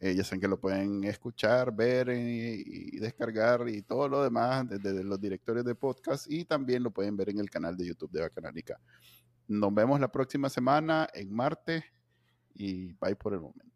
Eh, 0.00 0.14
ya 0.14 0.24
saben 0.24 0.40
que 0.40 0.48
lo 0.48 0.58
pueden 0.58 1.04
escuchar, 1.04 1.74
ver 1.74 2.08
y, 2.10 2.98
descargar 2.98 3.68
y 3.68 3.82
todo 3.82 4.08
lo 4.08 4.22
demás 4.22 4.66
desde 4.68 5.04
los 5.04 5.20
directorios 5.20 5.64
de 5.64 5.74
podcast 5.74 6.30
y 6.30 6.44
también 6.44 6.82
lo 6.82 6.90
pueden 6.90 7.16
ver 7.16 7.30
en 7.30 7.38
el 7.38 7.50
canal 7.50 7.76
de 7.76 7.86
YouTube 7.86 8.10
de 8.10 8.22
Bacanánica. 8.22 8.80
Nos 9.46 9.74
vemos 9.74 10.00
la 10.00 10.08
próxima 10.08 10.48
semana 10.48 11.08
en 11.12 11.34
martes 11.34 11.84
y 12.54 12.92
bye 12.94 13.16
por 13.16 13.34
el 13.34 13.40
momento. 13.40 13.74